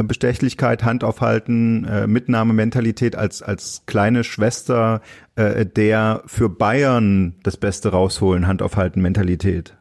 Bestechlichkeit, 0.03 0.85
Hand 0.85 1.05
aufhalten, 1.05 1.85
äh, 1.85 2.07
Mitnahmementalität 2.07 3.17
als, 3.17 3.43
als 3.43 3.83
kleine 3.87 4.25
Schwester 4.25 5.01
äh, 5.37 5.67
der 5.67 6.23
für 6.27 6.49
Bayern 6.49 7.35
das 7.43 7.57
Beste 7.57 7.91
rausholen, 7.91 8.47
Hand 8.47 8.63
aufhalten 8.63 9.01
Mentalität. 9.01 9.75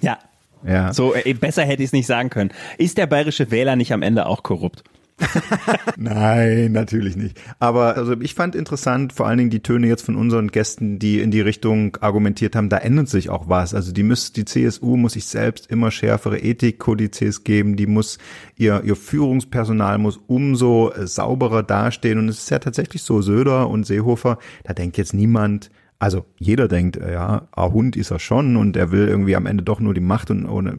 Ja. 0.00 0.18
Ja. 0.64 0.92
So, 0.92 1.14
äh, 1.14 1.34
besser 1.34 1.64
hätte 1.64 1.82
ich 1.82 1.88
es 1.88 1.92
nicht 1.92 2.06
sagen 2.06 2.30
können. 2.30 2.50
Ist 2.78 2.98
der 2.98 3.06
bayerische 3.06 3.50
Wähler 3.50 3.76
nicht 3.76 3.92
am 3.92 4.02
Ende 4.02 4.26
auch 4.26 4.42
korrupt? 4.42 4.84
Nein, 5.96 6.72
natürlich 6.72 7.16
nicht. 7.16 7.40
Aber 7.58 7.96
also 7.96 8.20
ich 8.20 8.34
fand 8.34 8.54
interessant, 8.54 9.12
vor 9.12 9.26
allen 9.26 9.38
Dingen 9.38 9.50
die 9.50 9.62
Töne 9.62 9.86
jetzt 9.86 10.04
von 10.04 10.16
unseren 10.16 10.48
Gästen, 10.48 10.98
die 10.98 11.20
in 11.20 11.30
die 11.30 11.40
Richtung 11.40 11.96
argumentiert 12.00 12.56
haben, 12.56 12.68
da 12.68 12.78
ändert 12.78 13.08
sich 13.08 13.30
auch 13.30 13.48
was. 13.48 13.74
Also 13.74 13.92
die 13.92 14.02
muss, 14.02 14.32
die 14.32 14.44
CSU 14.44 14.96
muss 14.96 15.14
sich 15.14 15.26
selbst 15.26 15.68
immer 15.68 15.90
schärfere 15.90 16.38
Ethikkodizes 16.38 17.44
geben, 17.44 17.76
die 17.76 17.86
muss 17.86 18.18
ihr, 18.56 18.82
ihr 18.84 18.96
Führungspersonal 18.96 19.98
muss 19.98 20.18
umso 20.26 20.92
sauberer 20.96 21.62
dastehen. 21.62 22.18
Und 22.18 22.28
es 22.28 22.38
ist 22.38 22.50
ja 22.50 22.58
tatsächlich 22.58 23.02
so, 23.02 23.22
Söder 23.22 23.68
und 23.68 23.86
Seehofer, 23.86 24.38
da 24.64 24.74
denkt 24.74 24.98
jetzt 24.98 25.14
niemand, 25.14 25.70
also 26.02 26.24
jeder 26.36 26.66
denkt, 26.66 26.96
ja, 26.96 27.46
ein 27.52 27.72
Hund 27.72 27.94
ist 27.94 28.10
er 28.10 28.18
schon 28.18 28.56
und 28.56 28.76
er 28.76 28.90
will 28.90 29.06
irgendwie 29.06 29.36
am 29.36 29.46
Ende 29.46 29.62
doch 29.62 29.78
nur 29.78 29.94
die 29.94 30.00
Macht 30.00 30.32
und 30.32 30.46
ohne, 30.46 30.78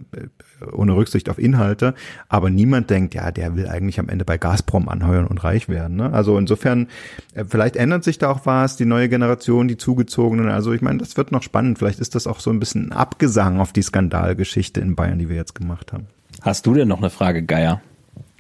ohne 0.74 0.98
Rücksicht 0.98 1.30
auf 1.30 1.40
Inhalte. 1.40 1.94
Aber 2.28 2.50
niemand 2.50 2.90
denkt, 2.90 3.14
ja, 3.14 3.32
der 3.32 3.56
will 3.56 3.70
eigentlich 3.70 4.02
am 4.02 4.10
Ende 4.10 4.26
bei 4.26 4.38
Gazprom 4.38 4.90
anheuern 4.90 5.26
und 5.26 5.42
reich 5.42 5.70
werden. 5.70 5.96
Ne? 5.96 6.12
Also 6.12 6.38
insofern, 6.38 6.90
äh, 7.36 7.46
vielleicht 7.48 7.78
ändert 7.78 8.04
sich 8.04 8.18
da 8.18 8.32
auch 8.32 8.42
was, 8.44 8.76
die 8.76 8.84
neue 8.84 9.08
Generation, 9.08 9.70
die 9.70 9.78
zugezogenen. 9.78 10.50
Also 10.50 10.74
ich 10.74 10.82
meine, 10.82 10.98
das 10.98 11.16
wird 11.16 11.32
noch 11.32 11.42
spannend. 11.42 11.80
Vielleicht 11.80 12.02
ist 12.02 12.16
das 12.16 12.28
auch 12.28 12.42
so 12.42 12.50
ein 12.50 12.60
bisschen 12.60 12.90
ein 12.90 12.92
Abgesang 12.92 13.62
auf 13.62 13.72
die 13.72 13.82
Skandalgeschichte 13.82 14.82
in 14.82 14.96
Bayern, 14.96 15.20
die 15.20 15.30
wir 15.30 15.38
jetzt 15.38 15.56
gemacht 15.56 15.94
haben. 15.94 16.08
Hast 16.42 16.66
du 16.66 16.74
denn 16.74 16.90
noch 16.90 17.00
eine 17.00 17.10
Frage, 17.10 17.44
Geier? 17.44 17.82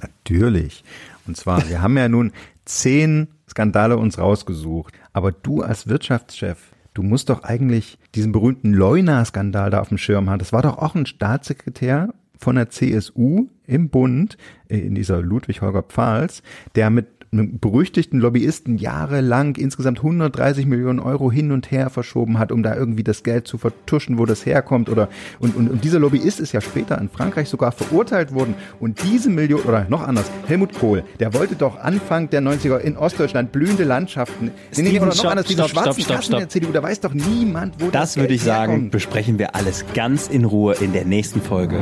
Natürlich. 0.02 0.84
Und 1.26 1.38
zwar, 1.38 1.70
wir 1.70 1.82
haben 1.82 1.96
ja 1.96 2.10
nun 2.10 2.34
zehn 2.66 3.30
Skandale 3.50 3.96
uns 3.96 4.18
rausgesucht. 4.18 4.94
Aber 5.14 5.32
du 5.32 5.62
als 5.62 5.88
Wirtschaftschef, 5.88 6.73
du 6.94 7.04
musst 7.04 7.30
doch 7.30 7.44
eigentlich 7.44 7.98
diesen 8.16 8.32
berühmten 8.32 8.74
Leuna-Skandal 8.74 9.70
da 9.70 9.82
auf 9.82 9.90
dem 9.90 9.98
Schirm 9.98 10.30
haben. 10.30 10.40
Das 10.40 10.54
war 10.54 10.62
doch 10.62 10.78
auch 10.78 10.96
ein 10.96 11.06
Staatssekretär 11.06 12.14
von 12.38 12.56
der 12.56 12.70
CSU 12.70 13.48
im 13.66 13.90
Bund, 13.90 14.38
äh, 14.68 14.80
in 14.80 14.96
dieser 14.96 15.22
Ludwig 15.22 15.62
Holger 15.62 15.84
Pfahls, 15.84 16.44
der 16.76 16.90
mit 16.90 17.13
einem 17.34 17.60
berüchtigten 17.60 18.20
Lobbyisten 18.20 18.78
jahrelang 18.78 19.56
insgesamt 19.56 20.00
130 20.00 20.66
Millionen 20.66 21.00
Euro 21.00 21.32
hin 21.32 21.52
und 21.52 21.72
her 21.72 21.90
verschoben 21.90 22.40
hat, 22.40 22.52
um 22.52 22.64
da 22.64 22.76
irgendwie 22.76 23.04
das 23.04 23.24
Geld 23.24 23.48
zu 23.48 23.58
vertuschen, 23.58 24.18
wo 24.18 24.26
das 24.26 24.46
herkommt. 24.46 24.90
Oder 24.90 25.10
und, 25.40 25.56
und, 25.56 25.70
und 25.70 25.84
dieser 25.84 26.00
Lobbyist 26.00 26.40
ist 26.40 26.52
ja 26.54 26.62
später 26.62 27.00
in 27.00 27.10
Frankreich 27.10 27.50
sogar 27.50 27.72
verurteilt 27.72 28.34
worden. 28.34 28.56
Und 28.80 29.04
diese 29.04 29.30
Million, 29.30 29.62
oder 29.62 29.86
noch 29.90 30.08
anders, 30.08 30.30
Helmut 30.48 30.74
Kohl, 30.80 31.04
der 31.20 31.34
wollte 31.34 31.56
doch 31.56 31.78
Anfang 31.80 32.30
der 32.30 32.42
90er 32.42 32.78
in 32.78 32.96
Ostdeutschland 32.98 33.52
blühende 33.52 33.84
Landschaften. 33.84 34.52
Steven, 34.72 34.92
nee, 34.92 34.98
oder 34.98 35.08
noch 35.08 35.16
stopp, 35.16 35.32
anders, 35.32 35.48
diese 35.48 35.64
stopp, 35.64 35.72
schwarzen 35.72 36.02
stopp, 36.04 36.04
stopp, 36.04 36.16
Taschen 36.18 36.38
der 36.38 36.50
CDU, 36.50 36.72
da 36.72 36.84
weiß 36.84 37.00
doch 37.02 37.14
niemand, 37.14 37.76
wo 37.80 37.90
das 37.90 38.14
Das 38.14 38.16
würde 38.18 38.28
Geld 38.30 38.40
ich 38.40 38.44
sagen, 38.44 38.72
herkommt. 38.72 38.92
besprechen 38.92 39.40
wir 39.40 39.56
alles 39.56 39.86
ganz 39.94 40.28
in 40.28 40.46
Ruhe 40.46 40.76
in 40.80 40.94
der 40.94 41.06
nächsten 41.06 41.42
Folge. 41.42 41.82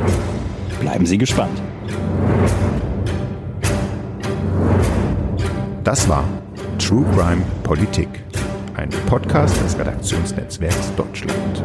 Bleiben 0.80 1.06
Sie 1.06 1.18
gespannt. 1.18 1.60
Das 5.84 6.08
war 6.08 6.22
True 6.78 7.04
Crime 7.12 7.42
Politik, 7.64 8.08
ein 8.76 8.88
Podcast 9.08 9.60
des 9.64 9.76
Redaktionsnetzwerks 9.76 10.94
Deutschland. 10.94 11.64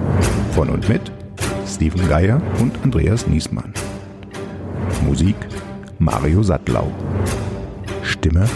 Von 0.56 0.70
und 0.70 0.90
mit 0.90 1.12
Steven 1.68 2.10
Geier 2.10 2.42
und 2.60 2.74
Andreas 2.84 3.28
Niesmann. 3.28 3.72
Musik 5.06 5.36
Mario 6.00 6.42
Sattlau. 6.42 6.92
Stimme 8.02 8.50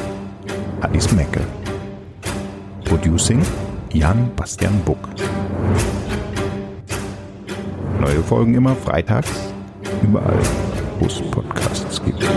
Alice 0.81 1.11
Mecke. 1.11 1.41
Producing 2.85 3.43
Jan 3.93 4.31
Bastian 4.35 4.81
Buck. 4.83 5.09
Neue 7.99 8.23
Folgen 8.23 8.55
immer 8.55 8.75
freitags, 8.75 9.29
überall, 10.01 10.39
wo 10.99 11.05
es 11.05 11.21
Podcasts 11.21 12.03
gibt. 12.03 12.27